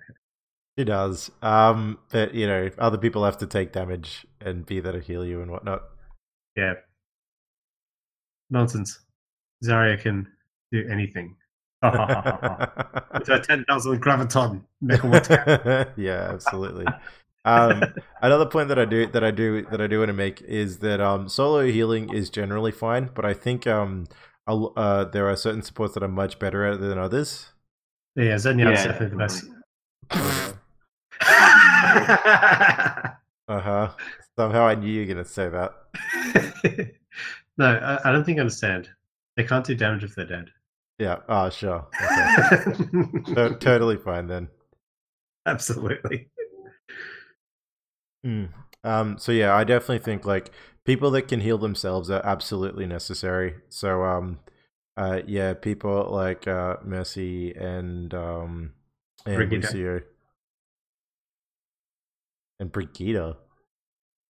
She 0.77 0.83
does. 0.83 1.31
Um, 1.41 1.97
but 2.11 2.35
you 2.35 2.45
know, 2.45 2.69
other 2.77 2.99
people 2.99 3.25
have 3.25 3.39
to 3.39 3.47
take 3.47 3.71
damage 3.71 4.27
and 4.39 4.63
be 4.63 4.79
there 4.79 4.91
to 4.91 4.99
heal 4.99 5.25
you 5.25 5.41
and 5.41 5.49
whatnot. 5.49 5.81
Yeah. 6.55 6.73
Nonsense. 8.49 8.99
Zarya 9.63 9.99
can 9.99 10.27
do 10.71 10.87
anything. 10.89 11.35
With 11.83 11.93
her 11.93 13.39
10,000 13.43 14.01
graviton. 14.01 14.61
mecha 14.83 15.91
yeah, 15.97 16.29
absolutely. 16.31 16.85
Um, 17.45 17.83
another 18.21 18.45
point 18.45 18.67
that 18.69 18.79
I 18.79 18.85
do 18.85 19.07
that 19.07 19.23
I 19.23 19.31
do 19.31 19.65
that 19.71 19.79
I 19.79 19.87
do 19.87 19.99
want 19.99 20.09
to 20.09 20.13
make 20.13 20.41
is 20.41 20.79
that 20.79 20.99
um, 20.99 21.29
solo 21.29 21.65
healing 21.65 22.13
is 22.13 22.29
generally 22.29 22.71
fine, 22.71 23.09
but 23.13 23.25
I 23.25 23.33
think 23.33 23.67
um, 23.67 24.07
I'll, 24.47 24.73
uh, 24.75 25.05
there 25.05 25.29
are 25.29 25.35
certain 25.35 25.61
supports 25.61 25.93
that 25.93 26.03
are 26.03 26.09
much 26.09 26.39
better 26.39 26.65
at 26.65 26.75
it 26.75 26.81
than 26.81 26.97
others. 26.97 27.51
Yeah, 28.15 28.35
Zenya 28.35 28.73
is 28.73 28.83
Yeah, 28.83 28.87
definitely 28.87 29.09
the 29.09 29.17
best. 29.17 29.45
Uh 33.49 33.61
huh. 33.61 33.89
Somehow 34.37 34.67
I 34.67 34.75
knew 34.75 34.91
you 34.91 34.99
were 35.01 35.13
gonna 35.13 35.23
say 35.23 35.47
that. 35.47 35.71
No, 37.57 37.65
I, 37.65 38.09
I 38.09 38.11
don't 38.11 38.23
think 38.23 38.37
I 38.37 38.41
understand. 38.41 38.89
They 39.35 39.43
can't 39.43 39.65
do 39.65 39.75
damage 39.75 40.03
if 40.03 40.15
they're 40.15 40.25
dead. 40.25 40.49
Yeah. 40.99 41.17
Oh, 41.29 41.49
sure. 41.49 41.87
Okay. 42.01 42.73
To- 43.35 43.57
totally 43.59 43.97
fine 43.97 44.27
then. 44.27 44.49
Absolutely. 45.45 46.29
Mm. 48.25 48.49
Um, 48.83 49.17
so 49.17 49.31
yeah, 49.31 49.55
I 49.55 49.63
definitely 49.63 49.99
think 49.99 50.25
like 50.25 50.51
people 50.85 51.11
that 51.11 51.27
can 51.27 51.39
heal 51.41 51.57
themselves 51.57 52.09
are 52.09 52.25
absolutely 52.25 52.85
necessary. 52.85 53.55
So 53.69 54.03
um, 54.03 54.39
uh, 54.97 55.21
yeah, 55.27 55.53
people 55.53 56.09
like 56.11 56.47
uh, 56.47 56.77
Mercy 56.83 57.53
and 57.55 58.13
um, 58.13 58.73
and. 59.25 59.51
Lucio 59.51 60.01
and 62.59 62.71
Brigitte. 62.71 63.37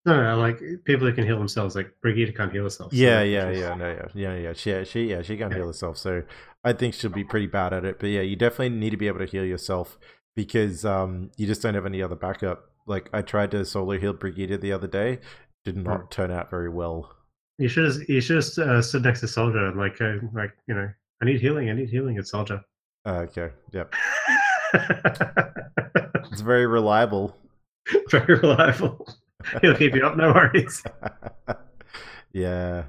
No, 0.08 0.22
no, 0.22 0.38
like 0.40 0.60
people 0.84 1.06
who 1.06 1.12
can 1.12 1.24
heal 1.26 1.38
themselves, 1.38 1.76
like 1.76 1.92
Brigitte 2.00 2.36
can't 2.36 2.50
heal 2.52 2.64
herself. 2.64 2.92
so 2.92 2.96
Yeah, 2.96 3.22
yeah, 3.22 3.50
yeah, 3.50 3.74
no, 3.74 3.88
yeah, 3.90 4.06
yeah, 4.14 4.36
yeah. 4.36 4.52
She, 4.54 4.84
she, 4.84 5.10
yeah, 5.10 5.22
she 5.22 5.36
can't 5.36 5.52
heal 5.52 5.66
herself. 5.66 5.98
So 5.98 6.22
I 6.64 6.72
think 6.72 6.94
she'll 6.94 7.10
be 7.10 7.24
pretty 7.24 7.46
bad 7.46 7.72
at 7.72 7.84
it. 7.84 7.98
But 8.00 8.06
yeah, 8.08 8.22
you 8.22 8.34
definitely 8.36 8.70
need 8.70 8.90
to 8.90 8.96
be 8.96 9.06
able 9.08 9.18
to 9.20 9.26
heal 9.26 9.44
yourself 9.44 9.98
because 10.34 10.84
um, 10.84 11.30
you 11.36 11.46
just 11.46 11.62
don't 11.62 11.74
have 11.74 11.86
any 11.86 12.02
other 12.02 12.16
backup. 12.16 12.70
Like 12.86 13.10
I 13.12 13.22
tried 13.22 13.50
to 13.50 13.64
solo 13.64 13.98
heal 13.98 14.14
Brigitte 14.14 14.60
the 14.60 14.72
other 14.72 14.86
day, 14.88 15.18
did 15.64 15.76
not 15.76 16.00
Hmm. 16.00 16.08
turn 16.10 16.30
out 16.30 16.48
very 16.48 16.70
well. 16.70 17.14
You 17.58 17.68
should 17.68 17.84
have 17.84 18.08
you 18.08 18.20
should 18.20 18.36
have 18.36 18.68
uh, 18.68 18.80
stood 18.82 19.02
next 19.02 19.20
to 19.20 19.28
Soldier 19.28 19.66
and 19.66 19.76
like 19.78 20.00
uh, 20.00 20.14
like 20.32 20.52
you 20.68 20.74
know 20.74 20.88
I 21.20 21.24
need 21.26 21.40
healing 21.40 21.68
I 21.68 21.74
need 21.74 21.90
healing 21.90 22.16
at 22.16 22.26
Soldier. 22.26 22.62
Uh, 23.04 23.26
okay, 23.28 23.50
yep, 23.72 23.92
it's 26.30 26.40
very 26.40 26.66
reliable. 26.66 27.36
Very 28.10 28.34
reliable. 28.42 29.06
He'll 29.62 29.74
keep 29.76 29.94
you 29.94 30.04
up, 30.06 30.16
no 30.16 30.32
worries. 30.32 30.82
yeah. 32.32 32.84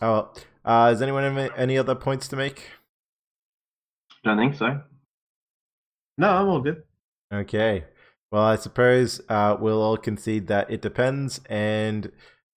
Oh, 0.00 0.32
uh, 0.64 0.90
does 0.90 1.02
anyone 1.02 1.22
have 1.22 1.52
any 1.56 1.76
other 1.78 1.94
points 1.94 2.28
to 2.28 2.36
make? 2.36 2.70
Don't 4.24 4.38
think 4.38 4.54
so. 4.54 4.80
No, 6.16 6.30
I'm 6.30 6.48
all 6.48 6.60
good. 6.60 6.82
Okay. 7.32 7.84
Well, 8.30 8.42
I 8.42 8.56
suppose 8.56 9.20
uh, 9.28 9.56
we'll 9.58 9.82
all 9.82 9.96
concede 9.96 10.46
that 10.48 10.70
it 10.70 10.80
depends, 10.80 11.40
and 11.48 12.10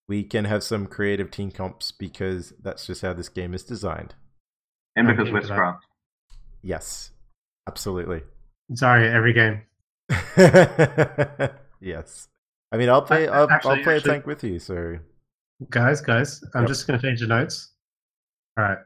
we 0.08 0.24
can 0.24 0.44
have 0.46 0.64
some 0.64 0.86
creative 0.86 1.30
team 1.30 1.50
comps 1.50 1.92
because 1.92 2.52
that's 2.62 2.86
just 2.86 3.02
how 3.02 3.12
this 3.12 3.28
game 3.28 3.54
is 3.54 3.62
designed. 3.62 4.14
And 4.96 5.06
because 5.06 5.30
we're 5.30 5.42
for 5.42 5.48
that. 5.48 5.54
scrubbed. 5.54 5.84
Yes, 6.62 7.10
absolutely. 7.68 8.22
Sorry, 8.74 9.08
every 9.08 9.32
game. 9.32 9.62
yes. 11.80 12.28
I 12.72 12.76
mean, 12.76 12.88
I'll 12.90 13.02
play. 13.02 13.28
I'll, 13.28 13.48
I'll 13.50 13.58
play 13.60 13.78
actually- 13.80 13.96
a 13.96 14.00
tank 14.00 14.26
with 14.26 14.44
you. 14.44 14.58
So 14.58 14.98
Guys, 15.70 16.00
guys, 16.00 16.40
I'm 16.54 16.62
Yep. 16.62 16.68
just 16.68 16.86
going 16.86 17.00
to 17.00 17.06
change 17.06 17.20
the 17.20 17.26
notes. 17.26 17.72
All 18.56 18.64
right. 18.64 18.78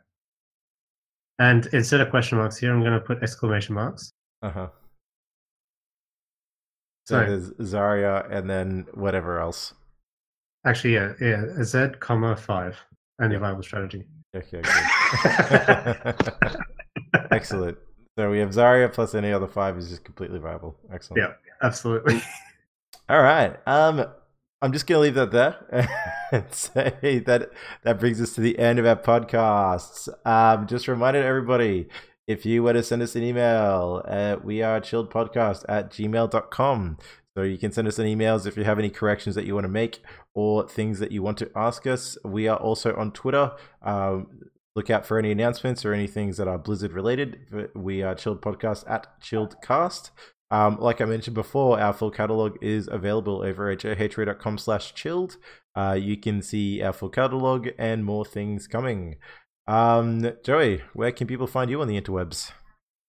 And 1.38 1.66
instead 1.74 2.00
of 2.00 2.08
question 2.10 2.38
marks 2.38 2.56
here, 2.56 2.72
I'm 2.72 2.80
going 2.80 2.92
to 2.94 3.00
put 3.00 3.22
exclamation 3.22 3.74
marks. 3.74 4.10
uh 4.42 4.50
huh. 4.50 4.68
So 7.06 7.18
there's 7.18 7.50
Zarya, 7.54 8.30
and 8.30 8.48
then 8.48 8.86
whatever 8.94 9.40
else. 9.40 9.74
actually, 10.64 10.94
yeah, 10.94 11.12
yeah, 11.20 11.44
Z 11.64 11.88
comma 12.00 12.36
five. 12.36 12.78
only 13.20 13.36
viable 13.36 13.62
strategy. 13.64 14.04
Okay, 14.34 14.62
good. 14.62 16.14
Excellent. 17.32 17.76
So 18.16 18.30
we 18.30 18.38
have 18.38 18.50
Zarya 18.50 18.90
plus 18.92 19.14
any 19.14 19.32
other 19.32 19.48
five 19.48 19.76
is 19.76 19.88
just 19.88 20.04
completely 20.04 20.38
viable. 20.38 20.76
Excellent. 20.92 21.22
Yeah, 21.22 21.32
absolutely. 21.62 22.22
All 23.12 23.20
right. 23.20 23.54
Um, 23.66 24.06
I'm 24.62 24.72
just 24.72 24.86
gonna 24.86 25.00
leave 25.00 25.16
that 25.16 25.32
there 25.32 25.86
and 26.32 26.50
say 26.50 27.22
that 27.26 27.50
that 27.82 28.00
brings 28.00 28.22
us 28.22 28.32
to 28.36 28.40
the 28.40 28.58
end 28.58 28.78
of 28.78 28.86
our 28.86 28.96
podcasts. 28.96 30.08
Um, 30.24 30.66
just 30.66 30.88
reminded 30.88 31.22
everybody 31.22 31.88
if 32.26 32.46
you 32.46 32.62
were 32.62 32.72
to 32.72 32.82
send 32.82 33.02
us 33.02 33.14
an 33.14 33.22
email, 33.22 34.02
uh, 34.08 34.36
we 34.42 34.62
are 34.62 34.80
chilledpodcast 34.80 35.66
at 35.68 35.90
gmail.com. 35.90 36.96
So 37.36 37.42
you 37.42 37.58
can 37.58 37.70
send 37.70 37.86
us 37.86 37.98
an 37.98 38.06
emails 38.06 38.46
if 38.46 38.56
you 38.56 38.64
have 38.64 38.78
any 38.78 38.88
corrections 38.88 39.34
that 39.34 39.44
you 39.44 39.52
want 39.56 39.64
to 39.64 39.70
make 39.70 40.00
or 40.32 40.66
things 40.66 40.98
that 41.00 41.12
you 41.12 41.22
want 41.22 41.36
to 41.36 41.50
ask 41.54 41.86
us. 41.86 42.16
We 42.24 42.48
are 42.48 42.56
also 42.56 42.96
on 42.96 43.12
Twitter. 43.12 43.52
Um, 43.82 44.48
look 44.74 44.88
out 44.88 45.04
for 45.04 45.18
any 45.18 45.32
announcements 45.32 45.84
or 45.84 45.92
any 45.92 46.06
things 46.06 46.38
that 46.38 46.48
are 46.48 46.56
Blizzard 46.56 46.92
related. 46.92 47.70
We 47.74 48.02
are 48.02 48.14
Chilled 48.14 48.40
Podcast 48.40 48.90
at 48.90 49.20
Chilledcast. 49.20 50.12
Um, 50.52 50.76
like 50.78 51.00
I 51.00 51.06
mentioned 51.06 51.34
before, 51.34 51.80
our 51.80 51.94
full 51.94 52.10
catalog 52.10 52.58
is 52.60 52.86
available 52.92 53.42
over 53.42 53.70
at 53.70 53.78
jhray.com 53.78 54.58
slash 54.58 54.92
chilled. 54.94 55.38
Uh, 55.74 55.96
you 55.98 56.18
can 56.18 56.42
see 56.42 56.82
our 56.82 56.92
full 56.92 57.08
catalog 57.08 57.68
and 57.78 58.04
more 58.04 58.26
things 58.26 58.66
coming. 58.66 59.16
Um, 59.66 60.30
Joey, 60.44 60.82
where 60.92 61.10
can 61.10 61.26
people 61.26 61.46
find 61.46 61.70
you 61.70 61.80
on 61.80 61.88
the 61.88 61.98
interwebs? 61.98 62.52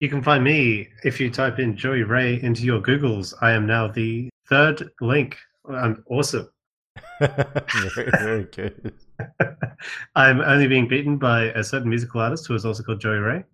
You 0.00 0.08
can 0.08 0.22
find 0.22 0.42
me 0.42 0.88
if 1.02 1.20
you 1.20 1.30
type 1.30 1.58
in 1.58 1.76
Joey 1.76 2.02
Ray 2.02 2.42
into 2.42 2.62
your 2.62 2.80
Googles. 2.80 3.34
I 3.42 3.52
am 3.52 3.66
now 3.66 3.88
the 3.88 4.30
third 4.48 4.90
link. 5.02 5.36
I'm 5.70 6.02
awesome. 6.08 6.48
very, 7.20 8.10
very 8.10 8.44
good. 8.44 8.94
I'm 10.16 10.40
only 10.40 10.66
being 10.66 10.88
beaten 10.88 11.18
by 11.18 11.44
a 11.44 11.62
certain 11.62 11.90
musical 11.90 12.22
artist 12.22 12.46
who 12.46 12.54
is 12.54 12.64
also 12.64 12.82
called 12.82 13.02
Joey 13.02 13.18
Ray. 13.18 13.44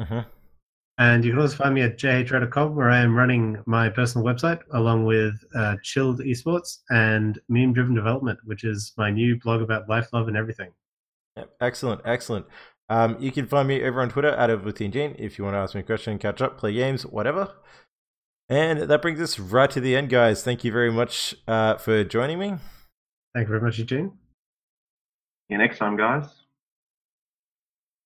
Mhm. 0.00 0.26
And 0.98 1.24
you 1.24 1.32
can 1.32 1.40
also 1.40 1.56
find 1.56 1.74
me 1.74 1.82
at 1.82 1.98
jhray.com 1.98 2.74
where 2.74 2.90
I 2.90 3.00
am 3.00 3.14
running 3.14 3.62
my 3.66 3.88
personal 3.88 4.26
website 4.26 4.60
along 4.72 5.06
with 5.06 5.34
uh, 5.54 5.76
Chilled 5.82 6.20
Esports 6.20 6.80
and 6.90 7.40
Meme 7.48 7.72
Driven 7.72 7.94
Development, 7.94 8.38
which 8.44 8.62
is 8.62 8.92
my 8.98 9.10
new 9.10 9.38
blog 9.38 9.62
about 9.62 9.88
life, 9.88 10.08
love, 10.12 10.28
and 10.28 10.36
everything. 10.36 10.70
Excellent, 11.60 12.02
excellent. 12.04 12.46
Um, 12.90 13.16
you 13.18 13.32
can 13.32 13.46
find 13.46 13.66
me 13.68 13.82
over 13.82 14.02
on 14.02 14.10
Twitter 14.10 14.28
at 14.28 14.50
OverTeenJane 14.50 15.16
if 15.18 15.38
you 15.38 15.44
want 15.44 15.54
to 15.54 15.58
ask 15.58 15.74
me 15.74 15.80
a 15.80 15.84
question, 15.84 16.18
catch 16.18 16.42
up, 16.42 16.58
play 16.58 16.74
games, 16.74 17.06
whatever. 17.06 17.52
And 18.50 18.80
that 18.80 19.00
brings 19.00 19.18
us 19.18 19.38
right 19.38 19.70
to 19.70 19.80
the 19.80 19.96
end, 19.96 20.10
guys. 20.10 20.42
Thank 20.42 20.62
you 20.62 20.72
very 20.72 20.92
much 20.92 21.34
uh, 21.48 21.76
for 21.76 22.04
joining 22.04 22.38
me. 22.38 22.56
Thank 23.34 23.46
you 23.46 23.52
very 23.52 23.62
much, 23.62 23.78
Eugene. 23.78 24.10
See 24.10 25.54
you 25.54 25.58
next 25.58 25.78
time, 25.78 25.96
guys. 25.96 26.26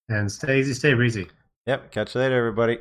And 0.09 0.31
stay 0.31 0.61
easy, 0.61 0.73
stay 0.73 0.95
breezy. 0.95 1.27
Yep, 1.67 1.91
catch 1.91 2.15
you 2.15 2.21
later, 2.21 2.37
everybody. 2.39 2.79